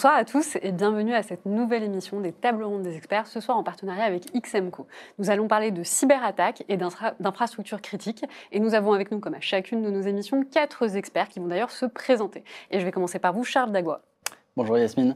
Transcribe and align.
Bonsoir 0.00 0.16
à 0.16 0.24
tous 0.24 0.56
et 0.62 0.72
bienvenue 0.72 1.12
à 1.12 1.22
cette 1.22 1.44
nouvelle 1.44 1.82
émission 1.82 2.20
des 2.20 2.32
Tables 2.32 2.64
rondes 2.64 2.84
des 2.84 2.96
experts, 2.96 3.26
ce 3.26 3.38
soir 3.38 3.58
en 3.58 3.62
partenariat 3.62 4.04
avec 4.04 4.32
XMCO. 4.32 4.86
Nous 5.18 5.28
allons 5.28 5.46
parler 5.46 5.72
de 5.72 5.82
cyberattaques 5.82 6.64
et 6.70 6.78
d'infrastructures 6.78 7.82
critiques 7.82 8.24
et 8.50 8.60
nous 8.60 8.72
avons 8.72 8.94
avec 8.94 9.10
nous, 9.10 9.20
comme 9.20 9.34
à 9.34 9.40
chacune 9.40 9.82
de 9.82 9.90
nos 9.90 10.00
émissions, 10.00 10.42
quatre 10.42 10.96
experts 10.96 11.28
qui 11.28 11.38
vont 11.38 11.48
d'ailleurs 11.48 11.70
se 11.70 11.84
présenter. 11.84 12.44
Et 12.70 12.80
je 12.80 12.84
vais 12.86 12.92
commencer 12.92 13.18
par 13.18 13.34
vous, 13.34 13.44
Charles 13.44 13.72
Dagua. 13.72 14.00
Bonjour 14.56 14.78
Yasmine. 14.78 15.14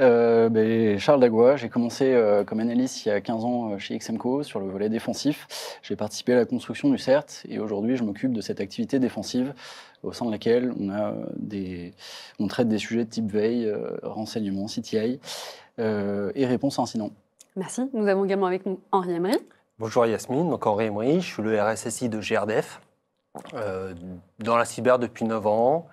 Euh, 0.00 0.48
ben, 0.48 0.98
Charles 0.98 1.20
Dagua, 1.20 1.56
j'ai 1.56 1.68
commencé 1.68 2.14
euh, 2.14 2.44
comme 2.44 2.60
analyste 2.60 3.04
il 3.04 3.08
y 3.08 3.12
a 3.12 3.20
15 3.20 3.44
ans 3.44 3.72
euh, 3.72 3.78
chez 3.78 3.98
XMCO 3.98 4.42
sur 4.42 4.58
le 4.58 4.70
volet 4.70 4.88
défensif. 4.88 5.78
J'ai 5.82 5.96
participé 5.96 6.32
à 6.32 6.36
la 6.36 6.44
construction 6.46 6.88
du 6.88 6.96
CERT 6.96 7.44
et 7.48 7.58
aujourd'hui 7.58 7.96
je 7.96 8.04
m'occupe 8.04 8.32
de 8.32 8.40
cette 8.40 8.60
activité 8.60 8.98
défensive 8.98 9.54
au 10.02 10.12
sein 10.12 10.26
de 10.26 10.30
laquelle 10.30 10.72
on, 10.78 10.90
a 10.90 11.14
des, 11.36 11.94
on 12.38 12.46
traite 12.46 12.68
des 12.68 12.78
sujets 12.78 13.04
de 13.04 13.10
type 13.10 13.30
veille, 13.30 13.72
renseignement, 14.02 14.66
CTI 14.66 15.20
et 15.78 16.46
réponse 16.46 16.78
à 16.78 16.82
incident. 16.82 17.10
Merci. 17.56 17.88
Nous 17.92 18.06
avons 18.06 18.24
également 18.24 18.46
avec 18.46 18.64
nous 18.66 18.80
Henri 18.92 19.12
Emery. 19.12 19.38
Bonjour 19.78 20.06
Yasmine, 20.06 20.50
donc 20.50 20.66
Henri 20.66 20.86
Emery, 20.86 21.20
je 21.20 21.26
suis 21.26 21.42
le 21.42 21.60
RSSI 21.60 22.08
de 22.08 22.20
GRDF, 22.20 22.80
dans 24.38 24.56
la 24.56 24.64
cyber 24.64 24.98
depuis 24.98 25.24
9 25.24 25.46
ans. 25.46 25.86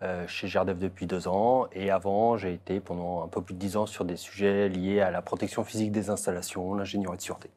Euh, 0.00 0.28
chez 0.28 0.46
GRDF 0.46 0.78
depuis 0.78 1.06
deux 1.06 1.26
ans. 1.26 1.66
Et 1.72 1.90
avant, 1.90 2.36
j'ai 2.36 2.54
été 2.54 2.78
pendant 2.78 3.24
un 3.24 3.26
peu 3.26 3.42
plus 3.42 3.54
de 3.54 3.58
dix 3.58 3.76
ans 3.76 3.86
sur 3.86 4.04
des 4.04 4.14
sujets 4.14 4.68
liés 4.68 5.00
à 5.00 5.10
la 5.10 5.22
protection 5.22 5.64
physique 5.64 5.90
des 5.90 6.08
installations, 6.08 6.72
l'ingénierie 6.74 7.16
de 7.16 7.22
sûreté. 7.22 7.50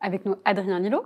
Avec 0.00 0.24
nous, 0.24 0.36
Adrien 0.44 0.78
Lillo. 0.78 1.04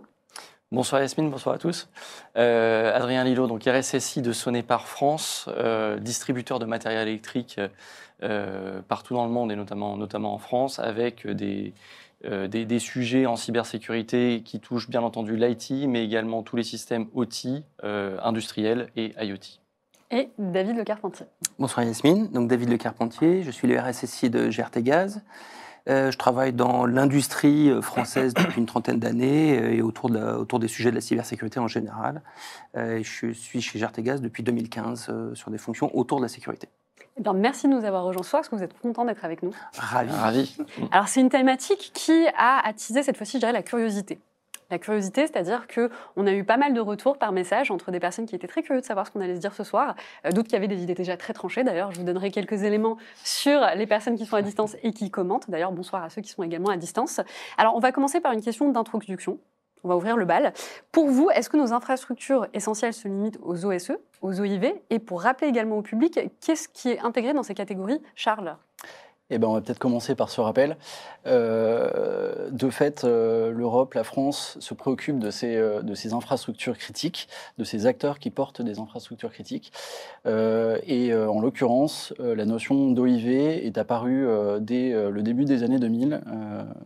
Bonsoir 0.73 1.01
Yasmine, 1.01 1.31
bonsoir 1.31 1.55
à 1.55 1.59
tous. 1.59 1.89
Euh, 2.37 2.93
Adrien 2.93 3.23
Lillo, 3.23 3.47
donc 3.47 3.63
RSSI 3.65 4.21
de 4.21 4.33
Sonépar 4.33 4.89
France, 4.89 5.49
euh, 5.57 5.99
distributeur 5.99 6.59
de 6.59 6.67
matériel 6.67 7.07
électrique 7.07 7.61
partout 8.89 9.15
dans 9.15 9.27
le 9.27 9.31
monde 9.31 9.53
et 9.53 9.57
notamment, 9.57 9.97
notamment 9.97 10.35
en 10.35 10.39
France, 10.39 10.79
avec 10.79 11.27
des, 11.27 11.75
des, 12.25 12.65
des, 12.65 12.79
sujets 12.79 13.27
en 13.27 13.37
cybersécurité 13.37 14.43
qui 14.43 14.59
touchent 14.59 14.89
bien 14.89 15.03
entendu 15.03 15.37
l'IT, 15.37 15.87
mais 15.87 16.03
également 16.03 16.43
tous 16.43 16.57
les 16.57 16.63
systèmes 16.63 17.09
OT, 17.15 17.63
industriels 17.83 18.89
et 18.97 19.13
IoT 19.23 19.61
et 20.11 20.31
David 20.39 20.77
Le 20.77 20.85
Carpentier. 20.85 21.27
Bonsoir 21.59 21.85
Yasmine, 21.85 22.29
donc 22.29 22.49
David 22.49 22.69
Le 22.69 22.77
Carpentier, 22.77 23.43
je 23.43 23.51
suis 23.51 23.67
le 23.67 23.79
RSSI 23.79 24.31
de 24.31 24.49
GRT 24.49 24.83
Gaz. 24.83 25.23
Euh, 25.89 26.11
je 26.11 26.19
travaille 26.19 26.53
dans 26.53 26.85
l'industrie 26.85 27.71
euh, 27.71 27.81
française 27.81 28.35
depuis 28.35 28.59
une 28.59 28.67
trentaine 28.67 28.99
d'années 28.99 29.59
euh, 29.59 29.75
et 29.75 29.83
autour, 29.83 30.11
de 30.11 30.19
autour 30.19 30.59
des 30.59 30.69
sujets 30.69 30.91
de 30.91 30.97
la 30.97 31.01
cybersécurité 31.01 31.61
en 31.61 31.69
général. 31.69 32.23
je 32.75 33.33
suis 33.33 33.61
chez 33.61 33.79
GRT 33.79 34.01
Gaz 34.01 34.21
depuis 34.21 34.43
2015 34.43 35.33
sur 35.35 35.51
des 35.51 35.59
fonctions 35.59 35.97
autour 35.97 36.19
de 36.19 36.23
la 36.23 36.29
sécurité. 36.29 36.69
Eh 37.19 37.33
merci 37.35 37.67
de 37.67 37.73
nous 37.73 37.85
avoir 37.85 38.05
rejoints 38.05 38.23
ce 38.23 38.31
soir. 38.31 38.41
Est-ce 38.41 38.51
que 38.51 38.57
vous 38.57 38.63
êtes 38.63 38.79
content 38.79 39.05
d'être 39.05 39.25
avec 39.25 39.43
nous 39.43 39.53
Ravi. 39.79 40.11
Ravi. 40.11 40.57
Alors, 40.91 41.09
c'est 41.09 41.21
une 41.21 41.31
thématique 41.31 41.93
qui 41.95 42.27
a 42.37 42.67
attisé 42.67 43.03
cette 43.03 43.17
fois-ci, 43.17 43.35
je 43.35 43.39
dirais, 43.39 43.53
la 43.53 43.63
curiosité 43.63 44.19
la 44.71 44.79
curiosité, 44.79 45.27
c'est-à-dire 45.27 45.67
qu'on 45.69 46.27
a 46.27 46.33
eu 46.33 46.45
pas 46.45 46.57
mal 46.57 46.75
de 46.75 46.81
retours 46.81 47.19
par 47.19 47.33
message 47.33 47.71
entre 47.71 47.91
des 47.91 48.01
personnes 48.01 48.27
qui 48.27 48.35
étaient 48.35 48.47
très 48.47 48.63
curieuses 48.63 48.83
de 48.83 48.87
savoir 48.87 49.07
ce 49.07 49.13
qu'on 49.13 49.21
allait 49.21 49.37
se 49.37 49.41
dire 49.41 49.55
ce 49.55 49.65
soir, 49.65 49.95
euh, 50.25 50.31
d'autres 50.31 50.49
qui 50.49 50.57
avaient 50.57 50.69
des 50.69 50.83
idées 50.83 50.95
déjà 50.95 51.17
très 51.17 51.33
tranchées. 51.33 51.65
D'ailleurs, 51.65 51.93
je 51.93 51.99
vous 51.99 52.05
donnerai 52.05 52.31
quelques 52.31 52.63
éléments 52.63 52.97
sur 53.23 53.61
les 53.75 53.87
personnes 53.87 54.17
qui 54.17 54.27
sont 54.27 54.37
à 54.37 54.43
distance 54.43 54.77
et 54.83 54.93
qui 54.93 55.11
commentent. 55.11 55.51
D'ailleurs, 55.51 55.73
bonsoir 55.73 56.03
à 56.03 56.11
ceux 56.11 56.23
qui 56.23 56.31
sont 56.31 56.43
également 56.43 56.71
à 56.71 56.77
distance. 56.77 57.21
Alors, 57.59 57.77
on 57.77 57.81
va 57.81 57.93
commencer 57.93 58.21
par 58.21 58.33
une 58.33 58.43
question 58.43 58.71
d'introduction. 58.71 59.39
On 59.85 59.89
va 59.89 59.97
ouvrir 59.97 60.17
le 60.17 60.25
bal. 60.25 60.53
Pour 60.91 61.09
vous, 61.09 61.31
est-ce 61.31 61.49
que 61.49 61.57
nos 61.57 61.73
infrastructures 61.73 62.49
essentielles 62.55 62.93
se 62.93 63.07
limitent 63.07 63.39
aux 63.43 63.67
OSE, 63.67 63.93
aux 64.21 64.41
OIV 64.41 64.75
Et 64.91 64.99
pour 64.99 65.23
rappeler 65.23 65.47
également 65.47 65.79
au 65.79 65.83
public, 65.83 66.19
qu'est-ce 66.41 66.69
qui 66.69 66.91
est 66.91 66.99
intégré 67.01 67.35
dans 67.35 67.45
ces 67.45 67.55
catégories 67.55 68.03
Charles? 68.17 68.57
Eh 69.31 69.39
ben, 69.39 69.49
on 69.49 69.55
va 69.55 69.61
peut-être 69.61 69.81
commencer 69.81 70.15
par 70.15 70.31
ce 70.31 70.41
rappel. 70.41 70.77
Euh, 71.27 72.49
de 72.51 72.71
fait, 72.71 73.03
euh, 73.03 73.51
l'Europe, 73.51 73.95
la 73.95 74.05
France 74.05 74.57
se 74.61 74.73
préoccupe 74.75 75.19
de 75.19 75.31
ces, 75.31 75.57
euh, 75.57 75.83
de 75.83 75.95
ces 75.95 76.13
infrastructures 76.13 76.79
critiques, 76.79 77.29
de 77.59 77.65
ces 77.65 77.87
acteurs 77.87 78.21
qui 78.21 78.31
portent 78.31 78.63
des 78.63 78.79
infrastructures 78.79 79.33
critiques. 79.33 79.73
et 80.27 81.15
en 81.15 81.41
l'occurrence, 81.41 82.13
la 82.19 82.45
notion 82.45 82.91
d'OIV 82.91 83.29
est 83.29 83.79
apparue 83.79 84.27
dès 84.61 84.91
le 84.91 85.23
début 85.23 85.45
des 85.45 85.63
années 85.63 85.79
2000, 85.79 86.21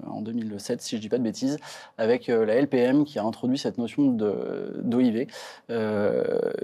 en 0.06 0.20
2007 0.20 0.82
si 0.82 0.90
je 0.90 0.96
ne 0.96 1.00
dis 1.00 1.08
pas 1.08 1.18
de 1.18 1.22
bêtises, 1.22 1.58
avec 1.96 2.26
la 2.26 2.54
LPM 2.60 3.04
qui 3.04 3.18
a 3.18 3.24
introduit 3.24 3.56
cette 3.56 3.78
notion 3.78 4.08
d'OIV, 4.08 5.26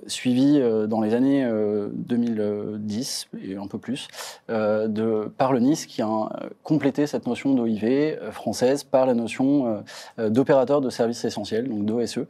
suivie 0.07 0.61
dans 0.87 1.01
les 1.01 1.15
années 1.15 1.49
2010 1.93 3.29
et 3.43 3.57
un 3.57 3.67
peu 3.67 3.79
plus 3.79 4.09
par 4.47 5.53
le 5.53 5.61
qui 5.75 6.03
a 6.03 6.29
complété 6.63 7.07
cette 7.07 7.27
notion 7.27 7.55
d'OIV 7.55 7.85
euh, 7.85 8.31
française 8.31 8.85
par 8.85 9.07
la 9.07 9.15
notion 9.15 9.67
euh, 9.67 9.81
euh, 10.19 10.31
d'opérateur 10.31 10.81
de 10.81 10.91
services 10.91 11.25
essentiels, 11.25 11.69
donc 11.69 11.85
d'OSE, 11.85 12.27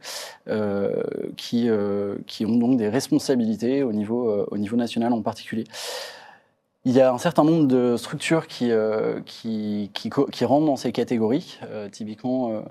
qui, 1.35 1.69
qui 2.25 2.45
ont 2.45 2.55
donc 2.55 2.77
des 2.77 2.89
responsabilités 2.89 3.83
au 3.83 3.93
niveau, 3.93 4.45
au 4.49 4.57
niveau 4.57 4.75
national 4.75 5.13
en 5.13 5.21
particulier. 5.21 5.65
Il 6.85 6.93
y 6.93 7.01
a 7.01 7.11
un 7.11 7.17
certain 7.17 7.43
nombre 7.43 7.67
de 7.67 7.97
structures 7.97 8.47
qui, 8.47 8.71
qui, 9.25 9.91
qui, 9.93 10.45
rentrent 10.45 10.65
dans 10.65 10.77
ces 10.77 10.93
catégories. 10.93 11.59
typiquement, 11.91 12.63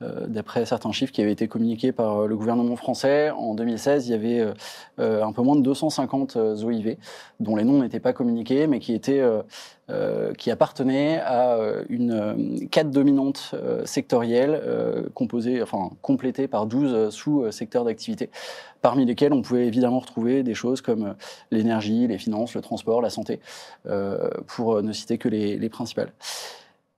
d'après 0.00 0.64
certains 0.64 0.90
chiffres 0.92 1.12
qui 1.12 1.20
avaient 1.20 1.32
été 1.32 1.48
communiqués 1.48 1.92
par 1.92 2.26
le 2.26 2.34
gouvernement 2.34 2.76
français, 2.76 3.30
en 3.30 3.54
2016, 3.54 4.08
il 4.08 4.10
y 4.12 4.14
avait 4.14 4.54
un 4.98 5.32
peu 5.32 5.42
moins 5.42 5.56
de 5.56 5.60
250 5.60 6.36
OIV, 6.36 6.96
dont 7.40 7.56
les 7.56 7.64
noms 7.64 7.82
n'étaient 7.82 8.00
pas 8.00 8.14
communiqués, 8.14 8.66
mais 8.66 8.78
qui 8.78 8.94
étaient 8.94 9.22
euh, 9.90 10.34
qui 10.34 10.50
appartenait 10.50 11.18
à 11.20 11.54
euh, 11.54 11.82
une 11.88 12.10
euh, 12.10 12.66
cadre 12.70 12.90
dominante 12.90 13.54
sectorielle 13.86 14.62
composée, 15.14 15.62
enfin 15.62 15.90
complétée 16.02 16.46
par 16.46 16.66
12 16.66 17.08
sous-secteurs 17.08 17.84
d'activité, 17.84 18.28
parmi 18.82 19.06
lesquels 19.06 19.32
on 19.32 19.40
pouvait 19.40 19.66
évidemment 19.66 20.00
retrouver 20.00 20.42
des 20.42 20.52
choses 20.52 20.82
comme 20.82 21.14
l'énergie, 21.50 22.06
les 22.06 22.18
finances, 22.18 22.54
le 22.54 22.60
transport, 22.60 23.00
la 23.00 23.08
santé, 23.08 23.40
pour 24.46 24.82
ne 24.82 24.92
citer 24.92 25.16
que 25.16 25.28
les, 25.28 25.56
les 25.56 25.68
principales. 25.68 26.12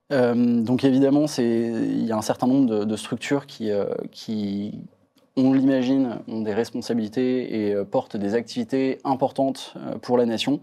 donc 0.09 0.83
évidemment, 0.83 1.25
il 1.37 2.05
y 2.05 2.11
a 2.11 2.17
un 2.17 2.21
certain 2.21 2.47
nombre 2.47 2.69
de, 2.69 2.83
de 2.83 2.95
structures 2.97 3.45
qui, 3.45 3.71
qui, 4.11 4.73
on 5.37 5.53
l'imagine, 5.53 6.19
ont 6.27 6.41
des 6.41 6.53
responsabilités 6.53 7.67
et 7.67 7.73
euh, 7.73 7.85
portent 7.85 8.17
des 8.17 8.35
activités 8.35 8.99
importantes 9.05 9.75
euh, 9.77 9.97
pour 9.97 10.17
la 10.17 10.25
nation. 10.25 10.59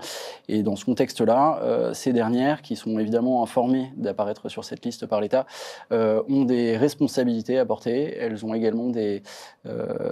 Et 0.48 0.62
dans 0.62 0.76
ce 0.76 0.84
contexte-là, 0.84 1.60
euh, 1.62 1.94
ces 1.94 2.12
dernières, 2.12 2.60
qui 2.60 2.76
sont 2.76 2.98
évidemment 2.98 3.42
informées 3.42 3.92
d'apparaître 3.96 4.50
sur 4.50 4.64
cette 4.64 4.84
liste 4.84 5.06
par 5.06 5.20
l'État, 5.20 5.46
ont 5.90 6.44
des 6.44 6.76
responsabilités 6.76 7.58
à 7.58 7.64
porter. 7.64 8.16
Elles 8.18 8.44
ont 8.44 8.54
également 8.54 8.90
des, 8.90 9.22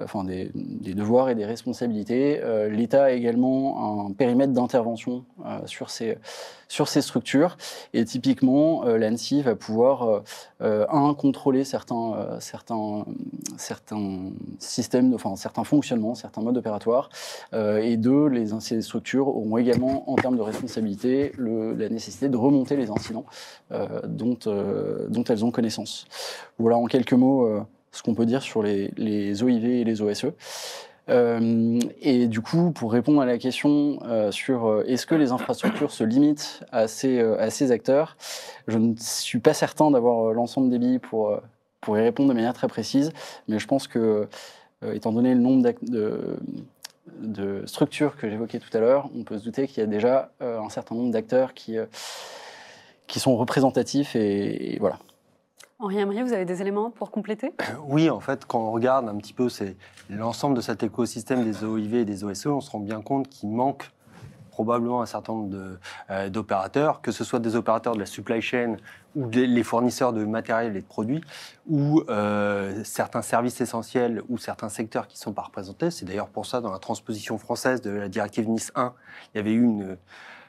enfin 0.03 0.25
des, 0.25 0.51
devoirs 0.95 1.29
et 1.29 1.35
des 1.35 1.45
responsabilités. 1.45 2.41
L'État 2.71 3.05
a 3.05 3.11
également 3.11 4.07
un 4.07 4.13
périmètre 4.13 4.53
d'intervention 4.53 5.25
sur 5.67 5.91
ces 5.91 6.17
sur 6.69 6.89
ces 6.89 7.03
structures. 7.03 7.57
Et 7.95 8.05
typiquement, 8.05 8.85
l'ANSI 8.85 9.43
va 9.43 9.55
pouvoir, 9.55 10.23
un, 10.61 11.15
contrôler 11.15 11.65
certains, 11.65 12.39
certains, 12.41 13.05
certains 13.57 14.31
systèmes, 14.59 15.15
enfin 15.15 15.37
certains 15.37 15.65
fonctionnements, 15.65 16.15
certains 16.15 16.43
modes 16.43 16.57
opératoires. 16.57 17.09
Euh, 17.53 17.79
et 17.79 17.97
deux, 17.97 18.27
les, 18.27 18.49
ces 18.61 18.83
structures 18.83 19.29
auront 19.29 19.57
également, 19.57 20.11
en 20.11 20.17
termes 20.17 20.37
de 20.37 20.43
responsabilité, 20.43 21.33
la 21.39 21.89
nécessité 21.89 22.29
de 22.29 22.37
remonter 22.37 22.77
les 22.77 22.91
incidents 22.91 23.27
euh, 23.73 24.01
dont, 24.07 24.39
euh, 24.47 25.07
dont 25.09 25.25
elles 25.25 25.45
ont 25.45 25.51
connaissance. 25.51 26.07
Voilà 26.59 26.77
en 26.77 26.87
quelques 26.87 27.13
mots 27.13 27.49
ce 27.93 28.03
qu'on 28.03 28.15
peut 28.15 28.27
dire 28.27 28.43
sur 28.43 28.63
les, 28.63 28.91
les, 28.97 29.43
OIV 29.43 29.65
et 29.65 29.85
les 29.85 30.03
OSE. 30.03 30.33
Euh, 31.09 31.79
et 32.01 32.27
du 32.27 32.41
coup, 32.41 32.73
pour 32.73 32.93
répondre 32.93 33.21
à 33.21 33.27
la 33.27 33.39
question 33.39 34.01
euh, 34.05 34.33
sur 34.33 34.83
est-ce 34.87 35.07
que 35.07 35.15
les 35.15 35.33
infrastructures 35.33 35.93
se 35.93 36.03
limitent 36.03 36.65
à 36.73 36.89
ces, 36.89 37.21
à 37.21 37.51
ces 37.51 37.71
acteurs, 37.71 38.17
je 38.67 38.79
ne 38.79 38.95
suis 38.99 39.39
pas 39.39 39.55
certain 39.55 39.91
d'avoir 39.91 40.33
l'ensemble 40.33 40.71
des 40.71 40.79
billes 40.79 40.99
pour, 40.99 41.41
pour 41.87 41.97
y 41.97 42.01
répondre 42.01 42.29
de 42.29 42.35
manière 42.35 42.53
très 42.53 42.67
précise, 42.67 43.13
mais 43.47 43.61
je 43.61 43.67
pense 43.69 43.87
que, 43.87 44.27
euh, 44.83 44.93
étant 44.93 45.13
donné 45.13 45.35
le 45.35 45.41
nombre 45.41 45.73
de, 45.83 46.37
de, 47.21 47.65
structures 47.65 48.17
que 48.17 48.29
j'évoquais 48.29 48.59
tout 48.59 48.77
à 48.77 48.81
l'heure, 48.81 49.09
on 49.17 49.23
peut 49.23 49.39
se 49.39 49.45
douter 49.45 49.69
qu'il 49.69 49.79
y 49.79 49.83
a 49.85 49.87
déjà 49.87 50.33
euh, 50.43 50.59
un 50.61 50.69
certain 50.69 50.97
nombre 50.97 51.13
d'acteurs 51.13 51.55
qui, 51.55 51.79
euh, 51.79 51.87
qui 53.07 53.21
sont 53.21 53.37
représentatifs 53.37 54.17
et, 54.17 54.79
voilà. 54.81 54.99
Henri 55.79 55.99
Emery, 55.99 56.23
vous 56.23 56.33
avez 56.33 56.47
des 56.47 56.63
éléments 56.63 56.91
pour 56.91 57.11
compléter? 57.11 57.53
Oui, 57.87 58.09
en 58.09 58.21
fait, 58.21 58.47
quand 58.47 58.61
on 58.61 58.71
regarde 58.71 59.09
un 59.09 59.17
petit 59.17 59.35
peu 59.35 59.49
l'ensemble 60.09 60.57
de 60.57 60.63
cet 60.63 60.83
écosystème 60.83 61.45
des 61.45 61.65
OIV 61.65 61.95
et 61.97 62.05
des 62.07 62.25
OSE, 62.25 62.47
on 62.47 62.61
se 62.63 62.71
rend 62.71 62.81
bien 62.81 63.03
compte 63.03 63.29
qu'il 63.29 63.51
manque 63.51 63.91
probablement 64.51 65.03
un 65.03 65.07
certain 65.07 65.35
nombre 65.35 65.79
euh, 66.09 66.31
d'opérateurs, 66.31 67.03
que 67.03 67.13
ce 67.13 67.25
soit 67.25 67.41
des 67.41 67.57
opérateurs 67.57 67.93
de 67.93 67.99
la 67.99 68.07
supply 68.07 68.41
chain 68.41 68.79
ou 69.15 69.29
les 69.29 69.63
fournisseurs 69.63 70.15
de 70.15 70.25
matériel 70.25 70.75
et 70.79 70.81
de 70.81 70.87
produits, 70.87 71.23
ou 71.69 72.03
euh, 72.09 72.83
certains 72.83 73.21
services 73.21 73.61
essentiels 73.61 74.23
ou 74.31 74.39
certains 74.39 74.71
secteurs 74.71 75.09
qui 75.09 75.17
ne 75.17 75.21
sont 75.21 75.35
pas 75.35 75.43
représentés. 75.43 75.91
C'est 75.91 76.07
d'ailleurs 76.07 76.29
pour 76.29 76.47
ça, 76.47 76.63
dans 76.63 76.73
la 76.73 76.79
transposition 76.79 77.37
française 77.37 77.83
de 77.83 77.91
la 77.91 78.09
directive 78.09 78.49
Nice 78.49 78.73
1, 78.77 78.95
il 79.35 79.37
y 79.37 79.41
avait 79.41 79.53
eu 79.53 79.63
une 79.63 79.99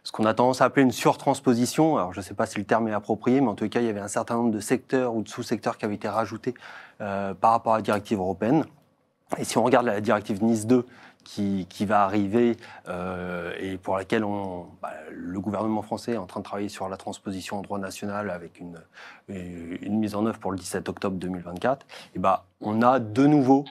ce 0.08 0.14
qu'on 0.14 0.24
a 0.24 0.34
tendance 0.34 0.62
à 0.62 0.66
appeler 0.66 0.84
une 0.84 0.94
surtransposition. 0.94 1.98
Alors, 1.98 2.14
je 2.14 2.22
ne 2.22 2.24
sais 2.24 2.34
pas 2.34 2.46
si 2.46 2.58
le 2.58 2.64
terme 2.64 2.88
est 2.88 2.94
approprié, 2.94 3.42
mais 3.42 3.50
en 3.50 3.56
tout 3.56 3.68
cas, 3.68 3.82
il 3.82 3.88
y 3.88 3.90
avait 3.90 4.00
un 4.00 4.08
certain 4.08 4.36
nombre 4.36 4.52
de 4.52 4.62
secteurs 4.62 5.14
ou 5.14 5.22
de 5.22 5.28
sous-secteurs 5.28 5.78
qui 5.78 5.84
avaient 5.84 5.96
été 5.96 6.08
rajoutés 6.08 6.54
euh, 7.02 7.34
par 7.34 7.52
rapport 7.52 7.74
à 7.74 7.80
la 7.80 7.82
directive 7.82 8.18
européenne. 8.18 8.64
Et 9.38 9.44
si 9.44 9.58
on 9.58 9.64
regarde 9.64 9.86
la 9.86 10.00
directive 10.00 10.42
Nice 10.42 10.66
2, 10.66 10.86
qui, 11.26 11.66
qui 11.70 11.86
va 11.86 12.04
arriver 12.06 12.56
euh, 12.88 13.52
et 13.60 13.76
pour 13.76 13.98
laquelle 13.98 14.24
bah, 14.82 14.94
le 15.12 15.42
gouvernement 15.42 15.82
français 15.82 16.14
est 16.14 16.18
en 16.18 16.26
train 16.26 16.40
de 16.40 16.46
travailler 16.46 16.70
sur 16.70 16.88
la 16.88 16.96
transposition 16.96 17.58
en 17.58 17.62
droit 17.62 17.78
national 17.78 18.30
avec 18.30 18.62
une, 18.62 18.80
une 19.28 20.00
mise 20.00 20.16
en 20.16 20.26
œuvre 20.26 20.40
pour 20.40 20.52
le 20.52 20.58
17 20.58 20.88
octobre 20.88 21.18
2024, 21.18 21.86
et 22.16 22.20
bah, 22.20 22.46
on 22.62 22.82
a 22.82 23.00
de 23.00 23.28
nouveau 23.28 23.66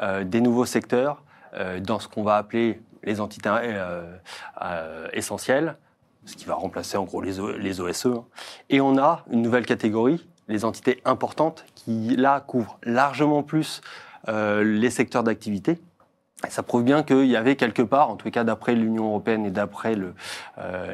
euh, 0.00 0.24
des 0.24 0.40
nouveaux 0.40 0.64
secteurs 0.64 1.22
euh, 1.52 1.80
dans 1.80 1.98
ce 1.98 2.08
qu'on 2.08 2.22
va 2.22 2.38
appeler 2.38 2.80
les 3.02 3.20
entités 3.20 3.48
euh, 3.50 4.16
euh, 4.62 5.08
essentielles, 5.12 5.76
ce 6.24 6.36
qui 6.36 6.44
va 6.44 6.54
remplacer 6.54 6.96
en 6.96 7.04
gros 7.04 7.20
les, 7.20 7.40
O- 7.40 7.50
OSE. 7.80 8.06
hein. 8.06 8.24
Et 8.70 8.80
on 8.80 8.96
a 8.98 9.24
une 9.30 9.42
nouvelle 9.42 9.66
catégorie, 9.66 10.26
les 10.48 10.64
entités 10.64 11.00
importantes, 11.04 11.64
qui 11.74 12.16
là 12.16 12.40
couvrent 12.40 12.78
largement 12.84 13.42
plus 13.42 13.80
euh, 14.28 14.62
les 14.62 14.90
secteurs 14.90 15.24
d'activité. 15.24 15.80
Ça 16.48 16.62
prouve 16.62 16.82
bien 16.82 17.02
qu'il 17.02 17.26
y 17.26 17.36
avait 17.36 17.54
quelque 17.56 17.82
part, 17.82 18.10
en 18.10 18.16
tout 18.16 18.30
cas 18.30 18.42
d'après 18.44 18.74
l'Union 18.74 19.06
européenne 19.06 19.46
et 19.46 19.50
d'après 19.52 19.94
le, 19.94 20.14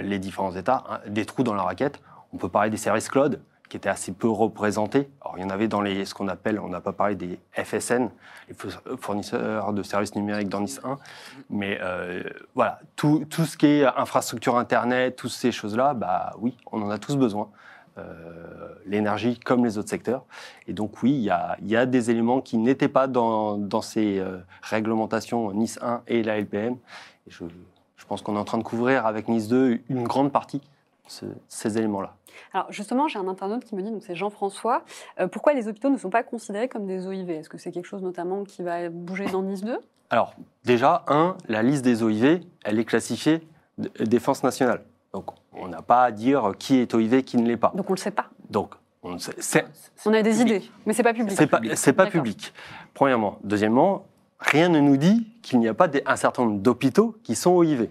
les 0.03 0.19
différents 0.19 0.55
États, 0.55 0.85
hein, 0.91 1.01
des 1.07 1.25
trous 1.25 1.43
dans 1.43 1.55
la 1.55 1.63
raquette. 1.63 2.03
On 2.35 2.37
peut 2.37 2.51
parler 2.51 2.69
des 2.69 2.77
services 2.77 3.09
cloud, 3.09 3.41
qui 3.69 3.77
étaient 3.77 3.89
assez 3.89 4.13
peu 4.13 4.29
représentés. 4.29 5.09
Alors, 5.21 5.39
il 5.39 5.43
y 5.43 5.45
en 5.45 5.51
avait 5.51 5.69
dans 5.69 5.81
les, 5.81 6.05
ce 6.05 6.15
qu'on 6.15 6.29
appelle, 6.29 6.59
on 6.59 6.69
n'a 6.69 6.81
pas 6.81 6.93
parlé 6.93 7.15
des 7.15 7.39
FSN, 7.53 8.09
les 8.49 8.55
fournisseurs 8.99 9.73
de 9.73 9.83
services 9.83 10.15
numériques 10.15 10.49
dans 10.49 10.61
Nice 10.61 10.81
1. 10.85 10.99
Mais 11.51 11.79
euh, 11.83 12.23
voilà, 12.55 12.81
tout, 12.97 13.25
tout 13.29 13.45
ce 13.45 13.57
qui 13.57 13.67
est 13.67 13.85
infrastructure 13.85 14.57
Internet, 14.57 15.17
toutes 15.17 15.31
ces 15.31 15.53
choses-là, 15.53 15.95
bah 15.95 16.33
oui, 16.39 16.57
on 16.73 16.83
en 16.83 16.91
a 16.91 16.99
tous 16.99 17.17
besoin. 17.17 17.51
Euh, 17.99 18.75
L'énergie 18.87 19.39
comme 19.39 19.65
les 19.67 19.77
autres 19.77 19.91
secteurs. 19.91 20.25
Et 20.67 20.73
donc 20.73 21.03
oui, 21.03 21.13
il 21.13 21.23
y 21.23 21.31
a, 21.31 21.59
y 21.61 21.77
a 21.77 21.85
des 21.85 22.11
éléments 22.11 22.41
qui 22.41 22.57
n'étaient 22.57 22.89
pas 22.89 23.07
dans, 23.07 23.59
dans 23.59 23.83
ces 23.83 24.19
euh, 24.19 24.39
réglementations 24.63 25.53
Nice 25.53 25.79
1 25.83 26.03
et 26.07 26.23
la 26.23 26.39
LPM. 26.39 26.77
Je, 27.27 27.45
pense 28.07 28.23
qu'on 28.23 28.37
est 28.37 28.39
en 28.39 28.45
train 28.45 28.57
de 28.57 28.63
couvrir 28.63 29.05
avec 29.05 29.29
Nice 29.29 29.49
2 29.49 29.81
une 29.91 30.05
grande 30.05 30.33
partie 30.33 30.63
ce- 31.09 31.27
ces 31.49 31.77
éléments-là. 31.79 32.15
Alors 32.53 32.71
justement, 32.71 33.09
j'ai 33.09 33.19
un 33.19 33.27
internaute 33.27 33.65
qui 33.65 33.75
me 33.75 33.83
dit, 33.83 33.91
donc 33.91 34.03
c'est 34.05 34.15
Jean-François, 34.15 34.85
euh, 35.19 35.27
pourquoi 35.27 35.55
les 35.55 35.67
hôpitaux 35.67 35.91
ne 35.91 35.97
sont 35.97 36.11
pas 36.11 36.23
considérés 36.23 36.69
comme 36.69 36.87
des 36.87 37.07
OIV 37.07 37.31
Est-ce 37.31 37.49
que 37.49 37.59
c'est 37.59 37.73
quelque 37.73 37.87
chose 37.87 38.03
notamment 38.03 38.45
qui 38.45 38.63
va 38.63 38.89
bouger 38.89 39.27
dans 39.27 39.43
Nice 39.43 39.65
2 39.65 39.79
Alors, 40.11 40.35
déjà, 40.65 41.05
un, 41.09 41.37
la 41.49 41.63
liste 41.63 41.85
des 41.85 42.03
OIV, 42.03 42.41
elle 42.65 42.79
est 42.79 42.85
classifiée 42.85 43.47
de- 43.79 43.91
défense 44.05 44.45
nationale. 44.45 44.85
Donc, 45.13 45.27
on 45.53 45.67
n'a 45.69 45.83
pas 45.83 46.05
à 46.05 46.13
dire 46.13 46.53
qui 46.59 46.77
est 46.79 46.95
OIV, 46.95 47.23
qui 47.25 47.37
ne 47.39 47.47
l'est 47.49 47.57
pas. 47.57 47.73
Donc 47.75 47.89
on 47.91 47.93
ne 47.95 47.97
le 47.97 48.01
sait 48.03 48.11
pas. 48.13 48.27
Donc, 48.51 48.75
on 49.03 49.13
ne 49.15 49.19
sait- 49.19 49.35
c'est 49.39 49.67
On 50.07 50.13
a 50.13 50.23
des 50.23 50.41
idées, 50.41 50.63
mais 50.87 50.93
c'est 50.93 51.03
pas 51.03 51.15
public. 51.15 51.37
c'est 51.37 51.47
pas, 51.47 51.61
c'est 51.75 51.93
pas 51.93 52.07
public. 52.07 52.53
Premièrement. 52.95 53.39
Deuxièmement, 53.43 54.05
rien 54.39 54.69
ne 54.69 54.79
nous 54.81 54.97
dit 54.97 55.27
qu'il 55.43 55.59
n'y 55.61 55.69
a 55.69 55.75
pas 55.75 55.89
des- 55.89 56.03
un 56.07 56.17
certain 56.17 56.45
nombre 56.45 56.61
d'hôpitaux 56.61 57.17
qui 57.25 57.35
sont 57.35 57.51
OIV. 57.53 57.89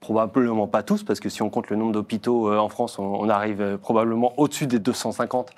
Probablement 0.00 0.68
pas 0.68 0.84
tous, 0.84 1.02
parce 1.02 1.18
que 1.18 1.28
si 1.28 1.42
on 1.42 1.50
compte 1.50 1.70
le 1.70 1.76
nombre 1.76 1.90
d'hôpitaux 1.90 2.52
euh, 2.52 2.58
en 2.58 2.68
France, 2.68 3.00
on, 3.00 3.28
arrive 3.28 3.60
euh, 3.60 3.76
probablement 3.76 4.32
au-dessus 4.38 4.68
des 4.68 4.78
250 4.78 5.50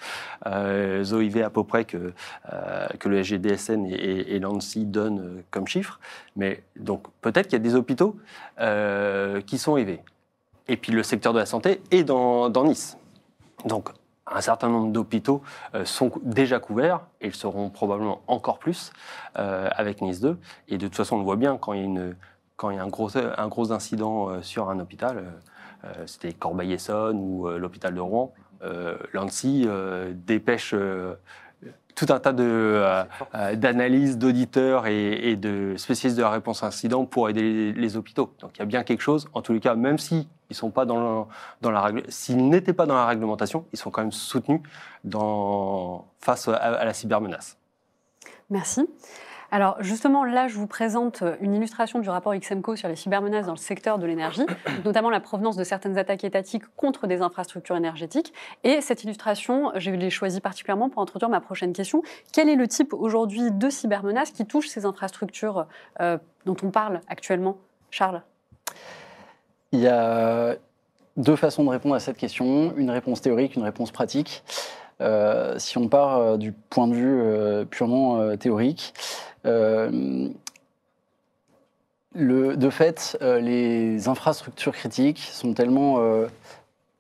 euh, 0.47 1.05
OIV 1.13 1.43
à 1.43 1.51
peu 1.51 1.63
près 1.63 1.85
que, 1.85 2.15
euh, 2.51 2.87
que 2.99 3.11
le 3.11 3.23
SGDSN 3.23 3.85
et, 3.85 4.35
et, 4.35 4.39
l'ANSI 4.39 4.87
donnent 4.87 5.43
comme 5.51 5.67
chiffre. 5.67 6.01
Mais 6.37 6.63
donc 6.77 7.03
peut-être 7.21 7.49
qu'il 7.49 7.59
y 7.59 7.61
a 7.61 7.63
des 7.63 7.75
hôpitaux 7.75 8.17
qui 9.47 9.59
sont 9.59 9.73
OIV. 9.73 9.99
Et 10.69 10.77
puis 10.79 10.93
le 10.93 11.03
secteur 11.03 11.35
de 11.35 11.39
la 11.39 11.47
santé 11.47 11.83
est 11.91 12.05
dans, 12.05 12.49
dans 12.49 12.65
Nice. 12.65 12.97
Donc 13.67 13.91
un 14.27 14.41
certain 14.41 14.71
nombre 14.71 14.91
d'hôpitaux 14.91 15.43
sont 15.85 16.13
déjà 16.23 16.61
couverts 16.61 17.01
et 17.21 17.27
ils 17.27 17.35
seront 17.35 17.69
probablement 17.69 18.23
encore 18.27 18.59
plus 18.59 18.93
avec 19.35 20.01
Nice 20.01 20.21
2. 20.21 20.39
Et 20.69 20.79
de 20.79 20.87
toute 20.87 20.97
façon, 20.97 21.17
on 21.17 21.19
le 21.19 21.25
voit 21.25 21.37
bien 21.37 21.59
quand 21.59 21.73
il 21.73 21.81
y 21.81 21.83
a, 21.83 21.87
une, 21.87 22.17
quand 22.61 22.69
il 22.69 22.77
y 22.77 22.79
a 22.79 22.83
un, 22.83 22.89
gros, 23.49 23.73
incident 23.73 24.29
euh, 24.29 24.43
sur 24.43 24.69
un 24.69 24.79
hôpital, 24.81 25.17
euh, 25.17 25.23
euh, 25.85 26.07
c'était 26.07 26.35
Corbeil-Essonne 26.35 27.17
ou 27.17 27.49
l'hôpital 27.49 27.95
de 27.95 28.01
Rouen, 28.01 28.35
l'ANSI 29.15 29.67
dépêche 30.13 30.75
tout 31.95 32.07
un 32.11 32.21
tas 32.21 32.35
d'analyses 32.35 34.19
d'auditeurs 34.19 34.87
et, 34.87 35.37
de 35.37 35.75
spécialistes 35.79 36.19
de 36.19 36.23
la 36.23 36.29
réponse 36.29 36.63
à 36.63 36.67
incident 36.67 37.07
pour 37.07 37.31
aider 37.31 37.73
les, 37.73 37.97
hôpitaux. 37.97 38.35
Donc 38.41 38.51
il 38.57 38.59
y 38.59 38.63
a 38.63 38.67
bien 38.67 38.83
quelque 38.83 39.01
chose, 39.01 39.27
en 39.33 39.41
tous 39.41 39.55
les 39.55 39.61
cas, 39.61 39.75
même 39.75 39.97
s'ils 39.97 40.27
n'étaient 42.37 42.75
pas 42.75 42.85
dans 42.85 42.95
la 42.95 43.07
réglementation, 43.07 43.65
ils 43.73 43.79
sont 43.79 43.91
quand 43.91 44.03
même 44.03 44.13
soutenus 44.13 44.61
face 46.19 46.49
à 46.49 46.85
la 46.85 46.93
cybermenace. 46.93 47.57
Merci. 48.51 48.87
Alors 49.53 49.77
justement, 49.81 50.25
là, 50.25 50.47
je 50.47 50.57
vous 50.57 50.67
présente 50.67 51.25
une 51.41 51.55
illustration 51.55 51.99
du 51.99 52.09
rapport 52.09 52.35
XMCO 52.35 52.77
sur 52.77 52.89
les 52.89 52.95
cybermenaces 52.95 53.47
dans 53.47 53.53
le 53.53 53.59
secteur 53.59 53.99
de 53.99 54.07
l'énergie, 54.07 54.47
notamment 54.85 55.11
la 55.11 55.21
provenance 55.21 55.57
de 55.57 55.65
certaines 55.65 55.99
attaques 55.99 56.23
étatiques 56.23 56.63
contre 56.77 57.07
des 57.07 57.21
infrastructures 57.21 57.77
énergétiques. 57.77 58.33
Et 58.63 58.81
cette 58.81 59.03
illustration, 59.03 59.73
je 59.75 59.91
l'ai 59.91 60.11
choisie 60.11 60.41
particulièrement 60.41 60.89
pour 60.89 61.03
introduire 61.03 61.29
ma 61.29 61.41
prochaine 61.41 61.73
question. 61.73 62.03
Quel 62.33 62.49
est 62.49 62.55
le 62.55 62.69
type 62.69 62.93
aujourd'hui 62.93 63.51
de 63.51 63.71
cybermenaces 63.71 64.31
qui 64.31 64.47
touche 64.47 64.69
ces 64.69 64.85
infrastructures 64.85 65.67
euh, 66.01 66.19
dont 66.47 66.57
on 66.63 66.71
parle 66.71 67.01
actuellement? 67.09 67.57
Charles? 67.91 68.23
Il 69.73 69.81
y 69.81 69.89
a 69.89 70.57
deux 71.17 71.37
façons 71.37 71.65
de 71.65 71.71
répondre 71.71 71.95
à 71.95 72.01
cette 72.01 72.17
question, 72.17 72.73
une 72.77 72.91
réponse 72.91 73.21
théorique, 73.21 73.57
une 73.57 73.63
réponse 73.65 73.91
pratique. 73.91 74.45
Euh, 75.01 75.59
si 75.59 75.79
on 75.79 75.89
part 75.89 76.19
euh, 76.19 76.37
du 76.37 76.53
point 76.53 76.87
de 76.87 76.95
vue 76.95 77.21
euh, 77.21 77.65
purement 77.65 78.21
euh, 78.21 78.37
théorique, 78.37 78.93
euh, 78.95 79.30
le, 82.15 82.57
de 82.57 82.71
fait, 82.71 83.19
euh, 83.23 83.41
les 83.41 84.09
infrastructures 84.09 84.73
critiques 84.73 85.29
sont 85.33 85.55
tellement 85.55 86.01
euh, 86.01 86.27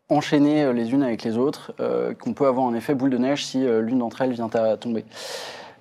enchaînées 0.08 0.64
euh, 0.64 0.72
les 0.72 0.92
unes 0.92 1.02
avec 1.02 1.22
les 1.24 1.36
autres 1.36 1.72
euh, 1.80 2.14
qu'on 2.14 2.32
peut 2.32 2.46
avoir 2.46 2.66
un 2.66 2.74
effet 2.74 2.94
boule 2.94 3.10
de 3.10 3.18
neige 3.18 3.44
si 3.44 3.66
euh, 3.66 3.80
l'une 3.80 3.98
d'entre 3.98 4.22
elles 4.22 4.32
vient 4.32 4.50
à 4.52 4.76
tomber. 4.76 5.04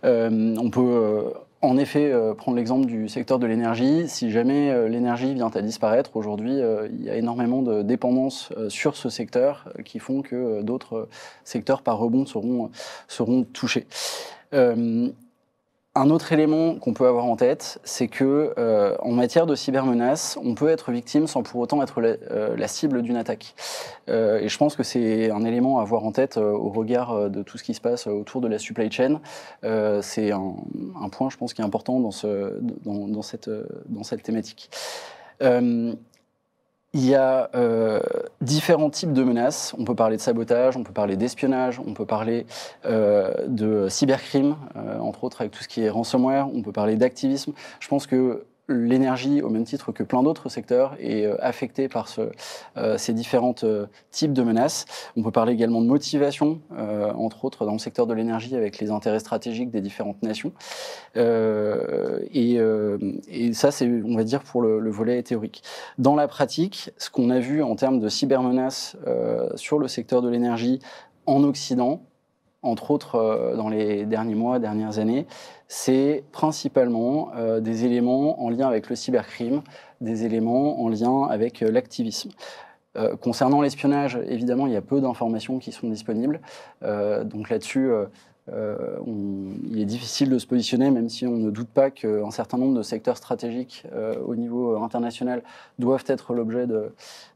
Euh, 0.04 0.56
on 0.58 0.70
peut 0.70 0.82
euh, 0.82 1.30
en 1.62 1.78
effet 1.78 2.12
euh, 2.12 2.34
prendre 2.34 2.58
l'exemple 2.58 2.88
du 2.88 3.08
secteur 3.08 3.38
de 3.38 3.46
l'énergie. 3.46 4.08
Si 4.08 4.32
jamais 4.32 4.72
euh, 4.72 4.88
l'énergie 4.88 5.34
vient 5.34 5.52
à 5.54 5.62
disparaître, 5.62 6.16
aujourd'hui, 6.16 6.60
euh, 6.60 6.88
il 6.92 7.04
y 7.04 7.10
a 7.10 7.16
énormément 7.16 7.62
de 7.62 7.84
dépendances 7.84 8.50
euh, 8.58 8.70
sur 8.70 8.96
ce 8.96 9.10
secteur 9.10 9.66
euh, 9.78 9.84
qui 9.84 10.00
font 10.00 10.22
que 10.22 10.36
euh, 10.36 10.62
d'autres 10.64 10.96
euh, 10.96 11.10
secteurs 11.44 11.84
par 11.84 11.98
rebond 12.00 12.26
seront 12.26 13.44
touchés. 13.54 13.86
Euh, 15.98 16.00
un 16.00 16.10
autre 16.10 16.32
élément 16.34 16.76
qu'on 16.76 16.94
peut 16.94 17.08
avoir 17.08 17.26
en 17.26 17.36
tête, 17.36 17.80
c'est 17.84 18.08
que 18.08 18.54
euh, 18.58 18.96
en 19.00 19.12
matière 19.12 19.46
de 19.46 19.56
cybermenaces, 19.56 20.38
on 20.44 20.56
peut 20.56 20.70
être 20.70 20.92
victime 20.92 21.28
sans 21.28 21.44
pour 21.44 21.60
autant 21.62 21.82
être 21.84 22.02
la, 22.02 22.16
euh, 22.32 22.56
la 22.56 22.68
cible 22.68 23.02
d'une 23.02 23.18
attaque. 23.18 23.54
Euh, 24.10 24.40
et 24.40 24.48
je 24.50 24.58
pense 24.58 24.76
que 24.76 24.84
c'est 24.84 25.32
un 25.32 25.44
élément 25.44 25.80
à 25.80 25.82
avoir 25.82 26.04
en 26.06 26.12
tête 26.12 26.38
euh, 26.38 26.52
au 26.52 26.70
regard 26.70 27.12
euh, 27.12 27.30
de 27.30 27.44
tout 27.44 27.58
ce 27.58 27.64
qui 27.64 27.74
se 27.74 27.82
passe 27.82 28.08
autour 28.08 28.42
de 28.42 28.48
la 28.48 28.60
supply 28.60 28.92
chain. 28.92 29.20
Euh, 29.64 30.02
c'est 30.02 30.32
un, 30.32 30.56
un 31.02 31.10
point, 31.10 31.30
je 31.30 31.38
pense, 31.38 31.54
qui 31.54 31.62
est 31.62 31.66
important 31.66 32.00
dans, 32.00 32.12
ce, 32.12 32.60
dans, 32.84 33.08
dans 33.08 33.22
cette, 33.22 33.48
euh, 33.48 33.66
dans 33.88 34.04
cette 34.04 34.24
thématique. 34.24 34.70
Il 36.94 37.06
y 37.06 37.14
a 37.14 37.52
euh, 37.54 38.00
différents 38.42 38.90
types 38.90 39.14
de 39.14 39.24
menaces. 39.24 39.76
On 39.78 39.86
peut 39.86 39.94
parler 39.94 40.18
de 40.18 40.22
sabotage, 40.22 40.76
on 40.76 40.84
peut 40.84 40.92
parler 40.92 41.18
d'espionnage, 41.18 41.80
on 41.86 41.94
peut 41.94 42.06
parler 42.06 42.48
euh, 42.86 43.32
de 43.48 43.88
cybercrime, 43.90 44.56
euh, 44.76 44.98
entre 44.98 45.24
autres 45.24 45.42
avec 45.42 45.52
tout 45.52 45.62
ce 45.62 45.68
qui 45.68 45.84
est 45.84 45.90
ransomware, 45.90 46.48
on 46.52 46.64
peut 46.64 46.72
parler 46.72 46.96
d'activisme. 46.96 47.54
Je 47.80 47.88
pense 47.88 48.08
que 48.08 48.46
l'énergie, 48.70 49.42
au 49.42 49.50
même 49.50 49.64
titre 49.64 49.92
que 49.92 50.04
plein 50.04 50.24
d'autres 50.24 50.48
secteurs, 50.48 50.96
est 51.00 51.26
euh, 51.26 51.36
affectée 51.40 51.90
par 51.90 52.08
ce, 52.08 52.30
euh, 52.78 52.98
ces 52.98 53.14
différents 53.14 53.56
euh, 53.64 53.88
types 54.12 54.34
de 54.34 54.44
menaces. 54.44 54.86
On 55.18 55.24
peut 55.24 55.32
parler 55.32 55.54
également 55.54 55.82
de 55.82 55.88
motivation, 55.88 56.62
entre 57.16 57.46
autres 57.46 57.66
dans 57.66 57.74
le 57.74 57.80
secteur 57.80 58.08
de 58.08 58.14
l'énergie 58.14 58.56
avec 58.56 58.80
les 58.80 58.92
intérêts 58.92 59.20
stratégiques 59.20 59.72
des 59.72 59.82
différentes 59.82 60.22
nations. 60.24 60.52
Et, 61.16 62.58
et 63.28 63.54
ça, 63.54 63.72
c'est, 63.72 63.90
on 64.06 64.16
va 64.16 64.24
dire, 64.24 64.44
pour 64.44 64.62
le, 64.62 64.80
le 64.80 64.92
volet 64.92 65.22
théorique. 65.24 65.64
Dans 65.98 66.16
la 66.16 66.28
pratique, 66.28 66.92
ce 66.98 67.10
qu'on 67.10 67.30
a 67.30 67.40
vu 67.40 67.64
en 67.64 67.76
termes 67.76 68.00
de 68.00 68.08
cybermenaces 68.08 68.96
sur 69.56 69.80
le 69.80 69.88
secteur 69.88 70.22
de 70.22 70.30
l'énergie 70.30 70.80
en 71.26 71.44
Occident, 71.44 72.02
entre 72.62 72.92
autres 72.92 73.16
euh, 73.16 73.56
dans 73.56 73.70
les 73.70 74.06
derniers 74.06 74.36
mois, 74.36 74.60
dernières 74.60 75.00
années, 75.00 75.26
c'est 75.68 76.24
principalement 76.32 77.32
euh, 77.36 77.60
des 77.60 77.86
éléments 77.86 78.44
en 78.44 78.50
lien 78.50 78.68
avec 78.68 78.90
le 78.90 78.96
cybercrime, 78.96 79.62
des 80.02 80.26
éléments 80.26 80.82
en 80.82 80.90
lien 80.90 81.24
avec 81.30 81.62
euh, 81.62 81.72
l'activisme. 81.72 82.32
Concernant 83.22 83.62
l'espionnage, 83.62 84.20
évidemment, 84.28 84.68
il 84.68 84.74
y 84.74 84.76
a 84.76 84.82
peu 84.82 85.00
d'informations 85.00 85.60
qui 85.60 85.72
sont 85.72 85.88
disponibles. 85.88 86.42
Donc 86.82 87.50
là-dessus, 87.50 87.92
il 88.52 89.80
est 89.80 89.86
difficile 89.86 90.30
de 90.30 90.38
se 90.38 90.46
positionner, 90.46 90.90
même 90.90 91.08
si 91.08 91.26
on 91.26 91.38
ne 91.38 91.50
doute 91.50 91.70
pas 91.70 91.92
qu'un 91.92 92.32
certain 92.32 92.58
nombre 92.58 92.76
de 92.76 92.82
secteurs 92.82 93.16
stratégiques 93.16 93.86
au 94.26 94.36
niveau 94.36 94.76
international 94.84 95.44
doivent 95.78 96.04
être 96.08 96.34
l'objet 96.34 96.68
de, 96.68 96.92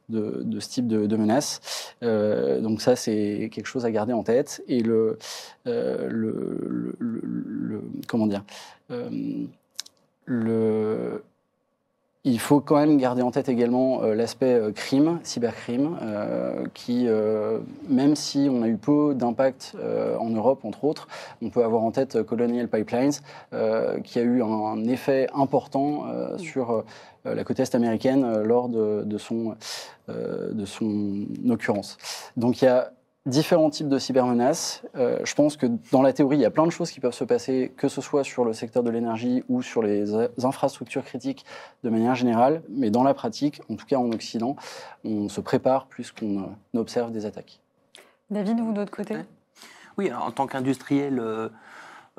de, 0.10 0.60
ce 0.60 0.70
type 0.70 0.88
de, 0.88 1.06
de 1.06 1.16
menaces. 1.16 1.94
Euh, 2.04 2.60
donc 2.62 2.82
ça, 2.82 2.96
c'est 2.96 3.50
quelque 3.52 3.68
chose 3.68 3.86
à 3.86 3.92
garder 3.92 4.14
en 4.14 4.24
tête. 4.24 4.64
Et 4.68 4.82
le, 4.82 5.18
euh, 5.68 6.08
le- 6.10 6.96
le- 7.00 7.82
comment 8.08 8.28
dire, 8.28 8.44
euh, 8.92 9.10
le, 10.26 11.24
il 12.26 12.40
faut 12.40 12.62
quand 12.62 12.78
même 12.78 12.98
garder 12.98 13.22
en 13.22 13.32
tête 13.32 13.50
également 13.50 14.02
euh, 14.02 14.16
l'aspect 14.16 14.54
euh, 14.54 14.72
crime, 14.72 15.20
cybercrime, 15.24 15.98
euh, 16.02 16.66
qui, 16.74 17.08
même 17.90 18.16
si 18.16 18.48
on 18.50 18.62
a 18.62 18.68
eu 18.68 18.78
peu 18.78 19.14
d'impact 19.14 19.76
en 20.20 20.30
Europe, 20.30 20.64
entre 20.64 20.84
autres, 20.86 21.08
on 21.42 21.50
peut 21.50 21.64
avoir 21.64 21.84
en 21.84 21.92
tête 21.92 22.24
Colonial 22.24 22.68
Pipelines, 22.68 23.12
qui 24.04 24.20
a 24.20 24.22
eu 24.22 24.42
un, 24.42 24.46
un 24.46 24.84
effet 24.86 25.28
important 25.34 26.06
sur 26.38 26.84
la 27.26 27.44
côte 27.44 27.60
est 27.60 27.76
américaine 27.76 28.42
lors 28.44 28.70
de, 28.70 29.04
de 29.06 29.18
son, 29.18 29.56
de 30.08 30.66
son 30.66 31.26
occurrence. 31.50 31.98
Donc 32.38 32.62
il 32.62 32.66
y 32.66 32.70
a 32.70 32.92
différents 33.26 33.70
types 33.70 33.88
de 33.88 34.00
cybermenaces. 34.00 34.84
Euh, 34.96 35.20
je 35.24 35.34
pense 35.34 35.56
que 35.56 35.68
dans 35.92 36.02
la 36.02 36.14
théorie, 36.14 36.38
il 36.38 36.42
y 36.42 36.46
a 36.46 36.52
plein 36.52 36.66
de 36.66 36.72
choses 36.72 36.92
qui 36.92 37.00
peuvent 37.00 37.14
se 37.14 37.24
passer, 37.24 37.72
que 37.78 37.88
ce 37.88 38.02
soit 38.02 38.24
sur 38.24 38.44
le 38.44 38.54
secteur 38.54 38.84
de 38.84 38.90
l'énergie 38.90 39.44
ou 39.50 39.62
sur 39.62 39.82
les 39.82 40.14
euh, 40.14 40.28
infrastructures 40.44 41.04
critiques 41.04 41.46
de 41.84 41.90
manière 41.90 42.16
générale, 42.16 42.64
mais 42.70 42.90
dans 42.90 43.04
la 43.04 43.14
pratique, 43.14 43.62
en 43.70 43.76
tout 43.76 43.86
cas 43.86 43.98
en 43.98 44.12
Occident, 44.12 44.56
on 45.06 45.30
se 45.30 45.42
prépare 45.42 45.86
plus 45.88 46.12
qu'on 46.12 46.40
euh, 46.40 46.80
observe 46.80 47.12
des 47.12 47.26
attaques. 47.26 47.60
David, 48.30 48.60
vous 48.60 48.74
de 48.74 48.80
votre 48.80 48.92
côté? 48.92 49.16
Oui, 49.98 50.10
alors, 50.10 50.26
en 50.26 50.32
tant 50.32 50.48
qu'industriel 50.48 51.20
euh, 51.20 51.50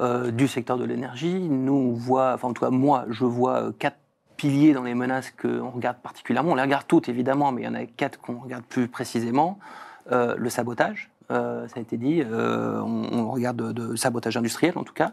euh, 0.01 0.31
du 0.31 0.49
secteur 0.49 0.79
de 0.79 0.85
l'énergie, 0.85 1.49
nous 1.49 1.73
on 1.73 1.93
voit, 1.93 2.35
enfin 2.35 2.49
en 2.49 2.53
tout 2.53 2.65
cas 2.65 2.71
moi, 2.71 3.05
je 3.11 3.25
vois 3.25 3.63
euh, 3.63 3.73
quatre 3.79 3.97
piliers 4.37 4.73
dans 4.73 4.83
les 4.83 4.95
menaces 4.95 5.31
qu'on 5.31 5.71
regarde 5.71 5.99
particulièrement. 5.99 6.53
On 6.53 6.55
les 6.55 6.63
regarde 6.63 6.87
toutes 6.87 7.09
évidemment, 7.09 7.53
mais 7.53 7.63
il 7.63 7.65
y 7.65 7.69
en 7.69 7.75
a 7.75 7.85
quatre 7.87 8.21
qu'on 8.21 8.39
regarde 8.41 8.65
plus 8.65 8.89
précisément. 8.89 9.59
Euh, 10.13 10.35
le 10.37 10.51
sabotage, 10.51 11.11
euh, 11.31 11.67
ça 11.69 11.75
a 11.79 11.81
été 11.81 11.97
dit, 11.97 12.23
euh, 12.23 12.81
on, 12.81 13.31
regarde 13.31 13.73
de, 13.73 13.97
sabotage 13.97 14.37
industriel 14.37 14.75
en 14.77 14.85
tout 14.85 14.93
cas. 14.93 15.13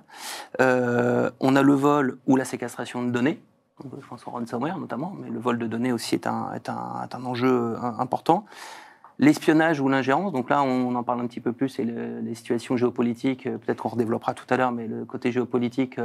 On 0.60 1.56
a 1.56 1.62
le 1.62 1.74
vol 1.74 2.18
ou 2.28 2.36
la 2.36 2.46
séquestration 2.46 3.04
de 3.04 3.12
données. 3.12 3.42
Je 3.84 4.08
pense 4.08 4.28
au 4.28 4.32
ransomware 4.32 4.78
notamment, 4.78 5.16
mais 5.20 5.30
le 5.30 5.40
vol 5.40 5.58
de 5.58 5.66
données 5.66 5.92
aussi 5.92 6.16
est 6.16 6.28
un, 6.28 6.52
est 6.54 6.70
un, 6.70 7.02
est 7.04 7.16
un 7.16 7.26
enjeu 7.26 7.76
important. 7.98 8.46
L'espionnage 9.18 9.80
ou 9.80 9.88
l'ingérence, 9.88 10.34
donc 10.34 10.50
là 10.50 10.62
on 10.62 10.94
en 10.96 11.04
parle 11.04 11.22
un 11.22 11.28
petit 11.28 11.40
peu 11.40 11.52
plus, 11.52 11.80
le- 11.80 12.20
les 12.20 12.36
situations 12.36 12.76
géopolitiques, 12.76 13.44
peut-être 13.44 13.82
qu'on 13.82 13.90
redéveloppera 13.90 14.34
tout 14.34 14.46
à 14.50 14.58
l'heure, 14.58 14.72
mais 14.72 14.88
le 14.88 15.06
côté 15.06 15.32
géopolitique 15.32 16.00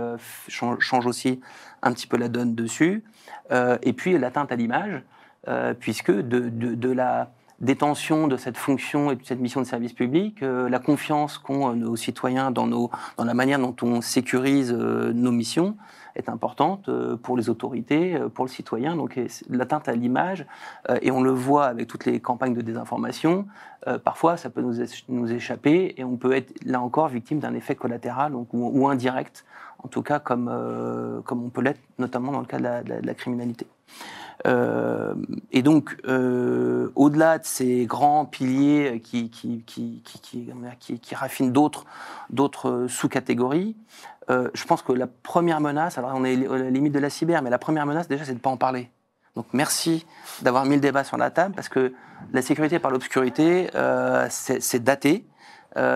change, 0.49 1.07
aussi 1.07 1.41
un 1.83 1.93
petit 1.93 2.07
peu 2.07 2.17
la 2.17 2.29
donne 2.29 2.55
dessus. 2.55 3.05
Et 3.83 3.93
puis 3.93 4.17
l'atteinte 4.19 4.53
à 4.53 4.57
l'image, 4.57 5.03
puisque 5.81 6.13
de- 6.13 6.49
de 6.49 6.93
la 6.93 7.31
détention 7.61 8.29
de 8.29 8.37
cette 8.37 8.57
fonction 8.57 9.11
et 9.11 9.17
de 9.17 9.25
cette 9.25 9.41
mission 9.41 9.61
de 9.61 9.67
service 9.67 9.93
public, 9.93 10.43
euh, 10.43 10.69
la 10.69 10.79
confiance 10.79 11.39
qu'ont 11.39 11.71
euh, 11.71 11.75
nos 11.75 11.97
citoyens 11.97 12.51
dans, 12.51 12.67
nos, 12.67 12.91
dans 13.17 13.25
la 13.25 13.35
manière 13.35 13.59
dont 13.59 13.75
on 13.83 14.01
sécurise 14.01 14.75
euh, 14.77 15.13
nos 15.15 15.33
missions 15.33 15.77
est 16.17 16.29
importante 16.31 16.89
pour 17.23 17.37
les 17.37 17.51
autorités, 17.51 18.19
pour 18.33 18.47
le 18.47 18.51
citoyen. 18.51 18.97
Donc 18.97 19.21
l'atteinte 19.51 19.87
à 19.87 19.93
l'image, 19.93 20.47
et 21.03 21.11
on 21.11 21.21
le 21.21 21.31
voit 21.31 21.67
avec 21.67 21.89
toutes 21.89 22.07
les 22.07 22.21
campagnes 22.21 22.55
de 22.55 22.63
désinformation, 22.63 23.45
parfois 24.03 24.39
ça 24.39 24.49
peut 24.49 24.63
nous, 24.63 24.81
éch- 24.81 25.05
nous 25.11 25.31
échapper 25.31 25.95
et 25.99 26.05
on 26.05 26.17
peut 26.17 26.33
être 26.33 26.55
là 26.65 26.81
encore 26.81 27.09
victime 27.09 27.39
d'un 27.39 27.53
effet 27.53 27.75
collatéral 27.75 28.33
ou, 28.35 28.89
indirect, 28.89 29.45
en 29.85 29.89
tout 29.89 30.01
cas 30.01 30.19
comme, 30.19 30.51
comme 31.27 31.45
on 31.45 31.51
peut 31.51 31.61
l'être 31.61 31.83
notamment 31.99 32.33
dans 32.33 32.41
le 32.41 32.47
cas 32.47 32.61
de 32.61 33.07
la 33.07 33.15
criminalité. 33.15 33.67
Euh, 34.45 35.15
et 35.53 35.63
donc, 35.63 35.97
euh, 36.07 36.91
au-delà 36.95 37.39
de 37.39 37.45
ces 37.47 37.87
grands 37.87 38.27
piliers 38.27 39.01
qui, 39.03 39.31
qui, 39.31 39.63
qui, 39.65 40.03
qui, 40.05 40.99
qui, 41.01 41.15
raffinent 41.15 41.53
d'autres, 41.53 41.87
sous-catégories, 42.89 43.77
euh, 44.29 44.49
je 44.55 44.65
pense 44.65 44.83
que 44.83 44.93
la 44.93 45.07
première 45.07 45.61
menace, 45.61 45.99
alors 45.99 46.13
on 46.15 46.25
est 46.25 46.47
à 46.47 46.59
la 46.59 46.71
limite 46.71 46.93
de 46.93 46.99
la 46.99 47.11
cyber, 47.11 47.43
mais 47.43 47.51
la 47.51 47.59
première 47.59 47.87
menace 47.87 48.09
déjà 48.09 48.25
c'est 48.25 48.33
de 48.33 48.39
ne 48.39 48.41
pas 48.41 48.51
en 48.51 48.57
parler. 48.57 48.91
Donc 49.37 49.47
merci 49.53 50.05
d'avoir 50.43 50.65
mis 50.65 50.75
le 50.75 50.81
débat 50.81 51.05
sur 51.05 51.17
la 51.17 51.31
table 51.31 51.55
parce 51.55 51.69
que 51.69 51.93
la 52.33 52.43
sécurité 52.43 52.79
par 52.79 52.91
l'obscurité, 52.91 53.69
c'est 54.31 54.83
daté. 54.83 55.27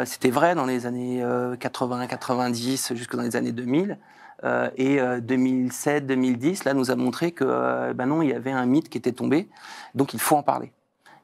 C'était 0.05 0.31
vrai 0.31 0.55
dans 0.55 0.67
les 0.67 0.85
années 0.87 1.25
80, 1.59 2.07
90, 2.07 2.93
jusque 2.95 3.17
dans 3.17 3.23
les 3.23 3.37
années 3.37 3.53
2000. 3.53 3.99
Euh, 4.45 4.71
et 4.77 5.01
2007, 5.21 6.07
2010, 6.07 6.65
là, 6.65 6.75
nous 6.75 6.91
a 6.91 6.97
montré 6.97 7.33
que, 7.33 7.45
euh, 7.47 7.93
ben 7.95 8.07
non, 8.07 8.23
il 8.23 8.31
y 8.31 8.33
avait 8.33 8.53
un 8.53 8.67
mythe 8.67 8.89
qui 8.89 8.99
était 8.99 9.13
tombé. 9.13 9.49
Donc, 9.95 10.15
il 10.15 10.21
faut 10.21 10.37
en 10.37 10.43
parler. 10.43 10.73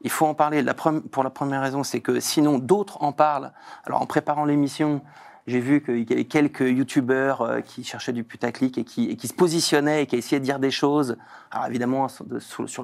Il 0.01 0.11
faut 0.11 0.25
en 0.25 0.35
parler. 0.35 0.63
Pour 1.11 1.23
la 1.23 1.29
première 1.29 1.61
raison, 1.61 1.83
c'est 1.83 2.01
que 2.01 2.19
sinon, 2.19 2.59
d'autres 2.59 3.01
en 3.01 3.11
parlent. 3.11 3.51
Alors, 3.85 4.01
en 4.01 4.05
préparant 4.05 4.45
l'émission, 4.45 5.01
j'ai 5.47 5.61
vu 5.61 5.81
qu'il 5.81 6.09
y 6.09 6.13
avait 6.13 6.25
quelques 6.25 6.59
youtubeurs 6.59 7.41
euh, 7.41 7.61
qui 7.61 7.83
cherchaient 7.83 8.13
du 8.13 8.25
putaclic 8.25 8.77
et 8.77 8.83
qui, 8.83 9.09
et 9.09 9.15
qui 9.15 9.27
se 9.29 9.33
positionnaient 9.33 10.03
et 10.03 10.05
qui 10.05 10.17
essayaient 10.17 10.41
de 10.41 10.45
dire 10.45 10.59
des 10.59 10.71
choses. 10.71 11.17
Alors, 11.51 11.67
évidemment, 11.67 12.07
sur, 12.09 12.25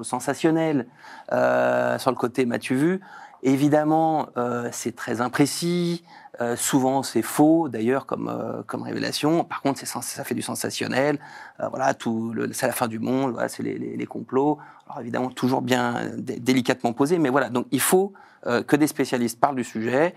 le 0.00 0.04
sensationnel, 0.04 0.86
euh, 1.32 1.98
sur 1.98 2.10
le 2.10 2.16
côté 2.16 2.46
m'as-tu 2.46 2.74
vu? 2.74 3.00
Évidemment, 3.44 4.30
euh, 4.38 4.70
c'est 4.72 4.96
très 4.96 5.20
imprécis. 5.20 6.02
Euh, 6.40 6.56
souvent, 6.56 7.02
c'est 7.02 7.20
faux, 7.22 7.68
d'ailleurs, 7.68 8.06
comme, 8.06 8.28
euh, 8.28 8.62
comme 8.66 8.82
révélation. 8.82 9.44
Par 9.44 9.60
contre, 9.60 9.86
ça 9.86 10.24
fait 10.24 10.34
du 10.34 10.40
sensationnel. 10.40 11.18
Euh, 11.60 11.68
voilà, 11.68 11.92
tout, 11.92 12.34
c'est 12.52 12.66
la 12.66 12.72
fin 12.72 12.88
du 12.88 12.98
monde. 12.98 13.32
Voilà, 13.32 13.48
c'est 13.50 13.62
les, 13.62 13.78
les- 13.78 14.06
complots. 14.06 14.58
Alors 14.86 15.00
évidemment, 15.02 15.28
toujours 15.28 15.60
bien 15.60 15.96
euh, 15.96 16.16
dé- 16.16 16.40
délicatement 16.40 16.94
posé, 16.94 17.18
mais 17.18 17.28
voilà. 17.28 17.50
Donc, 17.50 17.66
il 17.70 17.80
faut 17.82 18.14
euh, 18.46 18.62
que 18.62 18.76
des 18.76 18.86
spécialistes 18.86 19.38
parlent 19.38 19.56
du 19.56 19.64
sujet, 19.64 20.14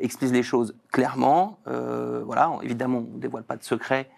expliquent 0.00 0.32
les 0.32 0.42
choses 0.42 0.74
clairement. 0.90 1.58
Voilà, 1.66 2.50
évidemment, 2.62 3.04
on 3.10 3.16
ne 3.16 3.20
dévoile 3.20 3.42
pas 3.42 3.56
de 3.56 3.62
secret 3.62 4.08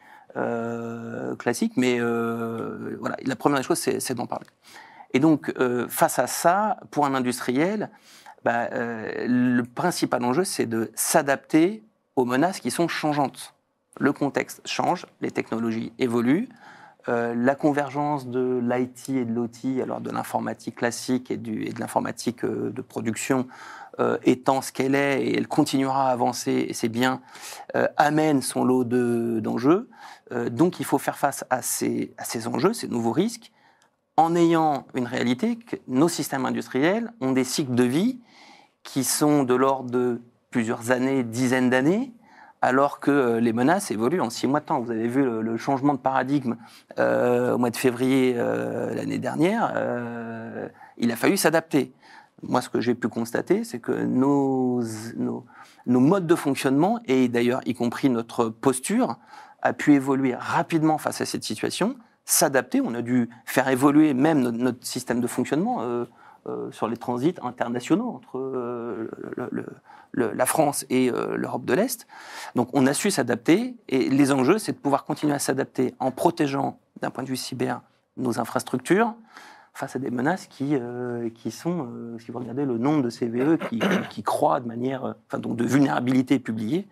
classique, 1.39 1.73
mais 1.77 1.99
voilà. 2.01 3.17
La 3.25 3.35
première 3.37 3.59
des 3.59 3.65
choses, 3.65 3.79
c'est 3.81 4.15
d'en 4.15 4.27
parler. 4.27 4.47
Et 5.15 5.19
donc, 5.19 5.53
face 5.89 6.21
à 6.21 6.29
ça, 6.29 6.77
pour 6.93 7.07
un 7.07 7.15
industriel, 7.15 7.91
bah, 8.45 8.69
euh, 8.73 9.27
le 9.27 9.63
principal 9.63 10.25
enjeu, 10.25 10.45
c'est 10.45 10.67
de 10.67 10.91
s'adapter 10.95 11.83
aux 12.17 12.25
menaces 12.25 12.61
qui 12.61 12.71
sont 12.71 12.89
changeantes. 12.89 13.55
Le 14.01 14.13
contexte 14.13 14.61
change, 14.67 15.07
les 15.21 15.31
technologies 15.31 15.93
évoluent, 15.99 16.49
euh, 17.09 17.35
la 17.37 17.55
convergence 17.55 18.29
de 18.29 18.61
l'IT 18.63 19.11
et 19.11 19.25
de 19.25 19.33
l'OT, 19.33 19.83
alors 19.83 20.01
de 20.01 20.11
l'informatique 20.11 20.77
classique 20.77 21.31
et, 21.31 21.37
de 21.37 21.79
l'informatique 21.79 22.45
euh, 22.45 22.71
de 22.71 22.83
production, 22.83 23.47
étant 24.25 24.63
ce 24.63 24.73
qu'elle 24.73 24.95
est, 24.95 25.23
et 25.23 25.37
elle 25.37 25.47
continuera 25.47 26.09
à 26.09 26.13
avancer, 26.13 26.65
et 26.67 26.73
c'est 26.73 26.89
bien, 26.89 27.21
amène 27.99 28.41
son 28.41 28.65
lot 28.65 28.85
de- 28.85 29.39
d'enjeux. 29.41 29.91
Donc 30.51 30.81
il 30.81 30.87
faut 30.87 30.97
faire 30.97 31.19
face 31.19 31.45
à 31.51 31.61
ces 31.61 32.15
enjeux, 32.47 32.73
ces 32.73 32.89
nouveaux 32.89 33.13
risques, 33.13 33.53
en 34.17 34.35
ayant 34.35 34.87
une 34.95 35.07
réalité 35.07 35.57
que 35.57 35.77
nos 35.89 36.09
systèmes 36.09 36.47
industriels 36.47 37.13
ont 37.21 37.33
des 37.33 37.45
cycles 37.45 37.75
de 37.75 37.85
vie 37.85 38.19
qui 38.83 39.05
sont 39.05 39.45
de 39.45 39.55
l'ordre 39.55 39.91
de 39.91 40.21
plusieurs 40.51 40.91
années, 40.91 41.23
dizaines 41.23 41.71
d'années, 41.71 42.13
alors 42.61 43.01
que 43.01 43.11
euh, 43.11 43.41
les 43.41 43.53
menaces 43.53 43.91
évoluent 43.91 44.21
en 44.21 44.31
six 44.31 44.47
mois 44.47 44.61
de 44.61 44.65
temps. 44.65 44.81
Vous 44.81 44.91
avez 44.91 45.09
vu 45.09 45.25
le, 45.25 45.57
changement 45.57 45.95
de 45.95 45.99
paradigme 45.99 46.57
euh, 46.99 47.55
au 47.55 47.59
mois 47.59 47.71
de 47.71 47.77
février 47.77 48.35
euh, 48.37 48.95
l'année 48.95 49.19
dernière. 49.19 49.73
il 50.97 51.11
a 51.11 51.17
fallu 51.17 51.37
s'adapter. 51.37 51.93
Moi, 52.43 52.61
ce 52.61 52.69
que 52.69 52.81
j'ai 52.81 52.95
pu 52.95 53.09
constater, 53.09 53.65
c'est 53.65 53.79
que 53.79 53.93
nos, 53.93 54.83
modes 55.87 56.27
de 56.27 56.35
fonctionnement, 56.35 57.01
et 57.07 57.29
d'ailleurs 57.29 57.61
y 57.67 57.75
compris 57.75 58.09
notre 58.11 58.49
posture, 58.49 59.17
a 59.63 59.73
pu 59.73 59.95
évoluer 59.95 60.35
rapidement 60.35 60.99
face 60.99 61.21
à 61.21 61.25
cette 61.25 61.45
situation, 61.45 61.97
s'adapter. 62.25 62.81
On 62.81 62.95
a 62.95 63.03
dû 63.03 63.29
faire 63.45 63.69
évoluer 63.69 64.13
même 64.13 64.41
notre, 64.41 64.85
système 64.85 65.21
de 65.21 65.27
fonctionnement 65.27 66.07
sur 66.71 66.89
les 66.89 66.97
transits 66.97 67.35
internationaux 67.43 68.09
entre 68.09 68.39
euh, 70.15 70.29
la 70.35 70.47
France 70.47 70.85
et 70.91 71.11
euh, 71.11 71.37
l'Europe 71.37 71.65
de 71.65 71.75
l'Est. 71.75 72.07
Donc 72.55 72.69
on 72.73 72.87
a 72.87 72.95
su 72.95 73.11
s'adapter 73.11 73.77
et 73.89 74.09
les 74.09 74.33
enjeux, 74.33 74.59
c'est 74.59 74.73
de 74.73 74.79
pouvoir 74.79 75.05
continuer 75.05 75.33
à 75.33 75.39
s'adapter 75.39 75.95
en 75.99 76.11
protégeant 76.11 76.79
d'un 77.01 77.11
point 77.11 77.25
de 77.25 77.29
vue 77.29 77.37
cyber 77.37 77.81
nos 78.17 78.39
infrastructures 78.39 79.15
face 79.75 79.97
à 79.97 79.99
des 79.99 80.11
menaces 80.11 80.47
qui, 80.47 80.75
euh, 80.75 81.31
qui 81.31 81.51
sont, 81.51 81.89
euh, 81.91 82.19
si 82.19 82.31
vous 82.31 82.39
regardez 82.39 82.67
le 82.67 82.77
nombre 82.77 83.03
de 83.03 83.09
CVE 83.09 83.57
qui, 83.69 83.81
qui 84.11 84.23
croît 84.23 84.61
de 84.61 84.69
manière, 84.69 85.05
euh, 85.05 85.13
enfin 85.27 85.39
donc 85.39 85.57
de 85.57 85.65
vulnérabilité 85.65 86.39
publiée, 86.39 86.87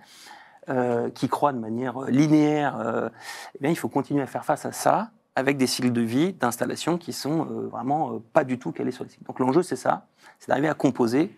euh, 0.71 1.11
qui 1.11 1.29
croît 1.29 1.53
de 1.53 1.59
manière 1.59 2.01
linéaire, 2.03 2.79
euh, 2.81 3.09
eh 3.55 3.59
bien, 3.61 3.71
il 3.71 3.77
faut 3.77 3.89
continuer 3.89 4.23
à 4.23 4.27
faire 4.27 4.45
face 4.45 4.65
à 4.65 4.73
ça 4.73 5.11
avec 5.41 5.57
des 5.57 5.67
cycles 5.67 5.93
de 5.93 6.03
vie 6.03 6.33
d'installation 6.35 6.99
qui 6.99 7.13
sont 7.13 7.47
euh, 7.47 7.69
vraiment 7.69 8.15
euh, 8.15 8.19
pas 8.33 8.45
du 8.45 8.59
tout 8.59 8.73
calés 8.73 8.93
sur 8.93 9.05
les 9.05 9.11
cycles. 9.11 9.25
Donc 9.25 9.41
l'enjeu, 9.41 9.63
c'est 9.63 9.77
ça, 9.77 10.07
c'est 10.39 10.49
d'arriver 10.49 10.69
à 10.69 10.75
composer 10.75 11.35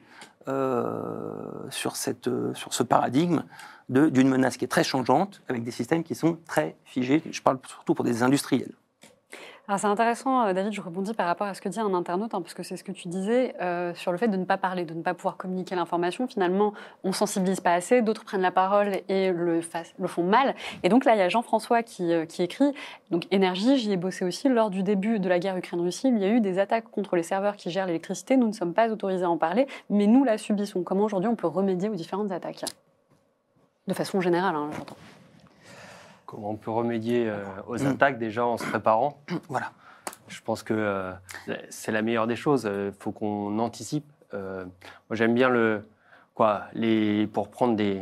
euh, 0.48 1.32
sur, 1.70 1.96
sur 1.96 2.74
ce 2.74 2.82
paradigme 2.82 3.44
d'une 3.88 4.28
menace 4.28 4.56
qui 4.56 4.64
est 4.64 4.68
très 4.68 4.84
changeante, 4.84 5.42
avec 5.48 5.64
des 5.64 5.70
systèmes 5.70 6.02
qui 6.02 6.14
sont 6.14 6.38
très 6.46 6.76
figés. 6.84 7.22
Je 7.30 7.42
parle 7.42 7.58
surtout 7.66 7.94
pour 7.94 8.04
des 8.04 8.22
industriels. 8.22 8.72
C'est 9.68 9.86
intéressant, 9.86 10.44
euh, 10.44 10.52
David, 10.52 10.72
je 10.72 10.80
rebondis 10.80 11.14
par 11.14 11.26
rapport 11.26 11.46
à 11.46 11.54
ce 11.54 11.62
que 11.62 11.68
dit 11.68 11.78
un 11.78 11.94
internaute, 11.94 12.34
hein, 12.34 12.42
parce 12.42 12.52
que 12.52 12.62
c'est 12.62 12.76
ce 12.76 12.82
que 12.82 12.90
tu 12.92 13.08
disais 13.08 13.54
euh, 13.62 13.94
sur 13.94 14.10
le 14.10 14.18
fait 14.18 14.28
de 14.28 14.36
ne 14.36 14.44
pas 14.44 14.58
parler, 14.58 14.84
de 14.84 14.92
ne 14.92 15.02
pas 15.02 15.14
pouvoir 15.14 15.36
communiquer 15.36 15.76
l'information. 15.76 16.26
Finalement, 16.26 16.74
on 17.04 17.12
sensibilise 17.12 17.60
pas 17.60 17.72
assez, 17.72 18.02
d'autres 18.02 18.24
prennent 18.24 18.42
la 18.42 18.50
parole 18.50 19.00
et 19.08 19.30
le, 19.30 19.60
font 20.06 20.24
mal. 20.24 20.56
Et 20.82 20.88
donc 20.88 21.04
là, 21.04 21.14
il 21.14 21.18
y 21.18 21.22
a 21.22 21.28
Jean-François 21.28 21.82
qui, 21.82 22.12
euh, 22.12 22.26
qui 22.26 22.42
écrit, 22.42 22.74
donc 23.10 23.26
énergie, 23.30 23.78
j'y 23.78 23.92
ai 23.92 23.96
bossé 23.96 24.24
aussi, 24.24 24.48
lors 24.48 24.68
du 24.68 24.82
début 24.82 25.20
de 25.20 25.28
la 25.28 25.38
guerre 25.38 25.56
Ukraine-Russie, 25.56 26.08
il 26.08 26.18
y 26.18 26.24
a 26.24 26.28
eu 26.28 26.40
des 26.40 26.58
attaques 26.58 26.90
contre 26.90 27.16
les 27.16 27.22
serveurs 27.22 27.56
qui 27.56 27.70
gèrent 27.70 27.86
l'électricité, 27.86 28.36
nous 28.36 28.48
ne 28.48 28.52
sommes 28.52 28.74
pas 28.74 28.90
autorisés 28.90 29.24
à 29.24 29.30
en 29.30 29.38
parler, 29.38 29.66
mais 29.88 30.06
nous 30.06 30.24
la 30.24 30.38
subissons. 30.38 30.82
Comment 30.82 31.04
aujourd'hui 31.04 31.30
on 31.30 31.36
peut 31.36 31.46
remédier 31.46 31.88
aux 31.88 31.94
différentes 31.94 32.32
attaques? 32.32 32.64
De 33.86 33.94
façon 33.94 34.20
générale, 34.20 34.54
hein, 34.54 34.70
j'entends. 34.76 34.96
Comment 36.32 36.50
on 36.50 36.56
peut 36.56 36.70
remédier 36.70 37.28
euh, 37.28 37.44
aux 37.68 37.76
Mm. 37.76 37.86
attaques 37.88 38.18
déjà 38.18 38.46
en 38.46 38.56
se 38.56 38.64
préparant 38.66 39.18
Voilà. 39.50 39.70
Je 40.28 40.40
pense 40.40 40.62
que 40.62 40.72
euh, 40.72 41.12
c'est 41.68 41.92
la 41.92 42.00
meilleure 42.00 42.26
des 42.26 42.36
choses. 42.36 42.64
Il 42.64 42.92
faut 42.98 43.12
qu'on 43.12 43.58
anticipe. 43.58 44.10
Euh, 44.32 44.64
moi, 44.64 45.16
j'aime 45.16 45.34
bien 45.34 45.50
le. 45.50 45.86
Quoi, 46.34 46.62
les, 46.72 47.26
pour 47.26 47.50
prendre 47.50 47.76
des. 47.76 48.00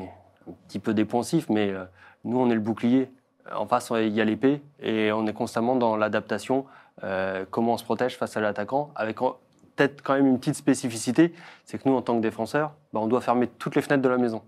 un 0.48 0.52
petit 0.68 0.78
peu 0.78 0.94
des 0.94 1.04
poncifs, 1.04 1.48
mais 1.48 1.70
euh, 1.70 1.84
nous, 2.24 2.38
on 2.38 2.48
est 2.50 2.54
le 2.54 2.60
bouclier. 2.60 3.10
En 3.52 3.66
face, 3.66 3.90
il 3.96 4.10
y 4.14 4.20
a 4.20 4.24
l'épée 4.24 4.62
et 4.80 5.10
on 5.10 5.26
est 5.26 5.32
constamment 5.32 5.74
dans 5.74 5.96
l'adaptation. 5.96 6.66
euh, 7.02 7.44
comment 7.50 7.72
on 7.72 7.76
se 7.78 7.82
protège 7.84 8.16
face 8.16 8.36
à 8.36 8.40
l'attaquant 8.40 8.90
avec 8.94 9.16
peut-être 9.18 10.02
quand 10.02 10.12
même 10.14 10.26
une 10.26 10.38
petite 10.38 10.54
spécificité 10.54 11.32
c'est 11.64 11.82
que 11.82 11.88
nous, 11.88 11.96
en 11.96 12.02
tant 12.02 12.14
que 12.14 12.20
défenseurs, 12.20 12.72
bah, 12.92 13.00
on 13.02 13.06
doit 13.08 13.22
fermer 13.22 13.48
toutes 13.48 13.74
les 13.74 13.82
fenêtres 13.82 14.02
de 14.02 14.08
la 14.08 14.18
maison. 14.18 14.42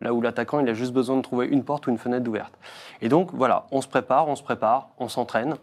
Là 0.00 0.14
où 0.14 0.20
l'attaquant, 0.20 0.60
il 0.60 0.68
a 0.68 0.74
juste 0.74 0.92
besoin 0.92 1.16
de 1.16 1.22
trouver 1.22 1.46
une 1.46 1.62
porte 1.62 1.86
ou 1.86 1.90
une 1.90 1.98
fenêtre 1.98 2.26
ouverte. 2.28 2.54
Et 3.02 3.08
donc, 3.08 3.30
voilà, 3.34 3.66
on 3.70 3.82
se 3.82 3.88
prépare, 3.88 4.28
on 4.28 4.36
se 4.36 4.42
prépare, 4.42 4.88
on 4.98 5.08
s'entraîne. 5.08 5.56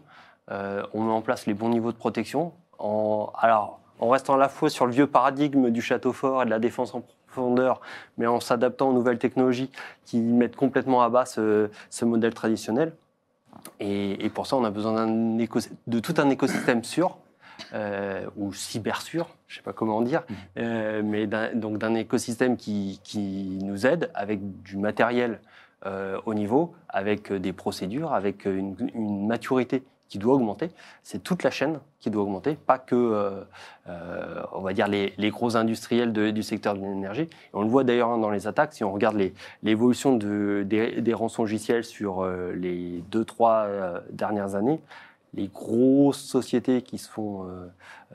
Euh, 0.50 0.82
on 0.94 1.02
met 1.02 1.12
en 1.12 1.20
place 1.20 1.46
les 1.46 1.54
bons 1.54 1.68
niveaux 1.68 1.92
de 1.92 1.96
protection. 1.96 2.52
En, 2.78 3.32
alors, 3.38 3.80
en 3.98 4.08
restant 4.08 4.34
à 4.34 4.38
la 4.38 4.48
fois 4.48 4.70
sur 4.70 4.86
le 4.86 4.92
vieux 4.92 5.08
paradigme 5.08 5.70
du 5.70 5.82
château 5.82 6.12
fort 6.12 6.42
et 6.42 6.44
de 6.44 6.50
la 6.50 6.60
défense 6.60 6.94
en 6.94 7.02
profondeur, 7.26 7.80
mais 8.16 8.26
en 8.26 8.40
s'adaptant 8.40 8.90
aux 8.90 8.92
nouvelles 8.92 9.18
technologies 9.18 9.70
qui 10.04 10.20
mettent 10.20 10.56
complètement 10.56 11.02
à 11.02 11.08
bas 11.08 11.26
ce, 11.26 11.68
modèle 12.02 12.32
traditionnel. 12.32 12.92
Et, 13.80 14.24
et 14.24 14.30
pour 14.30 14.46
ça, 14.46 14.56
on 14.56 14.64
a 14.64 14.70
besoin 14.70 15.06
de 15.06 16.00
tout 16.00 16.14
un 16.16 16.30
écosystème 16.30 16.84
sûr, 16.84 17.18
euh, 17.74 18.26
ou 18.36 18.52
cyber 18.52 19.00
sûr, 19.02 19.28
je 19.46 19.54
ne 19.54 19.56
sais 19.58 19.62
pas 19.64 19.72
comment 19.72 20.00
dire, 20.02 20.22
euh, 20.58 21.02
mais 21.04 21.26
donc 21.26 21.78
d'un 21.78 21.94
écosystème 21.94 22.56
qui, 22.56 23.00
qui 23.04 23.58
nous 23.62 23.86
aide 23.86 24.10
avec 24.14 24.62
du 24.62 24.76
matériel 24.76 25.40
euh, 25.86 26.20
au 26.26 26.34
niveau, 26.34 26.74
avec 26.88 27.30
euh, 27.30 27.38
des 27.38 27.52
procédures, 27.52 28.12
avec 28.12 28.44
une, 28.46 28.74
une 28.94 29.26
maturité 29.26 29.82
qui 30.08 30.18
doit 30.18 30.34
augmenter. 30.34 30.70
C'est 31.02 31.22
toute 31.22 31.42
la 31.42 31.50
chaîne 31.50 31.80
qui 32.00 32.08
doit 32.10 32.22
augmenter, 32.22 32.54
pas 32.54 32.78
que, 32.78 32.94
euh, 32.96 33.42
euh, 33.88 34.42
on 34.52 34.62
va 34.62 34.72
dire, 34.72 34.88
les, 34.88 35.12
les 35.18 35.28
gros 35.30 35.54
industriels 35.56 36.14
de- 36.14 36.30
du 36.30 36.42
secteur 36.42 36.74
de 36.74 36.80
l'énergie. 36.80 37.22
Et 37.22 37.30
on 37.52 37.60
le 37.62 37.68
voit 37.68 37.84
d'ailleurs 37.84 38.08
hein, 38.08 38.18
dans 38.18 38.30
les 38.30 38.46
attaques, 38.46 38.72
si 38.72 38.82
on 38.84 38.92
regarde 38.92 39.18
l'évolution 39.62 40.16
de- 40.16 40.64
des, 40.66 41.02
des 41.02 41.12
rançongiciels 41.14 41.84
sur 41.84 42.22
euh, 42.24 42.52
les 42.54 43.04
deux, 43.10 43.24
trois 43.26 43.66
dernières 44.10 44.54
années, 44.54 44.80
les 45.34 45.48
grosses 45.48 46.20
sociétés 46.20 46.82
qui 46.82 46.98
se, 46.98 47.08
font, 47.08 47.44
euh, 47.44 47.66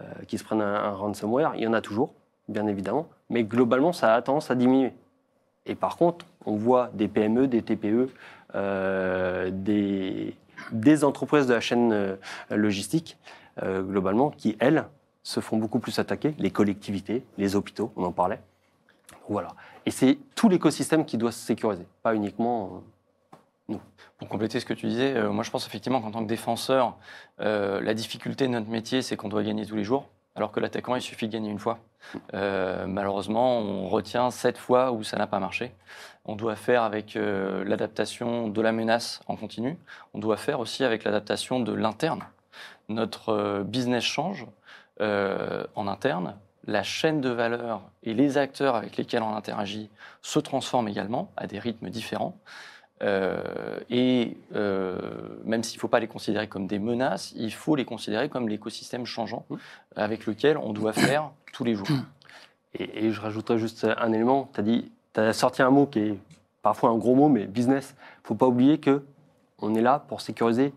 euh, 0.02 0.06
qui 0.28 0.38
se 0.38 0.44
prennent 0.44 0.62
un, 0.62 0.92
ransomware, 0.92 1.54
il 1.56 1.64
y 1.64 1.68
en 1.68 1.74
a 1.74 1.82
toujours, 1.82 2.14
bien 2.48 2.68
évidemment, 2.68 3.08
mais 3.30 3.44
globalement, 3.44 3.94
ça 3.94 4.16
a 4.16 4.22
tendance 4.22 4.52
à 4.52 4.56
diminuer. 4.56 4.94
Et 5.66 5.76
par 5.76 5.98
contre, 5.98 6.26
on 6.46 6.56
voit 6.56 6.90
des 6.94 7.08
PME, 7.08 7.48
des 7.48 7.62
TPE, 7.62 8.10
euh, 8.56 9.50
des, 9.52 10.36
entreprises 11.04 11.48
de 11.48 11.54
la 11.54 11.62
chaîne 11.62 12.18
logistique, 12.50 13.18
globalement, 13.62 14.32
qui, 14.32 14.56
elles, 14.60 14.86
se 15.24 15.40
font 15.40 15.58
beaucoup 15.58 15.80
plus 15.80 16.00
attaquer, 16.00 16.36
les 16.38 16.52
collectivités, 16.52 17.24
les 17.38 17.56
hôpitaux, 17.56 17.94
on 17.96 18.04
en 18.04 18.12
parlait. 18.12 18.42
Voilà. 19.30 19.50
Et 19.86 19.92
c'est 19.92 20.18
tout 20.36 20.50
l'écosystème 20.50 21.06
qui 21.06 21.18
doit 21.18 21.32
se 21.32 21.40
sécuriser, 21.40 21.86
pas 22.02 22.16
uniquement... 22.16 22.84
Pour 23.68 24.28
compléter 24.28 24.60
ce 24.60 24.66
que 24.66 24.74
tu 24.74 24.88
disais, 24.88 25.16
euh, 25.16 25.32
moi 25.32 25.44
je 25.44 25.52
pense 25.52 25.66
effectivement 25.68 26.02
qu'en 26.02 26.12
tant 26.12 26.24
que 26.24 26.28
défenseur, 26.28 26.98
euh, 27.40 27.82
la 27.82 27.94
difficulté 27.94 28.48
de 28.48 28.52
notre 28.52 28.70
métier, 28.70 29.02
c'est 29.02 29.16
qu'on 29.16 29.30
doit 29.30 29.44
gagner 29.44 29.66
tous 29.66 29.76
les 29.76 29.86
jours, 29.86 30.10
alors 30.36 30.52
que 30.52 30.60
l'attaquant, 30.60 30.96
il 30.96 31.02
suffit 31.02 31.28
de 31.28 31.34
gagner 31.34 31.50
une 31.50 31.60
fois. 31.60 31.80
Euh, 32.34 32.86
malheureusement, 32.88 33.60
on 33.60 33.88
retient 33.88 34.32
sept 34.32 34.58
fois 34.58 34.92
où 34.92 35.04
ça 35.04 35.18
n'a 35.18 35.28
pas 35.28 35.40
marché. 35.40 35.74
On 36.26 36.36
doit 36.36 36.56
faire 36.56 36.84
avec 36.84 37.16
l'adaptation 37.16 38.48
de 38.48 38.62
la 38.62 38.72
menace 38.72 39.22
en 39.28 39.36
continu. 39.36 39.78
On 40.14 40.20
doit 40.20 40.38
faire 40.38 40.60
aussi 40.60 40.84
avec 40.84 41.04
l'adaptation 41.04 41.60
de 41.60 41.74
l'interne. 41.74 42.24
Notre 42.90 43.64
business 43.64 44.04
change 44.04 44.48
en 45.02 45.88
interne. 45.88 46.38
La 46.66 46.82
chaîne 46.82 47.20
de 47.20 47.30
valeur 47.30 47.82
et 48.04 48.14
les 48.14 48.38
acteurs 48.38 48.76
avec 48.76 48.96
lesquels 48.96 49.22
on 49.22 49.36
interagit 49.36 49.90
se 50.22 50.40
transforment 50.40 50.88
également 50.88 51.30
à 51.36 51.46
des 51.46 51.60
rythmes 51.60 51.90
différents. 51.90 52.38
Euh, 53.04 53.80
et 53.90 54.38
euh, 54.56 54.98
même 55.44 55.64
s'il 55.64 55.78
ne 55.78 55.82
faut 55.82 55.88
pas 55.88 56.00
les 56.00 56.08
considérer 56.08 56.48
comme 56.48 56.68
des 56.68 56.80
menaces, 56.80 57.34
il 57.36 57.54
faut 57.54 57.76
les 57.76 57.86
considérer 57.86 58.30
comme 58.30 58.48
l'écosystème 58.48 59.06
changeant 59.06 59.46
avec 59.96 60.26
lequel 60.26 60.58
on 60.58 60.74
doit 60.74 60.94
faire 60.94 61.32
tous 61.52 61.64
les 61.64 61.76
jours. 61.76 61.88
Et, 62.76 63.06
et 63.06 63.12
je 63.12 63.22
rajouterais 63.22 63.60
juste 63.60 63.86
un 64.00 64.12
élément. 64.14 64.50
Tu 64.52 64.60
as 64.60 64.64
dit, 64.64 64.92
tu 65.14 65.20
as 65.20 65.32
sorti 65.34 65.62
un 65.62 65.70
mot 65.70 65.86
qui 65.86 66.00
est 66.00 66.18
parfois 66.64 66.90
un 66.90 66.98
gros 66.98 67.14
mot, 67.14 67.30
mais 67.30 67.46
business. 67.46 67.94
Il 68.24 68.28
faut 68.30 68.34
pas 68.34 68.48
oublier 68.48 68.80
que 68.80 69.04
on 69.60 69.76
est 69.76 69.82
là 69.82 70.04
pour 70.08 70.22
sécuriser 70.22 70.74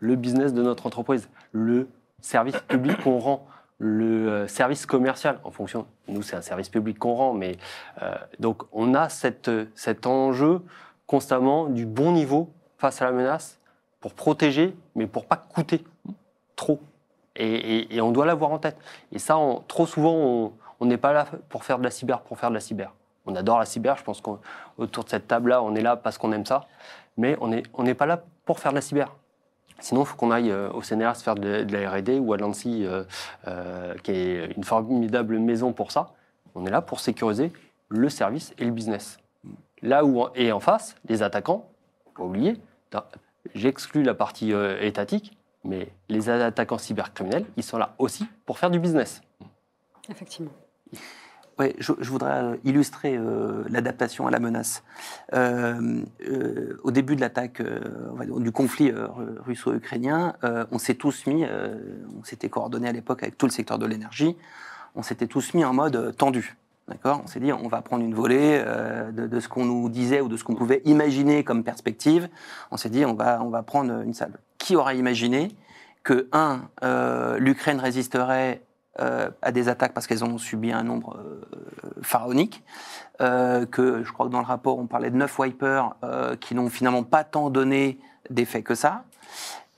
le 0.00 0.16
business 0.16 0.52
de 0.52 0.62
notre 0.62 0.86
entreprise, 0.86 1.30
le 1.52 1.88
service 2.20 2.58
public 2.68 3.02
qu'on 3.02 3.18
rend, 3.18 3.46
le 3.78 4.28
euh, 4.28 4.46
service 4.48 4.84
commercial 4.86 5.40
en 5.44 5.50
fonction. 5.50 5.86
Nous, 6.08 6.22
c'est 6.22 6.36
un 6.36 6.42
service 6.42 6.68
public 6.68 6.98
qu'on 6.98 7.14
rend, 7.14 7.32
mais 7.32 7.56
euh, 8.02 8.14
donc 8.38 8.62
on 8.72 8.94
a 8.94 9.08
cette, 9.08 9.50
cet 9.74 10.06
enjeu 10.06 10.60
constamment 11.10 11.64
du 11.66 11.86
bon 11.86 12.12
niveau 12.12 12.50
face 12.78 13.02
à 13.02 13.06
la 13.06 13.10
menace 13.10 13.58
pour 13.98 14.14
protéger, 14.14 14.76
mais 14.94 15.08
pour 15.08 15.26
pas 15.26 15.34
coûter 15.36 15.82
trop. 16.54 16.78
Et, 17.34 18.00
on 18.00 18.12
doit 18.12 18.26
l'avoir 18.26 18.52
en 18.52 18.58
tête. 18.60 18.76
Et 19.10 19.18
ça, 19.18 19.36
on- 19.36 19.58
trop 19.66 19.86
souvent, 19.86 20.52
on- 20.80 20.86
n'est 20.86 20.98
pas 20.98 21.12
là 21.12 21.26
pour 21.48 21.64
faire 21.64 21.78
de 21.78 21.84
la 21.84 21.90
cyber 21.90 22.20
pour 22.20 22.38
faire 22.38 22.50
de 22.50 22.54
la 22.54 22.60
cyber. 22.60 22.94
On 23.26 23.34
adore 23.34 23.58
la 23.58 23.66
cyber, 23.66 23.96
je 23.96 24.04
pense 24.04 24.20
qu'autour 24.20 25.02
de 25.04 25.08
cette 25.08 25.26
table-là, 25.26 25.62
on 25.64 25.74
est 25.74 25.82
là 25.82 25.96
parce 25.96 26.16
qu'on 26.16 26.30
aime 26.30 26.46
ça, 26.46 26.68
mais 27.16 27.36
on 27.40 27.48
n'est 27.48 27.64
on 27.74 27.84
pas 27.94 28.06
là 28.06 28.22
pour 28.44 28.60
faire 28.60 28.70
de 28.70 28.76
la 28.76 28.80
cyber. 28.80 29.08
Sinon, 29.80 30.02
il 30.02 30.06
faut 30.06 30.16
qu'on 30.16 30.30
aille 30.30 30.52
euh, 30.52 30.70
au 30.72 30.80
CNRS 30.80 31.16
faire 31.16 31.34
de, 31.34 31.64
de 31.64 31.76
la 31.76 31.90
R&D 31.90 32.20
ou 32.20 32.32
à 32.34 32.36
l'ANSI, 32.36 32.86
euh, 32.86 33.02
euh, 33.48 33.94
qui 34.04 34.12
est 34.12 34.52
une 34.56 34.64
formidable 34.64 35.38
maison 35.40 35.72
pour 35.72 35.90
ça. 35.90 36.12
On 36.54 36.64
est 36.66 36.70
là 36.70 36.80
pour 36.82 37.00
sécuriser 37.00 37.52
le 37.88 38.08
service 38.08 38.54
et 38.58 38.64
le 38.64 38.70
business. 38.70 39.18
Là 39.82 40.04
où, 40.04 40.26
et 40.34 40.52
en 40.52 40.60
face, 40.60 40.94
les 41.08 41.22
attaquants, 41.22 41.68
pas 42.14 42.22
oublier, 42.22 42.60
j'exclus 43.54 44.02
la 44.02 44.14
partie 44.14 44.52
euh, 44.52 44.80
étatique, 44.80 45.38
mais 45.64 45.88
les 46.08 46.28
attaquants 46.28 46.78
cybercriminels, 46.78 47.46
ils 47.56 47.62
sont 47.62 47.78
là 47.78 47.94
aussi 47.98 48.26
pour 48.46 48.58
faire 48.58 48.70
du 48.70 48.78
business. 48.78 49.22
Effectivement. 50.08 50.52
Ouais, 51.58 51.76
je, 51.78 51.92
je 51.98 52.10
voudrais 52.10 52.42
euh, 52.42 52.56
illustrer 52.64 53.16
euh, 53.18 53.64
l'adaptation 53.68 54.26
à 54.26 54.30
la 54.30 54.38
menace. 54.38 54.82
Euh, 55.34 56.02
euh, 56.26 56.80
au 56.82 56.90
début 56.90 57.16
de 57.16 57.20
l'attaque, 57.20 57.60
euh, 57.60 57.80
du 58.38 58.50
conflit 58.50 58.90
euh, 58.90 59.08
russo-ukrainien, 59.44 60.36
euh, 60.42 60.64
on 60.70 60.78
s'est 60.78 60.94
tous 60.94 61.26
mis, 61.26 61.44
euh, 61.44 61.78
on 62.18 62.24
s'était 62.24 62.48
coordonné 62.48 62.88
à 62.88 62.92
l'époque 62.92 63.22
avec 63.22 63.36
tout 63.36 63.44
le 63.44 63.52
secteur 63.52 63.78
de 63.78 63.84
l'énergie, 63.84 64.38
on 64.94 65.02
s'était 65.02 65.26
tous 65.26 65.52
mis 65.52 65.64
en 65.64 65.74
mode 65.74 65.96
euh, 65.96 66.12
tendu. 66.12 66.56
On 67.04 67.26
s'est 67.26 67.40
dit, 67.40 67.52
on 67.52 67.68
va 67.68 67.82
prendre 67.82 68.04
une 68.04 68.14
volée 68.14 68.62
euh, 68.64 69.12
de, 69.12 69.40
ce 69.40 69.48
qu'on 69.48 69.64
nous 69.64 69.88
disait 69.88 70.20
ou 70.20 70.28
de 70.28 70.36
ce 70.36 70.44
qu'on 70.44 70.54
pouvait 70.54 70.82
imaginer 70.84 71.44
comme 71.44 71.62
perspective. 71.64 72.28
On 72.70 72.76
s'est 72.76 72.90
dit, 72.90 73.04
on 73.04 73.14
va, 73.14 73.42
on 73.42 73.50
va 73.50 73.62
prendre 73.62 74.00
une 74.02 74.14
salle. 74.14 74.32
Qui 74.58 74.76
aura 74.76 74.94
imaginé 74.94 75.48
que, 76.02 76.28
un, 76.32 76.62
euh, 76.82 77.38
l'Ukraine 77.38 77.78
résisterait 77.78 78.62
euh, 79.00 79.30
à 79.40 79.52
des 79.52 79.68
attaques 79.68 79.94
parce 79.94 80.06
qu'elles 80.06 80.24
ont 80.24 80.36
subi 80.38 80.72
un 80.72 80.82
nombre 80.82 81.16
pharaonique, 82.02 82.64
que 83.18 84.02
je 84.02 84.12
crois 84.12 84.26
que 84.26 84.32
dans 84.32 84.40
le 84.40 84.46
rapport 84.46 84.78
on 84.78 84.86
parlait 84.86 85.10
de 85.10 85.16
neuf 85.16 85.38
wipers 85.38 85.94
qui 86.40 86.54
n'ont 86.54 86.70
finalement 86.70 87.02
pas 87.02 87.22
tant 87.22 87.50
donné 87.50 87.98
d'effet 88.30 88.62
que 88.62 88.74
ça. 88.74 89.04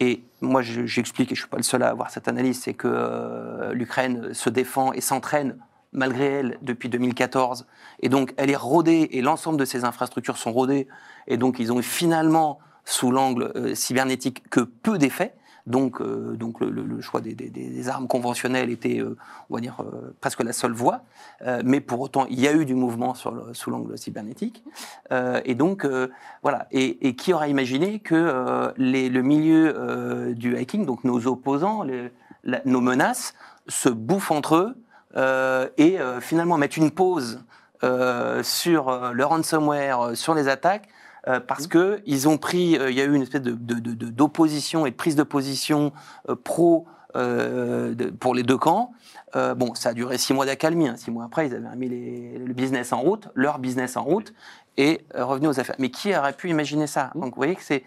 Et 0.01 0.22
moi 0.40 0.62
je- 0.62 0.87
j'explique, 0.87 1.33
et 1.33 1.35
je 1.35 1.40
suis 1.40 1.48
pas 1.51 1.57
le 1.57 1.62
seul 1.64 1.83
à 1.83 1.88
avoir 1.88 2.11
cette 2.11 2.29
analyse, 2.29 2.62
c'est 2.62 2.75
que 2.75 3.72
l'Ukraine 3.72 4.33
se 4.33 4.48
défend 4.48 4.92
et 4.92 5.01
s'entraîne 5.01 5.57
malgré 5.93 6.25
elle 6.27 6.59
depuis 6.63 6.89
2014, 6.89 7.67
et 8.01 8.09
donc 8.09 8.33
elle 8.37 8.51
est 8.51 8.57
rodée 8.57 9.09
et 9.13 9.23
l'ensemble 9.23 9.59
de 9.59 9.65
ses 9.65 9.85
infrastructures 9.85 10.37
sont 10.39 10.53
rodées, 10.53 10.89
et 11.27 11.37
donc 11.37 11.59
ils 11.59 11.73
ont 11.73 11.83
finalement 11.83 12.59
sous 12.85 13.11
l'angle 13.11 13.53
euh, 13.57 13.75
cybernétique 13.75 14.49
que 14.51 14.61
peu 14.61 14.99
d'effets. 14.99 15.35
Donc, 15.65 16.01
euh, 16.01 16.35
donc 16.37 16.59
le, 16.61 16.71
le- 16.71 17.01
choix 17.01 17.21
des, 17.21 17.35
des- 17.37 17.49
des 17.49 17.89
armes 17.89 18.09
conventionnelles 18.09 18.69
était, 18.69 18.99
euh, 18.99 19.17
on 19.49 19.55
va 19.55 19.61
dire, 19.61 19.77
euh, 19.81 20.13
presque 20.21 20.43
la 20.43 20.53
seule 20.53 20.73
voie. 20.73 21.03
Euh, 21.43 21.63
mais 21.65 21.81
pour 21.81 22.01
autant, 22.01 22.27
il 22.29 22.41
y 22.41 22.49
a 22.49 22.53
eu 22.53 22.65
du 22.65 22.75
mouvement 22.75 23.15
sur 23.15 23.31
le- 23.31 23.55
sous 23.55 23.71
l'angle 23.71 23.97
cybernétique. 23.97 24.65
Euh, 25.13 25.41
et 25.45 25.55
donc, 25.55 25.87
voilà. 26.43 26.67
Et, 26.73 27.07
et 27.07 27.15
qui 27.15 27.33
aurait 27.33 27.49
imaginé 27.49 28.01
que 28.01 28.73
les- 28.77 29.09
le 29.09 29.23
milieu 29.23 30.35
du 30.35 30.57
hacking, 30.57 30.85
donc 30.85 31.05
nos 31.05 31.29
opposants, 31.29 31.85
les- 31.85 32.11
la- 32.43 32.63
nos 32.65 32.81
menaces, 32.81 33.35
se 33.69 33.89
bouffent 33.89 34.33
entre 34.33 34.57
eux 34.57 34.75
et 35.16 36.01
euh, 36.01 36.20
finalement 36.20 36.59
mettent 36.59 36.77
une 36.77 36.90
pause 36.90 37.40
euh, 37.85 38.42
sur 38.42 38.88
euh, 38.88 39.12
le 39.12 39.25
ransomware, 39.25 40.01
euh, 40.01 40.14
sur 40.14 40.35
les 40.35 40.48
attaques, 40.48 40.88
euh, 41.29 41.40
parce 41.40 41.66
que 41.66 42.01
ils 42.07 42.29
ont 42.29 42.38
pris, 42.38 42.77
euh, 42.79 42.90
il 42.90 42.96
y 42.96 43.01
a 43.01 43.05
eu 43.05 43.14
une 43.14 43.22
espèce 43.22 43.42
de- 43.42 43.53
de- 43.53 43.81
de- 43.81 43.94
de- 43.94 44.11
d'opposition 44.11 44.87
et 44.87 44.90
de 44.90 44.96
prise 44.96 45.16
de 45.16 45.22
position 45.22 45.92
euh, 46.29 46.37
pro 46.37 46.87
euh, 47.14 47.94
pour 48.20 48.35
les 48.35 48.42
deux 48.42 48.57
camps. 48.57 48.92
Euh, 49.37 49.55
bon, 49.55 49.75
ça 49.75 49.90
a 49.90 49.92
duré 49.92 50.16
six 50.16 50.33
mois 50.33 50.46
d'accalmie. 50.46 50.88
hein. 50.88 50.96
Six 50.96 51.11
mois 51.11 51.25
après, 51.25 51.46
ils 51.46 51.55
avaient 51.55 51.77
mis 51.77 51.88
les- 51.88 52.38
le 52.38 52.55
business 52.55 52.92
en 52.92 53.01
route, 53.01 53.29
leur 53.35 53.59
business 53.59 53.96
en 53.96 54.03
route, 54.05 54.33
et 54.79 55.05
euh, 55.14 55.25
revenu 55.25 55.48
aux 55.48 55.61
affaires. 55.61 55.77
Mais 55.79 55.90
qui 55.90 56.16
aurait 56.16 56.33
pu 56.33 56.48
imaginer 56.48 56.87
ça? 56.87 57.11
Donc, 57.14 57.35
vous 57.35 57.37
voyez 57.37 57.55
que 57.55 57.62
c'est 57.62 57.85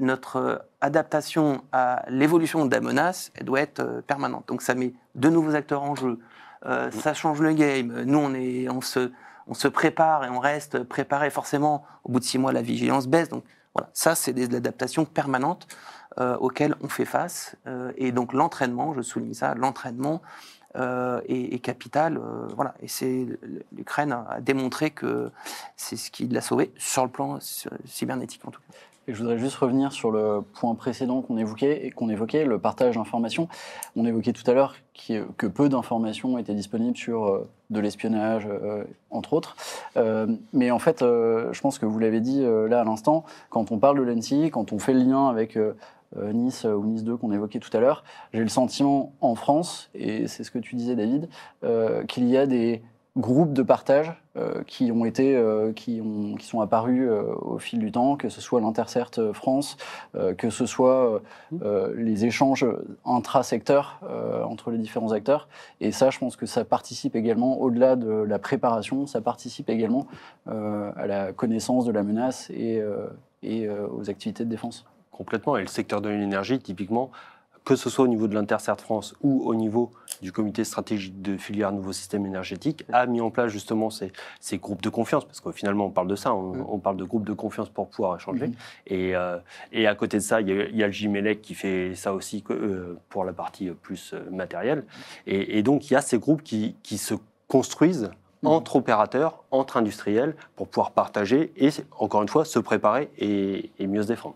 notre 0.00 0.36
euh, 0.36 0.56
adaptation 0.80 1.62
à 1.72 2.04
l'évolution 2.08 2.64
de 2.64 2.74
la 2.74 2.80
menace, 2.80 3.30
elle 3.34 3.44
doit 3.44 3.60
être 3.60 3.80
euh, 3.80 4.00
permanente. 4.00 4.44
Donc, 4.48 4.62
ça 4.62 4.74
met 4.74 4.94
de 5.14 5.28
nouveaux 5.28 5.54
acteurs 5.54 5.82
en 5.82 5.94
jeu. 5.94 6.18
Euh, 6.66 6.90
ça 6.90 7.14
change 7.14 7.40
le 7.40 7.52
game. 7.52 8.02
Nous, 8.04 8.18
on, 8.18 8.34
est, 8.34 8.68
on, 8.68 8.80
se, 8.80 9.10
on 9.46 9.54
se 9.54 9.68
prépare 9.68 10.24
et 10.24 10.28
on 10.28 10.38
reste 10.38 10.82
préparé. 10.84 11.30
Forcément, 11.30 11.84
au 12.04 12.12
bout 12.12 12.20
de 12.20 12.24
six 12.24 12.38
mois, 12.38 12.52
la 12.52 12.62
vigilance 12.62 13.06
baisse. 13.08 13.28
Donc, 13.28 13.44
voilà, 13.74 13.90
ça, 13.92 14.14
c'est 14.14 14.32
des 14.32 14.54
adaptations 14.54 15.04
permanentes 15.04 15.66
euh, 16.20 16.36
auxquelles 16.36 16.74
on 16.82 16.88
fait 16.88 17.04
face. 17.04 17.56
Euh, 17.66 17.92
et 17.96 18.12
donc, 18.12 18.32
l'entraînement, 18.32 18.94
je 18.94 19.02
souligne 19.02 19.34
ça, 19.34 19.54
l'entraînement 19.54 20.22
est, 20.74 21.54
est 21.54 21.58
capital. 21.58 22.18
voilà. 22.56 22.74
Et 22.80 22.88
c'est 22.88 23.26
l'Ukraine 23.76 24.12
a 24.12 24.40
démontré 24.40 24.90
que 24.90 25.30
c'est 25.76 25.96
ce 25.96 26.10
qui 26.10 26.28
l'a 26.28 26.40
sauvé 26.40 26.72
sur 26.78 27.04
le 27.04 27.10
plan 27.10 27.38
cy- 27.40 27.68
cybernétique, 27.84 28.42
en 28.46 28.50
tout 28.50 28.60
cas. 28.60 28.78
Et 29.08 29.14
je 29.14 29.18
voudrais 29.18 29.38
juste 29.38 29.56
revenir 29.56 29.90
sur 29.90 30.12
le 30.12 30.42
point 30.54 30.76
précédent 30.76 31.22
qu'on 31.22 31.36
évoquait, 31.36 31.90
qu'on 31.90 32.08
évoquait, 32.08 32.44
le 32.44 32.58
partage 32.60 32.94
d'informations. 32.94 33.48
On 33.96 34.06
évoquait 34.06 34.32
tout 34.32 34.48
à 34.48 34.54
l'heure 34.54 34.76
que 35.36 35.46
peu 35.48 35.68
d'informations 35.68 36.38
étaient 36.38 36.54
disponibles 36.54 36.96
sur 36.96 37.26
euh, 37.26 37.48
de 37.70 37.80
l'espionnage, 37.80 38.46
euh, 38.48 38.84
entre 39.10 39.32
autres. 39.32 39.56
Euh, 39.96 40.28
mais 40.52 40.70
en 40.70 40.78
fait, 40.78 41.00
je 41.00 41.60
pense 41.60 41.80
que 41.80 41.86
vous 41.86 41.98
l'avez 41.98 42.20
dit 42.20 42.42
là 42.42 42.80
à 42.80 42.84
l'instant, 42.84 43.24
quand 43.50 43.72
on 43.72 43.78
parle 43.78 43.98
de 43.98 44.02
l'NCI, 44.02 44.50
quand 44.50 44.72
on 44.72 44.78
fait 44.78 44.92
le 44.92 45.00
lien 45.00 45.28
avec 45.28 45.58
Nice 46.16 46.64
ou 46.64 46.84
Nice 46.84 47.02
2 47.02 47.16
qu'on 47.16 47.32
évoquait 47.32 47.58
tout 47.58 47.74
à 47.76 47.80
l'heure, 47.80 48.04
j'ai 48.32 48.42
le 48.42 48.48
sentiment 48.48 49.12
en 49.20 49.34
France, 49.34 49.90
et 49.94 50.28
c'est 50.28 50.44
ce 50.44 50.50
que 50.50 50.58
tu 50.58 50.76
disais 50.76 50.94
David, 50.94 51.28
qu'il 52.06 52.28
y 52.28 52.36
a 52.36 52.46
des 52.46 52.82
groupes 53.16 53.52
de 53.52 53.62
partage 53.62 54.14
euh, 54.36 54.62
qui 54.66 54.90
ont 54.90 55.04
été, 55.04 55.36
euh, 55.36 55.72
qui, 55.74 56.00
ont, 56.00 56.34
qui 56.34 56.46
sont 56.46 56.62
apparus 56.62 57.08
euh, 57.10 57.34
au 57.40 57.58
fil 57.58 57.78
du 57.78 57.92
temps, 57.92 58.16
que 58.16 58.30
ce 58.30 58.40
soit 58.40 58.62
l'Intercert 58.62 59.10
France, 59.34 59.76
euh, 60.14 60.32
que 60.32 60.48
ce 60.48 60.64
soit 60.64 61.14
euh, 61.14 61.18
euh, 61.62 61.94
les 61.94 62.24
échanges 62.24 62.66
intra-secteurs 63.04 64.00
euh, 64.04 64.42
entre 64.44 64.70
les 64.70 64.78
différents 64.78 65.12
acteurs. 65.12 65.48
Et 65.80 65.92
ça, 65.92 66.08
je 66.08 66.18
pense 66.18 66.36
que 66.36 66.46
ça 66.46 66.64
participe 66.64 67.14
également, 67.14 67.60
au-delà 67.60 67.96
de 67.96 68.10
la 68.10 68.38
préparation, 68.38 69.06
ça 69.06 69.20
participe 69.20 69.68
également 69.68 70.06
euh, 70.48 70.90
à 70.96 71.06
la 71.06 71.32
connaissance 71.34 71.84
de 71.84 71.92
la 71.92 72.02
menace 72.02 72.48
et, 72.48 72.80
euh, 72.80 73.08
et 73.42 73.66
euh, 73.66 73.86
aux 73.88 74.08
activités 74.08 74.44
de 74.44 74.50
défense. 74.50 74.86
Complètement. 75.10 75.58
Et 75.58 75.60
le 75.60 75.66
secteur 75.66 76.00
de 76.00 76.08
l'énergie, 76.08 76.58
typiquement, 76.58 77.10
que 77.64 77.76
ce 77.76 77.88
soit 77.90 78.04
au 78.04 78.08
niveau 78.08 78.26
de 78.28 78.34
l'Intercert 78.34 78.78
France 78.80 79.14
ou 79.22 79.42
au 79.48 79.54
niveau 79.54 79.90
du 80.20 80.30
comité 80.32 80.62
stratégique 80.64 81.20
de 81.22 81.36
filière 81.36 81.72
nouveaux 81.72 81.92
systèmes 81.92 82.26
énergétiques, 82.26 82.84
a 82.92 83.06
mis 83.06 83.20
en 83.20 83.30
place 83.30 83.50
justement 83.50 83.90
ces, 83.90 84.12
ces 84.40 84.58
groupes 84.58 84.82
de 84.82 84.88
confiance, 84.88 85.24
parce 85.24 85.40
que 85.40 85.50
finalement 85.52 85.86
on 85.86 85.90
parle 85.90 86.06
de 86.08 86.16
ça, 86.16 86.32
on, 86.34 86.52
Mm. 86.54 86.66
on 86.68 86.78
parle 86.78 86.96
de 86.96 87.04
groupes 87.04 87.24
de 87.26 87.32
confiance 87.32 87.68
pour 87.68 87.88
pouvoir 87.88 88.16
échanger. 88.16 88.48
Mhm. 88.48 88.54
Et, 88.86 89.16
euh, 89.16 89.38
et 89.72 89.86
à 89.86 89.94
côté 89.94 90.18
de 90.18 90.22
ça, 90.22 90.40
il 90.40 90.48
y 90.48 90.52
a, 90.52 90.64
il 90.68 90.76
y 90.76 90.82
a 90.82 90.86
le 90.86 90.92
JMELEC 90.92 91.40
qui 91.42 91.54
fait 91.54 91.94
ça 91.94 92.12
aussi 92.14 92.44
euh, 92.50 92.94
pour 93.08 93.24
la 93.24 93.32
partie 93.32 93.68
euh, 93.68 93.74
plus 93.74 94.14
matérielle. 94.30 94.84
Et, 95.26 95.58
et 95.58 95.62
donc 95.62 95.90
il 95.90 95.94
y 95.94 95.96
a 95.96 96.02
ces 96.02 96.18
groupes 96.18 96.42
qui, 96.42 96.76
qui 96.82 96.98
se 96.98 97.14
construisent 97.48 98.10
Mhm. 98.44 98.50
entre 98.50 98.74
opérateurs, 98.74 99.44
entre 99.52 99.76
industriels, 99.76 100.34
pour 100.56 100.66
pouvoir 100.66 100.90
partager 100.90 101.52
et, 101.56 101.68
encore 101.96 102.22
une 102.22 102.28
fois, 102.28 102.44
se 102.44 102.58
préparer 102.58 103.08
et, 103.16 103.70
et 103.78 103.86
mieux 103.86 104.02
se 104.02 104.08
défendre. 104.08 104.34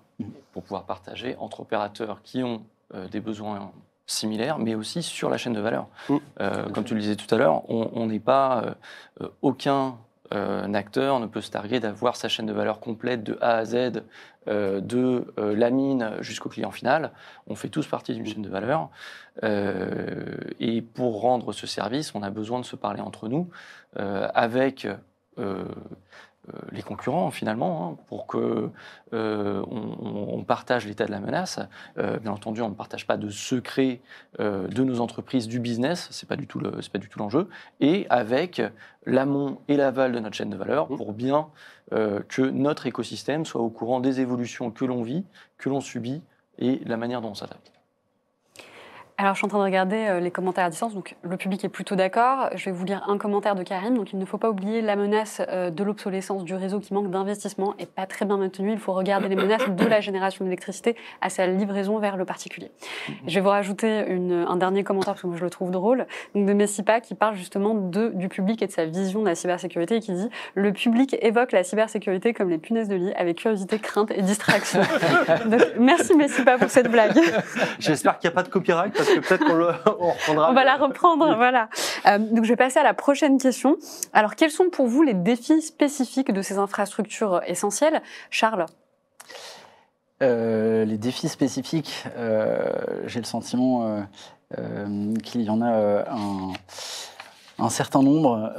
pour 0.52 0.62
pouvoir 0.62 0.84
partager 0.84 1.34
entre 1.40 1.58
opérateurs 1.60 2.20
qui 2.22 2.42
ont 2.44 2.62
des 3.10 3.20
besoins 3.20 3.72
similaires, 4.06 4.58
mais 4.58 4.74
aussi 4.74 5.02
sur 5.02 5.28
la 5.28 5.36
chaîne 5.36 5.52
de 5.52 5.60
valeur. 5.60 5.88
Mm. 6.08 6.16
Euh, 6.40 6.68
comme 6.70 6.84
tu 6.84 6.94
le 6.94 7.00
disais 7.00 7.16
tout 7.16 7.32
à 7.34 7.38
l'heure, 7.38 7.68
on 7.68 8.06
n'est 8.06 8.20
pas 8.20 8.62
euh, 8.62 8.74
euh, 9.22 9.28
aucun 9.42 9.98
euh, 10.34 10.72
acteur 10.74 11.20
ne 11.20 11.26
peut 11.26 11.40
se 11.40 11.50
targuer 11.50 11.80
d'avoir 11.80 12.16
sa 12.16 12.28
chaîne 12.28 12.46
de 12.46 12.52
valeur 12.52 12.80
complète 12.80 13.22
de 13.22 13.38
A 13.40 13.58
à 13.58 13.64
Z, 13.64 14.02
euh, 14.48 14.80
de 14.80 15.32
euh, 15.38 15.54
la 15.54 15.70
mine 15.70 16.14
jusqu'au 16.20 16.48
client 16.48 16.70
final. 16.70 17.12
On 17.46 17.54
fait 17.54 17.68
tous 17.68 17.86
partie 17.86 18.14
d'une 18.14 18.26
chaîne 18.26 18.42
de 18.42 18.48
valeur. 18.48 18.88
Euh, 19.44 20.34
et 20.58 20.82
pour 20.82 21.20
rendre 21.20 21.52
ce 21.52 21.66
service, 21.66 22.14
on 22.14 22.22
a 22.22 22.30
besoin 22.30 22.60
de 22.60 22.64
se 22.64 22.76
parler 22.76 23.00
entre 23.00 23.28
nous 23.28 23.48
euh, 23.98 24.28
avec 24.34 24.84
euh, 24.84 24.96
euh, 25.38 25.64
les 26.72 26.82
concurrents 26.82 27.30
finalement, 27.30 27.90
hein, 27.90 28.04
pour 28.08 28.26
que 28.26 28.70
euh, 29.12 29.62
on, 29.70 30.44
partage 30.44 30.86
l'état 30.86 31.06
de 31.06 31.10
la 31.10 31.20
menace. 31.20 31.58
Euh, 31.98 32.18
bien 32.18 32.30
entendu, 32.30 32.62
on 32.62 32.68
ne 32.68 32.74
partage 32.74 33.06
pas 33.06 33.16
de 33.16 33.30
secrets 33.30 34.00
euh, 34.38 34.68
de 34.68 34.84
nos 34.84 35.00
entreprises, 35.00 35.48
du 35.48 35.58
business, 35.58 36.08
c'est 36.12 36.28
pas 36.28 36.36
du 36.36 36.46
tout 36.46 36.60
pas 36.60 36.98
du 36.98 37.08
tout 37.08 37.18
l'enjeu. 37.18 37.48
Et 37.80 38.06
avec 38.10 38.62
l'amont 39.04 39.58
et 39.68 39.76
l'aval 39.76 40.12
de 40.12 40.20
notre 40.20 40.36
chaîne 40.36 40.50
de 40.50 40.56
valeur 40.56 40.88
pour 40.88 41.12
bien 41.12 41.48
euh, 41.92 42.20
que 42.28 42.42
notre 42.42 42.86
écosystème 42.86 43.44
soit 43.44 43.60
au 43.60 43.70
courant 43.70 44.00
des 44.00 44.20
évolutions 44.20 44.70
que 44.70 44.84
l'on 44.84 45.02
vit, 45.02 45.24
que 45.58 45.68
l'on 45.68 45.80
subit 45.80 46.22
et 46.58 46.80
la 46.84 46.96
manière 46.96 47.20
dont 47.20 47.30
on 47.30 47.34
s'adapte. 47.34 47.75
Alors, 49.18 49.32
je 49.32 49.38
suis 49.38 49.46
en 49.46 49.48
train 49.48 49.58
de 49.60 49.64
regarder 49.64 49.96
euh, 49.96 50.20
les 50.20 50.30
commentaires 50.30 50.66
à 50.66 50.68
distance. 50.68 50.92
Donc, 50.92 51.16
le 51.22 51.38
public 51.38 51.64
est 51.64 51.70
plutôt 51.70 51.96
d'accord. 51.96 52.50
Je 52.54 52.66
vais 52.66 52.70
vous 52.70 52.84
lire 52.84 53.02
un 53.08 53.16
commentaire 53.16 53.54
de 53.54 53.62
Karim. 53.62 53.96
Donc, 53.96 54.12
il 54.12 54.18
ne 54.18 54.26
faut 54.26 54.36
pas 54.36 54.50
oublier 54.50 54.82
la 54.82 54.94
menace 54.94 55.40
euh, 55.48 55.70
de 55.70 55.82
l'obsolescence 55.84 56.44
du 56.44 56.54
réseau 56.54 56.80
qui 56.80 56.92
manque 56.92 57.10
d'investissement 57.10 57.74
et 57.78 57.86
pas 57.86 58.04
très 58.04 58.26
bien 58.26 58.36
maintenu. 58.36 58.72
Il 58.72 58.78
faut 58.78 58.92
regarder 58.92 59.28
les 59.28 59.36
menaces 59.36 59.70
de 59.70 59.86
la 59.86 60.02
génération 60.02 60.44
d'électricité 60.44 60.96
à 61.22 61.30
sa 61.30 61.46
livraison 61.46 61.98
vers 61.98 62.18
le 62.18 62.26
particulier. 62.26 62.70
Je 63.26 63.34
vais 63.36 63.40
vous 63.40 63.48
rajouter 63.48 64.04
une- 64.06 64.44
un 64.46 64.56
dernier 64.56 64.84
commentaire 64.84 65.14
parce 65.14 65.22
que 65.22 65.28
moi, 65.28 65.36
je 65.38 65.44
le 65.44 65.48
trouve 65.50 65.70
drôle. 65.70 66.06
Donc, 66.34 66.44
de 66.44 66.52
Messipa 66.52 67.00
qui 67.00 67.14
parle 67.14 67.36
justement 67.36 67.72
de, 67.72 68.10
du 68.10 68.28
public 68.28 68.60
et 68.60 68.66
de 68.66 68.72
sa 68.72 68.84
vision 68.84 69.22
de 69.22 69.28
la 69.28 69.34
cybersécurité 69.34 69.96
et 69.96 70.00
qui 70.00 70.12
dit 70.12 70.28
Le 70.54 70.74
public 70.74 71.16
évoque 71.22 71.52
la 71.52 71.64
cybersécurité 71.64 72.34
comme 72.34 72.50
les 72.50 72.58
punaises 72.58 72.88
de 72.88 72.96
lit 72.96 73.14
avec 73.14 73.38
curiosité, 73.38 73.78
crainte 73.78 74.10
et 74.10 74.20
distraction. 74.20 74.80
Donc, 75.46 75.62
merci 75.78 76.14
Messipa 76.14 76.58
pour 76.58 76.68
cette 76.68 76.90
blague. 76.90 77.18
J'espère 77.78 78.18
qu'il 78.18 78.28
n'y 78.28 78.32
a 78.34 78.34
pas 78.34 78.42
de 78.42 78.48
copyright 78.50 78.94
que 79.06 79.20
peut-être 79.20 79.44
qu'on 79.44 79.54
le- 79.54 79.72
on 80.00 80.10
reprendra. 80.12 80.50
On 80.50 80.54
va 80.54 80.64
la 80.64 80.76
reprendre, 80.76 81.34
voilà. 81.36 81.68
Euh, 82.06 82.18
donc 82.18 82.44
je 82.44 82.48
vais 82.50 82.56
passer 82.56 82.78
à 82.78 82.82
la 82.82 82.94
prochaine 82.94 83.38
question. 83.38 83.76
Alors, 84.12 84.34
quels 84.36 84.50
sont 84.50 84.70
pour 84.70 84.86
vous 84.86 85.02
les 85.02 85.14
défis 85.14 85.62
spécifiques 85.62 86.32
de 86.32 86.42
ces 86.42 86.58
infrastructures 86.58 87.40
essentielles? 87.46 88.02
Charles? 88.30 88.66
Euh, 90.22 90.84
les 90.86 90.96
défis 90.96 91.28
spécifiques, 91.28 92.04
euh, 92.16 92.70
j'ai 93.04 93.20
le 93.20 93.26
sentiment 93.26 93.86
euh, 93.86 94.00
euh, 94.58 95.14
qu'il 95.22 95.42
y 95.42 95.50
en 95.50 95.60
a 95.60 95.72
euh, 95.74 96.04
un, 96.10 96.52
un 97.64 97.68
certain 97.68 98.02
nombre. 98.02 98.50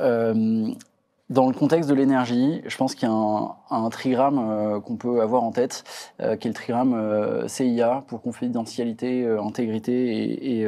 Dans 1.30 1.48
le 1.48 1.54
contexte 1.54 1.90
de 1.90 1.94
l'énergie, 1.94 2.62
je 2.66 2.78
pense 2.78 2.96
qu'il 2.96 3.10
y 3.10 3.12
a 3.12 3.14
un, 3.14 3.90
trigramme 3.90 4.40
euh, 4.40 4.80
qu'on 4.80 4.96
peut 4.96 5.20
avoir 5.20 5.44
en 5.44 5.52
tête, 5.52 5.84
euh, 6.22 6.38
qui 6.38 6.48
est 6.48 6.52
le 6.52 6.56
trigramme 6.56 6.94
euh, 6.94 7.50
CIA 7.50 8.06
pour 8.08 8.22
confidentialité, 8.22 9.28
intégrité 9.28 10.62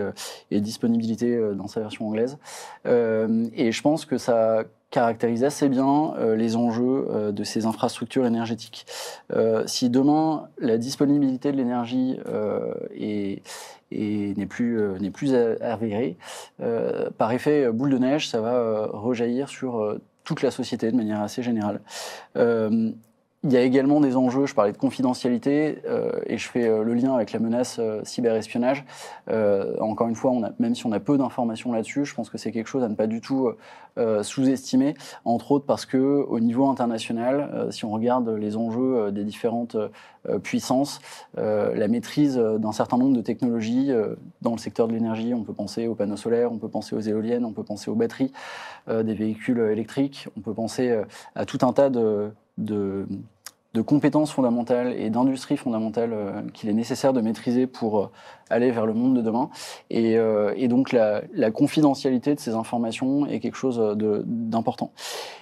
et, 0.51 0.59
disponibilité 0.59 1.39
dans 1.55 1.67
sa 1.67 1.79
version 1.79 2.07
anglaise. 2.07 2.37
Et 2.85 3.71
je 3.71 3.81
pense 3.81 4.05
que 4.05 4.17
ça 4.17 4.63
caractérise 4.91 5.43
assez 5.43 5.69
bien 5.69 6.13
les 6.35 6.55
enjeux 6.55 7.31
de 7.31 7.43
ces 7.43 7.65
infrastructures 7.65 8.25
énergétiques. 8.25 8.85
Si 9.65 9.89
demain 9.89 10.47
la 10.57 10.77
disponibilité 10.77 11.51
de 11.51 11.57
l'énergie 11.57 12.17
est, 12.95 13.41
est- 13.91 14.37
n'est 14.37 14.45
plus, 14.45 14.79
euh, 14.79 15.09
plus 15.13 15.33
a- 15.35 15.55
avérée, 15.61 16.17
euh, 16.61 17.09
par 17.17 17.31
effet 17.31 17.71
boule 17.71 17.89
de 17.91 17.97
neige, 17.97 18.27
ça 18.29 18.41
va 18.41 18.87
rejaillir 18.91 19.49
sur 19.49 19.97
toute 20.29 20.43
la 20.43 20.51
société 20.51 20.91
de 20.91 20.95
manière 20.95 21.21
assez 21.21 21.41
générale. 21.41 21.81
Euh, 22.37 22.91
il 23.43 23.53
y 23.53 23.57
a 23.57 23.61
également 23.61 24.01
des 24.01 24.17
enjeux, 24.17 24.45
je 24.45 24.53
parlais 24.53 24.73
de 24.73 24.77
confidentialité, 24.77 25.79
euh, 25.87 26.11
et 26.25 26.37
je 26.37 26.49
fais 26.49 26.67
euh, 26.67 26.83
le 26.83 26.93
lien 26.93 27.15
avec 27.15 27.31
la 27.31 27.39
menace 27.39 27.77
euh, 27.79 28.01
cyberespionnage. 28.03 28.83
Encore 29.79 30.07
une 30.07 30.15
fois, 30.15 30.33
même 30.59 30.75
si 30.75 30.85
on 30.85 30.91
a 30.91 30.99
peu 30.99 31.17
d'informations 31.17 31.71
là-dessus, 31.71 32.03
je 32.03 32.15
pense 32.15 32.29
que 32.29 32.37
c'est 32.37 32.51
quelque 32.51 32.67
chose 32.67 32.83
à 32.83 32.89
ne 32.89 32.95
pas 32.95 33.07
du 33.07 33.21
tout 33.21 33.51
sous-estimer, 34.21 34.95
entre 35.23 35.51
autres 35.51 35.65
parce 35.65 35.85
que 35.85 35.97
au 35.97 36.39
niveau 36.39 36.67
international, 36.67 37.67
si 37.69 37.85
on 37.85 37.91
regarde 37.91 38.29
les 38.29 38.57
enjeux 38.57 39.11
des 39.11 39.23
différentes 39.23 39.77
puissances, 40.41 40.99
la 41.37 41.87
maîtrise 41.87 42.37
d'un 42.37 42.71
certain 42.71 42.97
nombre 42.97 43.15
de 43.15 43.21
technologies 43.21 43.91
dans 44.41 44.53
le 44.53 44.57
secteur 44.57 44.87
de 44.87 44.93
l'énergie, 44.93 45.33
on 45.33 45.43
peut 45.43 45.53
penser 45.53 45.87
aux 45.87 45.95
panneaux 45.95 46.17
solaires, 46.17 46.51
on 46.51 46.57
peut 46.57 46.69
penser 46.69 46.95
aux 46.95 47.01
éoliennes, 47.01 47.45
on 47.45 47.53
peut 47.53 47.63
penser 47.63 47.91
aux 47.91 47.95
batteries 47.95 48.31
des 48.87 49.13
véhicules 49.13 49.59
électriques, 49.59 50.27
on 50.37 50.41
peut 50.41 50.53
penser 50.53 51.03
à 51.35 51.45
tout 51.45 51.59
un 51.61 51.73
tas 51.73 51.89
de, 51.89 52.31
de, 52.59 53.07
compétences 53.85 54.31
fondamentales 54.31 54.93
et 54.93 55.09
d'industries 55.09 55.55
fondamentales 55.55 56.11
euh, 56.11 56.41
qu'il 56.53 56.69
est 56.69 56.73
nécessaire 56.73 57.13
de 57.13 57.21
maîtriser 57.21 57.65
pour 57.65 57.99
euh, 57.99 58.11
aller 58.49 58.71
vers 58.71 58.85
le 58.85 58.93
monde 58.93 59.15
de 59.15 59.21
demain. 59.21 59.49
Et, 59.89 60.17
euh, 60.17 60.67
donc 60.67 60.91
la, 60.91 61.21
confidentialité 61.51 62.35
de 62.35 62.39
ces 62.41 62.55
informations 62.55 63.25
est 63.25 63.39
quelque 63.39 63.55
chose 63.55 63.81
d'important. 63.97 64.91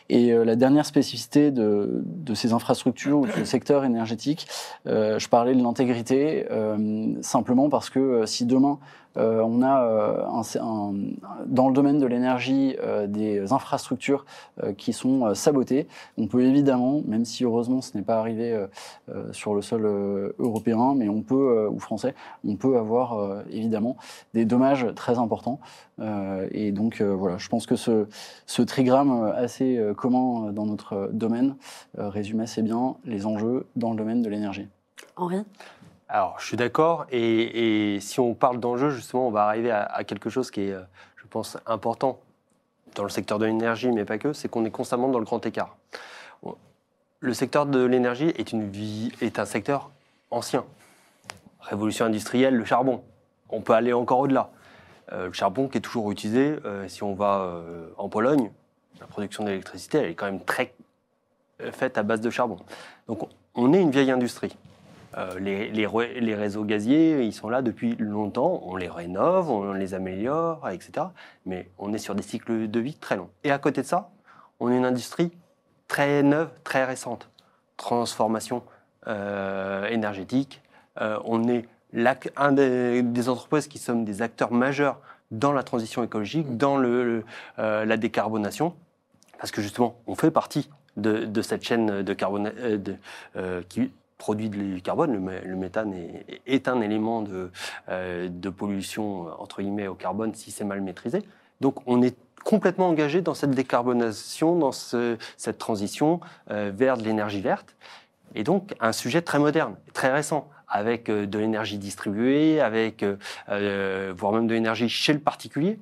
Et 0.10 0.32
la 0.32 0.56
dernière 0.56 0.86
spécificité 0.86 1.52
de, 1.52 2.04
de 2.06 2.34
ces 2.34 2.54
infrastructures 2.54 3.20
ou 3.20 3.26
de 3.26 3.32
ce 3.32 3.44
secteur 3.44 3.84
énergétique, 3.84 4.48
je 4.86 5.28
parlais 5.28 5.54
de 5.54 5.62
l'intégrité, 5.62 6.46
simplement 7.20 7.68
parce 7.68 7.90
que 7.90 8.26
si 8.26 8.46
demain 8.46 8.80
euh, 9.18 9.42
on 9.42 9.62
a 9.62 9.84
euh, 9.84 10.92
dans 11.46 11.68
le 11.68 11.74
domaine 11.74 12.00
de 12.00 12.06
l'énergie 12.06 12.76
euh, 12.82 13.08
des 13.08 13.52
infrastructures 13.52 14.26
qui 14.78 14.94
sont 14.94 15.34
sabotées, 15.34 15.88
on 16.18 16.28
peut 16.28 16.44
évidemment, 16.44 17.02
même 17.06 17.26
si 17.26 17.44
heureusement 17.44 17.82
ce 17.82 17.96
n'est 17.96 18.04
pas 18.04 18.20
arrivé 18.20 18.66
sur 19.32 19.54
le 19.54 19.62
sol 19.62 20.34
européen, 20.40 20.94
mais 20.96 21.10
on 21.10 21.22
peut, 21.22 21.68
ou 21.68 21.80
français, 21.80 22.16
on 22.46 22.56
peut 22.56 22.78
avoir 22.78 23.44
évidemment 23.50 23.98
des 24.34 24.46
dommages 24.46 24.88
très 24.96 25.20
importants. 25.20 25.60
Et 26.52 26.72
donc 26.72 27.02
voilà, 27.02 27.38
je 27.38 27.50
pense 27.50 27.66
que 27.66 27.76
ce, 27.76 28.08
ce 28.46 28.62
trigramme 28.62 29.32
assez 29.36 29.80
commun 29.96 30.52
dans 30.52 30.66
notre 30.66 31.10
domaine 31.14 31.56
résume 31.98 32.40
assez 32.40 32.62
bien 32.62 32.96
les 33.06 33.26
enjeux 33.26 33.68
dans 33.76 33.92
le 33.92 33.98
domaine 33.98 34.22
de 34.22 34.30
l'énergie. 34.30 34.68
Henri? 35.16 35.44
Alors, 36.10 36.40
je 36.40 36.46
suis 36.46 36.58
d'accord. 36.58 37.06
Et, 37.12 38.00
si 38.00 38.20
on 38.20 38.34
parle 38.34 38.60
d'enjeux, 38.60 38.92
justement, 38.92 39.28
on 39.28 39.32
va 39.32 39.44
arriver 39.44 39.72
à, 39.72 40.04
quelque 40.06 40.30
chose 40.30 40.52
qui 40.52 40.62
est, 40.62 40.72
euh, 40.74 40.82
je 41.18 41.26
pense, 41.28 41.58
important 41.66 42.20
dans 42.96 43.04
le 43.04 43.10
secteur 43.10 43.40
de 43.40 43.46
l'énergie, 43.46 43.92
mais 43.92 44.06
pas 44.06 44.18
que, 44.18 44.34
c'est 44.34 44.48
qu'on 44.48 44.66
est 44.66 44.72
constamment 44.72 45.10
dans 45.10 45.20
le 45.20 45.26
grand 45.26 45.46
écart. 45.46 45.76
Le 47.20 47.34
secteur 47.34 47.66
de 47.66 47.84
l'énergie 47.84 48.28
est, 48.38 48.54
est 49.22 49.40
un 49.40 49.46
secteur 49.46 49.90
ancien. 50.30 50.64
Révolution 51.62 52.06
industrielle, 52.06 52.56
le 52.56 52.64
charbon. 52.64 53.04
On 53.50 53.62
peut 53.62 53.74
aller 53.74 53.92
encore 53.92 54.20
au-delà. 54.20 54.52
Euh, 55.12 55.28
le 55.28 55.34
charbon 55.34 55.68
qui 55.68 55.80
est 55.80 55.82
toujours 55.82 56.12
utilisé, 56.12 56.58
euh, 56.64 56.88
si 56.88 57.02
on 57.02 57.16
va 57.16 57.60
en 57.98 58.08
Pologne, 58.08 58.52
la 59.00 59.08
production 59.08 59.44
d'électricité, 59.44 59.98
elle 59.98 60.12
est 60.12 60.16
quand 60.16 60.28
même 60.28 60.44
très 60.44 60.74
faite 61.72 61.98
à 61.98 62.04
base 62.04 62.22
de 62.22 62.30
charbon. 62.30 62.60
Donc, 63.08 63.24
on- 63.24 63.30
on 63.56 63.74
est 63.74 63.82
une 63.82 63.90
vieille 63.90 64.12
industrie. 64.12 64.56
Euh, 65.18 65.40
les, 65.40 66.36
réseaux 66.36 66.64
gaziers, 66.64 67.24
ils 67.24 67.34
sont 67.34 67.50
là 67.50 67.62
depuis 67.62 67.96
longtemps. 67.98 68.62
On 68.66 68.76
les 68.76 68.90
rénove, 68.90 69.50
on 69.50 69.74
les 69.74 69.94
améliore, 69.94 70.68
etc. 70.70 71.08
Mais 71.46 71.70
on 71.78 71.94
est 71.94 71.98
sur 71.98 72.16
des 72.16 72.24
cycles 72.24 72.70
de 72.70 72.80
vie 72.80 72.96
très 72.96 73.16
longs. 73.16 73.30
Et 73.44 73.52
à 73.52 73.60
côté 73.60 73.82
de 73.82 73.88
ça, 73.88 74.10
on 74.60 74.72
est 74.72 74.78
une 74.78 74.86
industrie 74.86 75.32
très 75.88 76.24
neuve, 76.24 76.50
très 76.64 76.84
récente. 76.84 77.30
Transformation 77.78 78.64
euh, 79.08 79.88
énergétique. 79.88 80.62
Euh, 81.02 81.20
on 81.26 81.48
est 81.48 81.66
un 82.36 82.52
des, 82.52 83.30
entreprises 83.30 83.68
qui 83.68 83.80
sommes 83.80 84.04
des 84.04 84.22
acteurs 84.22 84.52
majeurs 84.52 85.00
dans 85.32 85.54
la 85.54 85.64
transition 85.64 86.04
écologique, 86.04 86.58
dans 86.58 86.78
la 86.78 87.98
décarbonation, 87.98 88.76
parce 89.40 89.52
que 89.52 89.62
justement, 89.62 90.00
on 90.06 90.16
fait 90.16 90.32
partie 90.32 90.70
de, 90.96 91.42
cette 91.42 91.64
chaîne 91.64 92.02
de 92.02 92.14
carbone 92.14 92.52
qui 93.70 93.92
produit 94.18 94.50
du 94.50 94.82
carbone. 94.82 95.14
Le, 95.14 95.20
mé- 95.20 95.44
le 95.44 95.56
méthane 95.56 95.94
est, 96.46 96.68
un 96.68 96.82
élément 96.82 97.22
de, 97.22 97.52
euh, 97.90 98.30
de 98.30 98.50
pollution, 98.50 99.28
entre 99.40 99.62
guillemets, 99.62 99.88
au 99.88 99.96
carbone 99.96 100.34
si 100.34 100.52
c'est 100.52 100.66
mal 100.66 100.82
maîtrisé. 100.82 101.22
Donc 101.62 101.76
on 101.86 102.02
est 102.02 102.16
complètement 102.44 102.90
engagé 102.90 103.22
dans 103.22 103.34
cette 103.34 103.52
décarbonation, 103.52 104.58
dans 104.58 104.72
ce- 104.72 105.18
cette 105.38 105.58
transition 105.58 106.20
euh, 106.52 106.72
vers 106.74 106.98
de 106.98 107.04
l'énergie 107.04 107.42
verte. 107.42 107.76
Et 108.36 108.44
donc 108.44 108.76
un 108.80 108.92
sujet 108.92 109.22
très 109.22 109.40
moderne, 109.40 109.76
très 109.94 110.12
récent, 110.12 110.50
avec 110.68 111.10
euh, 111.10 111.26
de 111.26 111.40
l'énergie 111.40 111.78
distribuée, 111.78 112.60
avec 112.60 113.06
voire 113.48 114.32
même 114.34 114.48
de 114.48 114.54
l'énergie 114.54 114.90
chez 114.90 115.14
le 115.14 115.20
particulier. 115.20 115.80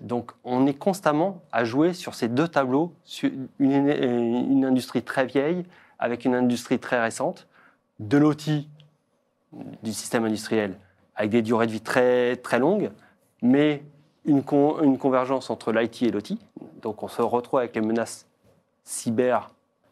Donc 0.00 0.32
on 0.44 0.66
est 0.66 0.74
constamment 0.74 1.40
à 1.52 1.64
jouer 1.64 1.94
sur 1.94 2.14
ces 2.14 2.28
deux 2.28 2.48
tableaux, 2.48 2.92
sur 3.04 3.30
une 3.60 4.64
industrie 4.64 5.02
très 5.02 5.24
vieille 5.24 5.64
avec 6.02 6.24
une 6.24 6.34
industrie 6.34 6.80
très 6.80 7.00
récente, 7.00 7.46
de 8.00 8.18
l'outil 8.18 8.68
du 9.82 9.92
système 9.92 10.24
industriel 10.24 10.76
avec 11.14 11.30
des 11.30 11.42
durées 11.42 11.66
de 11.66 11.72
vie 11.72 11.80
très, 11.80 12.36
très 12.36 12.58
longues, 12.58 12.90
mais 13.40 13.84
une, 14.24 14.42
con- 14.42 14.80
une 14.82 14.98
convergence 14.98 15.48
entre 15.48 15.72
l'IT 15.72 16.02
et 16.02 16.10
l'OT. 16.10 16.38
Donc 16.80 17.02
on 17.04 17.08
se 17.08 17.22
retrouve 17.22 17.60
avec 17.60 17.74
les 17.76 17.80
menaces 17.80 18.26
cyber 18.82 19.50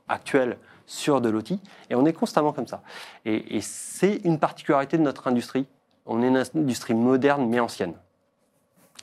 actuelles 0.08 0.58
sur 0.86 1.20
de 1.20 1.28
l'OT, 1.28 1.52
et 1.88 1.94
on 1.94 2.04
est 2.04 2.12
constamment 2.12 2.52
comme 2.52 2.66
ça. 2.66 2.82
Et, 3.24 3.60
c'est 3.60 4.16
une 4.24 4.40
particularité 4.40 4.98
de 4.98 5.02
notre 5.02 5.28
industrie. 5.28 5.66
On 6.06 6.22
est 6.24 6.28
une 6.28 6.42
industrie 6.56 6.94
moderne 6.94 7.46
mais 7.48 7.60
ancienne. 7.60 7.94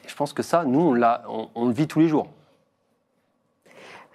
Je 0.05 0.13
pense 0.13 0.33
que 0.33 0.43
ça, 0.43 0.65
nous, 0.65 0.81
on 0.81 1.65
le 1.67 1.73
vit 1.73 1.87
tous 1.87 1.99
les 1.99 2.09
jours. 2.09 2.27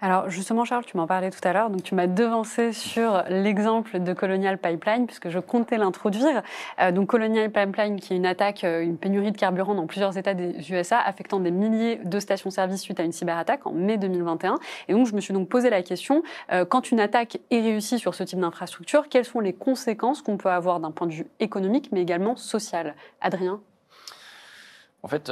Alors 0.05 0.29
justement, 0.29 0.65
Charles, 0.65 0.85
tu 0.85 0.97
m'en 0.97 1.07
parlais 1.07 1.31
tout 1.31 1.39
à 1.45 1.53
l'heure, 1.53 1.71
donc 1.71 1.85
tu 1.85 1.95
m'as 1.95 2.09
devancé 2.09 2.73
sur 2.73 3.23
l'exemple 3.29 4.01
de 4.01 4.13
Colonial 4.13 4.59
Pipeline, 4.59 5.07
puisque 5.07 5.29
je 5.29 5.39
comptais 5.39 5.79
l'introduire. 5.79 6.43
Euh, 6.81 6.91
donc 6.91 7.07
Colonial 7.07 7.53
Pipeline, 7.53 8.01
qui 8.01 8.13
est 8.13 8.17
une 8.17 8.27
attaque, 8.27 8.65
euh, 8.65 8.83
une 8.83 8.99
pénurie 8.99 9.31
de 9.31 9.37
carburant 9.37 9.77
dans 9.77 9.87
plusieurs 9.87 10.19
États 10.19 10.35
des 10.35 10.73
USA, 10.73 10.99
affectant 10.99 11.39
des 11.39 11.53
milliers 11.53 12.01
de 12.03 12.19
stations-service 12.19 12.81
suite 12.81 12.99
à 12.99 13.05
une 13.05 13.13
cyberattaque 13.13 13.65
en 13.65 13.71
mai 13.71 13.97
2021. 13.97 14.59
Et 14.89 14.93
donc 14.93 15.07
je 15.07 15.15
me 15.15 15.21
suis 15.21 15.33
donc 15.33 15.49
posé 15.49 15.71
la 15.71 15.83
question, 15.83 16.25
euh, 16.51 16.65
quand 16.65 16.91
une 16.91 16.99
attaque 16.99 17.39
est 17.53 17.61
réussie 17.61 18.01
sur 18.01 18.17
ce 18.17 18.25
type 18.25 18.41
d'infrastructure, 18.41 19.09
quelles 19.09 19.25
sont 19.25 19.39
les 19.39 19.53
conséquences 19.53 20.21
qu'on 20.21 20.37
peut 20.37 20.51
avoir 20.51 20.81
d'un 20.81 20.91
point 20.91 21.07
de 21.07 21.13
vue 21.13 21.27
économique, 21.39 21.91
mais 21.93 22.03
également 22.03 22.35
social? 22.35 22.97
Adrien? 23.21 23.61
En 25.05 25.09
fait, 25.09 25.31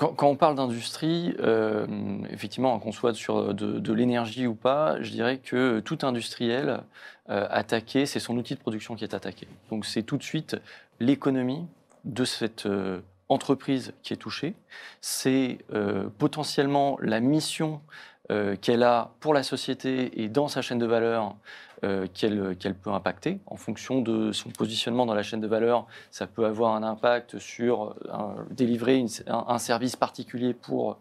quand, 0.00 0.28
on 0.28 0.36
parle 0.36 0.54
d'industrie, 0.54 1.34
euh, 1.40 1.86
effectivement, 2.30 2.78
qu'on 2.78 2.92
soit 2.92 3.14
sur 3.14 3.52
de, 3.52 3.78
de 3.78 3.92
l'énergie 3.92 4.46
ou 4.46 4.54
pas, 4.54 5.00
je 5.02 5.10
dirais 5.10 5.38
que 5.38 5.80
tout 5.80 5.98
industriel 6.02 6.80
euh, 7.28 7.46
attaqué, 7.50 8.06
c'est 8.06 8.20
son 8.20 8.36
outil 8.38 8.54
de 8.54 8.60
production 8.60 8.94
qui 8.94 9.04
est 9.04 9.14
attaqué. 9.14 9.46
Donc 9.68 9.84
c'est 9.84 10.02
tout 10.02 10.16
de 10.16 10.22
suite 10.22 10.56
l'économie 11.00 11.66
de 12.04 12.24
cette 12.24 12.64
euh, 12.64 13.00
entreprise 13.28 13.92
qui 14.02 14.14
est 14.14 14.16
touchée. 14.16 14.54
C'est 15.02 15.58
euh, 15.74 16.08
potentiellement 16.18 16.96
la 17.02 17.20
mission 17.20 17.82
euh, 18.30 18.56
qu'elle 18.56 18.82
a 18.82 19.10
pour 19.20 19.34
la 19.34 19.42
société 19.42 20.22
et 20.22 20.28
dans 20.28 20.48
sa 20.48 20.62
chaîne 20.62 20.78
de 20.78 20.86
valeur 20.86 21.34
euh, 21.82 22.06
qu'elle 22.12 22.56
qu'elle 22.56 22.74
peut 22.74 22.90
impacter 22.90 23.40
en 23.46 23.56
fonction 23.56 24.02
de 24.02 24.32
son 24.32 24.50
positionnement 24.50 25.06
dans 25.06 25.14
la 25.14 25.22
chaîne 25.22 25.40
de 25.40 25.46
valeur 25.46 25.86
ça 26.10 26.26
peut 26.26 26.44
avoir 26.44 26.74
un 26.74 26.82
impact 26.82 27.38
sur 27.38 27.96
euh, 28.06 28.44
délivrer 28.50 29.04
un, 29.26 29.58
service 29.58 29.96
particulier 29.96 30.54
pour, 30.54 30.98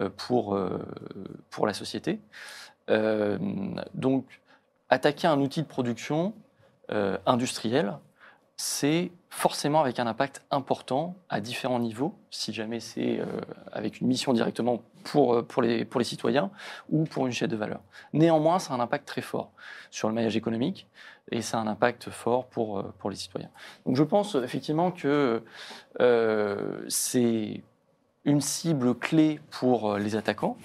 euh, 0.00 0.10
pour, 0.10 0.54
euh, 0.54 0.78
la 1.64 1.74
société. 1.74 2.20
Euh, 2.90 3.38
donc, 3.94 4.40
attaquer 4.88 5.26
un 5.26 5.40
outil 5.40 5.62
de 5.62 5.66
production 5.66 6.34
euh, 6.90 7.18
industriel, 7.26 7.98
c'est 8.60 9.12
forcément 9.30 9.80
avec 9.80 10.00
un 10.00 10.06
impact 10.08 10.42
important 10.50 11.14
à 11.28 11.40
différents 11.40 11.78
niveaux, 11.78 12.14
si 12.30 12.52
jamais 12.52 12.80
c'est 12.80 13.20
euh, 13.20 13.24
avec 13.70 14.00
une 14.00 14.08
mission 14.08 14.32
directement 14.32 14.82
pour, 15.04 15.34
euh, 15.34 15.42
pour, 15.42 15.62
les, 15.62 15.84
pour 15.84 16.00
les 16.00 16.04
citoyens 16.04 16.50
ou 16.90 17.04
pour 17.04 17.26
une 17.26 17.32
chaîne 17.32 17.48
de 17.48 17.56
valeur. 17.56 17.80
Néanmoins, 18.12 18.58
ça 18.58 18.74
a 18.74 18.76
un 18.76 18.80
impact 18.80 19.06
très 19.06 19.22
fort 19.22 19.52
sur 19.90 20.08
le 20.08 20.14
maillage 20.14 20.36
économique 20.36 20.88
et 21.30 21.40
ça 21.40 21.58
a 21.58 21.60
un 21.60 21.68
impact 21.68 22.10
fort 22.10 22.46
pour, 22.46 22.80
euh, 22.80 22.94
pour 22.98 23.10
les 23.10 23.16
citoyens. 23.16 23.50
Donc 23.86 23.94
je 23.94 24.02
pense 24.02 24.34
effectivement 24.34 24.90
que 24.90 25.44
c'est 26.88 27.62
une 28.28 28.40
cible 28.42 28.94
clé 28.94 29.40
pour 29.50 29.92
euh, 29.92 29.98
les 29.98 30.14
attaquants, 30.14 30.56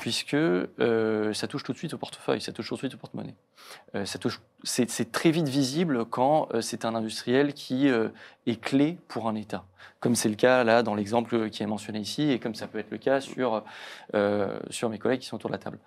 puisque 0.00 0.34
euh, 0.34 1.32
ça 1.34 1.46
touche 1.46 1.62
tout 1.62 1.72
de 1.72 1.78
suite 1.78 1.92
au 1.92 1.98
portefeuille, 1.98 2.40
ça 2.40 2.50
touche 2.50 2.68
tout 2.68 2.74
de 2.74 2.78
suite 2.80 2.94
au 2.94 2.96
porte-monnaie. 2.96 3.34
Euh, 3.94 4.04
c'est, 4.64 5.12
très 5.12 5.30
vite 5.30 5.46
visible 5.48 6.06
quand 6.06 6.48
c'est 6.62 6.84
un 6.84 6.94
industriel 6.94 7.52
qui 7.52 7.88
est 7.88 8.60
clé 8.60 8.98
pour 9.08 9.28
un 9.28 9.34
État, 9.34 9.64
comme 10.00 10.14
c'est 10.14 10.30
le 10.30 10.34
cas 10.34 10.64
là 10.64 10.82
dans 10.82 10.94
l'exemple 10.94 11.50
qui 11.50 11.62
est 11.62 11.66
mentionné 11.66 12.00
ici, 12.00 12.30
et 12.30 12.38
comme 12.38 12.54
ça 12.54 12.66
peut 12.66 12.78
être 12.78 12.90
le 12.90 12.98
cas 12.98 13.20
sur, 13.20 13.62
sur 14.70 14.88
mes 14.88 14.98
collègues 14.98 15.20
qui 15.20 15.26
sont 15.26 15.36
autour 15.36 15.50
de 15.50 15.54
la 15.54 15.58
table. 15.58 15.78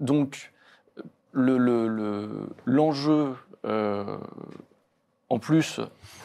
Donc, 0.00 0.52
le- 1.32 1.58
le- 1.58 1.88
le- 1.88 2.48
l'enjeu, 2.64 3.34
en 5.30 5.38
plus, 5.38 5.80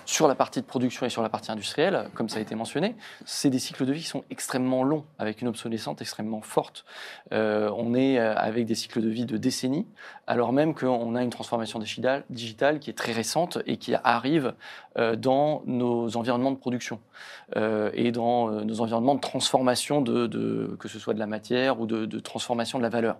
sur 0.05 0.27
la 0.27 0.35
partie 0.35 0.59
de 0.59 0.65
production 0.65 1.05
et 1.05 1.09
sur 1.09 1.21
la 1.21 1.29
partie 1.29 1.51
industrielle, 1.51 2.09
comme 2.15 2.29
ça 2.29 2.39
a 2.39 2.41
été 2.41 2.55
mentionné, 2.55 2.95
c'est 3.25 3.49
des 3.49 3.59
cycles 3.59 3.85
de 3.85 3.93
vie 3.93 4.01
qui 4.01 4.07
sont 4.07 4.23
extrêmement 4.29 4.83
longs, 4.83 5.05
avec 5.19 5.41
une 5.41 5.47
obsolescence 5.47 6.01
extrêmement 6.01 6.41
forte. 6.41 6.83
Euh, 7.31 7.71
on 7.77 7.93
est 7.93 8.19
euh, 8.19 8.35
avec 8.35 8.65
des 8.65 8.75
cycles 8.75 9.01
de 9.01 9.07
vie 9.07 9.25
de 9.25 9.37
décennies, 9.37 9.85
alors 10.27 10.51
même 10.51 10.73
qu'on 10.73 11.15
a 11.15 11.23
une 11.23 11.29
transformation 11.29 11.79
digitale, 11.79 12.79
qui 12.79 12.89
est 12.89 12.97
très 12.97 13.11
récente 13.11 13.59
et 13.67 13.77
qui 13.77 13.93
arrive 14.03 14.53
euh, 14.97 15.15
dans 15.15 15.61
nos 15.65 16.17
environnements 16.17 16.51
de 16.51 16.57
production 16.57 16.99
et 17.93 18.11
dans 18.11 18.49
nos 18.49 18.81
environnements 18.81 19.15
de 19.15 19.21
transformation, 19.21 20.01
de, 20.01 20.75
que 20.79 20.87
ce 20.87 20.99
soit 20.99 21.13
de 21.13 21.19
la 21.19 21.25
matière 21.25 21.79
ou 21.79 21.87
de, 21.87 22.19
transformation 22.19 22.77
de 22.77 22.83
la 22.83 22.89
valeur. 22.89 23.17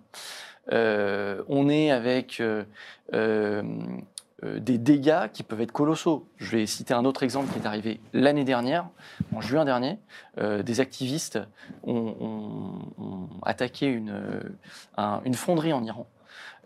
On 0.72 1.70
est 1.70 1.92
avec 1.92 2.42
des 4.44 4.78
dégâts 4.78 5.28
qui 5.34 5.44
peuvent 5.44 5.62
être 5.62 5.72
colossaux. 5.72 6.28
Je 6.38 6.56
vais 6.58 6.66
citer 6.66 6.94
un 6.94 7.04
autre 7.06 7.24
exemple 7.24 7.52
qui 7.52 7.60
est 7.60 7.66
arrivé 7.68 8.00
l'année 8.14 8.44
dernière, 8.46 8.88
en 9.36 9.42
juin 9.42 9.66
dernier. 9.66 10.00
Euh, 10.38 10.64
des 10.64 10.80
activistes 10.80 11.40
ont, 11.86 12.80
attaqué 13.44 13.88
une, 13.88 14.10
euh, 14.12 14.40
un- 14.98 15.22
une 15.26 15.34
fonderie 15.34 15.74
en 15.74 15.84
Iran. 15.84 16.08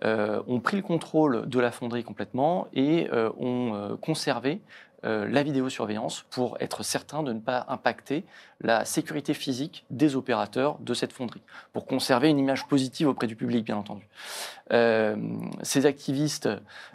Euh, 0.03 0.41
ont 0.47 0.59
pris 0.59 0.75
le 0.77 0.83
contrôle 0.83 1.47
de 1.47 1.59
la 1.59 1.71
fonderie 1.71 2.03
complètement 2.03 2.67
et 2.73 3.09
euh, 3.13 3.29
ont 3.39 3.73
euh, 3.73 3.95
conservé 3.95 4.61
euh, 5.05 5.27
la 5.27 5.43
vidéosurveillance 5.43 6.25
pour 6.29 6.57
être 6.61 6.83
certain 6.83 7.23
de 7.23 7.33
ne 7.33 7.39
pas 7.39 7.65
impacter 7.67 8.23
la 8.61 8.85
sécurité 8.85 9.33
physique 9.33 9.85
des 9.89 10.15
opérateurs 10.15 10.77
de 10.79 10.93
cette 10.93 11.11
fonderie, 11.11 11.41
pour 11.73 11.85
conserver 11.85 12.29
une 12.29 12.39
image 12.39 12.65
positive 12.67 13.09
auprès 13.09 13.27
du 13.27 13.35
public, 13.35 13.65
bien 13.65 13.75
entendu. 13.75 14.07
Euh, 14.71 15.17
ces 15.61 15.85
activistes 15.85 16.47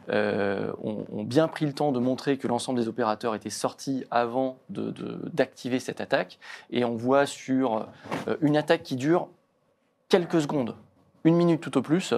euh, 0.09 0.73
ont, 0.83 1.23
bien 1.23 1.49
pris 1.49 1.67
le 1.67 1.75
temps 1.75 1.93
de 1.93 1.99
montrer 1.99 2.39
que 2.39 2.49
l'ensemble 2.49 2.81
des 2.81 2.89
opérateurs 2.89 3.35
étaient 3.35 3.51
sortis 3.51 4.05
avant 4.11 4.57
d'activer 4.71 5.79
cette 5.79 6.01
attaque, 6.01 6.39
et 6.71 6.85
on 6.85 6.95
voit 6.95 7.27
sur 7.27 7.87
une 8.41 8.57
attaque 8.57 8.83
qui 8.83 8.97
dure 8.97 9.29
quelques 10.09 10.41
secondes, 10.41 10.75
une 11.25 11.37
minute 11.37 11.61
tout 11.61 11.77
au 11.79 11.83
plus, 11.83 12.15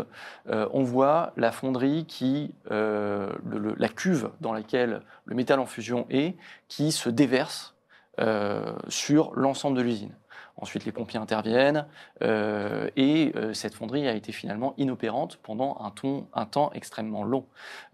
euh, 0.49 0.69
on 0.73 0.83
voit 0.83 1.33
la 1.37 1.53
fonderie 1.53 2.05
qui, 2.07 2.55
euh, 2.71 3.33
la 3.77 3.89
cuve 3.89 4.31
dans 4.41 4.53
laquelle 4.53 5.03
le 5.25 5.35
métal 5.35 5.61
en 5.61 5.67
fusion 5.67 6.07
est, 6.11 6.37
qui 6.69 6.93
se 6.93 7.09
déverse 7.09 7.75
euh, 8.21 8.73
sur 8.89 9.33
l'ensemble 9.35 9.77
de 9.77 9.83
l'usine. 9.83 10.13
Ensuite, 10.61 10.85
les 10.85 10.93
pompiers 10.93 11.19
interviennent 11.19 11.87
euh, 12.23 12.89
et 12.97 13.33
euh, 13.35 13.55
cette 13.55 13.75
fonderie 13.75 14.07
a 14.07 14.13
été 14.13 14.31
finalement 14.31 14.75
inopérante 14.77 15.39
pendant 15.43 15.79
un, 15.81 16.45
temps 16.45 16.71
extrêmement 16.75 17.25
long. 17.25 17.47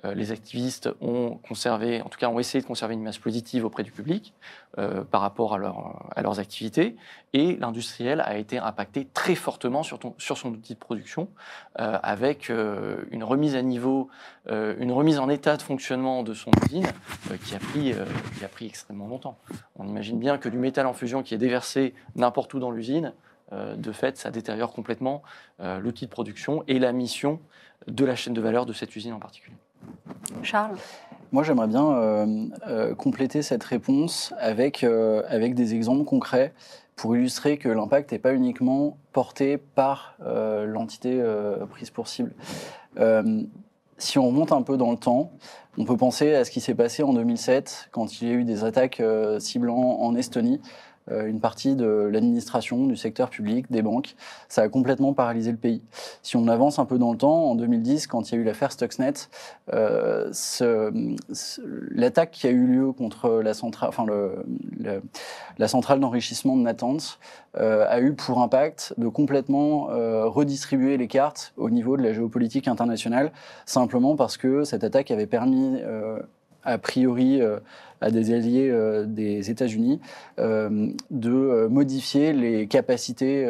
Euh, 0.05 0.15
les 0.15 0.33
activistes 0.33 0.89
ont 1.01 1.39
conservé, 1.49 2.03
en 2.03 2.09
tout 2.09 2.19
cas 2.19 2.29
ont 2.29 2.41
essayé 2.41 2.61
de 2.61 2.67
conserver 2.67 2.95
une 2.95 3.01
image 3.01 3.21
positive 3.21 3.65
auprès 3.65 3.83
du 3.83 3.93
public 3.93 4.35
par 5.11 5.23
rapport 5.23 5.55
à, 5.55 5.59
leur- 5.59 6.07
à 6.15 6.21
leurs 6.21 6.39
activités 6.39 6.97
et 7.33 7.57
l'industriel 7.57 8.21
a 8.21 8.37
été 8.37 8.59
impacté 8.59 9.07
très 9.15 9.35
fortement 9.35 9.83
sur, 9.83 9.99
son 10.19 10.51
outil 10.51 10.75
de 10.75 10.79
production 10.79 11.29
avec 11.77 12.51
une 12.51 13.25
remise 13.25 13.57
à 13.57 13.63
niveau, 13.63 14.11
une 14.51 14.93
remise 14.93 15.19
en 15.19 15.31
état 15.31 15.57
de 15.57 15.63
fonctionnement 15.63 16.23
de 16.23 16.35
son 16.35 16.51
usine 16.67 16.87
qui 17.47 17.55
a 17.55 18.49
pris 18.49 18.67
extrêmement 18.67 19.09
longtemps. 19.09 19.39
On 19.79 19.87
imagine 19.87 20.19
bien 20.19 20.37
que 20.37 20.51
du 20.51 20.59
métal 20.59 20.87
en 20.87 20.93
fusion 20.93 21.23
qui 21.23 21.35
est 21.35 21.39
déversé 21.39 21.95
n'importe 22.15 22.53
où 22.53 22.56
dans 22.61 22.71
l'usine, 22.71 23.13
euh, 23.53 23.77
de 23.77 23.93
fait, 23.93 24.17
ça 24.17 24.31
détériore 24.31 24.73
complètement 24.73 25.23
euh, 25.61 25.79
l'outil 25.79 26.07
de 26.07 26.11
production 26.11 26.65
et 26.67 26.79
la 26.79 26.93
mission 26.93 27.41
de 27.87 28.05
la 28.05 28.17
chaîne 28.17 28.35
de 28.35 28.41
valeur 28.41 28.67
de 28.67 28.73
cette 28.73 28.95
usine 28.97 29.13
en 29.13 29.21
particulier. 29.21 29.57
Charles? 30.43 30.77
Moi, 31.33 31.43
j'aimerais 31.43 31.67
bien 31.67 31.93
euh, 31.93 32.47
euh, 32.69 32.95
compléter 32.95 33.43
cette 33.43 33.65
réponse 33.65 34.33
avec, 34.39 34.85
euh, 34.85 35.23
avec 35.29 35.55
des 35.55 35.75
exemples 35.75 36.05
concrets 36.05 36.55
pour 36.95 37.17
illustrer 37.17 37.59
que 37.59 37.69
l'impact 37.69 38.13
n'est 38.13 38.19
pas 38.19 38.33
uniquement 38.33 38.97
porté 39.13 39.59
par 39.59 40.17
euh, 40.25 40.67
l'entité 40.67 41.19
euh, 41.21 41.67
prise 41.67 41.91
pour 41.91 42.09
cible. 42.09 42.33
Euh, 42.99 43.43
si 43.99 44.19
on 44.19 44.27
remonte 44.27 44.53
un 44.53 44.63
peu 44.63 44.77
dans 44.77 44.91
le 44.91 44.97
temps, 44.97 45.33
on 45.79 45.85
peut 45.85 45.97
penser 45.97 46.35
à 46.35 46.45
ce 46.45 46.51
qui 46.51 46.61
s'est 46.61 46.75
passé 46.75 47.03
en 47.03 47.13
2007 47.13 47.89
quand 47.93 48.21
il 48.21 48.29
y 48.29 48.31
a 48.31 48.35
eu 48.35 48.45
des 48.45 48.65
attaques 48.65 49.01
euh, 49.01 49.39
ciblant 49.41 49.99
en 50.01 50.15
Estonie 50.15 50.61
une 51.11 51.41
partie 51.41 51.77
de 51.77 51.87
l'administration, 51.87 52.87
du 52.87 52.97
secteur 52.97 53.31
public, 53.31 53.71
des 53.71 53.83
banques. 53.83 54.17
Ça 54.49 54.63
a 54.63 54.69
complètement 54.69 55.13
paralysé 55.13 55.53
le 55.53 55.57
pays. 55.57 55.83
Si 56.23 56.37
on 56.37 56.49
avance 56.49 56.79
un 56.79 56.85
peu 56.85 56.99
dans 56.99 57.13
le 57.13 57.19
temps, 57.19 57.51
en 57.51 57.55
2010, 57.55 58.07
quand 58.07 58.31
il 58.31 58.35
y 58.35 58.39
a 58.39 58.41
eu 58.41 58.45
l'affaire 58.45 58.73
Stuxnet, 58.73 59.15
euh, 59.73 60.33
l'attaque 61.91 62.31
qui 62.33 62.47
a 62.47 62.51
eu 62.51 62.67
lieu 62.67 62.93
contre 62.93 63.43
la 63.43 63.55
centrale, 63.55 64.01
d'enrichissement 66.01 66.57
de 66.57 66.63
Natanz 66.63 67.19
euh, 67.59 67.87
a 67.89 68.01
eu 68.01 68.13
pour 68.13 68.41
impact 68.41 68.95
de 68.99 69.09
complètement 69.09 69.91
euh, 69.91 70.27
redistribuer 70.27 70.99
les 70.99 71.09
cartes 71.09 71.55
au 71.57 71.71
niveau 71.71 71.97
de 71.97 72.03
la 72.03 72.13
géopolitique 72.13 72.69
internationale, 72.69 73.33
simplement 73.65 74.15
parce 74.15 74.37
que 74.37 74.65
cette 74.65 74.85
attaque 74.85 75.11
avait 75.11 75.27
permis, 75.27 75.81
euh, 75.83 76.19
a 76.67 76.79
priori, 76.79 77.41
euh, 77.41 77.59
à 78.03 78.11
des 78.11 78.35
alliés 78.35 78.69
euh, 78.71 79.07
des 79.07 79.51
États-Unis 79.51 80.01
euh, 80.39 80.91
de 81.11 81.67
modifier 81.69 82.35
les 82.35 82.67
capacités 82.67 83.47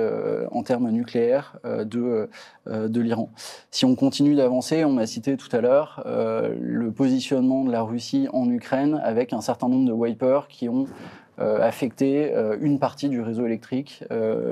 en 0.53 0.63
termes 0.63 0.91
nucléaires 0.91 1.59
de, 1.65 2.29
de 2.67 3.01
l'Iran. 3.01 3.31
Si 3.71 3.85
on 3.85 3.97
continue 3.97 4.35
d'avancer, 4.35 4.85
on 4.85 4.99
a 4.99 5.07
cité 5.07 5.37
tout 5.37 5.55
à 5.55 5.61
l'heure 5.61 6.05
le 6.07 6.91
positionnement 6.93 7.65
de 7.65 7.73
la 7.73 7.83
Russie 7.83 8.29
en 8.33 8.49
Ukraine 8.51 9.01
avec 9.03 9.33
un 9.33 9.41
certain 9.41 9.69
nombre 9.69 9.87
de 9.87 9.93
wipers 9.93 10.47
qui 10.49 10.69
ont 10.69 10.87
euh, 11.39 11.61
affecté 11.61 12.33
euh, 12.33 12.57
une 12.63 12.79
partie 12.79 13.11
du 13.11 13.21
réseau 13.21 13.45
électrique 13.45 14.03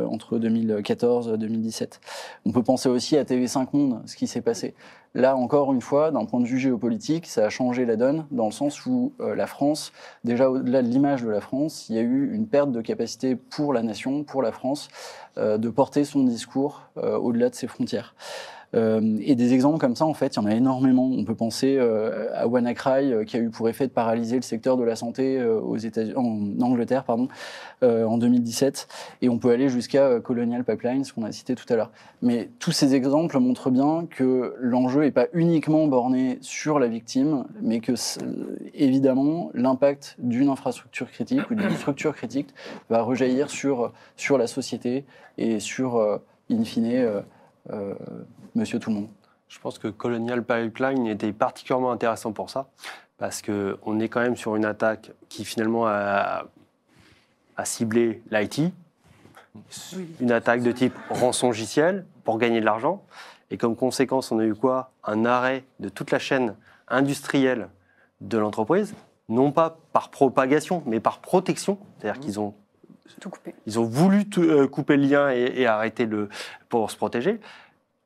entre 0.06 0.38
2014 0.38 1.32
et 1.34 1.38
2017. 1.38 2.00
On 2.44 2.52
peut 2.52 2.62
penser 2.62 2.90
aussi 2.90 3.16
à 3.16 3.24
TV5 3.24 3.68
Monde, 3.72 4.02
ce 4.04 4.16
qui 4.16 4.26
s'est 4.26 4.42
passé. 4.42 4.74
Là, 5.16 5.36
encore 5.36 5.72
une 5.72 5.80
fois, 5.80 6.10
d'un 6.10 6.24
point 6.24 6.40
de 6.40 6.46
vue 6.46 6.58
géopolitique, 6.58 7.26
ça 7.26 7.46
a 7.46 7.48
changé 7.48 7.84
la 7.84 7.94
donne, 7.94 8.26
dans 8.32 8.46
le 8.46 8.52
sens 8.52 8.84
où 8.84 9.12
euh, 9.20 9.36
la 9.36 9.46
France, 9.46 9.92
déjà 10.24 10.50
au-delà 10.50 10.82
de 10.82 10.88
l'image 10.88 11.22
de 11.22 11.30
la 11.30 11.40
France, 11.40 11.88
il 11.88 11.94
y 11.94 11.98
a 12.00 12.02
eu 12.02 12.34
une 12.34 12.48
perte 12.48 12.72
de 12.72 12.80
capacité 12.80 13.36
pour 13.36 13.72
la 13.72 13.84
nation, 13.84 14.24
pour 14.24 14.42
la 14.42 14.50
France, 14.50 14.88
euh, 15.38 15.56
de 15.56 15.68
porter 15.68 16.04
son 16.04 16.24
discours 16.24 16.82
euh, 16.96 17.16
au-delà 17.16 17.48
de 17.48 17.54
ses 17.54 17.68
frontières. 17.68 18.16
Euh, 18.74 19.18
et 19.20 19.34
des 19.34 19.52
exemples 19.54 19.78
comme 19.78 19.96
ça, 19.96 20.04
en 20.04 20.14
fait, 20.14 20.36
il 20.36 20.36
y 20.36 20.42
en 20.42 20.46
a 20.46 20.54
énormément. 20.54 21.04
On 21.04 21.24
peut 21.24 21.34
penser 21.34 21.76
euh, 21.78 22.28
à 22.34 22.46
WannaCry, 22.48 23.12
euh, 23.12 23.24
qui 23.24 23.36
a 23.36 23.40
eu 23.40 23.50
pour 23.50 23.68
effet 23.68 23.86
de 23.86 23.92
paralyser 23.92 24.36
le 24.36 24.42
secteur 24.42 24.76
de 24.76 24.84
la 24.84 24.96
santé 24.96 25.38
euh, 25.38 25.60
aux 25.60 25.76
États 25.76 26.02
en 26.16 26.60
Angleterre 26.60 27.04
pardon, 27.04 27.28
en 27.82 28.16
2017. 28.16 28.88
Et 29.22 29.28
on 29.28 29.38
peut 29.38 29.50
aller 29.50 29.68
jusqu'à 29.68 30.18
Colonial 30.20 30.64
Pipeline, 30.64 31.04
ce 31.04 31.12
qu'on 31.12 31.24
a 31.24 31.32
cité 31.32 31.54
tout 31.54 31.70
à 31.70 31.76
l'heure. 31.76 31.90
Mais 32.22 32.48
tous 32.58 32.72
ces 32.72 32.94
exemples 32.94 33.38
montrent 33.38 33.70
bien 33.70 34.06
que 34.08 34.54
l'enjeu 34.58 35.02
n'est 35.02 35.10
pas 35.10 35.26
uniquement 35.34 35.86
borné 35.86 36.38
sur 36.40 36.78
la 36.78 36.86
victime, 36.86 37.44
mais 37.60 37.80
que, 37.80 37.92
évidemment, 38.72 39.50
l'impact 39.52 40.16
d'une 40.18 40.48
infrastructure 40.48 41.10
critique 41.10 41.50
ou 41.50 41.54
d'une 41.54 41.76
structure 41.76 42.14
critique 42.14 42.54
va 42.88 43.02
rejaillir 43.02 43.50
sur, 43.50 43.92
sur 44.16 44.38
la 44.38 44.46
société 44.46 45.04
et 45.36 45.60
sur, 45.60 46.20
in 46.50 46.64
fine, 46.64 47.22
monsieur 48.54 48.78
tout 48.78 48.90
le 48.90 48.96
monde. 48.96 49.08
Je 49.48 49.58
pense 49.58 49.78
que 49.78 49.88
Colonial 49.88 50.42
Pipeline 50.42 51.06
était 51.06 51.32
particulièrement 51.32 51.92
intéressant 51.92 52.32
pour 52.32 52.50
ça, 52.50 52.68
parce 53.18 53.42
qu'on 53.42 54.00
est 54.00 54.08
quand 54.08 54.20
même 54.20 54.36
sur 54.36 54.56
une 54.56 54.64
attaque 54.64 55.12
qui 55.28 55.44
finalement 55.44 55.86
a, 55.86 56.46
a 57.56 57.64
ciblé 57.64 58.22
l'IT, 58.30 58.72
une 60.20 60.32
attaque 60.32 60.62
de 60.62 60.72
type 60.72 60.94
rançongiciel 61.10 62.04
pour 62.24 62.38
gagner 62.38 62.60
de 62.60 62.64
l'argent. 62.64 63.04
Et 63.50 63.56
comme 63.56 63.76
conséquence, 63.76 64.32
on 64.32 64.40
a 64.40 64.44
eu 64.44 64.54
quoi? 64.54 64.90
Un 65.04 65.24
arrêt 65.24 65.64
de 65.78 65.88
toute 65.88 66.10
la 66.10 66.18
chaîne 66.18 66.56
industrielle 66.88 67.68
de 68.20 68.38
l'entreprise, 68.38 68.94
non 69.28 69.52
pas 69.52 69.78
par 69.92 70.10
propagation, 70.10 70.82
mais 70.86 70.98
par 70.98 71.20
protection. 71.20 71.78
C'est-à-dire 71.98 72.20
qu'ils 72.20 72.40
ont 72.40 72.54
Tout 73.20 73.30
coupé. 73.30 73.54
ils 73.66 73.78
ont 73.78 73.84
voulu 73.84 74.28
tout- 74.28 74.42
euh, 74.42 74.66
couper 74.66 74.96
le 74.96 75.06
lien 75.06 75.30
et, 75.30 75.52
et 75.56 75.66
arrêter 75.66 76.06
le 76.06 76.28
pour 76.68 76.90
se 76.90 76.96
protéger. 76.96 77.38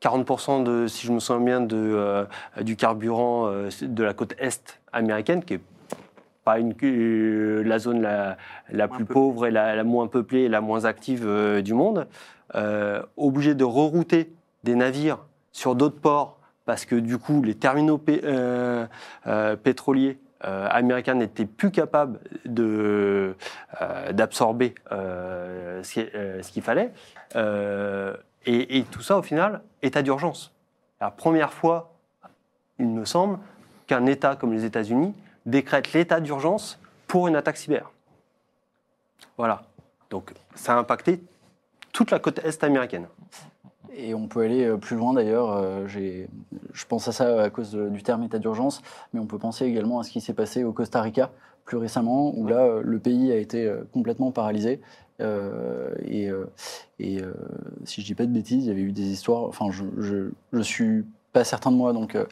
40% 0.03 0.63
de, 0.63 0.87
si 0.87 1.07
je 1.07 1.13
me 1.13 1.19
souviens 1.21 1.41
bien, 1.45 1.61
de, 1.61 1.77
euh, 1.77 2.25
du 2.61 2.77
carburant 2.77 3.47
euh, 3.49 3.69
de 3.83 4.03
la 4.05 4.15
côte 4.15 4.35
est 4.39 4.81
américaine, 4.93 5.43
qui 5.45 5.55
est 5.55 5.61
pas 6.45 6.59
une, 6.59 6.75
euh, 6.83 7.63
la 7.65 7.79
zone 7.79 8.01
la, 8.03 8.37
la 8.71 8.87
plus 8.89 9.05
pauvre 9.13 9.47
et 9.47 9.51
la, 9.51 9.75
la 9.75 9.85
moins 9.85 10.07
peuplée 10.07 10.43
et 10.43 10.49
la 10.49 10.61
moins 10.61 10.85
active 10.85 11.25
euh, 11.27 11.63
du 11.63 11.75
monde, 11.75 12.07
euh, 12.55 13.03
obligé 13.17 13.55
de 13.55 13.65
rerouter 13.65 14.33
des 14.65 14.75
navires 14.75 15.19
sur 15.53 15.75
d'autres 15.75 16.01
ports 16.01 16.39
parce 16.65 16.85
que 16.85 16.95
du 16.97 17.19
coup 17.19 17.43
les 17.43 17.55
terminaux 17.55 17.99
pé- 17.99 18.21
euh, 18.25 18.87
euh, 19.27 19.57
pétroliers 19.57 20.19
euh, 20.45 20.69
américains 20.71 21.15
n'étaient 21.15 21.47
plus 21.47 21.71
capables 21.71 22.21
de, 22.45 23.37
euh, 23.81 24.13
d'absorber 24.13 24.75
euh, 24.93 25.83
euh, 25.97 26.43
ce 26.43 26.53
qu'il 26.53 26.63
fallait. 26.63 26.93
Et, 28.47 28.79
et 28.79 28.85
tout 28.85 29.03
ça, 29.03 29.19
au 29.19 29.23
final, 29.23 29.63
état 29.83 30.03
d'urgence. 30.03 30.53
La 31.01 31.11
première 31.11 31.53
fois, 31.53 31.93
il 32.79 32.89
me 32.89 33.05
semble, 33.05 33.39
qu'un 33.89 34.07
État 34.07 34.37
comme 34.37 34.53
les 34.53 34.65
États-Unis 34.65 35.15
décrète 35.47 35.93
l'état 35.93 36.21
d'urgence 36.21 36.79
pour 37.07 37.27
une 37.27 37.37
attaque 37.37 37.57
cyber. 37.57 37.91
Voilà. 39.37 39.63
Donc 40.11 40.33
ça 40.55 40.75
a 40.75 40.77
impacté 40.77 41.21
toute 41.93 42.11
la 42.13 42.21
côte 42.21 42.39
est 42.45 42.63
américaine. 42.63 43.07
Et 43.95 44.15
on 44.15 44.29
peut 44.29 44.41
aller 44.43 44.65
euh, 44.65 44.77
plus 44.77 44.97
loin 44.97 45.15
d'ailleurs. 45.15 45.53
euh, 45.53 45.87
Je 45.89 46.87
pense 46.87 47.09
à 47.09 47.13
ça 47.13 47.43
à 47.43 47.51
cause 47.51 47.73
de- 47.73 47.89
du 47.89 48.03
terme 48.03 48.23
état 48.23 48.39
d'urgence, 48.39 48.83
mais 49.13 49.21
on 49.21 49.27
peut 49.27 49.39
penser 49.39 49.65
également 49.67 49.99
à 50.01 50.05
ce 50.05 50.11
qui 50.11 50.21
s'est 50.21 50.35
passé 50.35 50.65
au 50.65 50.73
Costa 50.73 51.01
Rica 51.03 51.31
plus 51.65 51.77
récemment, 51.77 52.33
où 52.37 52.47
là, 52.47 52.61
euh, 52.61 52.83
le 52.85 52.99
pays 52.99 53.31
a 53.33 53.37
été 53.37 53.71
complètement 53.93 54.31
paralysé. 54.31 54.81
Euh, 55.21 55.91
et 56.07 56.31
et, 57.01 57.21
euh, 57.23 57.33
si 57.85 58.01
je 58.01 58.07
dis 58.07 58.15
pas 58.15 58.25
de 58.27 58.31
bêtises, 58.33 58.65
il 58.65 58.69
y 58.69 58.71
avait 58.71 58.81
eu 58.81 58.93
des 58.93 59.09
histoires. 59.09 59.45
Enfin, 59.45 59.67
je, 59.71 59.85
je, 59.99 60.31
je 60.53 60.61
suis 60.61 61.05
pas 61.33 61.45
certain 61.45 61.71
de 61.71 61.77
moi, 61.77 61.93
donc 61.93 62.15
euh, 62.17 62.25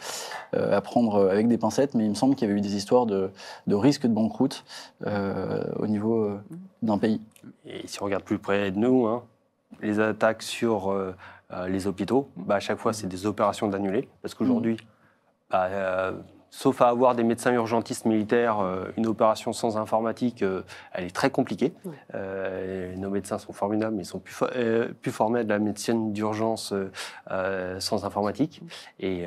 à 0.55 0.81
prendre 0.81 1.29
avec 1.31 1.49
des 1.49 1.59
pincettes, 1.59 1.95
mais 1.95 2.05
il 2.05 2.11
me 2.11 2.15
semble 2.15 2.35
qu'il 2.35 2.49
y 2.49 2.51
avait 2.51 2.59
eu 2.59 2.63
des 2.63 2.77
histoires 2.77 3.07
de, 3.07 3.31
de 3.67 3.75
risque 3.75 4.03
de 4.03 4.13
banqueroute 4.13 4.65
au 5.05 5.87
niveau 5.87 6.25
euh, 6.25 6.41
d'un 6.83 6.99
pays. 6.99 7.21
Et 7.67 7.87
si 7.87 8.01
on 8.03 8.07
regarde 8.07 8.25
plus 8.25 8.39
près 8.39 8.71
de 8.71 8.79
nous, 8.79 9.07
hein, 9.07 9.23
les 9.83 10.01
attaques 10.01 10.43
sur 10.43 10.91
euh, 11.53 11.69
les 11.69 11.87
hôpitaux, 11.87 12.29
bah, 12.37 12.57
à 12.57 12.61
chaque 12.61 12.79
fois, 12.79 12.93
c'est 12.93 13.07
des 13.07 13.27
opérations 13.27 13.69
d'annulés. 13.69 14.09
Parce 14.23 14.35
qu'aujourd'hui, 14.35 14.77
bah, 15.51 15.67
euh, 15.67 16.13
sauf 16.51 16.81
à 16.81 16.89
avoir 16.89 17.15
des 17.15 17.23
médecins 17.23 17.53
urgentistes 17.53 18.05
militaires, 18.05 18.61
euh, 18.61 18.87
une 18.97 19.07
opération 19.07 19.53
sans 19.53 19.77
informatique, 19.77 20.45
elle 20.93 21.05
est 21.05 21.15
très 21.15 21.31
compliquée. 21.31 21.73
Nos 22.97 23.11
médecins 23.11 23.39
sont 23.39 23.53
formidables, 23.53 23.95
mais 23.95 24.03
ils 24.03 24.07
sont 24.07 24.19
plus, 24.19 24.35
fo- 24.35 24.93
plus 24.95 25.13
formés 25.13 25.41
à 25.41 25.45
de 25.45 25.49
la 25.49 25.59
médecine 25.59 26.13
d'urgence 26.13 26.73
sans 27.79 28.05
informatique. 28.05 28.63
Et, 29.01 29.27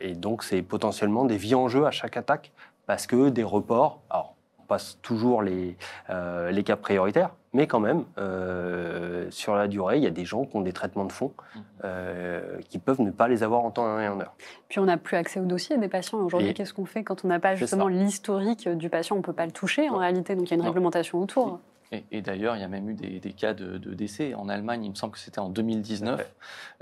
et 0.00 0.14
donc, 0.14 0.42
c'est 0.42 0.62
potentiellement 0.62 1.24
des 1.24 1.38
vies 1.38 1.54
en 1.54 1.68
jeu 1.68 1.86
à 1.86 1.90
chaque 1.90 2.16
attaque, 2.16 2.52
parce 2.86 3.06
que 3.06 3.30
des 3.30 3.44
reports, 3.44 4.02
alors, 4.10 4.34
on 4.60 4.64
passe 4.64 4.98
toujours 5.00 5.42
les, 5.42 5.76
les 6.50 6.62
cas 6.64 6.76
prioritaires, 6.76 7.30
mais 7.54 7.66
quand 7.66 7.80
même, 7.80 8.04
sur 9.30 9.54
la 9.54 9.68
durée, 9.68 9.96
il 9.98 10.04
y 10.04 10.06
a 10.06 10.10
des 10.10 10.24
gens 10.24 10.44
qui 10.44 10.56
ont 10.56 10.60
des 10.60 10.72
traitements 10.72 11.04
de 11.04 11.12
fond 11.12 11.32
euh, 11.84 12.58
qui 12.68 12.78
peuvent 12.78 13.00
ne 13.00 13.10
pas 13.10 13.28
les 13.28 13.42
avoir 13.42 13.64
en 13.64 13.70
temps 13.70 13.98
et 14.00 14.08
en 14.08 14.20
heure. 14.20 14.34
Puis 14.68 14.78
on 14.80 14.84
n'a 14.84 14.96
plus 14.96 15.16
accès 15.16 15.40
aux 15.40 15.44
dossiers 15.44 15.78
des 15.78 15.88
patients. 15.88 16.18
Aujourd'hui, 16.18 16.54
qu'est-ce 16.54 16.74
qu'on 16.74 16.84
fait 16.86 17.04
quand 17.04 17.24
on 17.24 17.28
n'a 17.28 17.38
pas 17.40 17.54
justement 17.54 17.88
l'historique 17.88 18.68
du 18.68 18.88
patient? 18.88 19.16
On 19.16 19.20
ne 19.20 19.24
peut 19.24 19.32
pas 19.32 19.46
le 19.46 19.52
toucher 19.52 19.88
en 19.88 19.92
Non. 19.94 19.98
réalité, 19.98 20.34
donc 20.34 20.46
il 20.46 20.50
y 20.50 20.52
a 20.52 20.56
une 20.56 20.62
Non. 20.62 20.66
réglementation 20.68 21.20
autour. 21.20 21.60
Et, 21.90 22.04
et 22.12 22.20
d'ailleurs, 22.22 22.54
il 22.56 22.60
y 22.60 22.64
a 22.64 22.68
même 22.68 22.88
eu 22.90 22.94
des, 22.94 23.18
des 23.18 23.32
cas 23.32 23.54
de, 23.54 23.78
de 23.78 23.94
décès. 23.94 24.34
En 24.34 24.48
Allemagne, 24.48 24.84
il 24.84 24.90
me 24.90 24.94
semble 24.94 25.14
que 25.14 25.18
c'était 25.18 25.38
en 25.38 25.48
2019, 25.48 26.30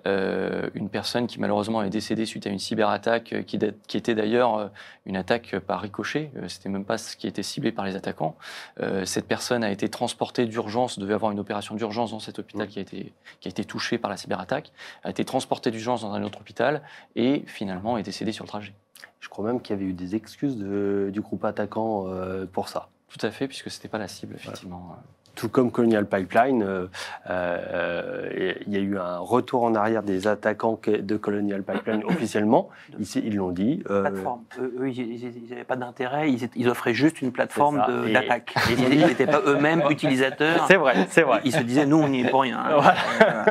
euh, 0.07 0.69
une 0.75 0.89
personne 0.89 1.27
qui 1.27 1.41
malheureusement 1.41 1.83
est 1.83 1.91
décédée 1.91 2.27
suite 2.27 2.47
à 2.47 2.51
une 2.51 2.59
cyberattaque 2.59 3.33
euh, 3.33 3.43
qui, 3.43 3.59
qui 3.87 3.97
était 3.97 4.15
d'ailleurs 4.15 4.57
euh, 4.59 4.69
une 5.05 5.17
attaque 5.17 5.57
par 5.61 5.81
ricochet. 5.81 6.31
C'était 6.49 6.69
même 6.69 6.85
pas 6.85 6.99
ce 6.99 7.17
qui 7.17 7.27
était 7.27 7.43
ciblé 7.45 7.73
par 7.73 7.85
les 7.85 7.95
attaquants. 7.97 8.37
Euh, 8.81 9.05
cette 9.05 9.27
personne 9.29 9.63
a 9.63 9.71
été 9.71 9.89
transportée 9.89 10.45
d'urgence, 10.47 10.99
devait 10.99 11.15
avoir 11.15 11.31
une 11.33 11.39
opération 11.41 11.75
d'urgence 11.77 12.11
dans 12.11 12.21
cet 12.21 12.39
hôpital 12.39 12.67
qui, 12.69 12.79
a 12.79 12.83
été, 12.83 13.13
qui 13.41 13.49
a 13.49 13.51
été 13.51 13.65
touché 13.65 13.99
par 13.99 14.11
la 14.11 14.17
cyberattaque, 14.17 14.73
a 15.05 15.11
été 15.11 15.25
transportée 15.25 15.71
d'urgence 15.71 16.03
dans 16.03 16.13
un 16.15 16.23
autre 16.25 16.41
hôpital 16.41 16.83
et 17.15 17.45
finalement 17.47 17.97
est 17.99 18.03
décédée 18.03 18.33
sur 18.33 18.45
le 18.45 18.49
trajet. 18.49 18.73
Je 19.21 19.29
crois 19.29 19.45
même 19.47 19.61
qu'il 19.61 19.75
y 19.77 19.79
avait 19.79 19.89
eu 19.89 19.93
des 19.95 20.15
excuses 20.15 20.57
de- 20.57 21.11
du 21.13 21.21
groupe 21.21 21.45
attaquant 21.45 22.07
euh, 22.09 22.45
pour 22.47 22.69
ça. 22.69 22.89
Tout 23.19 23.27
à 23.27 23.31
fait, 23.31 23.49
puisque 23.49 23.71
c'était 23.71 23.89
pas 23.89 23.99
la 23.99 24.09
cible, 24.09 24.35
effectivement. 24.37 24.97
Tout 25.37 25.51
comme 25.51 25.71
Colonial 25.71 26.07
Pipeline, 26.07 26.63
euh, 26.63 26.87
euh, 27.29 28.55
il 28.67 28.73
y 28.73 28.77
a 28.77 28.81
eu 28.81 28.99
un 28.99 29.19
retour 29.19 29.65
en 29.65 29.75
arrière 29.75 30.03
des 30.03 30.27
attaquants 30.27 30.81
de 30.87 31.17
Colonial 31.19 31.63
Pipeline 31.63 32.05
officiellement. 32.09 32.71
Ici, 32.99 33.23
ils 33.25 33.37
l'ont 33.37 33.53
dit. 33.53 33.83
euh, 33.91 34.01
plateforme. 34.01 34.45
Eux, 34.59 34.75
eux, 34.81 34.89
ils 34.89 35.47
n'avaient 35.51 35.65
pas 35.65 35.77
d'intérêt, 35.77 36.31
ils, 36.31 36.69
offraient 36.69 36.95
juste 36.95 37.21
une 37.21 37.33
plateforme 37.33 37.85
d'attaque. 38.13 38.55
Ils 38.71 39.07
n'étaient 39.07 39.27
pas 39.27 39.43
eux-mêmes 39.47 39.83
utilisateurs. 39.91 40.67
C'est 40.69 40.77
vrai, 40.77 41.07
c'est 41.11 41.23
vrai. 41.23 41.41
Ils 41.45 41.53
se 41.53 41.63
disaient, 41.63 41.87
nous, 41.87 41.99
on 41.99 42.09
n'y 42.09 42.23
est 42.23 42.31
pour 42.31 42.43
rien. 42.43 42.59
hein. 42.59 42.81
Voilà. 43.19 43.45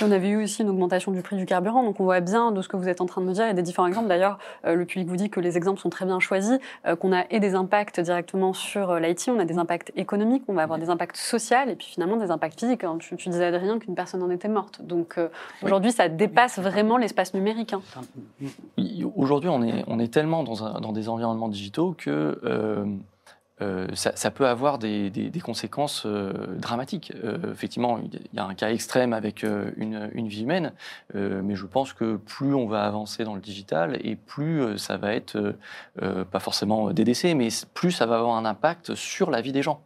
On 0.00 0.10
avait 0.10 0.28
eu 0.28 0.42
aussi 0.44 0.62
une 0.62 0.68
augmentation 0.70 1.12
du 1.12 1.22
prix 1.22 1.36
du 1.36 1.46
carburant, 1.46 1.82
donc 1.82 2.00
on 2.00 2.04
voit 2.04 2.20
bien 2.20 2.52
de 2.52 2.62
ce 2.62 2.68
que 2.68 2.76
vous 2.76 2.88
êtes 2.88 3.00
en 3.00 3.06
train 3.06 3.20
de 3.20 3.26
me 3.26 3.32
dire. 3.32 3.44
Il 3.44 3.48
y 3.48 3.50
a 3.50 3.54
des 3.54 3.62
différents 3.62 3.86
exemples. 3.86 4.08
D'ailleurs, 4.08 4.38
euh, 4.64 4.74
le 4.74 4.84
public 4.84 5.08
vous 5.08 5.16
dit 5.16 5.30
que 5.30 5.40
les 5.40 5.56
exemples 5.56 5.80
sont 5.80 5.90
très 5.90 6.04
bien 6.04 6.20
choisis, 6.20 6.58
euh, 6.86 6.96
qu'on 6.96 7.12
a 7.12 7.24
et 7.30 7.40
des 7.40 7.54
impacts 7.54 8.00
directement 8.00 8.52
sur 8.52 8.90
euh, 8.90 9.00
l'IT, 9.00 9.28
on 9.34 9.38
a 9.38 9.44
des 9.44 9.58
impacts 9.58 9.92
économiques, 9.96 10.42
on 10.48 10.54
va 10.54 10.62
avoir 10.62 10.78
des 10.78 10.90
impacts 10.90 11.16
sociaux 11.16 11.56
et 11.68 11.74
puis 11.76 11.86
finalement 11.86 12.16
des 12.16 12.30
impacts 12.30 12.58
physiques. 12.60 12.84
Hein. 12.84 12.96
Tu, 13.00 13.16
tu 13.16 13.28
disais, 13.28 13.44
Adrien, 13.46 13.78
qu'une 13.78 13.94
personne 13.94 14.22
en 14.22 14.30
était 14.30 14.48
morte. 14.48 14.80
Donc 14.82 15.14
euh, 15.18 15.28
aujourd'hui, 15.62 15.92
ça 15.92 16.08
dépasse 16.08 16.58
vraiment 16.58 16.96
l'espace 16.96 17.34
numérique. 17.34 17.72
hein. 17.74 17.80
Aujourd'hui, 19.16 19.48
on 19.50 19.62
est, 19.62 19.84
on 19.86 19.98
est 19.98 20.12
tellement 20.12 20.42
dans, 20.44 20.64
un- 20.64 20.80
dans 20.80 20.92
des 20.92 21.08
environnements 21.08 21.48
digitaux 21.48 21.94
que 21.96 22.40
euh, 22.44 22.84
euh, 23.62 23.86
ça, 23.94 24.30
peut 24.30 24.46
avoir 24.46 24.78
des, 24.78 25.32
conséquences 25.42 26.04
euh, 26.06 26.32
dramatiques. 26.56 27.12
Euh, 27.24 27.52
effectivement, 27.52 28.00
il 28.12 28.20
y 28.34 28.38
a 28.38 28.44
un 28.44 28.54
cas 28.54 28.70
extrême 28.70 29.12
avec 29.12 29.42
une, 29.42 30.28
vie 30.28 30.42
humaine, 30.42 30.72
mais 31.14 31.54
je 31.54 31.66
pense 31.66 31.92
que 31.92 32.16
plus 32.16 32.54
on 32.54 32.66
va 32.66 32.84
avancer 32.84 33.24
dans 33.24 33.34
le 33.34 33.40
digital 33.40 33.98
et 34.02 34.16
plus 34.16 34.78
ça 34.78 34.96
va 34.96 35.14
être, 35.14 35.54
pas 36.30 36.40
forcément 36.40 36.90
des 36.90 37.04
décès, 37.04 37.34
mais 37.34 37.48
plus 37.74 37.92
ça 37.92 38.06
va 38.06 38.16
avoir 38.16 38.36
un 38.36 38.44
impact 38.44 38.94
sur 38.94 39.30
la 39.30 39.40
vie 39.40 39.52
des 39.52 39.62
gens. 39.62 39.82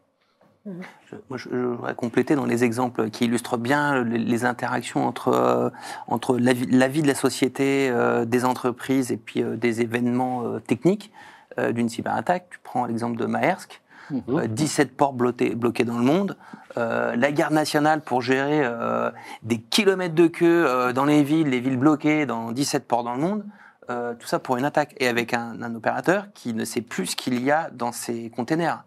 Je, 0.67 1.17
moi, 1.29 1.39
je, 1.39 1.49
voudrais 1.49 1.95
compléter 1.95 2.35
dans 2.35 2.45
les 2.45 2.65
exemples 2.65 3.11
qui 3.11 3.25
illustrent 3.25 3.57
bien 3.57 4.05
les, 4.05 4.45
interactions 4.45 5.07
entre, 5.07 5.73
entre 6.07 6.39
la, 6.39 6.53
vie, 6.53 7.03
de 7.03 7.07
la 7.07 7.15
société, 7.15 7.93
des 8.27 8.45
entreprises 8.45 9.11
et 9.11 9.17
puis 9.17 9.43
des 9.43 9.81
événements 9.81 10.61
techniques 10.61 11.13
euh, 11.59 11.73
d'une 11.73 11.89
cyberattaque. 11.89 12.47
Tu 12.51 12.59
prends 12.63 12.87
l'exemple 12.87 13.17
de 13.19 13.27
Maersk, 13.27 13.81
Mhm. 14.11 14.23
euh, 14.31 14.47
17 14.47 14.97
ports 14.97 15.13
bloqués, 15.15 15.55
bloqués 15.57 15.85
dans 15.85 15.99
le 15.99 16.05
monde, 16.05 16.37
euh, 16.79 17.17
la 17.17 17.33
garde 17.33 17.53
nationale 17.55 18.01
pour 18.03 18.23
gérer 18.23 18.61
euh, 18.63 19.11
des 19.43 19.59
kilomètres 19.59 20.15
de 20.15 20.29
queue 20.29 20.93
dans 20.95 21.05
les 21.05 21.23
villes, 21.25 21.49
les 21.49 21.59
villes 21.61 21.77
bloquées 21.79 22.25
dans 22.27 22.53
17 22.53 22.87
ports 22.87 23.03
dans 23.05 23.15
le 23.15 23.21
monde. 23.21 23.45
tout 23.89 24.27
ça 24.27 24.39
pour 24.41 24.57
une 24.57 24.65
attaque 24.65 24.95
et 24.99 25.07
avec 25.09 25.33
un, 25.33 25.63
un 25.63 25.75
opérateur 25.77 26.27
qui 26.35 26.55
ne 26.55 26.65
sait 26.65 26.83
plus 26.83 27.07
ce 27.07 27.17
qu'il 27.17 27.41
y 27.43 27.51
a 27.53 27.71
dans 27.73 27.93
ses 27.93 28.31
containers. 28.31 28.83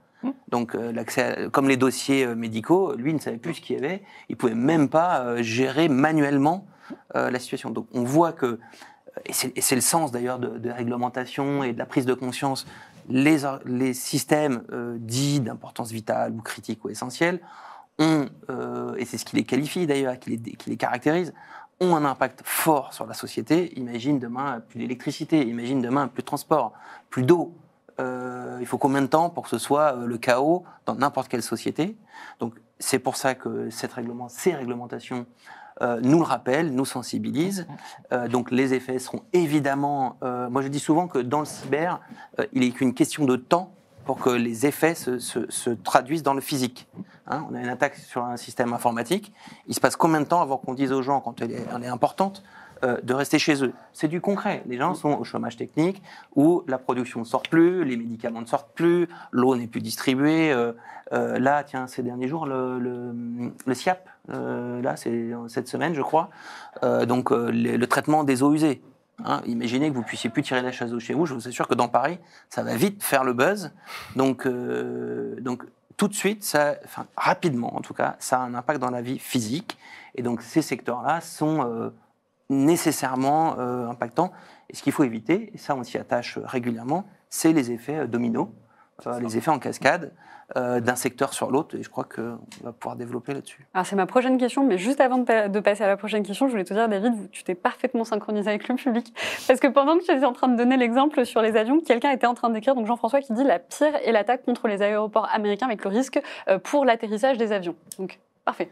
Donc, 0.50 0.76
euh, 0.76 0.92
l'accès, 0.92 1.46
à- 1.46 1.50
comme 1.50 1.70
les 1.70 1.78
dossiers 1.78 2.26
euh, 2.26 2.36
médicaux, 2.36 2.96
lui 2.96 3.14
ne 3.14 3.20
savait 3.20 3.38
plus 3.38 3.54
ce 3.56 3.62
qu'il 3.62 3.78
y 3.78 3.80
avait. 3.80 4.04
Il 4.28 4.36
pouvait 4.36 4.56
même 4.56 4.90
pas 4.90 5.22
euh, 5.22 5.42
gérer 5.42 5.88
manuellement 5.88 6.66
la 7.14 7.38
situation. 7.40 7.70
Donc, 7.70 7.86
on 7.94 8.04
voit 8.04 8.34
que, 8.34 8.60
et 9.26 9.62
c'est 9.62 9.76
le 9.76 9.82
sens 9.82 10.12
d'ailleurs 10.12 10.40
de, 10.40 10.58
de 10.58 10.70
réglementation 10.70 11.64
et 11.64 11.74
de 11.74 11.78
la 11.78 11.86
prise 11.86 12.06
de 12.06 12.14
conscience, 12.14 12.66
les, 13.10 13.94
systèmes 13.94 14.64
euh, 14.72 14.98
dits 15.00 15.40
d'importance 15.40 15.92
vitale 15.92 16.34
ou 16.34 16.42
critique 16.42 16.86
ou 16.86 16.90
essentielle 16.90 17.40
ont, 17.98 18.28
euh, 18.50 18.96
et 18.96 19.06
c'est 19.06 19.18
ce 19.18 19.26
qui 19.26 19.36
les 19.36 19.44
qualifie 19.44 19.88
d'ailleurs, 19.88 20.18
qui 20.20 20.40
les, 20.68 20.78
caractérise, 20.78 21.34
ont 21.82 21.96
un 21.96 22.06
impact 22.06 22.42
fort 22.44 22.94
sur 22.94 23.06
la 23.06 23.14
société. 23.14 23.78
Imagine 23.78 24.20
demain 24.20 24.62
plus 24.68 24.80
d'électricité, 24.80 25.42
imagine 25.42 25.82
demain 25.82 26.08
plus 26.08 26.22
de 26.22 26.28
transport, 26.28 26.74
plus 27.10 27.24
d'eau. 27.24 27.54
Euh, 28.00 28.58
il 28.62 28.66
faut 28.66 28.78
combien 28.78 29.02
de 29.02 29.08
temps 29.08 29.30
pour 29.30 29.44
que 29.44 29.50
ce 29.50 29.58
soit 29.58 29.94
le 29.94 30.18
chaos 30.18 30.64
dans 30.86 30.96
n'importe 30.96 31.28
quelle 31.28 31.44
société? 31.44 31.98
Donc 32.40 32.54
c'est 32.80 33.00
pour 33.00 33.18
ça 33.18 33.36
que 33.36 33.70
cette 33.70 33.94
règlement, 33.94 34.30
ces 34.30 34.54
réglementations 34.54 35.26
euh, 35.82 36.00
nous 36.02 36.20
le 36.20 36.26
rappellent, 36.26 36.72
nous 36.74 36.86
sensibilisent. 36.86 37.68
Euh, 38.12 38.28
donc 38.28 38.52
les 38.52 38.74
effets 38.74 39.00
seront 39.00 39.22
évidemment. 39.34 40.18
euh, 40.24 40.50
moi 40.50 40.62
je 40.62 40.68
dis 40.68 40.80
souvent 40.80 41.08
que 41.08 41.20
dans 41.20 41.40
le 41.40 41.46
cyber, 41.46 42.00
il 42.54 42.62
n'est 42.62 42.72
qu'une 42.72 42.94
question 42.94 43.26
de 43.26 43.36
temps 43.36 43.72
pour 44.06 44.18
que 44.18 44.30
les 44.32 44.66
effets 44.66 44.96
se, 44.96 45.20
se- 45.20 45.50
se 45.52 45.70
traduisent 45.70 46.24
dans 46.24 46.34
le 46.34 46.42
physique. 46.42 46.88
Hein, 47.28 47.46
on 47.52 47.54
a 47.56 47.60
une 47.60 47.70
attaque 47.70 47.96
sur 47.96 48.26
un 48.26 48.38
système 48.38 48.74
informatique. 48.74 49.32
Il 49.68 49.76
se 49.76 49.80
passe 49.80 49.96
combien 49.96 50.20
de 50.22 50.26
temps 50.26 50.42
avant 50.42 50.58
qu'on 50.58 50.74
dise 50.74 50.92
aux 50.92 51.04
gens, 51.04 51.20
quand 51.22 51.42
elle 51.42 51.52
est 51.52 51.88
importante, 51.88 52.44
euh, 52.84 52.98
de 53.04 53.14
rester 53.14 53.40
chez 53.40 53.62
eux 53.64 53.74
C'est 53.92 54.08
du 54.08 54.22
concret. 54.22 54.64
Les 54.66 54.78
gens 54.78 54.94
sont 54.94 55.10
au 55.10 55.26
chômage 55.26 55.58
technique, 55.58 56.02
où 56.36 56.64
la 56.68 56.78
production 56.78 57.20
ne 57.20 57.26
sort 57.26 57.42
plus, 57.42 57.84
les 57.84 57.98
médicaments 57.98 58.40
ne 58.40 58.46
sortent 58.46 58.72
plus, 58.74 59.10
l'eau 59.32 59.56
n'est 59.58 59.68
plus 59.68 59.82
distribuée. 59.82 60.54
euh, 60.54 60.72
euh, 61.12 61.40
là, 61.40 61.64
tiens, 61.64 61.88
ces 61.88 62.04
derniers 62.04 62.30
jours, 62.30 62.46
le, 62.46 62.80
le, 62.80 63.74
SIAP, 63.74 64.08
là, 64.30 64.96
c'est 64.96 65.32
cette 65.48 65.68
semaine, 65.68 65.94
je 65.94 66.02
crois, 66.02 66.30
donc 67.08 67.32
le, 67.32 67.86
traitement 67.86 68.24
des 68.24 68.44
eaux 68.44 68.54
usées. 68.54 68.82
Hein, 69.26 69.42
imaginez 69.46 69.90
que 69.90 69.96
vous 69.96 70.04
puissiez 70.04 70.30
plus 70.30 70.44
tirer 70.44 70.62
la 70.62 70.72
chasse 70.72 70.92
d'eau 70.92 71.00
chez 71.00 71.14
vous. 71.14 71.26
Je 71.26 71.34
vous 71.34 71.48
assure 71.48 71.68
que 71.68 71.74
dans 71.74 71.90
Paris, 71.90 72.20
ça 72.50 72.64
va 72.64 72.76
vite 72.76 73.04
faire 73.04 73.24
le 73.24 73.34
buzz. 73.34 73.72
Donc, 74.16 74.48
donc 74.48 75.64
tout 75.98 76.08
de 76.08 76.14
suite, 76.14 76.44
ça, 76.44 76.76
rapidement 77.18 77.76
en 77.76 77.82
tout 77.82 77.94
cas, 77.94 78.16
ça 78.20 78.40
a 78.40 78.44
un 78.44 78.54
impact 78.54 78.80
dans 78.80 78.92
la 78.92 79.02
vie 79.02 79.20
physique. 79.20 79.78
Et 80.16 80.22
donc 80.22 80.42
ces 80.44 80.62
secteurs-là 80.62 81.22
sont 81.22 81.92
nécessairement 82.50 83.56
euh, 83.60 83.88
impactants. 83.88 84.32
Et 84.70 84.76
ce 84.76 84.84
qu'il 84.84 84.94
faut 84.94 85.04
éviter, 85.04 85.52
et 85.54 85.58
ça 85.58 85.76
on 85.76 85.84
s'y 85.84 85.98
attache 85.98 86.38
régulièrement, 86.44 87.06
c'est 87.30 87.54
les 87.54 87.72
effets 87.72 88.00
euh, 88.00 88.08
dominos. 88.08 88.50
euh, 89.08 89.20
les 89.20 89.38
effets 89.38 89.52
en 89.52 89.60
cascade 89.60 90.12
euh, 90.58 90.80
d'un 90.82 90.96
secteur 90.96 91.34
sur 91.34 91.52
l'autre. 91.52 91.78
Et 91.78 91.84
je 91.84 91.90
crois 91.90 92.04
qu'on 92.04 92.40
va 92.64 92.72
pouvoir 92.74 92.96
développer 92.96 93.34
là-dessus. 93.34 93.66
Alors 93.74 93.86
c'est 93.86 93.96
ma 93.96 94.06
prochaine 94.06 94.38
question, 94.38 94.66
mais 94.66 94.78
juste 94.78 95.00
avant 95.00 95.20
de, 95.20 95.24
pa- 95.24 95.48
de 95.48 95.60
passer 95.60 95.84
à 95.84 95.88
la 95.88 95.96
prochaine 95.96 96.24
question, 96.24 96.48
je 96.48 96.52
voulais 96.52 96.64
te 96.66 96.74
dire, 96.74 96.90
David, 96.90 97.30
tu 97.32 97.44
t'es 97.44 97.56
parfaitement 97.56 98.04
synchronisé 98.04 98.50
avec 98.50 98.68
le 98.68 98.76
public. 98.76 99.14
Parce 99.48 99.60
que 99.60 99.68
pendant 99.68 99.98
que 99.98 100.04
tu 100.04 100.12
étais 100.12 100.26
en 100.26 100.34
train 100.34 100.48
de 100.48 100.58
donner 100.58 100.76
l'exemple 100.76 101.26
sur 101.26 101.42
les 101.42 101.56
avions, 101.56 101.80
quelqu'un 101.80 102.12
était 102.12 102.28
en 102.28 102.34
train 102.34 102.50
d'écrire, 102.50 102.76
donc 102.76 102.88
Jean-François 102.88 103.22
qui 103.22 103.32
dit 103.34 103.44
la 103.44 103.60
pire 103.60 103.96
est 104.04 104.12
l'attaque 104.12 104.44
contre 104.44 104.68
les 104.68 104.82
aéroports 104.82 105.30
américains 105.32 105.68
avec 105.68 105.84
le 105.84 105.90
risque 105.92 106.20
pour 106.64 106.84
l'atterrissage 106.84 107.38
des 107.38 107.52
avions. 107.52 107.76
Donc 108.00 108.20
parfait. 108.50 108.70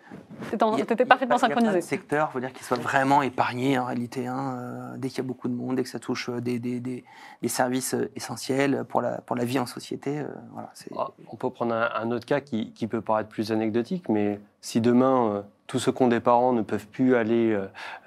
T'étais 0.50 0.64
a- 0.64 0.72
t'étais 0.86 0.94
il 0.96 1.00
y 1.00 1.02
a 1.04 1.06
parfaitement 1.06 1.36
pas- 1.36 1.40
synchronisé. 1.48 1.76
de 1.78 1.82
secteur, 1.82 2.32
faut 2.32 2.40
dire, 2.40 2.52
qu'il 2.54 2.66
soit 2.66 2.80
vraiment 2.80 3.22
épargné 3.22 3.78
en 3.78 3.86
réalité. 3.86 4.26
hein, 4.28 4.58
euh, 4.58 4.98
dès 4.98 5.10
qu'il 5.10 5.20
y 5.20 5.22
a 5.22 5.28
beaucoup 5.28 5.48
de 5.48 5.54
monde, 5.54 5.76
dès 5.76 5.84
que 5.84 5.90
ça 5.90 6.00
touche 6.00 6.30
euh, 6.30 6.42
des, 6.42 6.58
des- 6.60 6.80
des- 6.80 7.04
des 7.42 7.48
services 7.48 7.94
euh, 7.94 8.10
essentiels 8.16 8.84
pour 8.90 9.02
la, 9.02 9.22
pour 9.22 9.36
la 9.36 9.46
vie 9.46 9.60
en 9.60 9.66
société, 9.66 10.20
euh, 10.20 10.26
voilà, 10.54 10.72
Ah, 10.98 11.08
On 11.32 11.36
peut 11.36 11.50
prendre 11.52 11.74
un, 11.76 11.90
un 11.96 12.12
autre 12.12 12.26
cas 12.26 12.40
qui, 12.40 12.72
qui 12.72 12.88
peut 12.88 13.02
paraître 13.02 13.30
plus 13.30 13.52
anecdotique, 13.52 14.10
mais 14.10 14.40
si 14.62 14.82
demain 14.82 15.32
euh, 15.32 15.42
tous 15.68 15.80
ceux 15.80 15.92
qui 15.92 16.02
ont 16.02 16.08
des 16.08 16.20
parents 16.22 16.54
ne 16.54 16.62
peuvent 16.62 16.88
plus 16.88 17.16
aller, 17.16 17.58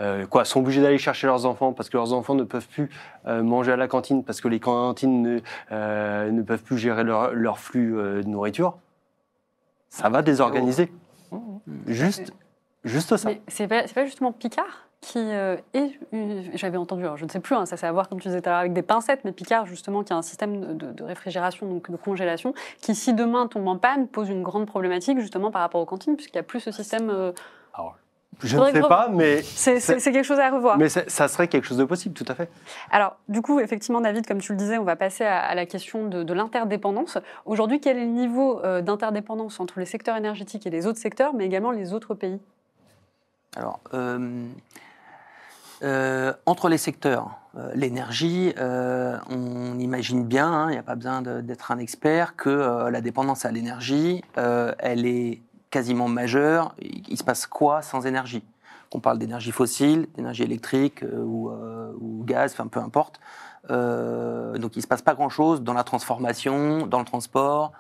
euh, 0.01 0.27
quoi, 0.27 0.45
sont 0.45 0.61
obligés 0.61 0.81
d'aller 0.83 0.99
chercher 0.99 1.27
leurs 1.27 1.45
enfants 1.47 1.73
parce 1.75 1.89
que 1.91 1.97
leurs 1.99 2.12
enfants 2.14 2.35
ne 2.35 2.45
peuvent 2.45 2.66
plus 2.68 2.89
euh, 3.27 3.43
manger 3.43 3.73
à 3.73 3.77
la 3.77 3.87
cantine 3.87 4.25
parce 4.25 4.41
que 4.41 4.49
les 4.49 4.61
cantines 4.61 5.21
ne, 5.23 5.41
euh, 5.71 6.31
ne 6.31 6.43
peuvent 6.43 6.62
plus 6.62 6.79
gérer 6.79 7.05
leur, 7.05 7.33
leur 7.35 7.59
flux 7.59 7.97
euh, 7.99 8.23
de 8.23 8.29
nourriture, 8.29 8.79
ça 9.91 10.09
va 10.09 10.23
désorganiser. 10.23 10.91
Juste, 11.87 12.33
juste 12.85 13.16
ça. 13.16 13.28
Mais 13.28 13.41
c'est 13.49 13.68
pas, 13.68 13.87
c'est 13.87 13.95
pas 13.95 14.05
justement 14.05 14.33
Picard 14.33 14.87
qui 15.01 15.18
euh, 15.18 15.57
est, 15.72 15.99
euh, 16.12 16.43
j'avais 16.55 16.76
entendu, 16.76 17.05
alors 17.05 17.16
je 17.16 17.24
ne 17.24 17.31
sais 17.31 17.41
plus, 17.41 17.55
hein, 17.55 17.64
ça 17.64 17.78
c'est 17.78 17.87
à 17.87 17.93
voir 17.93 18.09
comme 18.11 18.20
tu 18.20 18.28
disais 18.28 18.43
tout 18.43 18.49
à 18.51 18.53
l'heure 18.53 18.59
avec 18.61 18.74
des 18.74 18.83
pincettes, 18.83 19.20
mais 19.24 19.33
Picard 19.33 19.64
justement 19.64 20.03
qui 20.05 20.12
a 20.12 20.16
un 20.16 20.20
système 20.22 20.61
de, 20.61 20.72
de- 20.74 20.93
de 20.93 21.03
réfrigération, 21.05 21.66
donc 21.66 21.91
de 21.91 21.97
congélation, 21.97 22.53
qui 22.83 22.95
si 22.95 23.14
demain 23.14 23.47
tombe 23.47 23.66
en 23.66 23.78
panne 23.78 24.09
pose 24.09 24.28
une 24.28 24.43
grande 24.43 24.66
problématique 24.66 25.18
justement 25.18 25.51
par 25.51 25.62
rapport 25.62 25.81
aux 25.81 25.87
cantines, 25.87 26.16
puisqu'il 26.16 26.37
n'y 26.37 26.41
a 26.41 26.43
plus 26.45 26.61
ce 26.61 26.70
système. 26.70 27.09
euh, 27.09 27.33
Je 28.43 28.57
ne 28.57 28.64
sais 28.66 28.80
que- 28.80 28.88
pas, 28.88 29.09
mais, 29.12 29.43
c'est, 29.43 29.80
quelque 30.01 30.22
chose 30.22 30.38
à 30.38 30.51
revoir. 30.51 30.78
mais 30.78 30.88
ça 30.88 31.28
serait 31.28 31.49
quelque 31.49 31.66
chose 31.66 31.78
de 31.78 31.84
possible, 31.84 32.14
tout 32.14 32.24
à 32.28 32.34
fait. 32.34 32.51
Alors, 32.91 33.16
du 33.28 33.43
coup, 33.43 33.61
effectivement, 33.61 34.01
David, 34.01 34.26
comme 34.26 34.41
tu 34.41 34.53
le 34.53 34.59
disais, 34.59 34.78
on 34.78 34.84
va 34.84 34.97
passer 34.97 35.24
à, 35.24 35.41
à 35.41 35.55
la 35.55 35.66
question 35.66 36.07
de, 36.07 36.22
de 36.22 36.32
l'interdépendance. 36.32 37.18
Aujourd'hui, 37.47 37.80
quel 37.80 37.97
est 37.99 38.05
le 38.05 38.11
niveau 38.11 38.61
euh, 38.64 38.80
d'interdépendance 38.82 39.61
entre 39.61 39.78
les 39.78 39.86
secteurs 39.86 40.16
énergétiques 40.16 40.66
et 40.66 40.70
les 40.70 40.86
autres 40.86 40.99
secteurs, 40.99 41.34
mais 41.34 41.45
également 41.47 41.70
les 41.70 41.93
autres 41.93 42.14
pays? 42.14 42.41
Alors, 43.57 43.80
euh, 43.95 44.47
euh, 45.82 46.32
entre 46.47 46.68
les 46.68 46.78
secteurs, 46.78 47.30
euh, 47.57 47.70
l'énergie, 47.74 48.53
euh, 48.59 49.16
on 49.30 49.78
imagine 49.78 50.24
bien, 50.24 50.47
hein, 50.47 50.66
il 50.68 50.72
n'y 50.72 50.78
a 50.78 50.82
pas 50.82 50.95
besoin 50.95 51.22
d'être 51.22 51.70
un 51.72 51.78
expert, 51.78 52.36
que 52.36 52.51
euh, 52.51 52.91
la 52.91 53.01
dépendance 53.01 53.45
à 53.45 53.51
l'énergie, 53.51 54.22
euh, 54.38 54.72
elle 54.78 55.07
est 55.07 55.41
quasiment 55.71 56.09
majeure. 56.09 56.75
Il, 56.81 57.16
se 57.16 57.25
passe 57.25 57.47
quoi 57.47 57.83
sans 57.83 58.07
énergie? 58.07 58.45
On 58.93 59.01
parle 59.01 59.18
d'énergie 59.18 59.53
fossile, 59.53 60.09
d'énergie 60.16 60.43
électrique 60.43 61.05
euh, 61.05 61.23
ou, 61.23 61.51
euh, 61.51 61.93
ou 62.01 62.25
gaz, 62.25 62.53
enfin 62.53 62.66
peu 62.66 62.81
importe. 62.81 63.21
Euh, 63.71 64.59
donc 64.59 64.75
il 64.75 64.81
ne 64.81 64.83
se 64.83 64.89
passe 64.89 65.03
pas 65.03 65.14
grand-chose 65.14 65.62
dans 65.62 65.75
la 65.75 65.85
transformation, 65.85 66.87
dans 66.87 66.99
le 66.99 67.05
transport, 67.05 67.73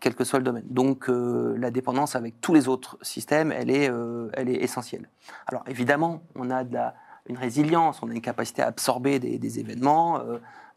quel 0.00 0.14
que 0.14 0.24
soit 0.24 0.40
le 0.40 0.44
domaine. 0.44 0.64
Donc 0.68 1.08
la 1.08 1.70
dépendance 1.70 2.16
avec 2.16 2.40
tous 2.40 2.52
les 2.52 2.68
autres 2.68 2.98
systèmes, 3.00 3.52
elle 3.52 3.70
est, 3.70 3.90
elle 4.34 4.50
est 4.50 4.62
essentielle. 4.62 5.08
Alors 5.46 5.62
évidemment, 5.68 6.22
on 6.34 6.50
a 6.50 6.64
une 7.26 7.38
résilience, 7.38 8.02
on 8.02 8.10
a 8.10 8.12
une 8.12 8.20
capacité 8.20 8.60
à 8.60 8.66
absorber 8.66 9.18
des, 9.18 9.38
des 9.38 9.58
événements, 9.58 10.20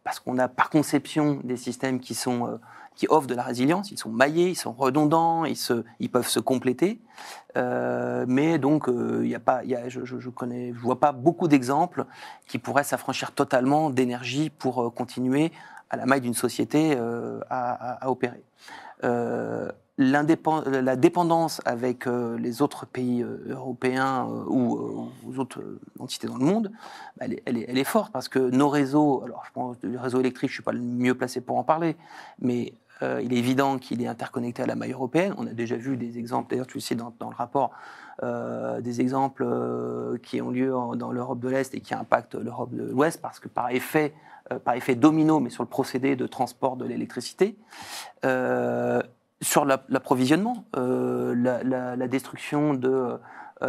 parce 0.06 0.22
qu'on 0.22 0.38
a 0.38 0.47
par 0.47 0.70
conception 0.70 1.41
des 1.43 1.58
systèmes 1.58 1.99
qui, 1.99 2.16
sont, 2.16 2.60
qui 2.95 3.07
offrent 3.09 3.27
de 3.27 3.35
la 3.35 3.43
résilience, 3.43 3.91
ils 3.91 3.97
sont 3.97 4.09
maillés, 4.09 4.49
ils 4.49 4.55
sont 4.55 4.71
redondants, 4.73 5.45
ils, 5.45 5.55
se, 5.57 5.83
ils 5.99 6.09
peuvent 6.09 6.27
se 6.27 6.39
compléter. 6.39 6.99
Euh, 7.57 8.25
mais 8.27 8.57
donc, 8.59 8.87
euh, 8.89 9.21
il 9.23 9.29
y 9.29 9.35
a 9.35 9.39
pas, 9.39 9.63
y 9.63 9.75
a, 9.75 9.89
je, 9.89 10.05
je, 10.05 10.19
je 10.19 10.29
vois 10.79 10.99
pas 10.99 11.11
beaucoup 11.11 11.47
d'exemples 11.47 12.05
qui 12.47 12.59
pourraient 12.59 12.83
s'affranchir 12.83 13.31
totalement 13.31 13.89
d'énergie 13.89 14.49
pour 14.49 14.81
euh, 14.83 14.89
continuer 14.89 15.51
à 15.89 15.97
la 15.97 16.05
maille 16.05 16.21
d'une 16.21 16.33
société 16.33 16.97
à, 17.49 17.71
à- 17.71 18.05
à 18.05 18.09
opérer. 18.09 18.43
La 19.99 20.23
dépendance 20.95 21.61
avec 21.65 22.07
les 22.07 22.61
autres 22.63 22.87
pays 22.87 23.23
européens 23.47 24.27
ou 24.47 25.11
aux 25.27 25.37
autres 25.37 25.61
entités 25.99 26.25
dans 26.27 26.37
le 26.37 26.45
monde, 26.45 26.71
elle, 27.19 27.33
est, 27.33 27.43
elle 27.67 27.77
est- 27.77 27.83
forte 27.83 28.11
parce 28.11 28.27
que 28.27 28.39
nos 28.39 28.69
réseaux, 28.69 29.21
alors 29.23 29.43
je 29.45 29.51
pense 29.51 29.77
le 29.83 29.99
réseau 29.99 30.19
électrique, 30.19 30.49
je 30.49 30.55
suis 30.55 30.63
pas 30.63 30.71
le 30.71 30.79
mieux 30.79 31.13
placé 31.13 31.41
pour 31.41 31.57
en 31.57 31.63
parler, 31.63 31.95
mais 32.39 32.73
euh, 33.04 33.22
il 33.22 33.34
est 33.34 33.38
évident 33.38 33.78
qu'il 33.78 34.01
est 34.01 34.08
interconnecté 34.08 34.64
à 34.64 34.66
la 34.66 34.76
maille 34.76 34.93
européenne. 34.93 35.34
On 35.38 35.45
a 35.45 35.54
déjà 35.54 35.76
vu 35.76 35.97
des 35.97 36.18
exemples, 36.18 36.49
d'ailleurs 36.49 36.68
tu 36.68 36.78
le 36.78 36.82
sais 36.82 36.95
dans, 36.95 37.14
le 37.20 37.36
rapport, 37.36 37.72
euh, 38.24 38.82
des 38.82 39.01
exemples 39.01 39.43
euh, 39.45 40.18
qui 40.24 40.41
ont 40.41 40.51
lieu 40.51 40.74
dans 40.95 41.12
l'Europe 41.12 41.39
de 41.39 41.49
l'Est 41.49 41.74
et 41.76 41.82
qui 41.82 41.93
impactent 41.93 42.36
l'Europe 42.36 42.72
de 42.72 42.84
l'Ouest 42.84 43.22
parce 43.22 43.39
que 43.39 43.47
par 43.47 43.70
effet, 43.72 44.14
par 44.66 44.76
effet 44.76 44.95
domino, 44.95 45.39
mais 45.39 45.49
sur 45.49 45.64
le 45.64 45.70
procédé 45.70 46.16
de 46.16 46.28
transport 46.28 46.76
de 46.76 46.86
l'électricité, 46.86 47.58
sur 48.22 49.66
la- 49.66 49.84
l'approvisionnement, 49.89 50.66
la, 50.76 52.08
destruction 52.08 52.74
de, 52.74 53.18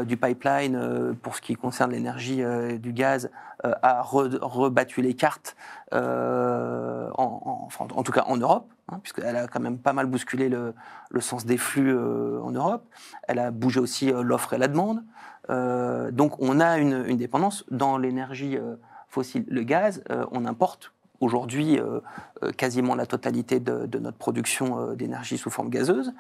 du 0.03 0.17
pipeline 0.17 0.75
euh, 0.75 1.13
pour 1.13 1.37
ce 1.37 1.41
qui 1.41 1.55
concerne 1.55 1.93
l'énergie 1.93 2.43
euh, 2.43 2.79
du 2.79 2.93
gaz 2.93 3.31
euh, 3.65 3.73
a 3.83 4.03
re- 4.03 4.39
rebattu 4.41 5.03
les 5.03 5.15
cartes, 5.15 5.55
euh, 5.93 7.09
en, 7.17 7.69
en- 7.79 8.03
tout 8.03 8.11
cas 8.13 8.25
en 8.27 8.37
Europe, 8.37 8.69
hein, 8.91 8.99
puisqu'elle 9.03 9.37
a 9.37 9.47
quand 9.47 9.61
même 9.61 9.79
pas 9.79 9.93
mal 9.93 10.07
bousculé 10.07 10.49
le, 10.49 10.75
sens 11.21 11.47
des 11.47 11.57
flux 11.59 11.95
euh, 11.95 12.41
en 12.43 12.51
Europe. 12.51 12.85
Elle 13.29 13.39
a 13.39 13.51
bougé 13.51 13.79
aussi 13.79 14.11
euh, 14.11 14.23
l'offre 14.23 14.53
et 14.55 14.59
la 14.59 14.69
demande. 14.69 15.03
Euh, 15.51 16.11
donc 16.11 16.41
on 16.41 16.59
a 16.61 16.79
une, 16.79 17.05
dépendance 17.17 17.65
dans 17.71 17.99
l'énergie 17.99 18.57
euh, 18.57 18.77
fossile. 19.09 19.45
Le 19.49 19.63
gaz, 19.63 20.03
euh, 20.11 20.25
on 20.33 20.45
importe 20.47 20.93
aujourd'hui 21.25 21.79
euh, 21.79 22.01
euh, 22.43 22.53
quasiment 22.53 22.95
la 22.95 23.07
totalité 23.07 23.59
de, 23.59 23.99
notre 23.99 24.19
production 24.19 24.79
euh, 24.79 24.95
d'énergie 24.95 25.39
sous 25.39 25.51
forme 25.51 25.71
gazeuse. 25.71 26.13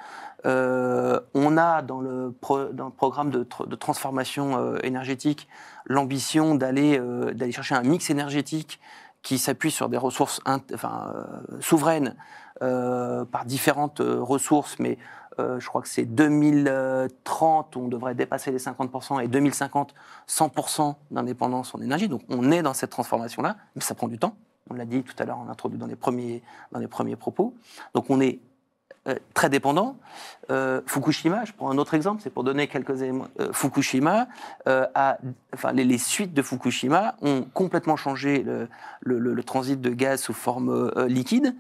On 0.44 1.56
a 1.56 1.82
dans 1.82 2.00
le, 2.00 2.34
programme 2.96 3.30
de, 3.30 3.44
tr- 3.44 3.68
de 3.68 3.76
transformation 3.76 4.76
énergétique 4.78 5.48
l'ambition 5.86 6.54
d'aller 6.54 7.00
chercher 7.52 7.74
un 7.74 7.82
mix 7.82 8.10
énergétique 8.10 8.80
qui 9.22 9.38
s'appuie 9.38 9.70
sur 9.70 9.88
des 9.88 9.96
ressources 9.96 10.40
souveraines 11.60 12.14
par 12.60 13.44
différentes 13.46 14.00
ressources, 14.00 14.78
mais 14.78 14.98
je 15.38 15.66
crois 15.66 15.80
que 15.80 15.88
c'est 15.88 16.04
2030, 16.04 17.76
on 17.76 17.88
devrait 17.88 18.14
dépasser 18.14 18.50
les 18.50 18.58
50%, 18.58 19.22
et 19.22 19.28
2050, 19.28 19.94
100% 20.28 20.94
d'indépendance 21.10 21.74
en 21.74 21.80
énergie. 21.80 22.08
Donc 22.08 22.20
on 22.28 22.50
est 22.50 22.62
dans 22.62 22.74
cette 22.74 22.90
transformation-là, 22.90 23.56
mais 23.76 23.82
ça 23.82 23.94
prend 23.94 24.08
du 24.08 24.18
temps. 24.18 24.36
On 24.70 24.74
l'a 24.74 24.84
dit 24.84 25.02
tout 25.02 25.14
à 25.18 25.24
l'heure, 25.24 25.38
l'a 25.44 25.52
introduit 25.52 25.78
dans 25.78 25.86
les 25.86 25.96
premiers, 25.96 26.42
dans 26.72 26.80
les 26.80 26.88
premiers 26.88 27.16
propos. 27.16 27.54
Donc 27.94 28.10
on 28.10 28.20
est 28.20 28.40
euh, 29.06 29.16
très 29.34 29.50
dépendant. 29.50 29.96
Euh, 30.50 30.80
Fukushima, 30.86 31.44
je 31.44 31.52
prends 31.52 31.70
un 31.70 31.76
autre 31.76 31.92
exemple, 31.92 32.22
c'est 32.22 32.30
pour 32.30 32.42
donner 32.42 32.68
quelques 32.68 33.02
éléments. 33.02 33.26
Euh, 33.38 33.52
Fukushima, 33.52 34.28
euh, 34.66 34.86
a, 34.94 35.18
enfin, 35.52 35.72
les, 35.72 35.98
suites 35.98 36.32
de 36.32 36.40
Fukushima 36.40 37.14
ont 37.20 37.46
complètement 37.52 37.96
changé 37.96 38.42
le, 38.42 39.18
le- 39.18 39.42
transit 39.42 39.78
de 39.78 39.90
gaz 39.90 40.22
sous 40.22 40.32
forme 40.32 40.90
liquide, 41.06 41.54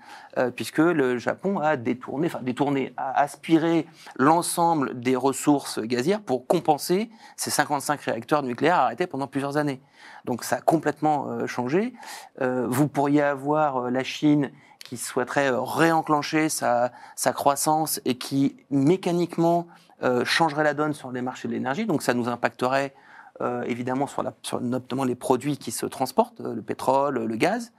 puisque 0.56 0.78
le 0.78 1.18
Japon 1.18 1.58
a 1.58 1.76
détourné, 1.76 2.28
enfin 2.28 2.40
détourné, 2.40 2.94
a 2.96 3.20
aspiré 3.20 3.86
l'ensemble 4.16 4.98
des 4.98 5.16
ressources 5.16 5.80
gazières 5.80 6.22
pour 6.22 6.46
compenser 6.46 7.10
ces 7.36 7.50
55 7.50 8.00
réacteurs 8.00 8.42
nucléaires 8.42 8.76
arrêtés 8.76 9.06
pendant 9.06 9.26
plusieurs 9.26 9.58
années. 9.58 9.82
Donc 10.24 10.44
ça 10.44 10.56
a 10.56 10.60
complètement 10.62 11.46
changé. 11.46 11.92
Vous 12.40 12.88
pourriez 12.88 13.22
avoir 13.22 13.90
la 13.90 14.02
Chine 14.02 14.50
qui 14.96 15.04
souhaiterait 15.04 15.50
euh, 15.50 15.60
réenclencher 15.60 16.48
sa, 16.48 16.92
sa 17.16 17.32
croissance 17.32 18.00
et 18.04 18.16
qui 18.16 18.56
mécaniquement 18.70 19.66
euh, 20.02 20.24
changerait 20.24 20.64
la 20.64 20.74
donne 20.74 20.92
sur 20.92 21.10
les 21.10 21.22
marchés 21.22 21.48
de 21.48 21.52
l'énergie. 21.52 21.86
Donc 21.86 22.02
ça 22.02 22.14
nous 22.14 22.28
impacterait 22.28 22.94
euh, 23.40 23.62
évidemment 23.64 24.06
sur, 24.06 24.22
notamment 24.60 25.04
les 25.04 25.16
produits 25.16 25.56
qui 25.56 25.72
se 25.72 25.86
transportent, 25.86 26.40
le 26.40 26.62
pétrole, 26.62 27.24
le 27.24 27.36
gaz. 27.36 27.72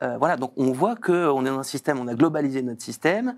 Voilà, 0.00 0.36
donc 0.36 0.52
on 0.56 0.70
voit 0.70 0.94
qu'on 0.94 1.44
est 1.44 1.48
dans 1.48 1.58
un 1.58 1.64
système, 1.64 1.98
on 1.98 2.06
a 2.06 2.14
globalisé 2.14 2.62
notre 2.62 2.82
système, 2.82 3.34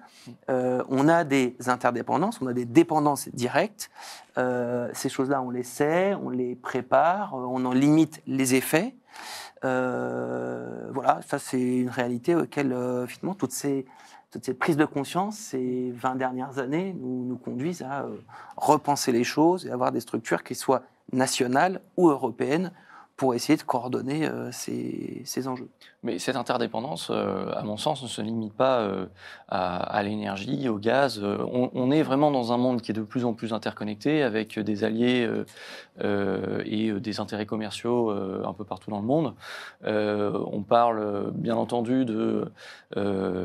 on 0.46 1.08
a 1.08 1.24
des 1.24 1.56
interdépendances, 1.68 2.38
on 2.42 2.48
a 2.48 2.52
des 2.52 2.66
dépendances 2.66 3.30
directes. 3.30 3.90
Ces 4.36 5.08
choses-là, 5.08 5.40
on 5.40 5.48
les 5.48 5.62
sait, 5.62 6.14
on 6.22 6.28
les 6.28 6.56
prépare, 6.56 7.32
on 7.32 7.64
en 7.64 7.72
limite 7.72 8.20
les 8.26 8.56
effets. 8.56 8.94
Euh, 9.64 10.88
voilà, 10.92 11.20
ça 11.26 11.38
c'est 11.38 11.60
une 11.60 11.90
réalité 11.90 12.34
auquel 12.34 12.72
euh, 12.72 13.06
finalement 13.06 13.34
toutes 13.34 13.52
ces, 13.52 13.84
toutes 14.30 14.44
ces 14.44 14.54
prises 14.54 14.78
de 14.78 14.86
conscience 14.86 15.36
ces 15.36 15.90
20 15.90 16.14
dernières 16.14 16.58
années 16.58 16.96
nous, 16.98 17.26
nous 17.26 17.36
conduisent 17.36 17.82
à 17.82 18.04
euh, 18.04 18.16
repenser 18.56 19.12
les 19.12 19.24
choses 19.24 19.66
et 19.66 19.70
avoir 19.70 19.92
des 19.92 20.00
structures 20.00 20.42
qui 20.42 20.54
soient 20.54 20.82
nationales 21.12 21.82
ou 21.98 22.08
européennes 22.08 22.72
pour 23.16 23.34
essayer 23.34 23.58
de 23.58 23.62
coordonner 23.62 24.30
ces, 24.50 25.20
ces 25.26 25.46
enjeux. 25.46 25.68
Mais 26.02 26.18
cette 26.18 26.36
interdépendance, 26.36 27.10
euh, 27.10 27.52
à 27.54 27.62
mon 27.62 27.76
sens, 27.76 28.02
ne 28.02 28.08
se 28.08 28.22
limite 28.22 28.54
pas 28.54 28.80
euh, 28.80 29.06
à, 29.48 29.76
à 29.76 30.02
l'énergie, 30.02 30.68
au 30.68 30.78
gaz. 30.78 31.20
Euh, 31.22 31.38
on, 31.52 31.70
on 31.74 31.90
est 31.90 32.02
vraiment 32.02 32.30
dans 32.30 32.52
un 32.52 32.56
monde 32.56 32.80
qui 32.80 32.90
est 32.92 32.94
de 32.94 33.02
plus 33.02 33.24
en 33.24 33.34
plus 33.34 33.52
interconnecté, 33.52 34.22
avec 34.22 34.58
des 34.58 34.84
alliés 34.84 35.28
et 36.64 36.92
des 36.92 37.20
intérêts 37.20 37.44
commerciaux 37.46 38.10
un 38.10 38.52
peu 38.54 38.64
partout 38.64 38.90
dans 38.90 39.00
le 39.00 39.06
monde. 39.06 39.34
On 39.84 40.62
parle 40.62 41.30
bien 41.32 41.56
entendu 41.56 42.04
de, 42.04 42.50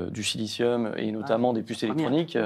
du 0.10 0.24
silicium 0.24 0.92
et 0.98 1.12
notamment 1.12 1.52
des 1.54 1.64
puces 1.64 1.84
électroniques. 1.84 2.38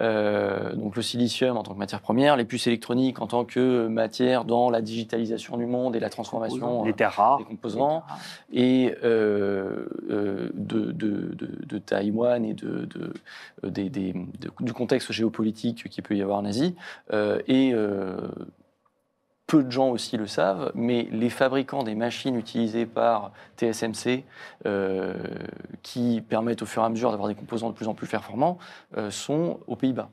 Euh, 0.00 0.74
donc 0.74 0.96
le 0.96 1.02
silicium 1.02 1.56
en 1.56 1.62
tant 1.62 1.74
que 1.74 1.78
matière 1.78 2.00
première, 2.00 2.36
les 2.36 2.44
puces 2.44 2.66
électroniques 2.66 3.20
en 3.20 3.26
tant 3.26 3.44
que 3.44 3.86
matière 3.88 4.44
dans 4.44 4.70
la 4.70 4.80
digitalisation 4.80 5.56
du 5.56 5.66
monde 5.66 5.96
et 5.96 6.00
la 6.00 6.10
transformation 6.10 6.86
euh, 6.86 6.92
terres 6.92 7.12
rares. 7.12 7.38
des 7.38 7.44
composants 7.44 8.02
et 8.52 8.94
euh, 9.04 9.49
de, 10.54 10.92
de- 10.92 11.32
de- 11.66 11.78
Taïwan 11.78 12.44
et 12.44 12.56
euh, 12.64 12.86
des- 13.64 13.90
des- 13.90 14.12
de- 14.12 14.50
du 14.60 14.72
contexte 14.72 15.12
géopolitique 15.12 15.88
qu'il 15.88 16.02
peut 16.04 16.16
y 16.16 16.22
avoir 16.22 16.38
en 16.38 16.44
Asie. 16.44 16.74
Euh, 17.12 17.40
et 17.48 17.72
euh, 17.74 18.16
peu 19.46 19.64
de 19.64 19.70
gens 19.70 19.88
aussi 19.90 20.16
le 20.16 20.28
savent, 20.28 20.70
mais 20.74 21.08
les 21.10 21.28
fabricants 21.28 21.82
des 21.82 21.96
machines 21.96 22.36
utilisées 22.36 22.86
par 22.86 23.32
TSMC, 23.56 24.24
euh, 24.66 25.14
qui 25.82 26.20
permettent 26.28 26.62
au 26.62 26.66
fur 26.66 26.82
et 26.82 26.86
à 26.86 26.88
mesure 26.88 27.10
d'avoir 27.10 27.28
des 27.28 27.34
composants 27.34 27.70
de 27.70 27.74
plus 27.74 27.88
en 27.88 27.94
plus 27.94 28.06
performants, 28.06 28.58
euh, 28.96 29.10
sont 29.10 29.58
aux 29.66 29.74
Pays-Bas. 29.74 30.10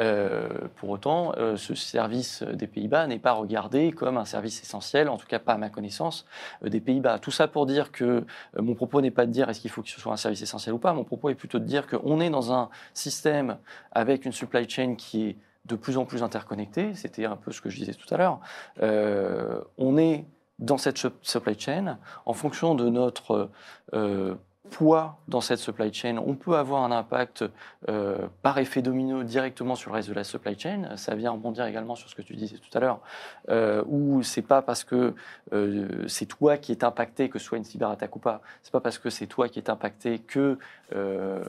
Euh, 0.00 0.48
pour 0.76 0.88
autant, 0.88 1.34
euh, 1.36 1.56
ce 1.56 1.74
service 1.74 2.42
des 2.42 2.66
Pays-Bas 2.66 3.06
n'est 3.06 3.18
pas 3.18 3.32
regardé 3.32 3.92
comme 3.92 4.16
un 4.16 4.24
service 4.24 4.62
essentiel, 4.62 5.08
en 5.08 5.18
tout 5.18 5.26
cas 5.26 5.38
pas 5.38 5.52
à 5.52 5.58
ma 5.58 5.68
connaissance, 5.68 6.24
euh, 6.64 6.70
des 6.70 6.80
Pays-Bas. 6.80 7.18
Tout 7.18 7.30
ça 7.30 7.46
pour 7.46 7.66
dire 7.66 7.92
que 7.92 8.24
mon 8.58 8.74
propos 8.74 9.02
n'est 9.02 9.10
pas 9.10 9.26
de 9.26 9.32
dire 9.32 9.50
est-ce 9.50 9.60
qu'il 9.60 9.70
faut 9.70 9.82
que 9.82 9.90
ce 9.90 10.00
soit 10.00 10.12
un 10.12 10.16
service 10.16 10.40
essentiel 10.40 10.74
ou 10.74 10.78
pas, 10.78 10.94
mon 10.94 11.04
propos 11.04 11.28
est 11.28 11.34
plutôt 11.34 11.58
de 11.58 11.64
dire 11.64 11.86
qu'on 11.86 12.20
est 12.20 12.30
dans 12.30 12.52
un 12.52 12.70
système 12.94 13.58
avec 13.90 14.24
une 14.24 14.32
supply 14.32 14.68
chain 14.68 14.94
qui 14.94 15.28
est 15.28 15.36
de 15.66 15.76
plus 15.76 15.96
en 15.98 16.04
plus 16.04 16.22
interconnectée, 16.22 16.94
c'était 16.94 17.24
un 17.24 17.36
peu 17.36 17.52
ce 17.52 17.60
que 17.60 17.70
je 17.70 17.76
disais 17.78 17.94
tout 17.94 18.12
à 18.12 18.16
l'heure. 18.16 18.40
Euh, 18.82 19.60
on 19.78 19.96
est 19.98 20.24
dans 20.58 20.78
cette 20.78 20.98
sup- 20.98 21.18
supply 21.22 21.58
chain, 21.58 21.98
en 22.24 22.32
fonction 22.32 22.74
de 22.74 22.88
notre 22.88 23.50
euh, 23.94 24.34
poids 24.70 25.18
dans 25.28 25.40
cette 25.40 25.58
supply 25.58 25.92
chain, 25.92 26.18
on 26.24 26.34
peut 26.34 26.56
avoir 26.56 26.84
un 26.84 26.92
impact 26.92 27.44
euh, 27.88 28.28
par 28.42 28.58
effet 28.58 28.80
domino 28.80 29.24
directement 29.24 29.74
sur 29.74 29.90
le 29.90 29.96
reste 29.96 30.08
de 30.08 30.14
la 30.14 30.24
supply 30.24 30.58
chain. 30.58 30.96
Ça 30.96 31.14
vient 31.14 31.32
rebondir 31.32 31.66
également 31.66 31.96
sur 31.96 32.08
ce 32.08 32.14
que 32.14 32.22
tu 32.22 32.34
disais 32.34 32.56
tout 32.58 32.78
à 32.78 32.80
l'heure, 32.80 33.00
euh, 33.48 33.82
où 33.86 34.22
c'est 34.22 34.42
pas 34.42 34.62
parce 34.62 34.84
que 34.84 35.14
euh, 35.52 36.06
c'est 36.06 36.26
toi 36.26 36.58
qui 36.58 36.70
est 36.70 36.84
impacté 36.84 37.28
que 37.28 37.38
ce 37.38 37.44
soit 37.44 37.58
une 37.58 37.64
cyberattaque 37.64 38.14
ou 38.14 38.20
pas. 38.20 38.40
C'est 38.62 38.72
pas 38.72 38.80
parce 38.80 38.98
que 38.98 39.10
c'est 39.10 39.26
toi 39.26 39.48
qui 39.48 39.58
est 39.58 39.68
impacté 39.68 40.20
que 40.20 40.58
euh, 40.94 41.42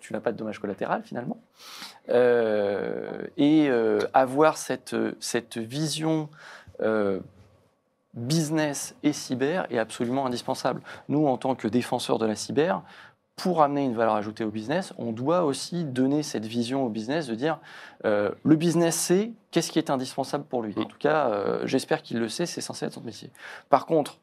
tu 0.00 0.12
n'as 0.12 0.20
pas 0.20 0.32
de 0.32 0.36
dommages 0.36 0.58
collatéraux 0.58 1.02
finalement. 1.04 1.38
Et 3.36 3.70
avoir 4.12 4.56
cette, 4.56 4.96
cette 5.20 5.58
vision 5.58 6.28
business 8.16 8.96
et 9.02 9.12
cyber 9.12 9.66
est 9.70 9.78
absolument 9.78 10.26
indispensable. 10.26 10.80
Nous, 11.08 11.26
en 11.26 11.36
tant 11.36 11.54
que 11.54 11.68
défenseurs 11.68 12.18
de 12.18 12.26
la 12.26 12.34
cyber, 12.34 12.82
pour 13.36 13.62
amener 13.62 13.84
une 13.84 13.94
valeur 13.94 14.14
ajoutée 14.14 14.44
au 14.44 14.50
business, 14.50 14.94
on 14.96 15.12
doit 15.12 15.44
aussi 15.44 15.84
donner 15.84 16.22
cette 16.22 16.46
vision 16.46 16.86
au 16.86 16.88
business 16.88 17.26
de 17.26 17.34
dire 17.34 17.58
euh, 18.06 18.30
le 18.44 18.56
business 18.56 18.96
sait 18.96 19.32
qu'est-ce 19.50 19.70
qui 19.70 19.78
est 19.78 19.90
indispensable 19.90 20.44
pour 20.44 20.62
lui. 20.62 20.74
En 20.78 20.84
tout 20.84 20.96
cas, 20.98 21.28
euh, 21.28 21.66
j'espère 21.66 22.02
qu'il 22.02 22.18
le 22.18 22.30
sait, 22.30 22.46
c'est 22.46 22.62
censé 22.62 22.86
être 22.86 22.94
son 22.94 23.02
métier. 23.02 23.30
Par 23.68 23.84
contre, 23.84 24.18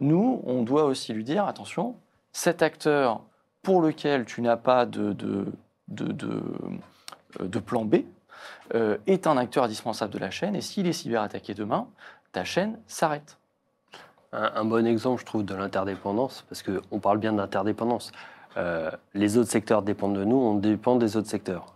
nous, 0.00 0.42
on 0.44 0.62
doit 0.62 0.84
aussi 0.84 1.14
lui 1.14 1.24
dire 1.24 1.46
attention, 1.46 1.96
cet 2.32 2.62
acteur 2.62 3.22
pour 3.62 3.80
lequel 3.80 4.26
tu 4.26 4.42
n'as 4.42 4.56
pas 4.58 4.84
de, 4.84 5.12
de, 5.14 5.46
de, 5.88 6.12
de, 6.12 6.42
euh, 7.40 7.48
de 7.48 7.58
plan 7.58 7.84
B 7.84 7.96
euh, 8.74 8.98
est 9.06 9.26
un 9.26 9.36
acteur 9.36 9.64
indispensable 9.64 10.12
de 10.12 10.18
la 10.18 10.30
chaîne 10.30 10.54
et 10.54 10.60
s'il 10.60 10.86
est 10.86 10.92
cyberattaqué 10.92 11.54
demain, 11.54 11.88
ta 12.32 12.44
chaîne 12.44 12.78
s'arrête. 12.86 13.38
Un, 14.32 14.52
un 14.56 14.64
bon 14.64 14.86
exemple, 14.86 15.20
je 15.20 15.26
trouve, 15.26 15.44
de 15.44 15.54
l'interdépendance, 15.54 16.44
parce 16.48 16.62
qu'on 16.62 16.98
parle 17.00 17.18
bien 17.18 17.32
d'interdépendance. 17.32 18.12
Euh, 18.56 18.90
les 19.14 19.38
autres 19.38 19.50
secteurs 19.50 19.82
dépendent 19.82 20.16
de 20.16 20.24
nous, 20.24 20.36
on 20.36 20.54
dépend 20.54 20.96
des 20.96 21.16
autres 21.16 21.28
secteurs. 21.28 21.74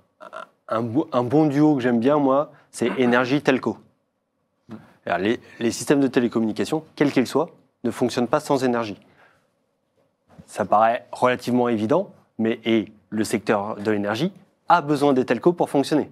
Un, 0.68 0.82
bo- 0.82 1.08
un 1.12 1.22
bon 1.22 1.46
duo 1.46 1.76
que 1.76 1.80
j'aime 1.82 2.00
bien, 2.00 2.18
moi, 2.18 2.52
c'est 2.70 2.88
énergie-telco. 2.98 3.78
Alors, 5.06 5.18
Les, 5.58 5.70
systèmes 5.70 6.00
de 6.00 6.06
télécommunication, 6.08 6.84
quels 6.96 7.12
qu'ils 7.12 7.26
soient, 7.26 7.50
ne 7.84 7.90
fonctionnent 7.90 8.28
pas 8.28 8.40
sans 8.40 8.64
énergie. 8.64 8.98
Ça 10.46 10.64
paraît 10.64 11.06
relativement 11.12 11.68
évident, 11.68 12.10
mais 12.38 12.60
et 12.64 12.92
le 13.10 13.24
secteur 13.24 13.76
de 13.76 13.90
l'énergie 13.90 14.32
a 14.68 14.80
besoin 14.82 15.12
des 15.12 15.24
telcos 15.24 15.52
pour 15.52 15.70
fonctionner. 15.70 16.10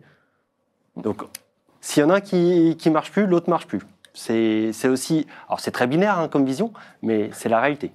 Donc, 0.96 1.22
s'il 1.80 2.02
y 2.02 2.04
en 2.06 2.10
a 2.10 2.20
qui 2.20 2.76
qui 2.78 2.90
marche 2.90 3.12
plus, 3.12 3.26
l'autre 3.26 3.48
marche 3.48 3.66
plus. 3.66 3.80
C'est 4.12 4.88
aussi, 4.88 5.26
alors 5.46 5.60
c'est 5.60 5.70
très 5.70 5.86
binaire 5.86 6.18
hein, 6.18 6.28
comme 6.28 6.44
vision, 6.44 6.72
mais 7.02 7.30
c'est 7.32 7.48
la 7.48 7.60
réalité. 7.60 7.92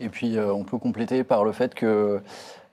Et 0.00 0.08
puis, 0.08 0.38
euh, 0.38 0.52
on 0.52 0.64
peut 0.64 0.78
compléter 0.78 1.24
par 1.24 1.44
le 1.44 1.52
fait 1.52 1.74
que, 1.74 2.20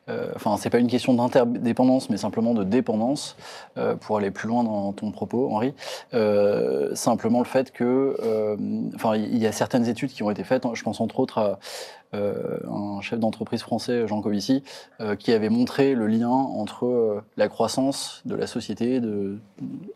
euh, 0.09 0.31
enfin, 0.35 0.57
c'est 0.57 0.69
pas 0.69 0.79
une 0.79 0.87
question 0.87 1.13
d'interdépendance, 1.13 2.09
mais 2.09 2.17
simplement 2.17 2.53
de 2.53 2.63
dépendance, 2.63 3.35
euh, 3.77 3.95
pour 3.95 4.17
aller 4.17 4.31
plus 4.31 4.47
loin 4.47 4.63
dans 4.63 4.93
ton 4.93 5.11
propos, 5.11 5.49
Henri. 5.51 5.73
Euh, 6.13 6.95
simplement 6.95 7.39
le 7.39 7.45
fait 7.45 7.71
que, 7.71 8.17
euh, 8.23 8.55
enfin, 8.95 9.15
il 9.15 9.37
y 9.37 9.47
a 9.47 9.51
certaines 9.51 9.87
études 9.87 10.11
qui 10.11 10.23
ont 10.23 10.31
été 10.31 10.43
faites. 10.43 10.63
Je 10.73 10.83
pense 10.83 11.01
entre 11.01 11.19
autres 11.19 11.39
à 11.39 11.59
un 12.13 13.01
chef 13.01 13.19
d'entreprise 13.19 13.61
français, 13.61 14.07
Jean 14.07 14.21
Covici, 14.21 14.63
qui 15.19 15.33
avait 15.33 15.49
montré 15.49 15.93
le 15.93 16.07
lien 16.07 16.29
entre 16.29 17.21
la 17.35 17.49
croissance 17.49 18.21
de 18.25 18.33
la 18.33 18.47
société 18.47 19.01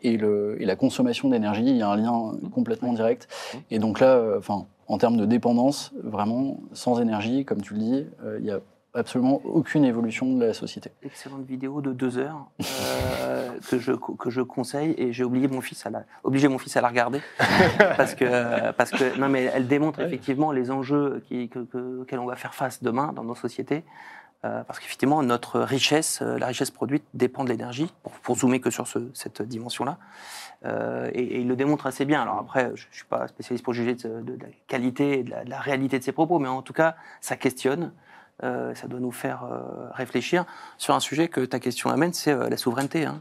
et, 0.02 0.18
la 0.18 0.76
consommation 0.76 1.30
d'énergie. 1.30 1.64
Il 1.64 1.76
y 1.76 1.82
a 1.82 1.88
un 1.88 1.96
lien 1.96 2.34
complètement 2.54 2.92
direct. 2.92 3.28
Et 3.70 3.78
donc 3.78 3.98
là, 3.98 4.22
enfin, 4.36 4.66
en 4.88 4.98
termes 4.98 5.16
de 5.16 5.24
dépendance, 5.24 5.92
vraiment, 6.04 6.58
sans 6.74 7.00
énergie, 7.00 7.46
comme 7.46 7.62
tu 7.62 7.74
le 7.74 7.80
dis, 7.80 8.06
il 8.38 8.44
n'y 8.44 8.50
a 8.50 8.60
absolument 8.94 9.40
aucune 9.44 9.84
évolution 9.84 10.34
de 10.34 10.44
la 10.44 10.54
société. 10.54 10.90
Excellente 11.02 11.44
vidéo 11.46 11.80
de 11.80 11.92
deux 11.92 12.18
heures 12.18 12.46
euh, 13.22 13.50
que, 13.70 13.78
je, 13.78 13.92
que 13.92 14.30
je 14.30 14.40
conseille 14.42 14.94
et 14.98 15.12
j'ai 15.12 15.24
oublié 15.24 15.48
mon 15.48 15.60
fils 15.60 15.86
à 15.86 15.90
la, 15.90 16.04
obligé 16.24 16.48
mon 16.48 16.58
fils 16.58 16.76
à 16.76 16.80
la 16.80 16.88
regarder 16.88 17.20
parce 17.96 18.14
que, 18.14 18.70
parce 18.72 18.90
que 18.90 19.18
non 19.18 19.28
mais 19.28 19.44
elle 19.44 19.66
démontre 19.68 20.00
effectivement 20.00 20.52
les 20.52 20.70
enjeux 20.70 21.22
qui, 21.28 21.48
que, 21.48 21.60
que- 21.60 22.00
auxquels 22.02 22.18
on 22.18 22.26
va 22.26 22.36
faire 22.36 22.54
face 22.54 22.82
demain 22.82 23.12
dans 23.14 23.24
nos 23.24 23.34
sociétés. 23.34 23.84
Euh, 24.44 24.64
parce 24.64 24.80
qu'effectivement, 24.80 25.22
notre 25.22 25.60
richesse, 25.60 26.18
euh, 26.20 26.36
la 26.36 26.48
richesse 26.48 26.72
produite 26.72 27.04
dépend 27.14 27.44
de 27.44 27.48
l'énergie, 27.48 27.94
pour, 28.02 28.10
pour 28.10 28.36
zoomer 28.36 28.60
que 28.60 28.70
sur 28.70 28.88
ce- 28.88 29.08
cette 29.14 29.40
dimension-là. 29.40 29.98
Euh, 30.64 31.08
et, 31.14 31.22
et 31.22 31.40
il 31.42 31.46
le 31.46 31.54
démontre 31.54 31.86
assez 31.86 32.04
bien. 32.04 32.22
Alors 32.22 32.38
après, 32.38 32.72
je 32.74 32.88
ne 32.88 32.92
suis 32.92 33.04
pas 33.04 33.28
spécialiste 33.28 33.64
pour 33.64 33.72
juger 33.72 33.94
de, 33.94 34.20
de 34.20 34.32
la 34.40 34.48
qualité 34.66 35.20
et 35.20 35.22
de 35.22 35.30
la, 35.30 35.44
de 35.44 35.50
la 35.50 35.60
réalité 35.60 35.96
de 36.00 36.02
ses 36.02 36.10
propos, 36.10 36.40
mais 36.40 36.48
en 36.48 36.60
tout 36.60 36.72
cas, 36.72 36.96
ça 37.20 37.36
questionne. 37.36 37.92
Euh, 38.44 38.74
ça 38.74 38.88
doit 38.88 38.98
nous 39.00 39.12
faire 39.12 39.44
euh, 39.44 39.60
réfléchir 39.92 40.44
sur 40.78 40.94
un 40.94 41.00
sujet 41.00 41.28
que 41.28 41.40
ta 41.44 41.60
question 41.60 41.90
amène, 41.90 42.12
c'est 42.12 42.32
euh, 42.32 42.48
la 42.48 42.56
souveraineté. 42.56 43.04
hein. 43.06 43.20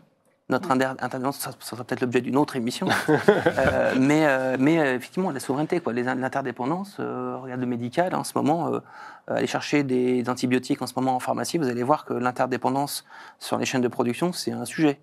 Notre 0.49 0.69
inter- 0.71 0.93
intervention, 0.99 1.39
ça, 1.39 1.51
ça 1.57 1.69
sera 1.69 1.83
peut-être 1.85 2.01
l'objet 2.01 2.19
d'une 2.19 2.35
autre 2.35 2.57
émission, 2.57 2.87
mais, 3.97 4.57
mais 4.57 4.75
effectivement, 4.95 5.31
la 5.31 5.39
souveraineté, 5.39 5.79
quoi, 5.79 5.93
l'interdépendance. 5.93 6.97
regarde 6.99 7.61
le 7.61 7.65
médical, 7.67 8.13
hein, 8.13 8.19
en 8.19 8.23
ce 8.25 8.33
moment, 8.35 8.69
aller 9.27 9.47
chercher 9.47 9.83
des 9.83 10.27
antibiotiques 10.29 10.81
en 10.81 10.87
ce 10.87 10.93
moment 10.97 11.15
en 11.15 11.19
pharmacie, 11.19 11.57
vous 11.57 11.69
allez 11.69 11.83
voir 11.83 12.03
que 12.03 12.13
l'interdépendance 12.13 13.05
sur 13.39 13.57
les 13.57 13.65
chaînes 13.65 13.81
de 13.81 13.87
production, 13.87 14.33
c'est 14.33 14.51
un 14.51 14.65
sujet. 14.65 14.99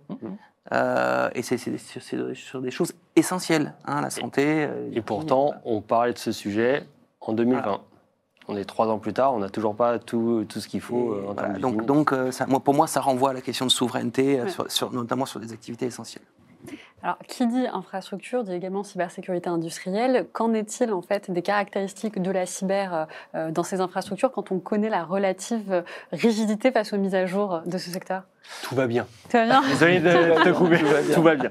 Euh, 0.73 1.31
et 1.35 1.43
c'est 1.43 1.57
c'est- 1.57 1.79
c'est- 1.79 2.01
c'est 2.01 2.35
sur 2.35 2.61
des 2.61 2.71
choses 2.71 2.93
essentielles, 3.17 3.73
hein, 3.87 4.03
la 4.03 4.11
santé. 4.11 4.45
euh, 4.69 4.91
Et 4.93 5.01
pourtant, 5.01 5.55
on 5.65 5.81
parlait 5.81 6.13
de 6.13 6.19
ce 6.19 6.31
sujet 6.33 6.85
en 7.23 7.33
2020. 7.33 7.63
Voilà. 7.63 7.79
On 8.51 8.57
est 8.57 8.65
trois 8.65 8.89
ans 8.89 8.99
plus 8.99 9.13
tard, 9.13 9.35
on 9.35 9.39
n'a 9.41 9.51
toujours 9.51 9.75
pas 9.77 9.99
tout, 9.99 10.47
tout 10.49 10.59
ce 10.61 10.69
qu'il 10.69 10.81
faut 10.81 11.13
euh, 11.13 11.27
en 11.29 11.33
voilà, 11.35 11.49
termes 11.51 11.61
donc, 11.61 11.85
donc 11.85 12.13
euh, 12.13 12.31
ça, 12.33 12.47
moi, 12.47 12.61
pour 12.61 12.73
moi, 12.75 12.87
ça 12.87 13.01
renvoie 13.03 13.31
à 13.31 13.33
la 13.35 13.43
question 13.43 13.67
de 13.67 13.71
souveraineté, 13.71 14.41
euh, 14.41 14.45
Ouais. 14.45 14.51
sur- 14.51 14.71
sur- 14.73 14.93
notamment 14.93 15.27
sur 15.27 15.39
des 15.39 15.53
activités 15.53 15.85
essentielles. 15.87 16.25
Alors, 17.03 17.19
qui 17.29 17.47
dit 17.47 17.67
infrastructure 17.73 18.45
dit 18.45 18.53
également 18.53 18.83
cybersécurité 18.83 19.49
industrielle. 19.49 20.27
Qu'en 20.33 20.53
est-il 20.53 20.93
en 20.93 21.03
fait 21.03 21.31
des 21.31 21.43
caractéristiques 21.43 22.21
de 22.21 22.31
la 22.31 22.47
cyber 22.47 23.07
euh, 23.35 23.51
dans 23.51 23.63
ces 23.63 23.81
infrastructures 23.81 24.33
quand 24.33 24.51
on 24.51 24.59
connaît 24.59 24.89
la 24.89 25.05
relative 25.05 25.85
rigidité 26.13 26.73
face 26.73 26.93
aux 26.93 26.99
mises 26.99 27.15
à 27.15 27.27
jour 27.27 27.63
de 27.67 27.79
ce 27.79 27.91
secteur? 27.91 28.23
Tout 28.63 28.75
va 28.75 28.87
bien. 28.87 29.07
Tu 29.29 29.37
vas 29.37 29.45
bien? 29.45 29.63
Désolé 29.69 30.01
de 30.01 30.09
te 30.45 30.51
couper. 30.51 30.79
Tout 30.79 30.87
va 30.87 31.03
bien. 31.03 31.15
Tout 31.15 31.23
va 31.23 31.35
bien. 31.37 31.51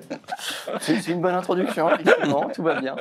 C'est 0.79 1.07
une 1.07 1.21
bonne 1.21 1.35
introduction, 1.35 1.89
effectivement, 1.89 2.49
tout 2.53 2.63
va 2.63 2.79
bien. 2.81 2.95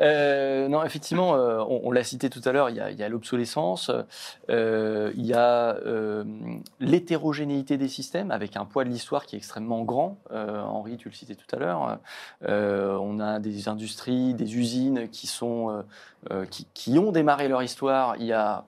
Euh, 0.00 0.68
non, 0.68 0.84
effectivement, 0.84 1.34
euh, 1.34 1.58
on, 1.60 1.80
on 1.84 1.90
l'a 1.90 2.04
cité 2.04 2.30
tout 2.30 2.42
à 2.44 2.52
l'heure, 2.52 2.70
il 2.70 2.76
y 2.76 2.80
a, 2.80 2.90
il 2.90 2.98
y 2.98 3.02
a 3.02 3.08
l'obsolescence, 3.08 3.90
euh, 4.50 5.12
il 5.16 5.26
y 5.26 5.34
a 5.34 5.76
euh, 5.76 6.24
l'hétérogénéité 6.80 7.76
des 7.78 7.88
systèmes, 7.88 8.30
avec 8.30 8.56
un 8.56 8.64
poids 8.64 8.84
de 8.84 8.90
l'histoire 8.90 9.24
qui 9.24 9.36
est 9.36 9.38
extrêmement 9.38 9.82
grand. 9.82 10.18
Euh, 10.30 10.60
Henri, 10.60 10.96
tu 10.96 11.08
le 11.08 11.14
citais 11.14 11.34
tout 11.34 11.56
à 11.56 11.58
l'heure. 11.58 11.87
Euh, 12.48 12.96
on 13.00 13.20
a 13.20 13.38
des 13.38 13.68
industries, 13.68 14.34
des 14.34 14.56
usines 14.56 15.08
qui, 15.08 15.26
sont, 15.26 15.70
euh, 15.70 15.82
euh, 16.30 16.46
qui, 16.74 16.98
ont 16.98 17.12
démarré 17.12 17.48
leur 17.48 17.62
histoire 17.62 18.16
il 18.16 18.26
y 18.26 18.32
a 18.32 18.64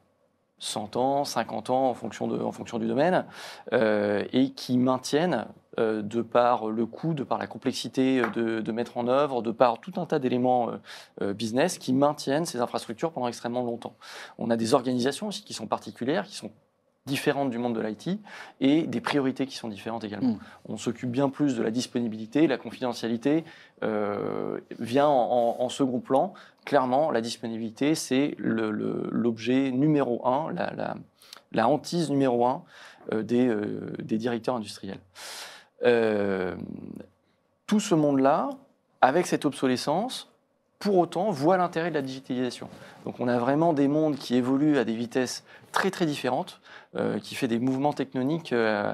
100 0.60 0.96
ans, 0.96 1.24
50 1.24 1.70
ans, 1.70 1.88
en 1.88 1.94
fonction, 1.94 2.28
de, 2.28 2.38
en 2.38 2.52
fonction 2.52 2.78
du 2.78 2.86
domaine, 2.86 3.24
euh, 3.72 4.24
et 4.32 4.50
qui 4.50 4.78
maintiennent, 4.78 5.46
euh, 5.78 6.02
de 6.02 6.20
par 6.20 6.68
le 6.68 6.84
coût, 6.84 7.14
de 7.14 7.22
par 7.22 7.38
la 7.38 7.46
complexité 7.46 8.22
de, 8.34 8.72
mettre 8.72 8.98
en 8.98 9.08
œuvre, 9.08 9.40
de 9.40 9.50
par 9.50 9.78
tout 9.80 9.92
un 9.96 10.06
tas 10.06 10.18
d'éléments 10.18 10.70
euh, 10.70 10.76
euh, 11.22 11.32
business, 11.32 11.78
qui 11.78 11.92
maintiennent 11.92 12.44
ces 12.44 12.60
infrastructures 12.60 13.12
pendant 13.12 13.28
extrêmement 13.28 13.62
longtemps. 13.62 13.94
On 14.38 14.50
a 14.50 14.56
des 14.56 14.74
organisations 14.74 15.28
aussi 15.28 15.42
qui 15.42 15.54
sont 15.54 15.66
particulières, 15.66 16.26
qui 16.26 16.36
sont 16.36 16.50
différentes 17.06 17.50
du 17.50 17.58
monde 17.58 17.74
de 17.74 17.80
l'IT, 17.80 18.20
et 18.60 18.82
des 18.86 19.00
priorités 19.00 19.46
qui 19.46 19.56
sont 19.56 19.68
différentes 19.68 20.04
également. 20.04 20.32
Mm. 20.34 20.38
On 20.68 20.76
s'occupe 20.76 21.10
bien 21.10 21.28
plus 21.30 21.56
de 21.56 21.62
la 21.62 21.70
disponibilité, 21.70 22.46
la 22.46 22.58
confidentialité 22.58 23.44
euh, 23.82 24.58
vient 24.78 25.08
en, 25.08 25.56
en- 25.58 25.64
en 25.64 25.68
second 25.70 26.00
plan. 26.00 26.34
Clairement, 26.66 27.10
la 27.10 27.20
disponibilité, 27.22 27.94
c'est 27.94 28.34
l'objet 28.38 29.70
numéro 29.72 30.26
un, 30.26 30.52
la, 30.52 30.72
la- 30.74 30.94
la 31.52 31.68
hantise 31.68 32.10
numéro 32.10 32.46
un 32.46 32.62
euh, 33.12 33.22
des, 33.22 33.48
euh, 33.48 33.92
des 34.00 34.18
directeurs 34.18 34.54
industriels. 34.56 35.00
Tout 37.66 37.80
ce 37.80 37.94
monde-là, 37.94 38.50
avec 39.00 39.26
cette 39.26 39.44
obsolescence, 39.46 40.28
pour 40.78 40.98
autant, 40.98 41.30
voit 41.30 41.56
l'intérêt 41.56 41.90
de 41.90 41.94
la 41.94 42.02
digitalisation. 42.02 42.68
Donc 43.04 43.20
on 43.20 43.28
a 43.28 43.38
vraiment 43.38 43.72
des 43.72 43.88
mondes 43.88 44.16
qui 44.16 44.34
évoluent 44.36 44.78
à 44.78 44.84
des 44.84 44.94
vitesses 44.94 45.44
très 45.72 45.90
très 45.90 46.06
différentes, 46.06 46.60
euh, 46.96 47.20
qui 47.20 47.34
fait 47.36 47.46
des 47.46 47.60
mouvements 47.60 47.92
tectoniques 47.92 48.52
euh, 48.52 48.92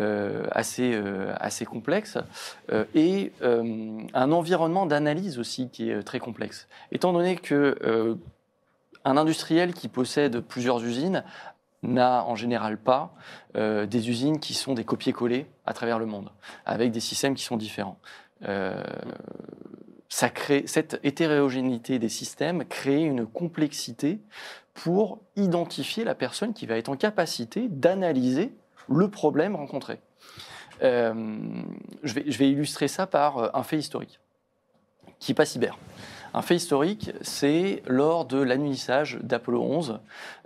euh, 0.00 0.44
assez, 0.50 1.64
complexes, 1.64 2.18
et 2.94 3.32
un 3.40 4.32
environnement 4.32 4.86
d'analyse 4.86 5.38
aussi 5.38 5.68
qui 5.70 5.90
est 5.90 6.02
très 6.02 6.18
complexe. 6.18 6.68
Étant 6.92 7.12
donné 7.12 7.36
que 7.36 8.18
un 9.04 9.16
industriel 9.16 9.72
qui 9.72 9.88
possède 9.88 10.40
plusieurs 10.40 10.82
usines 10.84 11.22
n'a 11.84 12.24
en 12.24 12.34
général 12.34 12.76
pas 12.76 13.14
des 13.54 14.08
usines 14.10 14.40
qui 14.40 14.54
sont 14.54 14.74
des 14.74 14.84
copier-coller 14.84 15.46
à 15.64 15.72
travers 15.72 15.98
le 15.98 16.06
monde, 16.06 16.30
avec 16.66 16.90
des 16.90 17.00
systèmes 17.00 17.34
qui 17.34 17.44
sont 17.44 17.56
différents. 17.56 17.98
Ça 20.08 20.30
cette 20.66 21.00
hétérogénéité 21.02 21.98
des 21.98 22.08
systèmes 22.08 22.64
crée 22.64 23.02
une 23.02 23.26
complexité 23.26 24.20
pour 24.74 25.18
identifier 25.36 26.04
la 26.04 26.14
personne 26.14 26.54
qui 26.54 26.66
va 26.66 26.76
être 26.76 26.88
en 26.88 26.96
capacité 26.96 27.68
d'analyser 27.68 28.52
le 28.88 29.08
problème 29.08 29.56
rencontré. 29.56 30.00
Euh, 30.82 31.12
je, 32.04 32.14
vais, 32.14 32.50
illustrer 32.50 32.88
ça 32.88 33.06
par 33.06 33.38
euh, 33.38 33.48
un 33.54 33.64
fait 33.64 33.78
historique, 33.78 34.20
qui 35.18 35.32
n'est 35.32 35.34
pas 35.34 35.44
cyber. 35.44 35.76
Un 36.34 36.42
fait 36.42 36.54
historique, 36.54 37.10
c'est 37.22 37.82
lors 37.86 38.26
de 38.26 38.38
l'annulissage 38.40 39.18
d'Apollo 39.22 39.62
11. 39.62 39.98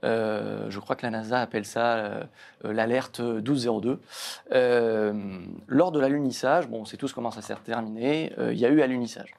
euh, 0.04 0.70
je 0.70 0.78
crois 0.78 0.96
que 0.96 1.04
la 1.04 1.10
NASA 1.10 1.40
appelle 1.40 1.66
ça 1.66 2.28
l'alerte 2.62 3.20
1202. 3.20 4.00
Euh, 4.52 5.44
lors 5.66 5.92
de 5.92 6.00
l'alunissage, 6.00 6.68
bon, 6.68 6.82
on 6.82 6.84
sait 6.84 6.96
tous 6.96 7.12
comment 7.12 7.32
ça 7.32 7.42
s'est 7.42 7.54
terminé, 7.64 8.32
il 8.38 8.58
y 8.58 8.64
a 8.64 8.68
eu 8.68 8.80
alunissage. 8.80 9.34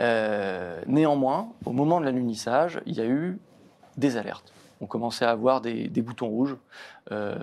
Euh, 0.00 0.80
néanmoins, 0.86 1.52
au 1.64 1.72
moment 1.72 2.00
de 2.00 2.04
l'alunissage, 2.04 2.80
il 2.86 2.94
y 2.96 3.00
a 3.00 3.06
eu 3.06 3.38
des 3.96 4.16
alertes. 4.16 4.52
On 4.80 4.86
commençait 4.86 5.24
à 5.24 5.30
avoir 5.30 5.60
des, 5.60 5.88
boutons 5.88 6.28
rouges, 6.28 6.56
euh, 7.10 7.36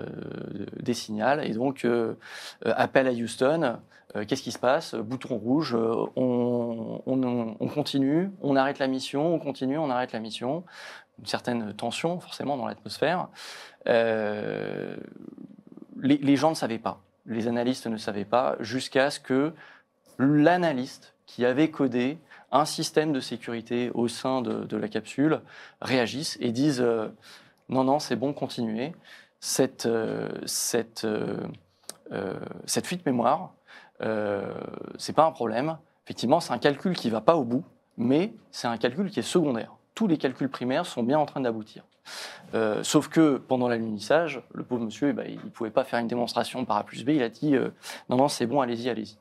des 0.80 0.94
signaux, 0.94 1.40
et 1.42 1.50
donc 1.50 1.84
euh, 1.84 2.14
appel 2.64 3.06
à 3.06 3.12
Houston. 3.12 3.76
Qu'est-ce 4.26 4.42
qui 4.42 4.52
se 4.52 4.58
passe? 4.58 4.94
Bouton 4.94 5.36
rouge, 5.36 5.74
on, 5.76 7.02
on- 7.04 7.56
on 7.60 7.68
continue, 7.68 8.30
on 8.40 8.56
arrête 8.56 8.78
la 8.78 8.86
mission, 8.86 9.34
on 9.34 9.38
continue, 9.38 9.76
on 9.76 9.90
arrête 9.90 10.12
la 10.12 10.20
mission. 10.20 10.64
Une 11.18 11.26
certaine 11.26 11.74
tension, 11.74 12.18
forcément, 12.20 12.56
dans 12.56 12.66
l'atmosphère. 12.66 13.28
Les 16.02 16.36
gens 16.36 16.50
ne 16.50 16.54
savaient 16.54 16.78
pas, 16.78 17.00
les 17.26 17.48
analystes 17.48 17.86
ne 17.88 17.98
savaient 17.98 18.24
pas, 18.24 18.56
jusqu'à 18.60 19.10
ce 19.10 19.20
que 19.20 19.52
l'analyste 20.18 21.14
qui 21.26 21.44
avait 21.44 21.70
codé 21.70 22.16
un 22.52 22.64
système 22.64 23.12
de 23.12 23.20
sécurité 23.20 23.90
au 23.94 24.08
sein 24.08 24.42
de, 24.42 24.76
la 24.76 24.88
capsule 24.88 25.40
réagisse 25.80 26.36
et 26.40 26.52
dise 26.52 26.80
euh, 26.80 27.08
non, 27.68 27.84
non, 27.84 27.98
c'est 27.98 28.16
bon, 28.16 28.32
continuez. 28.32 28.92
Cette, 29.40 29.86
euh, 29.86 30.28
cette, 30.46 31.04
euh, 31.04 32.40
cette 32.64 32.86
fuite 32.86 33.04
mémoire, 33.06 33.52
c'est 34.98 35.14
pas 35.14 35.24
un 35.24 35.32
problème. 35.32 35.78
Effectivement, 36.04 36.40
c'est 36.40 36.52
un 36.52 36.58
calcul 36.58 36.94
qui 36.94 37.10
va 37.10 37.20
pas 37.20 37.36
au 37.36 37.44
bout, 37.44 37.64
mais 37.96 38.34
c'est 38.50 38.68
un 38.68 38.76
calcul 38.76 39.10
qui 39.10 39.20
est 39.20 39.22
secondaire. 39.22 39.72
Tous 39.94 40.06
les 40.06 40.18
calculs 40.18 40.50
primaires 40.50 40.84
sont 40.84 41.02
bien 41.02 41.18
en 41.18 41.26
train 41.26 41.40
d'aboutir. 41.40 41.84
Sauf 42.82 43.08
que 43.08 43.38
pendant 43.38 43.68
l'alunissage, 43.68 44.42
le 44.52 44.62
pauvre 44.64 44.84
monsieur, 44.84 45.08
eh 45.08 45.12
ben, 45.14 45.26
il 45.26 45.36
ne 45.36 45.50
pouvait 45.50 45.70
pas 45.70 45.82
faire 45.82 45.98
une 45.98 46.08
démonstration 46.08 46.64
par 46.66 46.76
A 46.76 46.84
plus 46.84 47.04
B. 47.04 47.10
Il 47.10 47.22
a 47.22 47.30
dit 47.30 47.54
non, 48.10 48.16
non, 48.16 48.28
c'est 48.28 48.46
bon, 48.46 48.60
allez-y, 48.60 48.90
allez-y. 48.90 49.16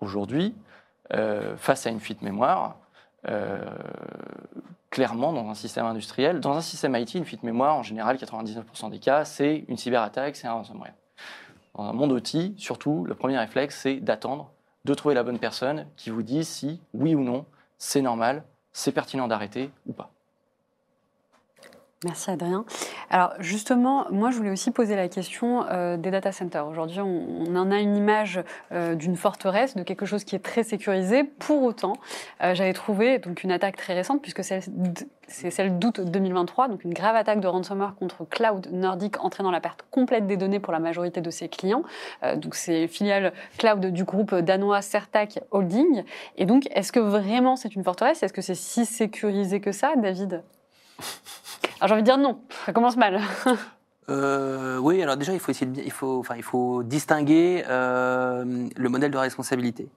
Aujourd'hui, 0.00 0.54
euh, 1.14 1.56
face 1.56 1.86
à 1.86 1.90
une 1.90 2.00
fuite 2.00 2.22
mémoire, 2.22 2.76
euh, 3.28 3.60
clairement, 4.90 5.32
dans 5.32 5.48
un 5.48 5.54
système 5.54 5.86
industriel, 5.86 6.40
dans 6.40 6.56
un 6.56 6.60
système 6.60 6.94
IT, 6.96 7.14
une 7.14 7.24
fuite 7.24 7.42
mémoire, 7.42 7.76
en 7.76 7.82
général, 7.82 8.16
99% 8.16 8.90
des 8.90 8.98
cas, 8.98 9.24
c'est 9.24 9.64
une 9.68 9.76
cyberattaque, 9.76 10.36
c'est 10.36 10.46
un 10.46 10.52
ransomware. 10.52 10.94
Dans 11.74 11.84
un 11.84 11.92
monde 11.92 12.12
OT, 12.12 12.56
surtout, 12.58 13.04
le 13.04 13.14
premier 13.14 13.38
réflexe, 13.38 13.80
c'est 13.82 13.96
d'attendre, 13.96 14.50
de 14.84 14.94
trouver 14.94 15.14
la 15.14 15.22
bonne 15.22 15.38
personne 15.38 15.86
qui 15.96 16.10
vous 16.10 16.22
dise 16.22 16.48
si, 16.48 16.80
oui 16.92 17.14
ou 17.14 17.22
non, 17.22 17.46
c'est 17.78 18.02
normal, 18.02 18.44
c'est 18.72 18.92
pertinent 18.92 19.28
d'arrêter 19.28 19.70
ou 19.86 19.92
pas. 19.92 20.10
Merci 22.04 22.30
Adrien. 22.32 22.64
Alors 23.10 23.32
justement, 23.38 24.06
moi 24.10 24.32
je 24.32 24.36
voulais 24.36 24.50
aussi 24.50 24.72
poser 24.72 24.96
la 24.96 25.08
question 25.08 25.64
euh, 25.70 25.96
des 25.96 26.10
data 26.10 26.32
centers. 26.32 26.66
Aujourd'hui, 26.66 27.00
on, 27.00 27.54
en 27.54 27.70
a 27.70 27.78
une 27.78 27.96
image 27.96 28.42
euh, 28.72 28.96
d'une 28.96 29.16
forteresse, 29.16 29.76
de 29.76 29.84
quelque 29.84 30.04
chose 30.04 30.24
qui 30.24 30.34
est 30.34 30.40
très 30.40 30.64
sécurisé. 30.64 31.22
Pour 31.22 31.62
autant, 31.62 31.92
euh, 32.42 32.54
j'avais 32.54 32.72
trouvé 32.72 33.18
donc 33.20 33.44
une 33.44 33.52
attaque 33.52 33.76
très 33.76 33.94
récente, 33.94 34.20
puisque 34.20 34.42
c'est 34.42 34.60
celle 35.28 35.78
d'août 35.78 36.00
2023, 36.00 36.68
donc 36.68 36.82
une 36.82 36.92
grave 36.92 37.14
attaque 37.14 37.38
de 37.38 37.46
ransomware 37.46 37.94
contre 37.94 38.24
Cloud 38.24 38.68
Nordic 38.72 39.22
entraînant 39.24 39.52
la 39.52 39.60
perte 39.60 39.84
complète 39.92 40.26
des 40.26 40.36
données 40.36 40.60
pour 40.60 40.72
la 40.72 40.80
majorité 40.80 41.20
de 41.20 41.30
ses 41.30 41.48
clients. 41.48 41.84
Donc 42.36 42.56
c'est 42.56 42.88
filiale 42.88 43.32
cloud 43.58 43.86
du 43.86 44.04
groupe 44.04 44.34
danois 44.34 44.82
Certac 44.82 45.40
Holding. 45.52 46.02
Et 46.36 46.46
donc, 46.46 46.66
est-ce 46.74 46.90
que 46.90 47.00
vraiment 47.00 47.54
c'est 47.54 47.74
une 47.76 47.84
forteresse? 47.84 48.22
Est-ce 48.22 48.32
que 48.32 48.42
c'est 48.42 48.56
si 48.56 48.84
sécurisé 48.86 49.60
que 49.60 49.72
ça, 49.72 49.94
David? 49.96 50.42
alors 51.82 51.88
j'ai 51.88 51.94
envie 51.94 52.02
de 52.02 52.06
dire 52.06 52.18
non, 52.18 52.38
ça 52.64 52.72
commence 52.72 52.96
mal. 52.96 53.20
Euh, 54.08 54.78
oui, 54.78 55.00
alors 55.00 55.16
déjà, 55.16 55.32
il 55.32 55.38
faut 55.38 55.52
essayer 55.52 55.70
de, 55.70 55.80
il 55.80 55.92
faut, 55.92 56.18
enfin, 56.18 56.34
il 56.36 56.42
faut 56.42 56.82
distinguer 56.82 57.64
euh, 57.68 58.68
le 58.74 58.88
modèle 58.88 59.12
de 59.12 59.16
responsabilité. 59.16 59.88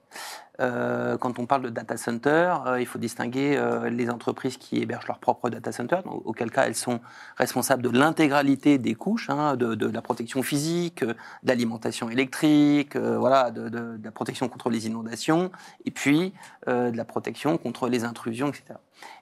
Euh, 0.60 1.18
quand 1.18 1.38
on 1.38 1.46
parle 1.46 1.62
de 1.62 1.68
data 1.68 1.96
center, 1.96 2.54
euh, 2.66 2.80
il 2.80 2.86
faut 2.86 2.98
distinguer 2.98 3.56
euh, 3.56 3.90
les 3.90 4.08
entreprises 4.08 4.56
qui 4.56 4.78
hébergent 4.78 5.06
leur 5.06 5.18
propre 5.18 5.50
data 5.50 5.70
center, 5.72 6.00
auquel 6.06 6.50
cas 6.50 6.66
elles 6.66 6.74
sont 6.74 7.00
responsables 7.36 7.82
de 7.82 7.90
l'intégralité 7.90 8.78
des 8.78 8.94
couches, 8.94 9.28
hein, 9.28 9.56
de, 9.56 9.86
la 9.86 10.02
protection 10.02 10.42
physique, 10.42 11.04
d'alimentation 11.42 12.10
électrique, 12.10 12.96
voilà, 12.96 13.50
de, 13.50 13.98
la 14.02 14.10
protection 14.10 14.48
contre 14.48 14.70
les 14.70 14.86
inondations, 14.86 15.50
et 15.84 15.90
puis 15.90 16.32
de 16.66 16.96
la 16.96 17.04
protection 17.04 17.58
contre 17.58 17.88
les 17.88 18.04
intrusions, 18.04 18.48
etc. 18.48 18.74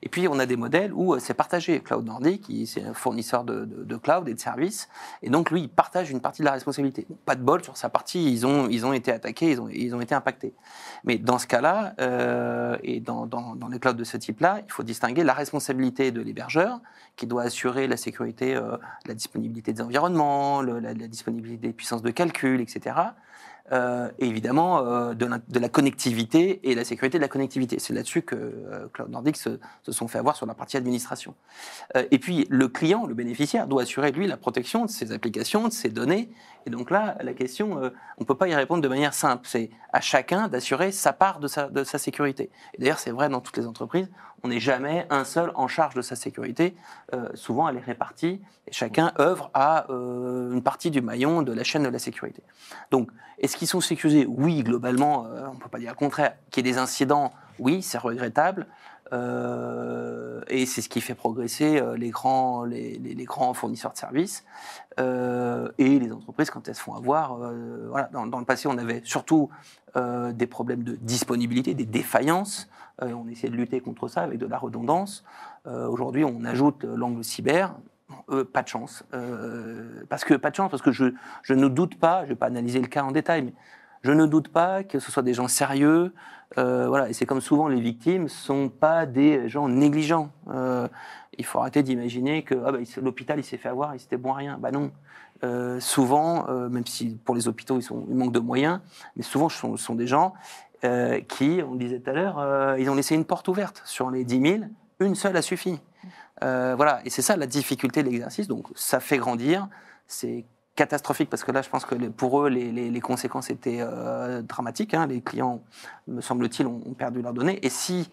Et 0.03 0.09
puis, 0.09 0.29
on 0.29 0.39
a 0.39 0.47
des 0.47 0.57
modèles 0.57 0.93
où 0.93 1.19
c'est 1.19 1.35
partagé. 1.35 1.81
Cloud 1.81 2.05
Nordic, 2.05 2.51
c'est 2.67 2.85
un 2.85 2.95
fournisseur 2.95 3.45
de, 3.45 3.97
cloud 3.97 4.29
et 4.29 4.35
de 4.35 4.41
services. 4.41 4.89
Et 5.23 5.31
donc, 5.31 5.51
lui, 5.51 5.63
il 5.63 5.69
partage 5.69 6.11
une 6.11 6.21
partie 6.21 6.43
de 6.43 6.47
la 6.47 6.53
responsabilité. 6.53 7.07
Pas 7.25 7.35
de 7.35 7.43
bol 7.43 7.63
sur 7.65 7.77
sa 7.77 7.89
partie, 7.89 8.33
ils 8.33 8.47
ont, 8.47 8.69
ils 8.69 8.87
ont 8.87 8.93
été 8.93 9.13
attaqués, 9.13 9.51
ils 9.51 9.61
ont, 9.61 9.69
ils 9.69 9.95
ont 9.95 10.01
été 10.01 10.15
impactés. 10.15 10.55
Mais 11.05 11.19
dans 11.25 11.39
ce 11.39 11.47
cas-là, 11.47 11.95
euh, 12.01 12.77
et 12.83 13.01
dans, 13.01 13.27
les 13.73 13.79
clouds 13.79 13.95
de 13.95 14.05
ce 14.05 14.19
type-là, 14.19 14.61
il 14.67 14.71
faut 14.71 14.83
distinguer 14.83 15.25
la 15.25 15.33
responsabilité 15.33 16.13
de 16.13 16.21
l'hébergeur, 16.21 16.81
qui 17.17 17.27
doit 17.27 17.45
assurer 17.45 17.87
la 17.87 17.97
sécurité, 17.97 18.55
euh, 18.55 18.77
la 19.07 19.15
disponibilité 19.15 19.73
des 19.73 19.81
environnements, 19.81 20.61
la, 20.61 20.93
disponibilité 20.93 21.69
des 21.69 21.73
puissances 21.73 22.03
de 22.03 22.11
calcul, 22.11 22.61
etc., 22.61 22.97
euh, 23.73 24.11
et 24.19 24.27
évidemment 24.27 25.15
de, 25.15 25.59
la, 25.59 25.69
connectivité 25.71 26.61
et 26.71 26.75
la 26.75 26.85
sécurité 26.85 27.17
de 27.17 27.23
la 27.23 27.29
connectivité. 27.29 27.79
C'est 27.79 27.95
là-dessus 27.95 28.21
que 28.21 28.91
Cloud 28.93 29.09
Nordic 29.09 29.39
se, 29.39 29.59
sont 29.89 30.07
fait 30.07 30.19
avoir 30.19 30.37
sur 30.37 30.45
la 30.45 30.53
partie 30.53 30.77
administration. 30.77 31.35
Et 32.11 32.19
puis 32.19 32.47
le 32.51 32.69
client, 32.69 33.07
le 33.07 33.15
bénéficiaire, 33.15 33.67
doit 33.67 33.83
assurer 33.83 34.13
lui 34.13 34.27
la 34.27 34.37
protection 34.37 34.85
de 34.85 34.91
ses 34.91 35.13
applications, 35.13 35.69
de 35.69 35.73
ses 35.73 35.89
données. 35.89 36.29
Et 36.67 36.71
donc 36.71 36.91
là, 36.91 37.17
la 37.21 37.35
question, 37.35 37.79
euh, 37.83 37.91
on 38.19 38.23
ne 38.23 38.27
peut 38.27 38.35
pas 38.35 38.49
y 38.49 38.55
répondre 38.55 38.83
de 38.83 38.89
manière 38.89 39.15
simple. 39.15 39.47
C'est 39.47 39.71
à 39.93 40.01
chacun 40.01 40.49
d'assurer 40.49 40.93
sa 40.93 41.13
part 41.13 41.41
de 41.41 41.47
sa, 41.49 41.99
sécurité. 41.99 42.51
Et 42.75 42.79
d'ailleurs, 42.79 42.99
c'est 42.99 43.11
vrai 43.11 43.29
dans 43.29 43.41
toutes 43.41 43.57
les 43.57 43.67
entreprises. 43.67 44.11
On 44.43 44.49
n'est 44.49 44.61
jamais 44.61 45.07
un 45.11 45.25
seul 45.25 45.53
en 45.55 45.69
charge 45.69 45.95
de 45.95 46.03
sa 46.03 46.17
sécurité. 46.17 46.75
Euh, 47.15 47.29
souvent, 47.35 47.69
elle 47.69 47.77
est 47.77 47.81
répartie 47.81 48.41
et 48.67 48.73
chacun 48.73 49.13
œuvre 49.19 49.51
à 49.55 49.91
euh, 49.91 50.53
une 50.53 50.63
partie 50.63 50.91
du 50.91 51.01
maillon 51.01 51.43
de 51.43 51.53
la 51.53 51.65
chaîne 51.65 51.83
de 51.83 51.89
la 51.89 51.99
sécurité. 51.99 52.43
Donc, 52.91 53.11
est-ce 53.39 53.57
qu'ils 53.57 53.69
sont 53.69 53.81
sécurisés? 53.81 54.27
Oui, 54.27 54.63
globalement, 54.63 55.23
on 55.23 55.55
ne 55.55 55.59
peut 55.59 55.69
pas 55.69 55.79
dire 55.79 55.91
le 55.91 55.97
contraire. 55.97 56.35
Qu'il 56.51 56.65
y 56.65 56.69
ait 56.69 56.73
des 56.73 56.79
incidents, 56.79 57.33
oui, 57.59 57.83
c'est 57.83 57.99
regrettable. 57.99 58.67
Euh, 59.13 60.41
et 60.49 60.67
c'est 60.67 60.81
ce 60.83 60.89
qui 60.89 61.01
fait 61.01 61.15
progresser 61.15 61.81
euh, 61.81 61.97
les, 61.97 62.11
grands, 62.11 62.65
les, 62.65 62.99
les- 62.99 63.25
grands 63.25 63.55
fournisseurs 63.55 63.93
de 63.93 63.99
services 63.99 64.45
euh, 64.99 65.69
et 65.79 65.99
les 65.99 66.13
entreprises 66.13 66.51
quand 66.51 66.67
elles 66.69 66.75
se 66.75 66.81
font 66.83 66.95
avoir. 66.95 67.37
voilà. 67.91 68.09
dans, 68.13 68.39
le 68.39 68.45
passé, 68.45 68.69
on 68.69 68.79
avait 68.79 69.03
surtout 69.05 69.51
des 69.97 70.47
problèmes 70.49 70.83
de 70.83 70.97
disponibilité, 70.97 71.75
des 71.75 71.87
défaillances. 71.87 72.69
Euh, 73.03 73.13
on 73.13 73.29
essayait 73.29 73.51
de 73.51 73.57
lutter 73.57 73.81
contre 73.81 74.09
ça 74.09 74.23
avec 74.23 74.39
de 74.39 74.47
la 74.47 74.59
redondance. 74.59 75.25
Aujourd'hui, 75.67 76.25
on 76.25 76.45
ajoute 76.45 76.85
l'angle 76.85 77.25
cyber. 77.25 77.75
Pas 78.53 78.63
de 78.63 78.69
chance. 78.69 79.05
Parce 80.09 80.25
que 80.25 80.35
pas 80.35 80.51
de 80.51 80.57
chance, 80.57 80.71
parce 80.71 80.83
que 80.83 80.93
je, 80.93 81.15
je 81.43 81.55
ne 81.55 81.69
doute 81.69 81.99
pas, 81.99 82.21
je 82.21 82.25
ne 82.25 82.29
vais 82.31 82.35
pas 82.35 82.47
analyser 82.47 82.81
le 82.81 82.87
cas 82.89 83.03
en 83.03 83.13
détail, 83.13 83.43
mais 83.43 83.55
je 84.03 84.13
ne 84.13 84.27
doute 84.27 84.49
pas 84.49 84.85
que 84.85 84.99
ce 84.99 85.11
soit 85.11 85.23
des 85.23 85.33
gens 85.35 85.49
sérieux. 85.49 86.13
Euh, 86.59 86.87
voilà, 86.89 87.09
et 87.09 87.13
c'est 87.13 87.27
comme 87.27 87.41
souvent 87.41 87.69
les 87.69 87.81
victimes 87.81 88.29
sont 88.29 88.69
pas 88.69 89.07
des 89.07 89.49
gens 89.49 89.69
négligents. 89.69 90.31
Euh, 90.51 90.89
il 91.37 91.45
faut 91.45 91.59
arrêter 91.59 91.83
d'imaginer 91.83 92.43
que 92.43 92.55
ah 92.65 92.73
bah, 92.73 92.79
l'hôpital 93.03 93.39
il 93.39 93.45
s'est 93.45 93.57
fait 93.57 93.69
avoir, 93.69 93.95
il 93.95 94.01
s'était 94.01 94.17
bon 94.17 94.33
à 94.33 94.37
rien. 94.37 94.59
Bah 94.59 94.71
non. 94.71 94.93
Euh, 95.43 95.81
souvent, 95.81 96.47
même 96.69 96.87
si 96.87 97.19
pour 97.25 97.35
les 97.35 97.49
hôpitaux 97.49 97.79
ils, 97.81 98.17
manquent 98.17 98.33
de 98.33 98.39
moyens, 98.41 98.81
mais 99.17 99.23
souvent 99.23 99.49
ce 99.49 99.77
sont, 99.77 99.95
des 99.95 100.07
gens 100.07 100.35
qui, 101.29 101.61
on 101.67 101.73
le 101.73 101.79
disait 101.79 101.99
tout 101.99 102.11
à 102.11 102.13
l'heure, 102.13 102.79
ils 102.79 102.89
ont 102.89 102.95
laissé 102.95 103.15
une 103.15 103.25
porte 103.25 103.49
ouverte 103.49 103.83
sur 103.85 104.11
les 104.11 104.25
10 104.25 104.41
000, 104.41 104.65
une 105.01 105.15
seule 105.15 105.37
a 105.37 105.43
suffi. 105.43 105.81
Voilà, 106.41 107.01
et 107.05 107.11
c'est 107.11 107.23
ça 107.23 107.37
la 107.37 107.47
difficulté 107.47 108.03
de 108.03 108.09
l'exercice. 108.09 108.49
Donc 108.49 108.69
ça 108.75 109.01
fait 109.01 109.19
grandir, 109.19 109.69
c'est 110.07 110.45
catastrophique 110.77 111.31
parce 111.31 111.45
que 111.45 111.53
là, 111.53 111.63
je 111.63 111.69
pense 111.69 111.85
que 111.85 111.95
pour 111.95 112.43
eux, 112.43 112.49
les, 112.49 112.73
les- 112.73 112.91
les 112.91 113.01
conséquences 113.01 113.51
étaient 113.51 113.79
euh, 113.81 114.43
dramatiques. 114.43 114.95
hein. 114.95 115.07
Les 115.07 115.21
clients, 115.21 115.63
me 116.09 116.21
semble-t-il, 116.21 116.67
ont, 116.67 116.81
ont 116.87 116.95
perdu 116.95 117.23
leurs 117.23 117.33
données. 117.33 117.59
Et 117.65 117.71
si 117.71 118.11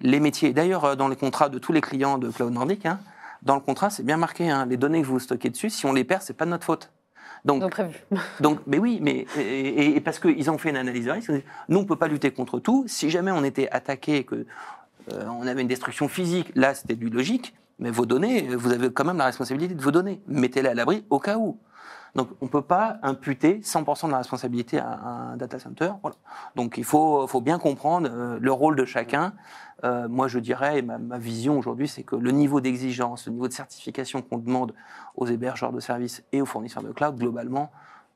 les 0.00 0.20
métiers, 0.20 0.52
d'ailleurs, 0.52 0.84
euh, 0.84 0.94
dans 0.96 1.08
les 1.08 1.16
contrats 1.16 1.48
de 1.48 1.58
tous 1.58 1.72
les 1.72 1.80
clients 1.82 2.18
de 2.18 2.30
Cloud 2.30 2.52
Nordic, 2.52 2.86
hein, 2.86 3.00
dans 3.42 3.54
le 3.54 3.60
contrat, 3.60 3.90
c'est 3.90 4.02
bien 4.02 4.16
marqué, 4.16 4.48
hein, 4.50 4.66
les 4.66 4.76
données 4.76 5.02
que 5.02 5.06
vous 5.06 5.18
stockez 5.18 5.50
dessus, 5.50 5.70
si 5.70 5.84
on 5.86 5.92
les 5.92 6.04
perd, 6.04 6.22
c'est 6.22 6.34
pas 6.34 6.44
de 6.46 6.50
notre 6.50 6.64
faute. 6.64 6.90
Donc, 7.44 7.60
Donc 7.62 7.70
prévu. 7.70 7.96
donc, 8.40 8.60
mais 8.66 8.78
oui, 8.78 8.98
mais 9.02 9.26
et, 9.38 9.40
et- 9.40 9.96
et 9.96 10.00
parce 10.00 10.18
qu'ils 10.18 10.50
ont 10.50 10.58
fait 10.58 10.70
une 10.70 10.76
analyse 10.76 11.06
de 11.06 11.10
risque. 11.10 11.32
Nous, 11.68 11.78
on 11.78 11.84
peut 11.84 11.96
pas 11.96 12.08
lutter 12.08 12.30
contre 12.30 12.60
tout. 12.60 12.84
Si 12.86 13.08
jamais 13.10 13.30
on 13.30 13.44
était 13.44 13.68
attaqué, 13.70 14.24
que 14.24 14.46
euh, 15.12 15.24
on 15.38 15.46
avait 15.46 15.62
une 15.62 15.68
destruction 15.68 16.08
physique, 16.08 16.50
là, 16.54 16.74
c'était 16.74 16.96
du 16.96 17.08
logique. 17.08 17.54
Mais 17.78 17.90
vos 17.90 18.04
données, 18.04 18.42
vous 18.56 18.72
avez 18.72 18.92
quand 18.92 19.06
même 19.06 19.16
la 19.16 19.24
responsabilité 19.24 19.74
de 19.74 19.80
vos 19.82 19.90
données. 19.90 20.20
Mettez-les 20.28 20.68
à 20.68 20.74
l'abri 20.74 21.04
au 21.08 21.18
cas 21.18 21.38
où. 21.38 21.58
Donc, 22.14 22.28
on 22.40 22.46
ne 22.46 22.50
peut 22.50 22.62
pas 22.62 22.98
imputer 23.02 23.60
100% 23.60 24.06
de 24.06 24.12
la 24.12 24.18
responsabilité 24.18 24.78
à 24.78 24.88
un 24.88 25.36
data 25.36 25.58
center. 25.58 25.92
Voilà. 26.02 26.16
Donc, 26.56 26.76
il 26.78 26.84
faut, 26.84 27.26
faut 27.26 27.40
bien 27.40 27.58
comprendre 27.58 28.08
euh, 28.10 28.38
le 28.40 28.52
rôle 28.52 28.76
de 28.76 28.84
chacun. 28.84 29.32
Euh, 29.84 30.08
moi, 30.08 30.28
je 30.28 30.38
dirais, 30.38 30.82
ma, 30.82 30.98
ma 30.98 31.18
vision 31.18 31.58
aujourd'hui, 31.58 31.88
c'est 31.88 32.02
que 32.02 32.16
le 32.16 32.30
niveau 32.32 32.60
d'exigence, 32.60 33.26
le 33.26 33.32
niveau 33.32 33.48
de 33.48 33.52
certification 33.52 34.22
qu'on 34.22 34.38
demande 34.38 34.74
aux 35.16 35.26
hébergeurs 35.26 35.72
de 35.72 35.80
services 35.80 36.22
et 36.32 36.42
aux 36.42 36.46
fournisseurs 36.46 36.82
de 36.82 36.92
cloud, 36.92 37.16
globalement, 37.16 37.70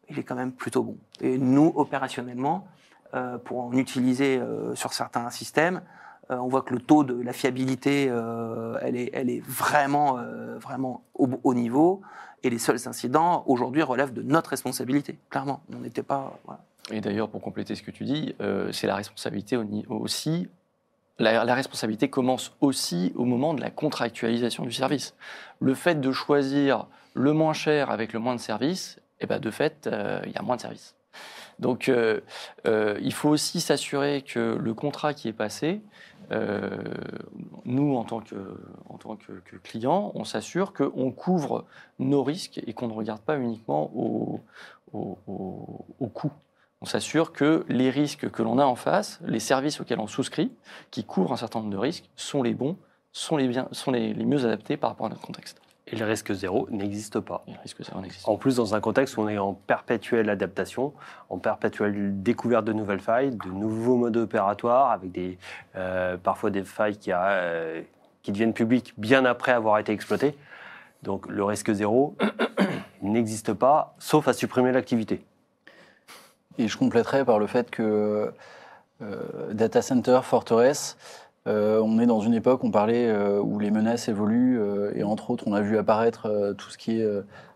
il 0.08 0.18
est 0.18 0.24
quand 0.24 0.34
même 0.34 0.52
plutôt 0.52 0.82
bon. 0.82 0.96
Et 1.20 1.38
nous, 1.38 1.72
opérationnellement, 1.76 2.66
euh, 3.14 3.38
pour 3.38 3.60
en 3.60 3.72
utiliser 3.72 4.40
sur 4.74 4.92
certains 4.92 5.30
systèmes, 5.30 5.80
euh, 6.30 6.36
on 6.36 6.48
voit 6.48 6.62
que 6.62 6.72
le 6.72 6.80
taux 6.80 7.04
de 7.04 7.20
la 7.20 7.32
fiabilité, 7.32 8.06
euh, 8.08 8.78
elle, 8.80 8.96
est, 8.96 9.40
vraiment, 9.46 10.18
euh, 10.18 10.58
vraiment 10.58 11.02
au, 11.14 11.28
au 11.42 11.54
niveau. 11.54 12.00
Et 12.42 12.50
les 12.50 12.58
seuls 12.58 12.78
incidents, 12.86 13.44
aujourd'hui, 13.46 13.82
relèvent 13.82 14.12
de 14.12 14.22
notre 14.22 14.50
responsabilité, 14.50 15.18
clairement. 15.30 15.62
On 15.74 15.80
n'était 15.80 16.02
pas... 16.02 16.38
Et 16.90 17.00
d'ailleurs, 17.00 17.30
pour 17.30 17.40
compléter 17.40 17.74
ce 17.74 17.82
que 17.82 17.90
tu 17.90 18.04
dis, 18.04 18.34
c'est 18.70 18.86
la 18.86 18.96
responsabilité 18.96 19.58
aussi. 19.88 20.50
La, 21.18 21.54
responsabilité 21.54 22.10
commence 22.10 22.52
aussi 22.60 23.14
au 23.16 23.24
moment 23.24 23.54
de 23.54 23.62
la 23.62 23.70
contractualisation 23.70 24.64
du 24.64 24.72
service. 24.72 25.14
Le 25.60 25.72
fait 25.72 25.98
de 25.98 26.12
choisir 26.12 26.86
le 27.14 27.32
moins 27.32 27.54
cher 27.54 27.90
avec 27.90 28.12
le 28.12 28.18
moins 28.18 28.34
de 28.34 28.40
services, 28.40 29.00
eh 29.20 29.26
ben 29.26 29.38
de 29.38 29.50
fait, 29.50 29.88
il 30.26 30.32
y 30.32 30.36
a 30.36 30.42
moins 30.42 30.56
de 30.56 30.60
services. 30.60 30.94
Donc, 31.58 31.90
il 32.66 33.12
faut 33.14 33.30
aussi 33.30 33.62
s'assurer 33.62 34.20
que 34.20 34.58
le 34.60 34.74
contrat 34.74 35.14
qui 35.14 35.28
est 35.28 35.32
passé, 35.32 35.80
euh, 36.30 36.82
nous, 37.64 37.96
en 37.96 38.04
tant 38.04 38.20
que, 38.20 38.34
en 38.88 38.98
tant 38.98 39.16
que, 39.16 39.32
que 39.44 39.56
client, 39.56 40.12
on 40.14 40.24
s'assure 40.24 40.72
qu'on 40.72 41.10
couvre 41.12 41.64
nos 41.98 42.22
risques 42.22 42.60
et 42.66 42.72
qu'on 42.72 42.88
ne 42.88 42.92
regarde 42.92 43.20
pas 43.22 43.38
uniquement 43.38 43.90
au, 43.94 44.40
au, 44.92 45.18
au- 45.26 45.84
au 46.00 46.06
coût. 46.06 46.32
On 46.80 46.86
s'assure 46.86 47.32
que 47.32 47.64
les 47.68 47.90
risques 47.90 48.30
que 48.30 48.42
l'on 48.42 48.58
a 48.58 48.64
en 48.66 48.74
face, 48.74 49.20
les 49.24 49.40
services 49.40 49.80
auxquels 49.80 50.00
on 50.00 50.06
souscrit, 50.06 50.52
qui 50.90 51.04
couvrent 51.04 51.32
un 51.32 51.36
certain 51.36 51.60
nombre 51.60 51.72
de 51.72 51.78
risques, 51.78 52.10
sont 52.16 52.42
les 52.42 52.54
bons, 52.54 52.76
sont 53.12 53.36
les, 53.36 53.48
bien, 53.48 53.68
sont 53.72 53.90
les, 53.90 54.12
les 54.12 54.24
mieux 54.26 54.44
adaptés 54.44 54.76
par 54.76 54.90
rapport 54.90 55.06
à 55.06 55.08
notre 55.10 55.22
contexte. 55.22 55.60
Et 55.86 55.96
le 55.96 56.04
risque 56.06 56.32
zéro 56.32 56.66
n'existe 56.70 57.20
pas. 57.20 57.44
Le 57.46 57.60
risque 57.62 57.82
zéro 57.84 58.00
n'existe 58.00 58.26
En 58.26 58.36
plus, 58.36 58.56
dans 58.56 58.74
un 58.74 58.80
contexte 58.80 59.16
où 59.18 59.20
on 59.20 59.28
est 59.28 59.36
en 59.36 59.52
perpétuelle 59.52 60.30
adaptation, 60.30 60.94
en 61.28 61.38
perpétuelle 61.38 62.22
découverte 62.22 62.64
de 62.64 62.72
nouvelles 62.72 63.00
failles, 63.00 63.32
de 63.32 63.50
nouveaux 63.50 63.96
modes 63.96 64.16
opératoires, 64.16 64.90
avec 64.92 65.12
des, 65.12 65.36
euh, 65.76 66.16
parfois 66.16 66.48
des 66.50 66.64
failles 66.64 66.96
qui, 66.96 67.12
a- 67.12 67.28
euh, 67.32 67.82
qui 68.22 68.32
deviennent 68.32 68.54
publiques 68.54 68.94
bien 68.96 69.26
après 69.26 69.52
avoir 69.52 69.78
été 69.78 69.92
exploitées. 69.92 70.38
Donc 71.02 71.28
le 71.28 71.44
risque 71.44 71.70
zéro 71.72 72.16
n'existe 73.02 73.52
pas, 73.52 73.94
sauf 73.98 74.26
à 74.26 74.32
supprimer 74.32 74.72
l'activité. 74.72 75.22
Et 76.56 76.66
je 76.66 76.78
compléterai 76.78 77.26
par 77.26 77.38
le 77.38 77.46
fait 77.46 77.70
que 77.70 78.32
euh, 79.02 79.52
data 79.52 79.82
center, 79.82 80.20
forteresse, 80.22 80.96
euh, 81.46 81.80
on 81.84 81.98
est 81.98 82.06
dans 82.06 82.20
une 82.20 82.32
époque, 82.32 82.64
on 82.64 82.70
parlait, 82.70 83.06
euh, 83.06 83.38
où 83.38 83.58
les 83.58 83.70
menaces 83.70 84.08
évoluent, 84.08 84.58
euh, 84.58 84.92
et 84.94 85.02
entre 85.02 85.30
autres, 85.30 85.44
on 85.46 85.52
a 85.52 85.60
vu 85.60 85.76
apparaître 85.76 86.54
tout 86.56 86.70
ce 86.70 86.78
qui 86.78 87.00
est 87.00 87.06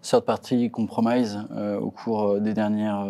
third 0.03 0.25
party 0.25 0.71
compromise 0.71 1.39
au 1.81 1.91
cours 1.91 2.41
des, 2.41 2.55
dernières, 2.55 3.07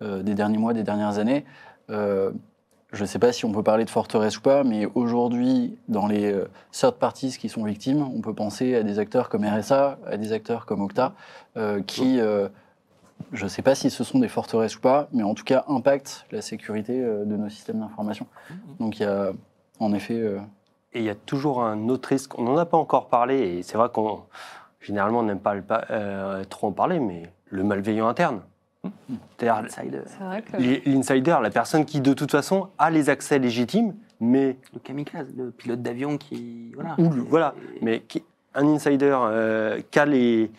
des 0.00 0.34
derniers 0.34 0.58
mois, 0.58 0.72
des 0.72 0.82
dernières 0.82 1.18
années. 1.18 1.44
Je 1.88 3.00
ne 3.00 3.06
sais 3.06 3.18
pas 3.18 3.32
si 3.32 3.46
on 3.46 3.52
peut 3.52 3.62
parler 3.62 3.84
de 3.84 3.90
forteresse 3.90 4.36
ou 4.36 4.42
pas, 4.42 4.64
mais 4.64 4.86
aujourd'hui, 4.94 5.78
dans 5.88 6.06
les 6.06 6.34
third 6.72 6.96
parties 6.96 7.36
qui 7.38 7.48
sont 7.48 7.64
victimes, 7.64 8.02
on 8.02 8.20
peut 8.20 8.34
penser 8.34 8.74
à 8.76 8.82
des 8.82 8.98
acteurs 8.98 9.28
comme 9.28 9.44
RSA, 9.44 9.98
à 10.06 10.16
des 10.16 10.32
acteurs 10.32 10.66
comme 10.66 10.82
Octa, 10.82 11.14
qui, 11.86 12.18
je 12.18 13.44
ne 13.44 13.48
sais 13.48 13.62
pas 13.62 13.74
si 13.74 13.90
ce 13.90 14.04
sont 14.04 14.18
des 14.18 14.28
forteresses 14.28 14.76
ou 14.76 14.80
pas, 14.80 15.08
mais 15.12 15.22
en 15.22 15.34
tout 15.34 15.44
cas 15.44 15.64
impactent 15.68 16.26
la 16.30 16.42
sécurité 16.42 17.00
de 17.00 17.36
nos 17.36 17.48
systèmes 17.48 17.80
d'information. 17.80 18.26
Donc 18.78 18.98
il 18.98 19.02
y 19.02 19.06
a 19.06 19.32
en 19.82 19.92
effet... 19.92 20.14
euh, 20.18 20.38
Et 20.94 20.98
il 21.00 21.04
y 21.04 21.10
a 21.10 21.14
toujours 21.14 21.62
un 21.62 21.88
autre 21.88 22.08
risque, 22.10 22.38
on 22.38 22.42
n'en 22.44 22.56
a 22.56 22.66
pas 22.66 22.76
encore 22.76 23.08
parlé, 23.08 23.38
et 23.58 23.62
c'est 23.62 23.76
vrai 23.78 23.88
qu'on 23.92 24.20
généralement 24.80 25.20
on 25.20 25.22
n'aime 25.24 25.40
pas 25.40 25.54
le 25.54 25.62
pa- 25.62 25.84
euh, 25.90 26.44
trop 26.44 26.66
en 26.68 26.72
parler, 26.72 26.98
mais 27.00 27.22
le 27.50 27.62
malveillant 27.64 28.08
interne. 28.08 28.40
C'est-à-dire 29.38 29.64
Insider. 29.64 30.02
C'est 30.06 30.24
vrai 30.24 30.42
que. 30.42 30.56
les- 30.56 30.82
l'insider, 30.86 31.36
la 31.40 31.50
personne 31.50 31.84
qui 31.84 32.00
de 32.00 32.12
toute 32.14 32.30
façon 32.32 32.68
a 32.78 32.90
les 32.90 33.08
accès 33.10 33.38
légitimes, 33.38 33.94
mais 34.20 34.56
Le 34.74 34.80
kamikaze, 34.80 35.28
le 35.36 35.50
pilote 35.50 35.82
d'avion 35.82 36.18
qui... 36.18 36.72
Voilà. 36.74 36.94
Ou 36.98 37.10
le- 37.10 37.22
voilà. 37.22 37.54
mais 37.80 38.00
qui- 38.00 38.24
un 38.54 38.66
insider 38.66 39.14
euh, 39.16 39.80
qui 39.90 39.98
a 39.98 40.04
les 40.04 40.50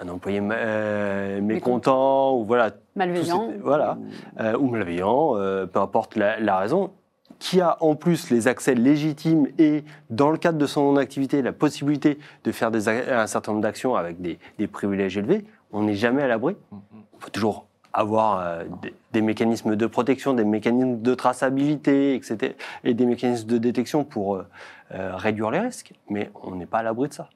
un 0.00 0.08
employé 0.08 0.40
euh, 0.42 1.40
mécontent 1.40 2.36
ou 2.36 2.44
voilà 2.44 2.70
Malveillant. 2.96 3.48
ces- 3.50 3.58
voilà 3.58 3.96
euh, 4.40 4.56
ou 4.58 4.68
malveillant, 4.68 5.36
euh, 5.36 5.66
peu 5.66 5.78
importe 5.80 6.16
la, 6.16 6.38
la 6.40 6.58
raison, 6.58 6.90
qui 7.38 7.60
a 7.60 7.76
en 7.82 7.94
plus 7.94 8.30
les 8.30 8.48
accès 8.48 8.74
légitimes 8.74 9.48
et 9.58 9.84
dans 10.10 10.30
le 10.30 10.38
cadre 10.38 10.58
de 10.58 10.66
son 10.66 10.96
activité 10.96 11.42
la 11.42 11.52
possibilité 11.52 12.18
de 12.44 12.52
faire 12.52 12.70
des, 12.70 12.88
un 12.88 13.26
certain 13.26 13.52
nombre 13.52 13.62
d'actions 13.62 13.94
avec 13.96 14.20
des, 14.20 14.38
des 14.58 14.66
privilèges 14.66 15.16
élevés, 15.16 15.44
on 15.72 15.82
n'est 15.82 15.94
jamais 15.94 16.22
à 16.22 16.26
l'abri. 16.26 16.56
Il 16.72 17.20
faut 17.20 17.30
toujours 17.30 17.66
avoir 17.92 18.40
euh, 18.40 18.64
des, 18.82 18.92
des 19.12 19.22
mécanismes 19.22 19.76
de 19.76 19.86
protection, 19.86 20.34
des 20.34 20.44
mécanismes 20.44 21.00
de 21.00 21.14
traçabilité, 21.14 22.14
etc., 22.14 22.54
et 22.82 22.92
des 22.92 23.06
mécanismes 23.06 23.48
de 23.48 23.58
détection 23.58 24.04
pour 24.04 24.36
euh, 24.36 24.46
euh, 24.92 25.16
réduire 25.16 25.50
les 25.50 25.60
risques. 25.60 25.92
Mais 26.10 26.30
on 26.42 26.56
n'est 26.56 26.66
pas 26.66 26.78
à 26.78 26.82
l'abri 26.82 27.08
de 27.08 27.14
ça. 27.14 27.30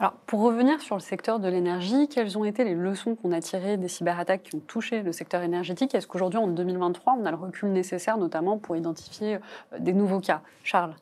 Alors, 0.00 0.14
pour 0.26 0.40
revenir 0.40 0.80
sur 0.80 0.94
le 0.96 1.02
secteur 1.02 1.40
de 1.40 1.48
l'énergie, 1.48 2.08
quelles 2.08 2.38
ont 2.38 2.44
été 2.46 2.64
les 2.64 2.72
leçons 2.74 3.16
qu'on 3.16 3.32
a 3.32 3.40
tirées 3.42 3.76
des 3.76 3.88
cyberattaques 3.88 4.44
qui 4.44 4.56
ont 4.56 4.62
touché 4.66 5.02
le 5.02 5.12
secteur 5.12 5.42
énergétique? 5.42 5.94
Est-ce 5.94 6.06
qu'aujourd'hui, 6.06 6.38
en 6.38 6.46
2023, 6.46 7.18
on 7.20 7.26
a 7.26 7.30
le 7.30 7.36
recul 7.36 7.70
nécessaire, 7.70 8.16
notamment 8.16 8.56
pour 8.56 8.76
identifier 8.76 9.34
euh, 9.34 9.78
des 9.78 9.92
nouveaux 9.92 10.20
cas? 10.20 10.40
Charles. 10.64 10.94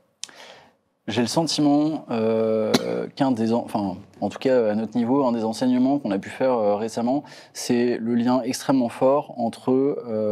J'ai 1.07 1.21
le 1.21 1.29
sentiment 1.29 2.07
euh, 2.11 3.07
qu'un 3.15 3.31
des, 3.31 3.53
en- 3.55 3.63
enfin, 3.65 3.97
en 4.21 4.29
tout 4.31 4.41
cas 4.41 4.73
à 4.73 4.75
notre 4.75 4.97
niveau, 4.97 5.25
un 5.25 5.31
des 5.33 5.45
enseignements 5.45 6.01
qu'on 6.01 6.11
a 6.11 6.19
pu 6.19 6.29
faire 6.29 6.55
euh, 6.55 6.75
récemment, 6.75 7.23
c'est 7.53 7.99
le 7.99 8.17
lien 8.17 8.43
extrêmement 8.43 8.89
fort 8.89 9.33
entre 9.39 9.73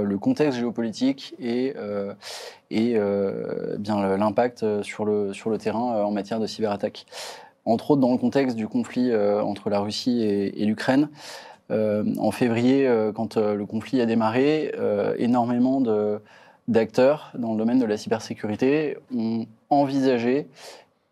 le 0.03 0.19
contexte 0.19 0.59
géopolitique 0.59 1.37
et, 1.39 1.73
et 2.71 2.99
bien 3.79 4.17
l'impact 4.19 4.83
sur 4.83 5.05
le, 5.07 5.33
sur 5.33 5.49
le 5.51 5.57
terrain 5.57 6.05
en 6.05 6.11
matière 6.11 6.41
de 6.41 6.47
cyberattaque. 6.47 7.07
Entre 7.67 7.91
autres 7.91 8.01
dans 8.01 8.13
le 8.13 8.19
contexte 8.19 8.57
du 8.57 8.69
conflit 8.69 9.11
euh, 9.11 9.43
entre 9.43 9.69
la 9.69 9.81
Russie 9.81 10.23
et, 10.23 10.65
l'Ukraine. 10.65 11.09
Euh, 11.73 12.05
en 12.19 12.31
février, 12.31 12.87
euh, 12.87 13.11
quand 13.13 13.37
le 13.37 13.67
conflit 13.67 14.01
a 14.01 14.07
démarré, 14.07 14.73
énormément 15.19 15.83
d'acteurs 16.69 17.33
dans 17.37 17.53
le 17.53 17.59
domaine 17.59 17.81
de 17.81 17.85
la 17.85 17.97
cybersécurité 17.97 18.97
ont 19.15 19.47
envisagé 19.69 20.47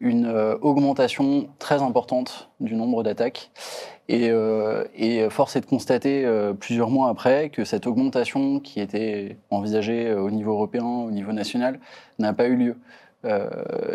une 0.01 0.27
augmentation 0.61 1.49
très 1.59 1.83
importante 1.83 2.51
du 2.61 2.75
nombre 2.75 3.03
d'attaques. 3.03 3.51
Et, 4.09 4.31
force 5.31 5.57
est 5.57 5.61
de 5.61 5.67
constater 5.67 6.29
plusieurs 6.61 6.91
mois 6.91 7.09
après 7.09 7.49
que 7.49 7.65
cette 7.65 7.87
augmentation 7.87 8.61
qui 8.61 8.81
était 8.81 9.39
envisagée 9.51 10.13
au 10.13 10.31
niveau 10.31 10.53
européen, 10.53 10.85
au 10.85 11.11
niveau 11.11 11.33
national, 11.33 11.81
n'a 12.19 12.33
pas 12.33 12.47
eu 12.47 12.57
lieu. 12.57 12.77
Euh, 13.25 13.49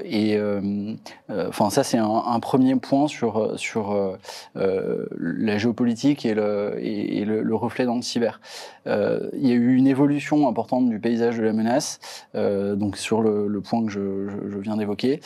et 0.03 0.37
euh, 0.37 0.93
euh, 1.29 1.47
enfin, 1.49 1.69
ça, 1.69 1.83
c'est 1.83 1.97
un, 1.97 2.39
premier 2.39 2.75
point 2.75 3.07
sur, 3.07 3.59
sur 3.59 4.17
la 4.55 5.57
géopolitique 5.57 6.25
et 6.25 6.33
le, 6.33 6.77
et, 6.79 7.25
le, 7.25 7.41
le 7.41 7.55
reflet 7.55 7.85
dans 7.85 7.95
le 7.95 8.01
cyber. 8.01 8.39
Il 8.85 9.47
y 9.47 9.51
a 9.51 9.55
eu 9.55 9.75
une 9.75 9.87
évolution 9.87 10.47
importante 10.47 10.89
du 10.89 10.99
paysage 10.99 11.37
de 11.37 11.43
la 11.43 11.53
menace, 11.53 11.99
donc 12.33 12.97
sur 12.97 13.21
le, 13.21 13.47
le 13.47 13.61
point 13.61 13.85
que 13.85 13.91
je, 13.91 14.29
je- 14.29 14.49
je 14.51 14.57
viens 14.59 14.77
d'évoquer. 14.77 15.19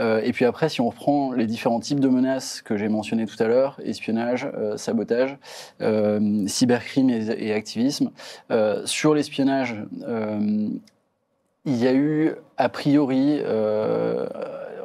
Et 0.00 0.30
puis 0.32 0.44
après, 0.44 0.68
si 0.68 0.80
on 0.80 0.88
reprend 0.90 1.32
les 1.32 1.46
différents 1.46 1.80
types 1.80 1.98
de 1.98 2.08
menaces 2.08 2.62
que 2.62 2.76
j'ai 2.76 2.88
mentionnés 2.88 3.26
tout 3.26 3.42
à 3.42 3.48
l'heure, 3.48 3.80
espionnage, 3.84 4.48
euh, 4.54 4.76
sabotage, 4.76 5.36
euh, 5.80 6.46
cybercrime 6.46 7.10
et, 7.10 7.26
et 7.38 7.52
activisme, 7.52 8.12
euh, 8.52 8.82
sur 8.84 9.14
l'espionnage, 9.14 9.74
il 11.64 11.76
y 11.76 11.86
a 11.86 11.92
eu 11.92 12.34
a 12.56 12.68
priori, 12.68 13.40
euh, 13.42 14.26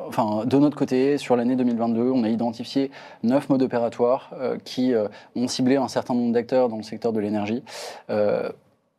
enfin 0.08 0.46
de 0.46 0.58
notre 0.58 0.78
côté, 0.78 1.18
sur 1.18 1.36
l'année 1.36 1.56
2022, 1.56 2.12
on 2.12 2.24
a 2.24 2.30
identifié 2.30 2.92
neuf 3.24 3.50
modes 3.50 3.62
opératoires 3.62 4.32
euh, 4.40 4.58
qui 4.64 4.94
euh, 4.94 5.08
ont 5.36 5.48
ciblé 5.48 5.78
un 5.78 5.88
certain 5.88 6.14
nombre 6.14 6.34
d'acteurs 6.34 6.70
dans 6.70 6.78
le 6.78 6.84
secteur 6.84 7.14
de 7.14 7.20
l'énergie. 7.20 7.64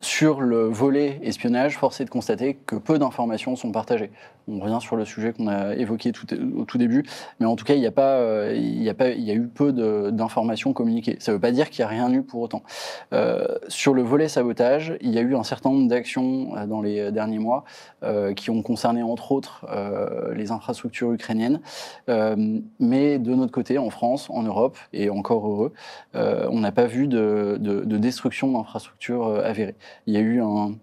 Sur 0.01 0.41
le 0.41 0.65
volet 0.65 1.19
espionnage, 1.23 1.77
force 1.77 1.99
est 1.99 2.05
de 2.05 2.09
constater 2.11 2.53
que 2.53 2.75
peu 2.75 2.99
d'informations 2.99 3.55
sont 3.55 3.71
partagées. 3.71 4.11
On 4.47 4.59
revient 4.59 4.77
sur 4.79 4.95
le 4.95 5.05
sujet 5.05 5.33
qu'on 5.33 5.47
a 5.47 5.75
évoqué 5.75 6.11
tout, 6.11 6.27
au 6.55 6.65
tout 6.65 6.77
début, 6.77 7.03
mais 7.39 7.45
en 7.45 7.55
tout 7.55 7.65
cas, 7.65 7.73
il 7.73 7.81
y 7.81 7.87
a, 7.87 7.91
pas, 7.91 8.17
euh, 8.17 8.53
il 8.55 8.83
y 8.83 8.89
a, 8.89 8.93
pas, 8.93 9.09
il 9.09 9.23
y 9.23 9.31
a 9.31 9.33
eu 9.33 9.47
peu 9.47 9.71
d'informations 10.11 10.71
communiquées. 10.73 11.17
Ça 11.19 11.31
ne 11.31 11.37
veut 11.37 11.41
pas 11.41 11.51
dire 11.51 11.69
qu'il 11.69 11.83
n'y 11.83 11.85
a 11.85 11.89
rien 11.89 12.11
eu 12.13 12.21
pour 12.21 12.41
autant. 12.41 12.63
Euh, 13.13 13.47
sur 13.67 13.93
le 13.93 14.03
volet 14.03 14.27
sabotage, 14.27 14.97
il 15.01 15.11
y 15.11 15.17
a 15.17 15.21
eu 15.21 15.35
un 15.35 15.43
certain 15.43 15.71
nombre 15.71 15.87
d'actions 15.87 16.55
euh, 16.55 16.65
dans 16.67 16.81
les 16.81 17.11
derniers 17.11 17.39
mois 17.39 17.63
euh, 18.03 18.33
qui 18.33 18.49
ont 18.51 18.61
concerné 18.61 19.01
entre 19.03 19.31
autres 19.31 19.65
les 20.35 20.51
infrastructures 20.51 21.11
ukrainiennes. 21.11 21.59
Mais 22.07 23.19
de 23.19 23.33
notre 23.33 23.51
côté, 23.51 23.77
en 23.77 23.89
France, 23.89 24.29
en 24.29 24.43
Europe, 24.43 24.77
et 24.93 25.09
encore 25.09 25.47
heureux, 25.47 25.73
on 26.13 26.59
n'a 26.59 26.71
pas 26.71 26.85
vu 26.85 27.07
de, 27.07 27.57
de- 27.59 27.83
de 27.83 27.97
destruction 27.97 28.51
d'infrastructures 28.51 29.27
avérées. 29.43 29.75
Il 30.07 30.13
y 30.13 30.17
a 30.17 30.19
eu 30.19 30.41
un, 30.41 30.73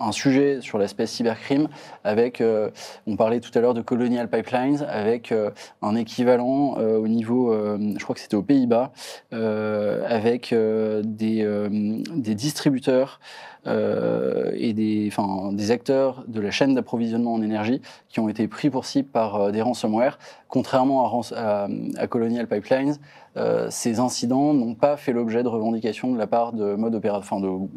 un 0.00 0.12
sujet 0.12 0.60
sur 0.60 0.78
l'aspect 0.78 1.06
cybercrime 1.06 1.68
avec, 2.04 2.40
euh, 2.40 2.70
on 3.06 3.16
parlait 3.16 3.40
tout 3.40 3.50
à 3.54 3.60
l'heure 3.60 3.74
de 3.74 3.82
Colonial 3.82 4.28
Pipelines, 4.28 4.86
avec 4.88 5.32
euh, 5.32 5.50
un 5.82 5.94
équivalent 5.96 6.76
euh, 6.78 6.98
au 6.98 7.08
niveau, 7.08 7.52
je 7.52 8.02
crois 8.02 8.14
que 8.14 8.20
c'était 8.20 8.36
aux 8.36 8.42
Pays-Bas, 8.42 8.92
avec 9.32 10.54
des, 10.54 12.34
distributeurs 12.34 13.20
et 13.66 14.72
des, 14.72 15.10
des 15.52 15.70
acteurs 15.70 16.24
de 16.26 16.40
la 16.40 16.50
chaîne 16.50 16.74
d'approvisionnement 16.74 17.34
en 17.34 17.42
énergie 17.42 17.80
qui 18.08 18.20
ont 18.20 18.28
été 18.28 18.48
pris 18.48 18.70
pour 18.70 18.84
cible 18.84 19.08
par 19.08 19.52
des 19.52 19.62
ransomware. 19.62 20.18
Contrairement 20.48 21.22
à 21.34 22.06
Colonial 22.08 22.46
Pipelines, 22.46 22.96
euh, 23.38 23.68
ces 23.70 24.00
incidents 24.00 24.52
n'ont 24.52 24.74
pas 24.74 24.96
fait 24.96 25.12
l'objet 25.12 25.42
de 25.42 25.48
revendications 25.48 26.12
de 26.12 26.18
la 26.18 26.26
part 26.26 26.52
de 26.52 26.76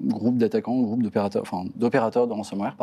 groupes 0.08 0.38
d'attaquants, 0.38 0.80
groupes 0.82 1.04
d'opérateurs, 1.04 1.44
enfin, 1.44 1.66
d'opérateurs 1.76 2.28
de 2.28 2.34
ransomware. 2.34 2.76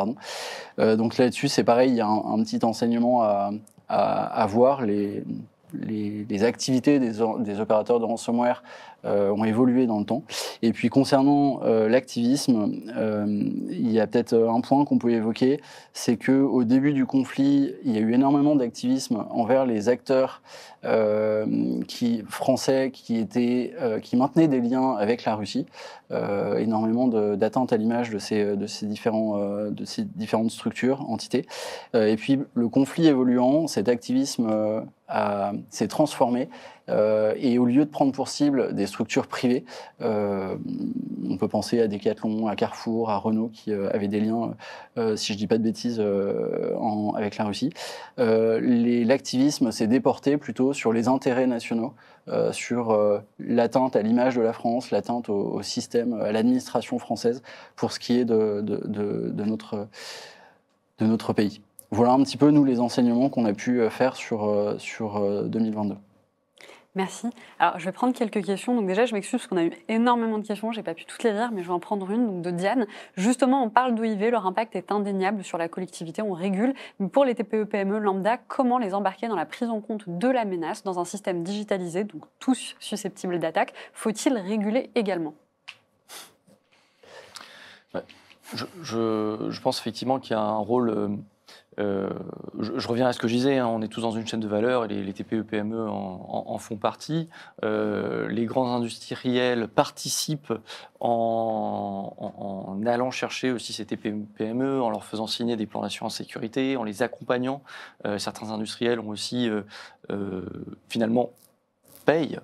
Euh, 0.78 0.96
donc 0.96 1.18
là-dessus, 1.18 1.48
c'est 1.48 1.64
pareil, 1.64 1.90
il 1.90 1.96
y 1.96 2.00
a 2.00 2.06
un, 2.06 2.42
petit 2.42 2.64
enseignement 2.64 3.22
à, 3.22 3.50
à, 3.88 4.46
voir. 4.46 4.84
Les, 4.84 5.24
activités 6.44 6.98
des, 6.98 7.20
opérateurs 7.60 8.00
de 8.00 8.04
ransomware 8.04 8.62
euh, 9.04 9.30
ont 9.30 9.44
évolué 9.44 9.86
dans 9.86 9.98
le 9.98 10.04
temps. 10.04 10.22
Et 10.62 10.72
puis 10.72 10.88
concernant 10.88 11.60
euh, 11.64 11.88
l'activisme, 11.88 12.72
il 13.70 13.90
y 13.90 14.00
a 14.00 14.06
peut-être 14.06 14.34
un 14.34 14.60
point 14.60 14.84
qu'on 14.84 14.98
peut 14.98 15.10
évoquer, 15.10 15.60
c'est 15.92 16.16
que 16.16 16.32
au 16.32 16.64
début 16.64 16.92
du 16.92 17.06
conflit, 17.06 17.74
il 17.84 17.92
y 17.92 17.98
a 17.98 18.00
eu 18.00 18.14
énormément 18.14 18.56
d'activisme 18.56 19.24
envers 19.30 19.66
les 19.66 19.88
acteurs 19.88 20.42
qui, 21.86 22.22
français 22.28 22.90
qui, 22.92 23.16
étaient, 23.16 23.74
euh, 23.80 23.98
qui 23.98 24.16
maintenaient 24.16 24.48
des 24.48 24.60
liens 24.60 24.92
avec 24.92 25.24
la 25.24 25.34
Russie, 25.34 25.66
euh, 26.10 26.56
énormément 26.58 27.08
d'atteintes 27.08 27.72
à 27.72 27.76
l'image 27.76 28.10
de 28.10 28.18
ces, 28.18 28.56
de, 28.56 28.66
ces 28.66 28.86
différents, 28.86 29.38
euh, 29.38 29.70
de 29.70 29.84
ces 29.84 30.04
différentes 30.04 30.50
structures, 30.50 31.08
entités. 31.10 31.46
Euh, 31.94 32.06
et 32.06 32.16
puis 32.16 32.38
le 32.54 32.68
conflit 32.68 33.06
évoluant, 33.06 33.66
cet 33.66 33.88
activisme 33.88 34.48
euh, 34.50 34.80
s'est 35.70 35.88
transformé 35.88 36.48
euh, 36.90 37.34
et 37.38 37.58
au 37.58 37.66
lieu 37.66 37.84
de 37.84 37.90
prendre 37.90 38.12
pour 38.12 38.28
cible 38.28 38.74
des 38.74 38.86
structures 38.86 39.26
privées, 39.26 39.64
euh, 40.00 40.56
on 41.28 41.36
peut 41.36 41.48
penser 41.48 41.80
à 41.80 41.88
Decathlon, 41.88 42.46
à 42.46 42.56
Carrefour, 42.56 43.10
à 43.10 43.18
Renault 43.18 43.50
qui 43.52 43.72
euh, 43.72 43.90
avaient 43.92 44.08
des 44.08 44.20
liens, 44.20 44.54
euh, 44.96 45.16
si 45.16 45.32
je 45.34 45.38
dis 45.38 45.46
pas 45.46 45.58
de 45.58 45.62
bêtises, 45.62 45.98
euh, 46.00 46.74
en- 46.78 47.07
avec 47.18 47.36
la 47.36 47.44
Russie. 47.44 47.70
Euh, 48.18 48.60
L'activisme 49.04 49.70
s'est 49.72 49.86
déporté 49.86 50.36
plutôt 50.38 50.72
sur 50.72 50.92
les 50.92 51.08
intérêts 51.08 51.46
nationaux, 51.46 51.92
euh, 52.28 52.52
sur 52.52 52.90
euh, 52.90 53.18
l'atteinte 53.38 53.96
à 53.96 54.02
l'image 54.02 54.36
de 54.36 54.40
la 54.42 54.52
France, 54.52 54.90
l'atteinte 54.90 55.28
au, 55.28 55.62
système, 55.62 56.14
à 56.14 56.32
l'administration 56.32 56.98
française 56.98 57.42
pour 57.76 57.92
ce 57.92 57.98
qui 57.98 58.18
est 58.18 58.24
de, 58.24 58.60
de- 58.62 59.44
notre, 59.44 59.88
notre 61.00 61.32
pays. 61.32 61.60
Voilà 61.90 62.12
un 62.12 62.22
petit 62.22 62.36
peu, 62.36 62.50
nous, 62.50 62.64
les 62.64 62.80
enseignements 62.80 63.30
qu'on 63.30 63.44
a 63.46 63.52
pu 63.52 63.80
faire 63.90 64.14
sur, 64.14 64.74
sur 64.78 65.16
euh, 65.16 65.44
2022. 65.44 65.96
Merci. 66.98 67.28
Alors, 67.60 67.78
je 67.78 67.84
vais 67.84 67.92
prendre 67.92 68.12
quelques 68.12 68.44
questions. 68.44 68.74
Donc 68.74 68.88
déjà, 68.88 69.06
je 69.06 69.14
m'excuse 69.14 69.38
parce 69.38 69.46
qu'on 69.46 69.56
a 69.56 69.62
eu 69.62 69.70
énormément 69.86 70.36
de 70.36 70.44
questions. 70.44 70.72
J'ai 70.72 70.82
pas 70.82 70.94
pu 70.94 71.04
toutes 71.04 71.22
les 71.22 71.30
lire, 71.30 71.52
mais 71.52 71.62
je 71.62 71.68
vais 71.68 71.72
en 71.72 71.78
prendre 71.78 72.10
une 72.10 72.26
donc 72.26 72.42
de 72.42 72.50
Diane. 72.50 72.88
Justement, 73.16 73.62
on 73.62 73.70
parle 73.70 73.94
d'OIV, 73.94 74.30
leur 74.30 74.46
impact 74.46 74.74
est 74.74 74.90
indéniable 74.90 75.44
sur 75.44 75.58
la 75.58 75.68
collectivité, 75.68 76.22
on 76.22 76.32
régule. 76.32 76.74
Mais 76.98 77.06
pour 77.06 77.24
les 77.24 77.36
TPE-PME 77.36 77.98
E 77.98 78.00
lambda, 78.00 78.36
comment 78.36 78.78
les 78.78 78.94
embarquer 78.94 79.28
dans 79.28 79.36
la 79.36 79.46
prise 79.46 79.70
en 79.70 79.80
compte 79.80 80.08
de 80.08 80.26
la 80.26 80.44
menace 80.44 80.82
dans 80.82 80.98
un 80.98 81.04
système 81.04 81.44
digitalisé, 81.44 82.02
donc 82.02 82.24
tous 82.40 82.74
susceptibles 82.80 83.38
d'attaque 83.38 83.74
Faut-il 83.92 84.36
réguler 84.36 84.90
également? 84.96 85.34
Je, 88.82 89.60
pense 89.60 89.78
effectivement 89.78 90.18
qu'il 90.18 90.32
y 90.32 90.34
a 90.34 90.40
un 90.40 90.58
rôle. 90.58 91.20
Euh, 91.78 92.08
je, 92.58 92.88
reviens 92.88 93.06
à 93.06 93.12
ce 93.12 93.18
que 93.18 93.28
je 93.28 93.34
disais, 93.34 93.58
hein, 93.58 93.66
on 93.66 93.82
est 93.82 93.88
tous 93.88 94.00
dans 94.00 94.10
une 94.10 94.26
chaîne 94.26 94.40
de 94.40 94.48
valeur 94.48 94.84
et 94.84 94.88
les, 94.88 95.02
les 95.04 95.12
TPE, 95.12 95.42
PME 95.42 95.88
en, 95.88 96.58
font 96.58 96.76
partie. 96.76 97.28
Euh, 97.62 98.28
les 98.28 98.46
grands 98.46 98.74
industriels 98.74 99.68
participent 99.68 100.52
en, 101.00 102.80
allant 102.86 103.10
chercher 103.10 103.52
aussi 103.52 103.72
ces 103.72 103.84
TPE, 103.84 104.24
PME, 104.36 104.82
en 104.82 104.90
leur 104.90 105.04
faisant 105.04 105.26
signer 105.26 105.56
des 105.56 105.66
plans 105.66 105.82
d'assurance 105.82 106.16
sécurité, 106.16 106.76
en 106.76 106.84
les 106.84 107.02
accompagnant. 107.02 107.62
Euh, 108.06 108.18
certains 108.18 108.50
industriels 108.50 109.00
ont 109.00 109.08
aussi 109.08 109.48
finalement 110.88 111.30
payent 112.04 112.40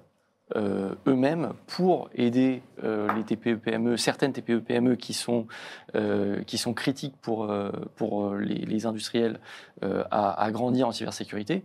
euh, 0.57 0.95
eux-mêmes 1.07 1.55
pour 1.67 2.11
aider 2.15 2.61
euh, 2.83 3.09
les 3.15 3.25
TPE-PME, 3.25 3.97
certaines 3.97 4.35
TPE-PME 4.35 4.95
qui 4.97 5.15
sont, 5.15 5.47
euh, 5.95 6.43
qui 6.43 6.59
sont 6.59 6.75
critiques 6.75 7.17
pour, 7.23 7.51
pour 7.97 8.35
les, 8.35 8.85
industriels 8.85 9.41
à, 9.81 10.51
grandir 10.51 10.89
en 10.89 10.93
cybersécurité. 10.93 11.65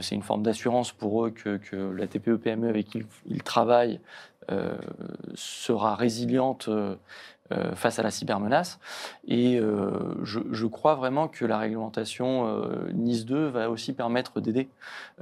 C'est 0.00 0.14
une 0.14 0.22
forme 0.22 0.44
d'assurance 0.44 0.92
pour 0.92 1.26
eux 1.26 1.30
que, 1.30 1.58
la 1.96 2.06
TPE-PME 2.06 2.68
avec 2.68 2.86
qui 2.86 3.02
ils, 3.26 3.42
travaillent 3.42 4.00
sera 5.34 5.96
résiliente 5.96 6.68
euh, 7.52 7.74
face 7.74 7.98
à 7.98 8.02
la 8.02 8.10
cybermenace. 8.10 8.80
Et 9.28 9.58
euh, 9.58 10.14
je, 10.22 10.66
crois 10.66 10.94
vraiment 10.94 11.28
que 11.28 11.44
la 11.44 11.58
réglementation 11.58 12.48
euh, 12.48 12.90
NIS 12.94 13.24
2 13.26 13.48
va 13.48 13.68
aussi 13.68 13.92
permettre 13.92 14.40
d'aider. 14.40 14.70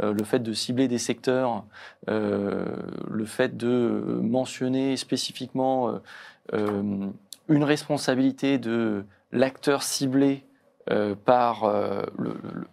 Le 0.00 0.22
fait 0.22 0.38
de 0.38 0.52
cibler 0.52 0.86
des 0.86 0.98
secteurs, 0.98 1.64
le 2.06 3.24
fait 3.26 3.56
de 3.56 4.20
mentionner 4.22 4.96
spécifiquement 4.96 6.00
une 6.52 7.64
responsabilité 7.64 8.58
de 8.58 9.04
l'acteur 9.32 9.82
ciblé 9.82 10.44
euh, 10.91 11.14
par 11.14 11.62
euh, 11.62 12.03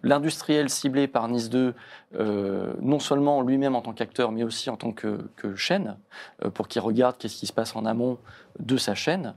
l'industriel 0.02 0.68
ciblé 0.68 1.06
par 1.06 1.28
NIS 1.28 1.48
2, 1.48 1.74
euh, 2.18 2.72
non 2.80 2.98
seulement 2.98 3.40
lui-même 3.40 3.76
en 3.76 3.82
tant 3.82 3.92
qu'acteur, 3.92 4.32
mais 4.32 4.42
aussi 4.42 4.68
en 4.68 4.76
tant 4.76 4.90
que, 4.90 5.30
chaîne, 5.54 5.96
pour 6.54 6.66
qu'il 6.66 6.82
regarde 6.82 7.16
qu'est-ce 7.18 7.36
qui 7.36 7.46
se 7.46 7.52
passe 7.52 7.76
en 7.76 7.86
amont 7.86 8.18
de 8.58 8.76
sa 8.76 8.96
chaîne. 8.96 9.36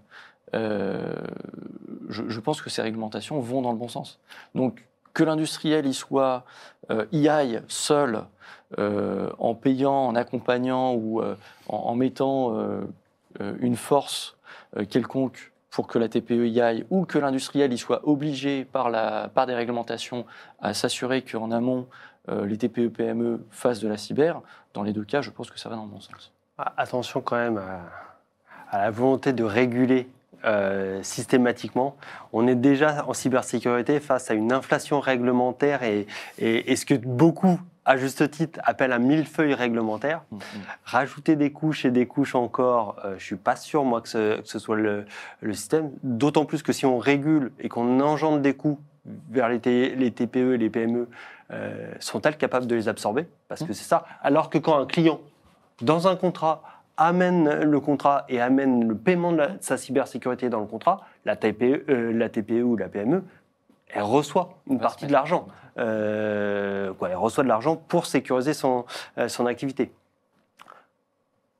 je, 0.53 2.39
pense 2.39 2.63
que 2.63 2.71
ces 2.71 2.81
réglementations 2.81 3.39
vont 3.39 3.61
dans 3.61 3.71
le 3.71 3.77
bon 3.77 3.87
sens. 3.87 4.19
Donc, 4.55 4.87
que 5.13 5.23
l'industriel 5.23 5.85
y 5.85 5.93
soit, 5.93 6.43
y 7.11 7.27
aille 7.27 7.61
seul, 7.67 8.23
en 8.77 9.53
payant, 9.53 10.07
en 10.07 10.15
accompagnant 10.15 10.95
ou 10.95 11.21
en, 11.67 11.95
mettant 11.95 12.57
une 13.39 13.75
force 13.75 14.35
quelconque 14.89 15.52
pour 15.73 15.87
que 15.87 15.97
la 15.97 16.07
TPE 16.07 16.47
y 16.47 16.61
aille, 16.61 16.85
ou 16.91 17.05
que 17.05 17.17
l'industriel 17.17 17.73
y 17.73 17.77
soit 17.77 18.07
obligé 18.07 18.63
par, 18.63 18.89
la, 18.91 19.29
par 19.33 19.47
des 19.47 19.55
réglementations 19.55 20.25
à 20.61 20.73
s'assurer 20.73 21.23
qu'en 21.23 21.49
amont, 21.51 21.87
euh, 22.29 22.45
les 22.45 22.57
TPE, 22.57 22.89
PME 22.89 23.43
fassent 23.49 23.79
de 23.79 23.87
la 23.87 23.97
cyber, 23.97 24.41
dans 24.75 24.83
les 24.83 24.93
deux 24.93 25.03
cas, 25.03 25.21
je 25.21 25.29
pense 25.31 25.49
que 25.49 25.59
ça 25.59 25.69
va 25.69 25.75
dans 25.75 25.83
le 25.85 25.89
bon 25.89 25.99
sens. 25.99 26.31
Ah, 26.57 26.73
Attention 26.77 27.21
quand 27.21 27.37
même 27.37 27.57
à, 27.57 27.81
à 28.69 28.83
la 28.83 28.91
volonté 28.91 29.33
de 29.33 29.43
réguler 29.43 30.07
euh, 30.45 31.01
systématiquement. 31.03 31.95
On 32.33 32.47
est 32.47 32.55
déjà 32.55 33.05
en 33.07 33.13
cybersécurité 33.13 33.99
face 33.99 34.29
à 34.29 34.33
une 34.35 34.51
inflation 34.51 34.99
réglementaire 34.99 35.83
et, 35.83 36.05
et- 36.37 36.71
et 36.71 36.75
ce 36.75 36.85
que 36.85 36.93
beaucoup, 36.95 37.59
à 37.85 37.97
juste 37.97 38.29
titre, 38.31 38.59
appellent 38.63 38.93
un 38.93 38.99
millefeuille 38.99 39.53
réglementaire. 39.53 40.23
Mm, 40.31 40.35
mm. 40.37 40.39
Rajouter 40.85 41.35
des 41.35 41.51
couches 41.51 41.85
et 41.85 41.91
des 41.91 42.05
couches 42.07 42.35
encore, 42.35 42.95
euh, 43.03 43.15
je 43.17 43.23
suis 43.25 43.35
pas 43.35 43.55
sûr 43.55 43.83
moi 43.83 44.01
que 44.01 44.07
ce, 44.09 44.41
que 44.41 44.47
ce 44.47 44.59
soit 44.59 44.75
le, 44.77 45.05
le 45.41 45.53
système. 45.53 45.91
D'autant 46.03 46.45
plus 46.45 46.63
que 46.63 46.71
si 46.73 46.85
on 46.85 46.97
régule 46.97 47.51
et 47.59 47.69
qu'on 47.69 47.99
engendre 47.99 48.39
des 48.39 48.53
coûts 48.53 48.79
vers 49.31 49.49
les, 49.49 49.95
les 49.95 50.11
TPE 50.11 50.53
et 50.53 50.57
les 50.57 50.69
PME, 50.69 51.09
euh, 51.51 51.91
sont-elles 51.99 52.37
capables 52.37 52.67
de 52.67 52.75
les 52.75 52.87
absorber? 52.87 53.27
Parce 53.49 53.63
que 53.63 53.73
c'est 53.73 53.83
ça. 53.83 54.05
Alors 54.21 54.49
que 54.49 54.57
quand 54.57 54.77
un 54.79 54.85
client, 54.85 55.19
dans 55.81 56.07
un 56.07 56.15
contrat, 56.15 56.61
amène 56.95 57.61
le 57.63 57.79
contrat 57.79 58.23
et 58.29 58.39
amène 58.39 58.87
le 58.87 58.95
paiement 58.95 59.31
de, 59.31 59.37
la- 59.37 59.47
de 59.47 59.57
sa 59.63 59.77
cybersécurité 59.77 60.47
dans 60.49 60.59
le 60.61 60.67
contrat, 60.67 61.01
la 61.25 61.35
TPE, 61.35 61.85
euh, 61.89 62.13
la 62.13 62.29
TPE 62.29 62.61
ou 62.63 62.77
la 62.77 62.87
PME, 62.87 63.23
elle 63.89 64.03
reçoit 64.03 64.53
une 64.69 64.79
partie 64.79 65.05
de 65.07 65.11
l'argent. 65.11 65.47
Euh, 65.77 66.93
quoi, 66.93 67.09
elle 67.09 67.15
reçoit 67.15 67.43
de 67.43 67.49
l'argent 67.49 67.75
pour 67.75 68.05
sécuriser 68.05 68.53
son, 68.53 68.85
euh, 69.17 69.27
son 69.27 69.45
activité. 69.45 69.91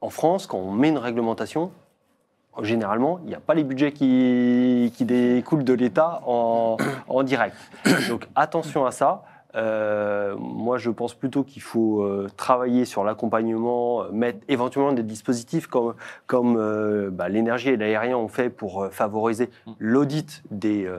En 0.01 0.09
France, 0.09 0.47
quand 0.47 0.57
on 0.57 0.71
met 0.71 0.89
une 0.89 0.97
réglementation, 0.97 1.71
généralement, 2.61 3.19
il 3.23 3.29
n'y 3.29 3.35
a 3.35 3.39
pas 3.39 3.53
les 3.53 3.63
budgets 3.63 3.91
qui, 3.91 4.93
qui 4.95 5.05
découlent 5.05 5.63
de 5.63 5.73
l'État 5.73 6.21
en, 6.25 6.77
en 7.07 7.23
direct. 7.23 7.55
Donc 8.09 8.27
attention 8.35 8.85
à 8.85 8.91
ça. 8.91 9.23
Euh, 9.55 10.35
moi, 10.37 10.77
je 10.77 10.89
pense 10.89 11.13
plutôt 11.13 11.43
qu'il 11.43 11.61
faut 11.61 12.01
euh, 12.01 12.27
travailler 12.37 12.85
sur 12.85 13.03
l'accompagnement, 13.03 14.03
euh, 14.03 14.11
mettre 14.11 14.39
éventuellement 14.47 14.93
des 14.93 15.03
dispositifs 15.03 15.67
comme, 15.67 15.93
comme 16.25 16.57
euh, 16.57 17.09
bah, 17.11 17.29
l'énergie 17.29 17.69
et 17.69 17.77
l'aérien 17.77 18.17
ont 18.17 18.27
fait 18.27 18.49
pour 18.49 18.87
favoriser 18.91 19.49
l'audit 19.79 20.43
des, 20.49 20.91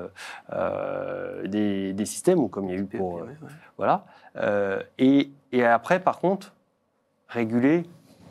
des, 1.45 1.93
des 1.93 2.07
systèmes, 2.07 2.39
ou 2.39 2.49
comme 2.49 2.67
il 2.67 2.75
y 2.75 2.79
a 2.79 2.81
eu 2.81 2.85
pour... 2.85 3.19
euh, 3.19 3.29
voilà. 3.77 4.05
Et, 4.99 5.31
et 5.53 5.65
après, 5.65 6.01
par 6.01 6.19
contre, 6.21 6.55
réguler, 7.29 7.85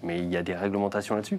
mais 0.04 0.20
il 0.20 0.32
y 0.32 0.38
a 0.38 0.44
des 0.44 0.56
réglementations 0.56 1.16
là-dessus, 1.16 1.38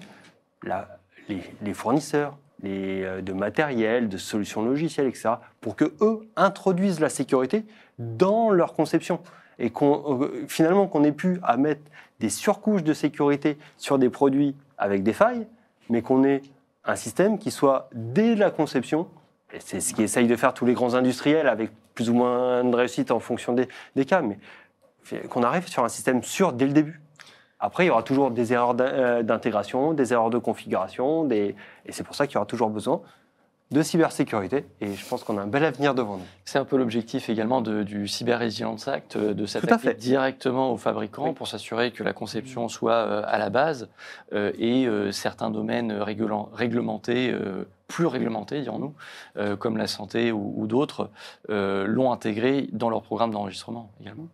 les 1.61 1.73
fournisseurs 1.73 2.37
euh, 2.69 3.21
de 3.21 3.33
matériel, 3.33 4.09
de 4.09 4.17
solutions 4.17 4.63
logicielles, 4.63 5.07
etc., 5.07 5.29
pour 5.61 5.75
que 5.75 5.93
eux 6.01 6.27
introduisent 6.35 6.99
la 6.99 7.09
sécurité 7.09 7.65
dans 7.99 8.49
leur 8.49 8.73
conception. 8.73 9.19
Et 9.59 9.71
euh, 9.81 10.45
finalement, 10.47 10.87
qu'on 10.87 11.03
ait 11.03 11.11
pu 11.11 11.39
à 11.43 11.57
mettre 11.57 11.81
des 12.19 12.29
surcouches 12.29 12.83
de 12.83 12.93
sécurité 12.93 13.57
sur 13.77 13.97
des 13.99 14.09
produits 14.09 14.55
avec 14.77 15.03
des 15.03 15.13
failles, 15.13 15.47
mais 15.89 16.01
qu'on 16.01 16.23
ait 16.23 16.41
un 16.83 16.95
système 16.95 17.39
qui 17.39 17.51
soit, 17.51 17.89
dès 17.93 18.35
la 18.35 18.51
conception, 18.51 19.07
et 19.53 19.59
c'est 19.59 19.79
ce 19.79 19.93
qu'essayent 19.93 20.27
de 20.27 20.35
faire 20.35 20.53
tous 20.53 20.65
les 20.65 20.73
grands 20.73 20.95
industriels 20.95 21.47
avec 21.47 21.71
plus 21.93 22.09
ou 22.09 22.13
moins 22.13 22.63
de 22.63 22.75
réussite 22.75 23.11
en 23.11 23.19
fonction 23.19 23.53
des, 23.53 23.67
des 23.95 24.05
cas, 24.05 24.21
mais 24.21 24.37
qu'on 25.29 25.43
arrive 25.43 25.67
sur 25.67 25.83
un 25.83 25.89
système 25.89 26.23
sûr 26.23 26.51
dès 26.53 26.65
le 26.65 26.73
début. 26.73 26.99
Après, 27.65 27.83
il 27.85 27.87
y 27.87 27.89
aura 27.89 28.03
toujours 28.03 28.29
des 28.29 28.53
erreurs 28.53 28.75
euh, 28.79 29.23
d'intégration, 29.23 29.93
des 29.93 30.13
erreurs 30.13 30.29
de 30.29 30.37
configuration, 30.37 31.23
des... 31.23 31.55
et 31.87 31.91
c'est 31.91 32.03
pour 32.03 32.13
ça 32.15 32.27
qu'il 32.27 32.35
y 32.35 32.37
aura 32.37 32.45
toujours 32.45 32.69
besoin 32.69 33.01
de 33.71 33.81
cybersécurité. 33.81 34.67
Et 34.81 34.93
je 34.93 35.03
pense 35.07 35.23
qu'on 35.23 35.39
a 35.39 35.41
un 35.41 35.47
bel 35.47 35.65
avenir 35.65 35.95
devant 35.95 36.17
nous. 36.17 36.23
C'est 36.45 36.59
un 36.59 36.65
peu 36.65 36.77
l'objectif 36.77 37.27
également 37.29 37.61
de- 37.61 37.81
du 37.81 38.07
Cyber 38.07 38.37
Resilience 38.39 38.87
Act, 38.87 39.15
euh, 39.15 39.33
de 39.33 39.47
s'attaquer 39.47 39.95
directement 39.95 40.71
aux 40.71 40.77
fabricants 40.77 41.29
Oui. 41.29 41.33
pour 41.33 41.47
s'assurer 41.47 41.89
que 41.89 42.03
la 42.03 42.13
conception 42.13 42.69
soit 42.69 42.93
euh, 42.93 43.23
à 43.25 43.39
la 43.39 43.49
base 43.49 43.89
euh, 44.33 44.51
et 44.59 44.85
euh, 44.85 45.11
certains 45.11 45.49
domaines 45.49 45.91
réglementés, 45.91 47.31
euh, 47.33 47.67
plus 47.87 48.05
réglementés, 48.05 48.61
dirons-nous, 48.61 48.93
comme 49.57 49.77
la 49.77 49.85
santé 49.87 50.31
ou, 50.31 50.53
ou 50.57 50.65
d'autres, 50.65 51.11
l'ont 51.49 52.11
intégré 52.11 52.67
dans 52.71 52.89
leur 52.89 53.03
programme 53.03 53.29
d'enregistrement 53.29 53.91
également. 54.01 54.25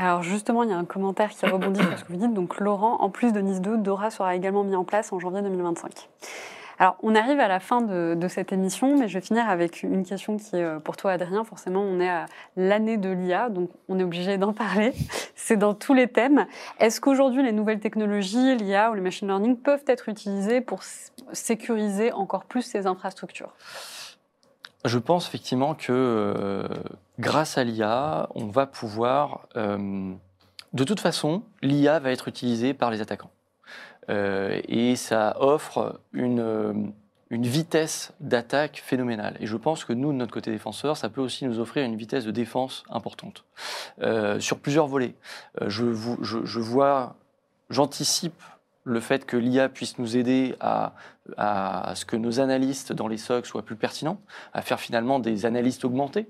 Alors 0.00 0.22
justement, 0.22 0.62
il 0.62 0.70
y 0.70 0.72
a 0.72 0.78
un 0.78 0.86
commentaire 0.86 1.28
qui 1.28 1.44
rebondit 1.44 1.82
sur 1.82 1.98
ce 1.98 2.04
que 2.04 2.12
vous 2.12 2.18
dites. 2.18 2.32
Donc 2.32 2.58
Laurent, 2.58 2.96
en 3.02 3.10
plus 3.10 3.34
de 3.34 3.40
Nice 3.40 3.60
2, 3.60 3.76
Dora 3.76 4.10
sera 4.10 4.34
également 4.34 4.64
mis 4.64 4.74
en 4.74 4.82
place 4.82 5.12
en 5.12 5.18
janvier 5.18 5.42
2025. 5.42 6.08
Alors 6.78 6.96
on 7.02 7.14
arrive 7.14 7.38
à 7.38 7.48
la 7.48 7.60
fin 7.60 7.82
de, 7.82 8.28
cette 8.28 8.50
émission, 8.50 8.96
mais 8.96 9.08
je 9.08 9.18
vais 9.18 9.20
finir 9.20 9.46
avec 9.50 9.82
une 9.82 10.06
question 10.06 10.38
qui 10.38 10.56
est 10.56 10.62
euh, 10.62 10.78
pour 10.78 10.96
toi 10.96 11.12
Adrien. 11.12 11.44
Forcément, 11.44 11.82
on 11.82 12.00
est 12.00 12.08
à 12.08 12.24
l'année 12.56 12.96
de 12.96 13.10
l'IA, 13.10 13.50
donc 13.50 13.68
on 13.90 13.98
est 13.98 14.02
obligé 14.02 14.38
d'en 14.38 14.54
parler. 14.54 14.94
C'est 15.34 15.58
dans 15.58 15.74
tous 15.74 15.92
les 15.92 16.06
thèmes. 16.06 16.46
Est-ce 16.78 17.02
qu'aujourd'hui 17.02 17.42
les 17.42 17.52
nouvelles 17.52 17.80
technologies, 17.80 18.56
l'IA 18.56 18.90
ou 18.90 18.94
le 18.94 19.02
machine 19.02 19.28
learning 19.28 19.58
peuvent 19.58 19.84
être 19.86 20.08
utilisées 20.08 20.62
pour 20.62 20.80
sécuriser 21.34 22.10
encore 22.12 22.46
plus 22.46 22.62
ces 22.62 22.86
infrastructures? 22.86 23.52
Je 24.84 24.98
pense 24.98 25.26
effectivement 25.28 25.74
que 25.74 25.92
euh, 25.92 26.68
grâce 27.18 27.58
à 27.58 27.64
l'IA, 27.64 28.28
on 28.34 28.46
va 28.46 28.66
pouvoir... 28.66 29.46
euh, 29.56 30.12
de 30.72 30.84
toute 30.84 31.00
façon, 31.00 31.42
l'IA 31.62 31.98
va 31.98 32.12
être 32.12 32.28
utilisée 32.28 32.74
par 32.74 32.90
les 32.90 33.00
attaquants. 33.00 33.30
Euh, 34.08 34.60
et 34.68 34.96
ça 34.96 35.36
offre 35.40 36.00
une, 36.12 36.92
une 37.30 37.46
vitesse 37.46 38.12
d'attaque 38.20 38.80
phénoménale. 38.84 39.36
Et 39.40 39.46
je 39.46 39.56
pense 39.56 39.84
que 39.84 39.92
nous, 39.92 40.12
de 40.12 40.16
notre 40.16 40.32
côté 40.32 40.50
défenseur, 40.50 40.96
ça 40.96 41.08
peut 41.08 41.20
aussi 41.20 41.44
nous 41.44 41.58
offrir 41.58 41.84
une 41.84 41.96
vitesse 41.96 42.24
de 42.24 42.30
défense 42.30 42.84
importante. 42.88 43.44
Sur 44.38 44.58
plusieurs 44.60 44.86
volets. 44.86 45.14
Je- 45.66 45.92
je 45.92 46.60
vois, 46.60 47.16
j'anticipe 47.68 48.40
le 48.90 49.00
fait 49.00 49.24
que 49.24 49.36
l'IA 49.36 49.68
puisse 49.68 49.98
nous 49.98 50.16
aider 50.16 50.56
à, 50.60 50.92
ce 51.94 52.04
que 52.04 52.16
nos 52.16 52.40
analystes 52.40 52.92
dans 52.92 53.06
les 53.06 53.16
SOC 53.16 53.46
soient 53.46 53.62
plus 53.62 53.76
pertinents, 53.76 54.20
à 54.52 54.62
faire 54.62 54.80
finalement 54.80 55.20
des 55.20 55.46
analystes 55.46 55.84
augmentés. 55.84 56.28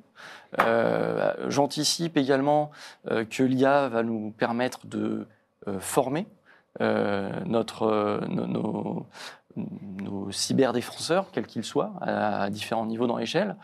Euh, 0.61 1.33
J'anticipe 1.49 2.19
également 2.19 2.71
euh, 3.11 3.25
que 3.25 3.43
l'IA 3.43 3.89
va 3.89 4.03
nous 4.03 4.33
permettre 4.33 4.87
de 4.87 5.27
euh, 5.69 5.81
former 5.81 6.27
nos, 6.79 7.67
cyberdéfenseurs, 10.31 11.31
quels 11.33 11.47
qu'ils 11.47 11.65
soient, 11.65 11.95
à, 12.01 12.51
différents 12.51 12.87
niveaux 12.87 13.07
dans 13.07 13.17
l'échelle. 13.17 13.57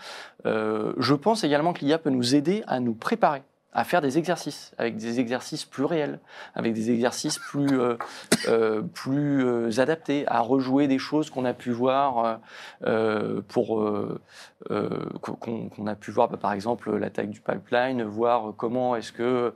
Je 0.44 1.14
pense 1.14 1.44
également 1.44 1.72
que 1.72 1.84
l'IA 1.84 1.99
peut 1.99 2.11
nous 2.11 2.34
aider 2.34 2.64
à 2.66 2.80
nous 2.80 2.94
préparer 2.94 3.42
à 3.77 3.85
faire 3.85 4.01
des 4.01 4.16
exercices, 4.16 4.72
avec 4.79 4.97
des 4.97 5.20
exercices 5.20 5.66
plus 5.66 5.85
réels, 5.85 6.18
avec 6.55 6.72
des 6.72 6.91
exercices 6.91 7.39
plus, 7.39 7.79
euh, 7.79 7.97
euh, 8.49 8.81
plus 8.81 9.45
euh, 9.45 9.79
adaptés, 9.79 10.24
à 10.29 10.41
rejouer 10.41 10.89
des 10.89 10.99
choses 10.99 11.29
qu'on 11.29 11.45
a 11.45 11.53
pu 11.53 11.72
voir 11.72 12.41
pour 13.49 13.85
qu'on 15.31 15.87
a 15.87 15.95
pu 15.95 16.11
voir 16.11 16.29
bah, 16.29 16.39
par 16.41 16.53
exemple 16.55 16.97
l'attaque 16.97 17.29
du 17.29 17.41
pipeline, 17.43 18.03
voir 18.03 18.55
comment 18.57 18.97
est-ce 18.97 19.12
que 19.12 19.53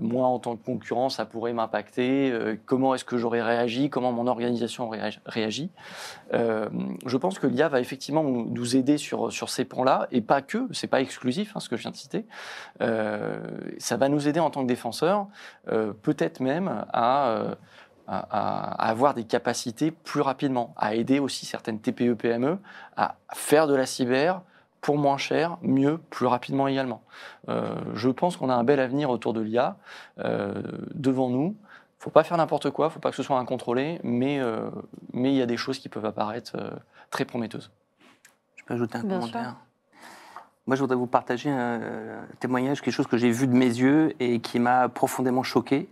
moi 0.00 0.26
en 0.26 0.38
tant 0.38 0.54
que 0.54 0.64
concurrent 0.64 1.08
ça 1.08 1.24
pourrait 1.24 1.52
m'impacter, 1.52 2.32
comment 2.64 2.94
est-ce 2.94 3.04
que 3.04 3.16
j'aurais 3.16 3.42
réagi, 3.42 3.90
comment 3.90 4.12
mon 4.12 4.28
organisation 4.28 4.86
aurait 4.86 5.10
réagi- 5.26 5.70
je 6.32 7.16
pense 7.16 7.40
que 7.40 7.48
l'IA 7.48 7.68
va 7.68 7.80
effectivement 7.80 8.22
nous 8.22 8.76
aider 8.76 8.98
sur, 8.98 9.32
sur 9.32 9.50
ces 9.50 9.64
points-là, 9.64 10.06
et 10.12 10.20
pas 10.20 10.42
que, 10.42 10.68
c'est 10.70 10.86
pas 10.86 11.00
exclusif 11.00 11.56
hein, 11.56 11.60
ce 11.60 11.68
que 11.68 11.76
je 11.76 11.82
viens 11.82 11.90
de 11.90 11.96
citer. 11.96 12.24
Euh, 12.84 13.38
ça 13.78 13.96
va 13.96 14.08
nous 14.08 14.28
aider 14.28 14.40
en 14.40 14.50
tant 14.50 14.62
que 14.62 14.68
défenseurs, 14.68 15.26
euh, 15.68 15.92
peut-être 15.92 16.40
même 16.40 16.84
à 16.92 17.28
euh, 17.28 17.54
à, 18.06 18.88
avoir 18.88 19.14
des 19.14 19.24
capacités 19.24 19.90
plus 19.90 20.20
rapidement, 20.20 20.74
à 20.76 20.94
aider 20.94 21.18
aussi 21.18 21.46
certaines 21.46 21.80
TPE, 21.80 22.14
PME 22.14 22.58
à 22.96 23.16
faire 23.32 23.66
de 23.66 23.74
la 23.74 23.86
cyber 23.86 24.42
pour 24.80 24.98
moins 24.98 25.16
cher, 25.16 25.56
mieux, 25.62 25.98
plus 26.10 26.26
rapidement 26.26 26.68
également. 26.68 27.02
Euh, 27.48 27.74
je 27.94 28.10
pense 28.10 28.36
qu'on 28.36 28.50
a 28.50 28.54
un 28.54 28.64
bel 28.64 28.80
avenir 28.80 29.08
autour 29.08 29.32
de 29.32 29.40
l'IA 29.40 29.78
euh, 30.18 30.62
devant 30.92 31.30
nous. 31.30 31.56
Il 31.56 32.00
ne 32.00 32.04
faut 32.04 32.10
pas 32.10 32.24
faire 32.24 32.36
n'importe 32.36 32.70
quoi, 32.70 32.86
il 32.86 32.88
ne 32.88 32.92
faut 32.92 33.00
pas 33.00 33.10
que 33.10 33.16
ce 33.16 33.22
soit 33.22 33.38
incontrôlé, 33.38 33.98
mais 34.02 34.38
euh, 34.40 34.68
mais 35.14 35.32
il 35.32 35.36
y 35.36 35.42
a 35.42 35.46
des 35.46 35.56
choses 35.56 35.78
qui 35.78 35.88
peuvent 35.88 36.04
apparaître 36.04 36.52
euh, 36.56 36.70
très 37.08 37.24
prometteuses. 37.24 37.70
Je 38.56 38.64
peux 38.64 38.74
ajouter 38.74 38.98
un 38.98 39.04
Bien 39.04 39.20
commentaire 39.20 39.56
Moi, 40.66 40.76
je 40.76 40.80
voudrais 40.80 40.96
vous 40.96 41.06
partager 41.06 41.50
un, 41.50 41.80
témoignage, 42.40 42.80
quelque 42.80 42.94
chose 42.94 43.06
que 43.06 43.18
j'ai 43.18 43.30
vu 43.30 43.46
de 43.46 43.52
mes 43.52 43.66
yeux 43.66 44.14
et 44.20 44.40
qui 44.40 44.58
m'a 44.58 44.88
profondément 44.88 45.42
choqué. 45.42 45.88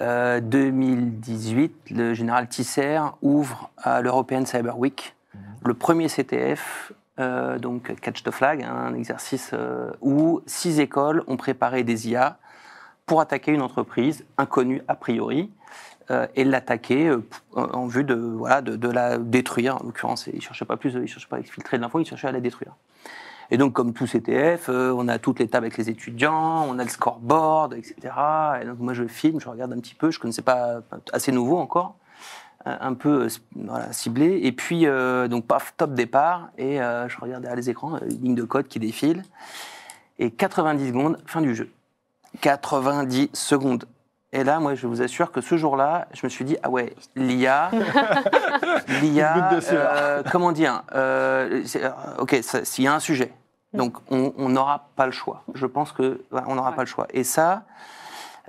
Euh, 0.00 0.40
2018, 0.40 1.90
le 1.90 2.12
général 2.12 2.48
Tisser 2.48 3.00
ouvre 3.22 3.70
à 3.78 4.02
l'European 4.02 4.44
Cyber 4.44 4.78
Week 4.78 5.16
le 5.66 5.74
premier 5.74 6.08
CTF, 6.08 6.92
euh, 7.18 7.58
donc 7.58 7.94
Catch 8.00 8.22
the 8.22 8.30
Flag, 8.30 8.62
hein, 8.62 8.72
un 8.72 8.94
exercice 8.94 9.50
euh, 9.52 9.90
où 10.00 10.40
six 10.46 10.80
écoles 10.80 11.22
ont 11.26 11.36
préparé 11.36 11.82
des 11.82 12.08
IA 12.08 12.38
pour 13.06 13.20
attaquer 13.20 13.52
une 13.52 13.62
entreprise 13.62 14.24
inconnue 14.38 14.82
a 14.88 14.94
priori 14.94 15.50
euh, 16.10 16.26
et 16.36 16.44
l'attaquer 16.44 17.12
en 17.54 17.86
vue 17.86 18.04
de, 18.04 18.14
voilà, 18.14 18.62
de, 18.62 18.76
de 18.76 18.88
la 18.88 19.18
détruire. 19.18 19.76
En 19.80 19.86
l'occurrence, 19.86 20.26
ils 20.26 20.36
ne 20.36 20.40
cherchaient 20.40 20.64
pas 20.64 20.76
plus, 20.76 20.94
ils 20.94 21.08
cherchaient 21.08 21.28
pas 21.28 21.36
à 21.36 21.40
exfiltrer 21.40 21.76
de 21.78 21.82
l'info, 21.82 22.00
ils 22.00 22.06
cherchaient 22.06 22.28
à 22.28 22.32
la 22.32 22.40
détruire. 22.40 22.74
Et 23.50 23.58
donc, 23.58 23.72
comme 23.72 23.92
tout 23.92 24.06
CTF, 24.06 24.68
euh, 24.68 24.92
on 24.96 25.08
a 25.08 25.18
toutes 25.18 25.38
les 25.38 25.48
tables 25.48 25.66
avec 25.66 25.78
les 25.78 25.88
étudiants, 25.90 26.66
on 26.68 26.78
a 26.78 26.84
le 26.84 26.90
scoreboard, 26.90 27.74
etc. 27.74 27.96
Et 28.60 28.64
donc, 28.64 28.78
moi, 28.80 28.92
je 28.92 29.06
filme, 29.06 29.40
je 29.40 29.48
regarde 29.48 29.72
un 29.72 29.78
petit 29.78 29.94
peu, 29.94 30.10
je 30.10 30.18
ne 30.18 30.22
connaissais 30.22 30.42
pas, 30.42 30.80
assez 31.12 31.32
nouveau 31.32 31.58
encore, 31.58 31.96
un 32.66 32.94
peu 32.94 33.28
euh, 33.28 33.92
ciblé. 33.92 34.40
Et 34.42 34.52
puis, 34.52 34.86
euh, 34.86 35.28
donc, 35.28 35.46
paf, 35.46 35.74
top 35.76 35.94
départ, 35.94 36.50
et 36.58 36.76
je 36.76 37.20
regarde 37.20 37.42
derrière 37.42 37.56
les 37.56 37.70
écrans, 37.70 37.96
euh, 37.96 38.06
ligne 38.06 38.34
de 38.34 38.42
code 38.42 38.66
qui 38.66 38.78
défile. 38.78 39.22
Et 40.18 40.30
90 40.30 40.88
secondes, 40.88 41.18
fin 41.26 41.40
du 41.40 41.54
jeu. 41.54 41.70
90 42.40 43.30
secondes. 43.32 43.84
Et 44.32 44.44
là, 44.44 44.58
moi, 44.60 44.74
je 44.74 44.86
vous 44.86 45.02
assure 45.02 45.30
que 45.30 45.40
ce 45.40 45.56
jour-là, 45.56 46.08
je 46.12 46.20
me 46.26 46.28
suis 46.28 46.44
dit, 46.44 46.56
ah 46.62 46.68
ouais, 46.68 46.94
l'IA, 47.14 47.70
l'IA, 49.00 49.50
euh, 49.72 50.22
comment 50.32 50.52
dire, 50.52 50.82
euh, 50.94 51.62
euh, 51.76 51.90
ok, 52.18 52.36
s'il 52.64 52.84
y 52.84 52.88
a 52.88 52.94
un 52.94 53.00
sujet, 53.00 53.32
donc 53.72 53.96
on 54.10 54.48
n'aura 54.48 54.88
pas 54.96 55.06
le 55.06 55.12
choix. 55.12 55.42
Je 55.54 55.66
pense 55.66 55.92
que 55.92 56.22
voilà, 56.30 56.46
on 56.48 56.54
n'aura 56.56 56.70
Ouais. 56.70 56.76
pas 56.76 56.82
le 56.82 56.88
choix. 56.88 57.06
Et 57.10 57.24
ça, 57.24 57.62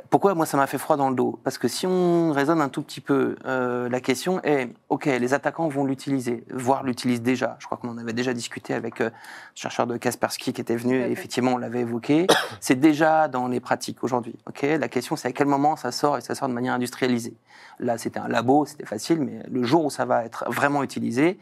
pourquoi 0.09 0.35
moi 0.35 0.45
ça 0.45 0.57
m'a 0.57 0.67
fait 0.67 0.77
froid 0.77 0.95
dans 0.95 1.09
le 1.09 1.15
dos? 1.15 1.39
Parce 1.43 1.57
que 1.57 1.67
si 1.67 1.87
on 1.87 2.31
raisonne 2.31 2.61
un 2.61 2.69
tout 2.69 2.81
petit 2.81 3.01
peu, 3.01 3.35
euh, 3.45 3.89
la 3.89 3.99
question 3.99 4.41
est, 4.43 4.69
ok, 4.89 5.05
les 5.05 5.33
attaquants 5.33 5.67
vont 5.67 5.85
l'utiliser, 5.85 6.43
voire 6.51 6.83
l'utilisent 6.83 7.21
déjà. 7.21 7.55
Je 7.59 7.65
crois 7.65 7.77
qu'on 7.77 7.89
en 7.89 7.97
avait 7.97 8.13
déjà 8.13 8.33
discuté 8.33 8.73
avec 8.73 9.01
euh, 9.01 9.05
le 9.05 9.11
chercheur 9.55 9.87
de 9.87 9.97
Kaspersky 9.97 10.53
qui 10.53 10.61
était 10.61 10.75
venu, 10.75 10.99
et 10.99 11.11
effectivement 11.11 11.53
on 11.53 11.57
l'avait 11.57 11.81
évoqué. 11.81 12.27
C'est 12.59 12.79
déjà 12.79 13.27
dans 13.27 13.47
les 13.47 13.59
pratiques 13.59 14.03
aujourd'hui. 14.03 14.35
Ok, 14.47 14.61
la 14.61 14.87
question 14.87 15.15
c'est 15.15 15.27
à 15.27 15.31
quel 15.31 15.47
moment 15.47 15.75
ça 15.75 15.91
sort 15.91 16.17
et 16.17 16.21
ça 16.21 16.35
sort 16.35 16.47
de 16.47 16.53
manière 16.53 16.73
industrialisée. 16.73 17.35
Là, 17.79 17.97
c'était 17.97 18.19
un 18.19 18.27
labo, 18.27 18.65
c'était 18.65 18.85
facile, 18.85 19.19
mais 19.19 19.43
le 19.49 19.63
jour 19.63 19.85
où 19.85 19.89
ça 19.89 20.05
va 20.05 20.25
être 20.25 20.45
vraiment 20.51 20.83
utilisé, 20.83 21.37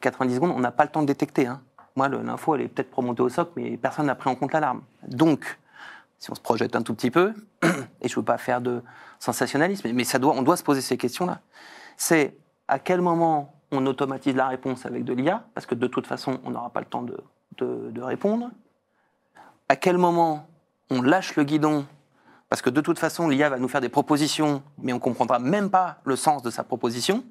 90 0.00 0.34
secondes, 0.34 0.52
on 0.54 0.60
n'a 0.60 0.70
pas 0.70 0.84
le 0.84 0.90
temps 0.90 1.02
de 1.02 1.06
détecter. 1.06 1.46
hein. 1.46 1.60
Moi, 1.94 2.08
l'info, 2.08 2.54
elle 2.54 2.60
est 2.62 2.68
peut-être 2.68 2.94
remontée 2.94 3.22
au 3.22 3.30
soc, 3.30 3.52
mais 3.56 3.78
personne 3.78 4.06
n'a 4.06 4.14
pris 4.14 4.28
en 4.28 4.34
compte 4.34 4.52
l'alarme. 4.52 4.82
Donc, 5.08 5.58
si 6.18 6.30
on 6.30 6.34
se 6.34 6.40
projette 6.40 6.76
un 6.76 6.82
tout 6.82 6.94
petit 6.94 7.10
peu, 7.10 7.34
et 8.00 8.08
je 8.08 8.12
ne 8.12 8.16
veux 8.16 8.24
pas 8.24 8.38
faire 8.38 8.60
de 8.60 8.82
sensationnalisme, 9.18 9.90
mais 9.92 10.04
ça 10.04 10.18
doit, 10.18 10.34
on 10.34 10.42
doit 10.42 10.56
se 10.56 10.62
poser 10.62 10.80
ces 10.80 10.96
questions-là. 10.96 11.40
C'est 11.96 12.36
à 12.68 12.78
quel 12.78 13.00
moment 13.00 13.54
on 13.72 13.84
automatise 13.86 14.34
la 14.34 14.48
réponse 14.48 14.86
avec 14.86 15.04
de 15.04 15.12
l'IA, 15.12 15.44
parce 15.54 15.66
que 15.66 15.74
de 15.74 15.86
toute 15.86 16.06
façon, 16.06 16.40
on 16.44 16.50
n'aura 16.50 16.70
pas 16.70 16.80
le 16.80 16.86
temps 16.86 17.02
de, 17.02 18.00
répondre. 18.00 18.50
À 19.68 19.76
quel 19.76 19.98
moment 19.98 20.48
on 20.90 21.02
lâche 21.02 21.36
le 21.36 21.44
guidon, 21.44 21.86
parce 22.48 22.62
que 22.62 22.70
de 22.70 22.80
toute 22.80 22.98
façon, 22.98 23.28
l'IA 23.28 23.48
va 23.48 23.58
nous 23.58 23.68
faire 23.68 23.80
des 23.80 23.88
propositions, 23.88 24.62
mais 24.78 24.92
on 24.92 24.96
ne 24.96 25.00
comprendra 25.00 25.38
même 25.38 25.70
pas 25.70 25.98
le 26.04 26.16
sens 26.16 26.42
de 26.42 26.50
sa 26.50 26.62
proposition 26.62 27.24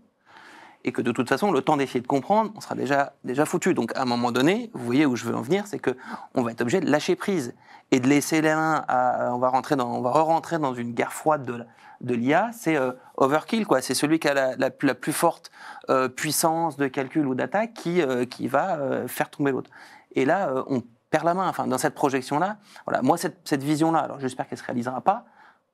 et 0.84 0.92
que 0.92 1.02
de 1.02 1.12
toute 1.12 1.28
façon, 1.28 1.52
le 1.52 1.62
temps 1.62 1.78
d'essayer 1.78 2.02
de 2.02 2.08
comprendre, 2.08 2.52
on 2.56 2.62
sera 2.62 2.76
déjà, 2.76 3.14
déjà 3.24 3.46
foutu. 3.46 3.74
Donc, 3.74 3.96
à 3.96 4.04
un 4.04 4.06
moment 4.06 4.32
donné, 4.32 4.70
vous 4.74 4.86
voyez 4.86 5.06
où 5.08 5.16
je 5.16 5.26
veux 5.26 5.36
en 5.36 5.42
venir, 5.42 5.66
c'est 5.66 5.80
que 5.80 5.98
on 6.36 6.44
va 6.44 6.52
être 6.52 6.62
obligé 6.62 6.80
de 6.80 6.90
lâcher 6.90 7.16
prise 7.16 7.56
et 7.92 8.00
de 8.00 8.08
laisser 8.08 8.42
les 8.42 8.54
mains 8.54 8.84
à, 8.88 9.34
on 9.34 9.38
va 9.38 9.50
rentrer 9.50 9.76
dans, 9.76 9.90
on 9.90 10.02
va 10.02 10.12
re-rentrer 10.12 10.60
dans 10.60 10.74
une 10.74 10.94
guerre 10.94 11.14
froide 11.14 11.46
de, 11.46 11.66
de 12.02 12.14
l'IA. 12.14 12.50
C'est 12.54 12.76
euh, 12.76 12.92
overkill, 13.18 13.66
quoi. 13.66 13.82
C'est 13.82 13.94
celui 13.94 14.20
qui 14.20 14.28
a 14.28 14.56
la, 14.56 14.70
plus 14.70 15.14
forte 15.14 15.52
euh, 15.90 16.10
puissance 16.10 16.78
de 16.78 16.88
calcul 16.88 17.28
ou 17.28 17.36
d'attaque 17.36 17.74
qui, 17.74 18.02
euh, 18.02 18.26
qui 18.26 18.48
va 18.48 18.78
euh, 18.78 19.08
faire 19.08 19.30
tomber 19.30 19.52
l'autre. 19.52 19.70
Et 20.14 20.26
là, 20.26 20.50
euh, 20.50 20.64
on 20.68 20.84
perd 21.10 21.26
la 21.26 21.34
main. 21.34 21.48
Enfin, 21.48 21.68
dans 21.68 21.78
cette 21.78 21.96
projection-là, 21.96 22.58
voilà. 22.86 23.02
Moi, 23.02 23.18
cette, 23.18 23.48
cette 23.48 23.64
vision-là, 23.64 24.00
alors 24.00 24.20
j'espère 24.20 24.48
qu'elle 24.48 24.58
se 24.58 24.64
réalisera 24.64 25.02
pas 25.02 25.26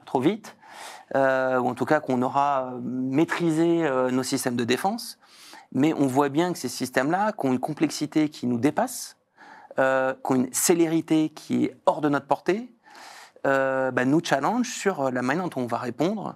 trop 0.06 0.20
vite, 0.20 0.58
euh, 1.16 1.60
ou 1.60 1.70
en 1.70 1.76
tout 1.76 1.86
cas 1.86 2.00
qu'on 2.00 2.22
aura 2.22 2.72
euh, 2.74 2.80
maîtrisé 2.82 3.86
euh, 3.86 4.10
nos 4.12 4.24
systèmes 4.24 4.56
de 4.56 4.64
défense. 4.64 5.20
Mais 5.74 5.94
on 5.94 6.08
voit 6.08 6.30
bien 6.30 6.52
que 6.52 6.60
ces 6.60 6.68
systèmes-là, 6.68 7.32
qui 7.32 7.46
ont 7.46 7.54
une 7.54 7.60
complexité 7.60 8.30
qui 8.30 8.46
nous 8.46 8.58
dépasse, 8.58 9.16
euh, 9.80 10.14
qui 10.14 10.32
ont 10.32 10.36
une 10.36 10.54
célérité 10.54 11.30
qui 11.30 11.66
est 11.66 11.76
hors 11.86 12.02
de 12.02 12.10
notre 12.10 12.28
portée, 12.28 12.70
euh, 13.48 13.90
bah, 13.90 14.06
nous 14.06 14.24
challenge 14.24 14.70
sur 14.70 15.10
la 15.10 15.22
manière 15.22 15.48
dont 15.50 15.64
on 15.64 15.66
va 15.66 15.78
répondre. 15.78 16.36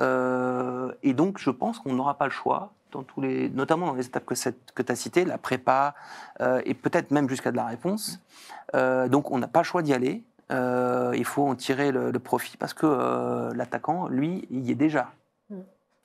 Euh, 0.00 0.92
et 1.02 1.14
donc, 1.14 1.38
je 1.38 1.50
pense 1.50 1.78
qu'on 1.78 1.92
n'aura 1.92 2.18
pas 2.18 2.24
le 2.24 2.32
choix, 2.32 2.72
dans 2.90 3.04
tous 3.04 3.20
les, 3.20 3.48
notamment 3.50 3.86
dans 3.86 3.94
les 3.94 4.06
étapes 4.06 4.24
que, 4.24 4.82
tu 4.82 4.92
as 4.92 4.96
citées, 4.96 5.24
la 5.24 5.38
prépa, 5.38 5.94
euh, 6.40 6.60
et 6.64 6.74
peut-être 6.74 7.12
même 7.12 7.28
jusqu'à 7.28 7.52
de 7.52 7.56
la 7.56 7.66
réponse. 7.66 8.20
Donc, 8.74 9.30
on 9.30 9.38
n'a 9.38 9.48
pas 9.48 9.60
le 9.60 9.64
choix 9.64 9.82
d'y 9.82 9.94
aller. 9.94 10.24
Il 10.50 11.24
faut 11.24 11.46
en 11.46 11.54
tirer 11.54 11.92
le, 11.92 12.10
le 12.10 12.18
profit 12.18 12.56
parce 12.56 12.74
que 12.74 13.52
l'attaquant, 13.54 14.08
lui, 14.08 14.46
il 14.50 14.64
y 14.64 14.72
est 14.72 14.76
déjà. 14.76 15.12
Mm. 15.50 15.60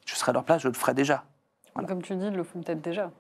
Je 0.06 0.16
serais 0.16 0.30
à 0.30 0.34
leur 0.34 0.44
place, 0.44 0.62
je 0.62 0.68
le 0.68 0.74
ferais 0.76 0.94
déjà. 0.94 1.24
Voilà. 1.74 1.88
Comme 1.88 2.02
tu 2.02 2.16
dis, 2.16 2.28
ils 2.28 2.36
le 2.36 2.44
font 2.44 2.62
peut-être 2.62 2.82
déjà. 2.82 3.12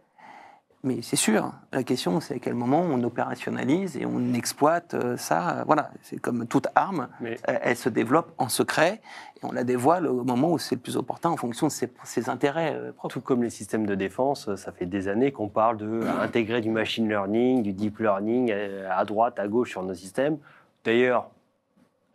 Mais 0.85 1.01
c'est 1.01 1.15
sûr, 1.15 1.51
la 1.73 1.81
question 1.81 2.19
c'est 2.19 2.35
à 2.35 2.39
quel 2.39 2.53
moment 2.53 2.81
on 2.81 3.01
opérationnalise 3.03 3.97
et 3.97 4.05
on 4.05 4.33
exploite 4.35 4.93
euh, 4.93 5.17
ça. 5.17 5.63
Voilà, 5.65 5.89
c'est 6.03 6.17
comme 6.17 6.45
toute 6.45 6.67
arme, 6.75 7.07
Mais 7.21 7.37
elle, 7.45 7.59
elle 7.63 7.75
se 7.75 7.89
développe 7.89 8.31
en 8.37 8.49
secret 8.49 9.01
et 9.35 9.43
on 9.43 9.51
la 9.51 9.63
dévoile 9.63 10.05
au 10.05 10.23
moment 10.23 10.51
où 10.51 10.59
c'est 10.59 10.75
le 10.75 10.81
plus 10.81 10.95
opportun 10.95 11.31
en 11.31 11.37
fonction 11.37 11.65
de 11.65 11.71
ses, 11.71 11.89
ses 12.03 12.29
intérêts 12.29 12.75
euh, 12.75 12.91
propres. 12.91 13.15
tout 13.15 13.21
comme 13.21 13.41
les 13.41 13.49
systèmes 13.49 13.87
de 13.87 13.95
défense, 13.95 14.53
ça 14.55 14.71
fait 14.71 14.85
des 14.85 15.07
années 15.07 15.31
qu'on 15.31 15.49
parle 15.49 15.77
de 15.77 16.01
intégrer 16.21 16.61
du 16.61 16.69
machine 16.69 17.09
learning, 17.09 17.63
du 17.63 17.73
deep 17.73 17.97
learning 17.97 18.51
euh, 18.51 18.87
à 18.91 19.05
droite, 19.05 19.39
à 19.39 19.47
gauche 19.47 19.71
sur 19.71 19.81
nos 19.81 19.95
systèmes. 19.95 20.37
D'ailleurs, 20.83 21.31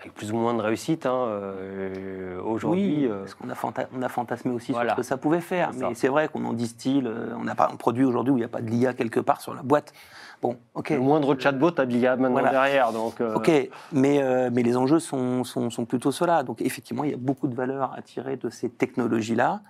avec 0.00 0.14
plus 0.14 0.32
ou 0.32 0.36
moins 0.36 0.54
de 0.54 0.62
réussite, 0.62 1.04
hein, 1.06 1.12
euh, 1.28 2.40
aujourd'hui. 2.42 3.00
Oui, 3.00 3.06
euh, 3.06 3.20
parce 3.20 3.34
qu'on 3.34 3.50
a, 3.50 3.54
fanta- 3.54 3.86
on 3.96 4.02
a 4.02 4.08
fantasmé 4.08 4.52
aussi 4.52 4.72
Voilà. 4.72 4.90
sur 4.90 4.96
ce 4.96 5.00
que 5.02 5.06
ça 5.06 5.16
pouvait 5.16 5.40
faire. 5.40 5.70
Mais 5.76 5.94
c'est 5.94 6.08
vrai 6.08 6.28
qu'on 6.28 6.44
en 6.46 6.52
distille, 6.52 7.02
euh, 7.04 7.34
on 7.38 7.44
n'a 7.44 7.54
pas 7.54 7.68
un 7.72 7.76
produit 7.76 8.04
aujourd'hui 8.04 8.32
où 8.32 8.36
il 8.36 8.40
n'y 8.40 8.44
a 8.44 8.48
pas 8.48 8.62
de 8.62 8.70
l'IA 8.70 8.94
quelque 8.94 9.20
part 9.20 9.40
sur 9.40 9.54
la 9.54 9.62
boîte. 9.62 9.92
Bon, 10.40 10.56
ok. 10.74 10.90
Le 10.90 11.00
moindre 11.00 11.38
chatbot 11.38 11.78
a 11.78 11.84
l'IA 11.84 12.16
maintenant 12.16 12.30
Voilà. 12.40 12.50
derrière. 12.50 12.92
Donc, 12.92 13.20
euh, 13.20 13.34
Ok, 13.34 13.50
mais, 13.92 14.22
euh, 14.22 14.48
mais 14.52 14.62
les 14.62 14.76
enjeux 14.76 15.00
sont, 15.00 15.44
sont, 15.44 15.68
sont 15.68 15.84
plutôt 15.84 16.12
ceux-là. 16.12 16.42
Donc 16.44 16.62
effectivement, 16.62 17.04
il 17.04 17.10
y 17.10 17.14
a 17.14 17.18
beaucoup 17.18 17.46
de 17.46 17.54
valeur 17.54 17.92
à 17.94 18.00
tirer 18.00 18.36
de 18.36 18.48
ces 18.48 18.70
technologies-là. 18.70 19.60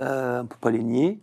On 0.00 0.04
ne 0.04 0.42
peut 0.42 0.56
pas 0.60 0.70
les 0.70 0.82
nier. 0.82 1.20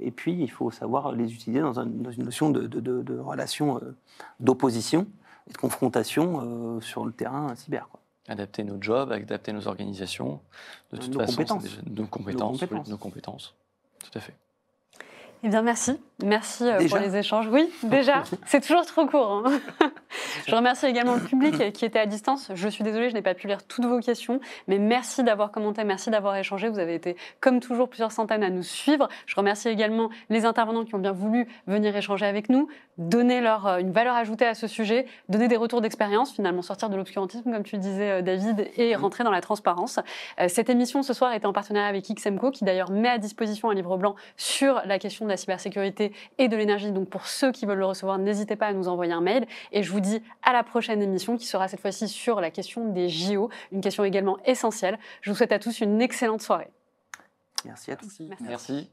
Et 0.00 0.10
puis, 0.12 0.32
il 0.40 0.50
faut 0.50 0.70
savoir 0.70 1.10
les 1.12 1.32
utiliser 1.34 1.60
dans, 1.60 1.78
un- 1.80 1.86
dans 1.86 2.10
une 2.12 2.24
notion 2.24 2.50
de, 2.50 2.62
de, 2.68 2.78
de- 2.80 3.02
de 3.02 3.18
relation 3.18 3.80
d'opposition 4.40 5.06
et 5.48 5.52
de 5.52 5.56
confrontation 5.58 6.76
euh, 6.76 6.80
sur 6.80 7.04
le 7.04 7.12
terrain 7.12 7.54
cyber. 7.56 7.88
quoi. 7.90 8.00
Adapter 8.28 8.64
nos 8.64 8.80
jobs, 8.82 9.12
adapter 9.12 9.52
nos 9.52 9.68
organisations. 9.68 10.40
De 10.92 10.96
toute 10.98 11.12
Nos 11.14 11.20
façon, 11.20 11.32
compétences. 11.32 11.62
déjà- 11.62 11.80
nos 11.86 12.06
compétences. 12.06 12.52
oui, 12.54 12.58
compétences. 12.68 12.88
nos 12.88 12.98
compétences. 12.98 13.54
Tout 14.02 14.18
à 14.18 14.20
fait. 14.20 14.34
Eh 15.42 15.48
bien, 15.48 15.62
merci. 15.62 15.98
Merci 16.24 16.64
euh, 16.64 16.78
Déjà 16.78 16.96
pour 16.96 17.06
les 17.06 17.16
échanges. 17.16 17.46
Oui, 17.48 17.70
déjà. 17.82 18.24
C'est 18.46 18.60
toujours 18.62 18.86
trop 18.86 19.04
court. 19.06 19.42
hein. 19.44 19.60
Je 20.46 20.54
remercie 20.54 20.86
également 20.86 21.14
le 21.14 21.20
public 21.20 21.72
qui 21.72 21.84
était 21.84 21.98
à 21.98 22.06
distance. 22.06 22.50
Je 22.54 22.68
suis 22.68 22.82
désolée, 22.82 23.10
je 23.10 23.14
n'ai 23.14 23.20
pas 23.22 23.34
pu 23.34 23.46
lire 23.48 23.66
toutes 23.66 23.84
vos 23.84 24.00
questions, 24.00 24.40
mais 24.66 24.78
merci 24.78 25.22
d'avoir 25.22 25.50
commenté, 25.50 25.84
merci 25.84 26.08
d'avoir 26.08 26.34
échangé. 26.36 26.68
Vous 26.68 26.78
avez 26.78 26.94
été, 26.94 27.16
comme 27.40 27.60
toujours, 27.60 27.88
plusieurs 27.90 28.12
centaines 28.12 28.42
à 28.42 28.48
nous 28.48 28.62
suivre. 28.62 29.08
Je 29.26 29.36
remercie 29.36 29.68
également 29.68 30.08
les 30.30 30.46
intervenants 30.46 30.84
qui 30.86 30.94
ont 30.94 30.98
bien 31.00 31.12
voulu 31.12 31.46
venir 31.66 31.94
échanger 31.94 32.24
avec 32.24 32.48
nous, 32.48 32.68
donner 32.96 33.42
leur, 33.42 33.66
euh, 33.66 33.78
une 33.78 33.90
valeur 33.92 34.14
ajoutée 34.16 34.46
à 34.46 34.54
ce 34.54 34.66
sujet, 34.66 35.04
donner 35.28 35.48
des 35.48 35.56
retours 35.56 35.82
d'expérience, 35.82 36.32
finalement 36.32 36.62
sortir 36.62 36.88
de 36.88 36.96
l'obscurantisme, 36.96 37.52
comme 37.52 37.62
tu 37.62 37.76
disais, 37.76 38.10
euh, 38.10 38.22
David, 38.22 38.70
et 38.78 38.96
rentrer 38.96 39.22
dans 39.22 39.30
la 39.30 39.42
transparence. 39.42 40.00
Cette 40.48 40.70
émission 40.70 41.02
ce 41.02 41.12
soir 41.12 41.32
était 41.34 41.46
en 41.46 41.52
partenariat 41.52 41.88
avec 41.88 42.08
XMCO, 42.08 42.50
qui 42.50 42.64
d'ailleurs 42.64 42.90
met 42.90 43.08
à 43.08 43.18
disposition 43.18 43.68
un 43.68 43.74
livre 43.74 43.98
blanc 43.98 44.14
sur 44.36 44.80
la 44.86 44.98
question 44.98 45.25
de 45.26 45.30
la 45.30 45.36
cybersécurité 45.36 46.12
et 46.38 46.48
de 46.48 46.56
l'énergie. 46.56 46.90
Donc 46.92 47.08
pour 47.08 47.26
ceux 47.26 47.52
qui 47.52 47.66
veulent 47.66 47.78
le 47.78 47.86
recevoir, 47.86 48.18
n'hésitez 48.18 48.56
pas 48.56 48.66
à 48.66 48.72
nous 48.72 48.88
envoyer 48.88 49.12
un 49.12 49.20
mail. 49.20 49.46
Et 49.72 49.82
je 49.82 49.92
vous 49.92 50.00
dis 50.00 50.22
à 50.42 50.52
la 50.52 50.62
prochaine 50.62 51.02
émission 51.02 51.36
qui 51.36 51.46
sera 51.46 51.68
cette 51.68 51.80
fois-ci 51.80 52.08
sur 52.08 52.40
la 52.40 52.50
question 52.50 52.92
des 52.92 53.08
JO, 53.08 53.50
une 53.72 53.80
question 53.80 54.04
également 54.04 54.38
essentielle. 54.44 54.98
Je 55.20 55.30
vous 55.30 55.36
souhaite 55.36 55.52
à 55.52 55.58
tous 55.58 55.80
une 55.80 56.00
excellente 56.00 56.42
soirée. 56.42 56.70
Merci 57.64 57.90
à 57.90 57.96
tous. 57.96 58.20
Merci. 58.20 58.44
Merci. 58.44 58.90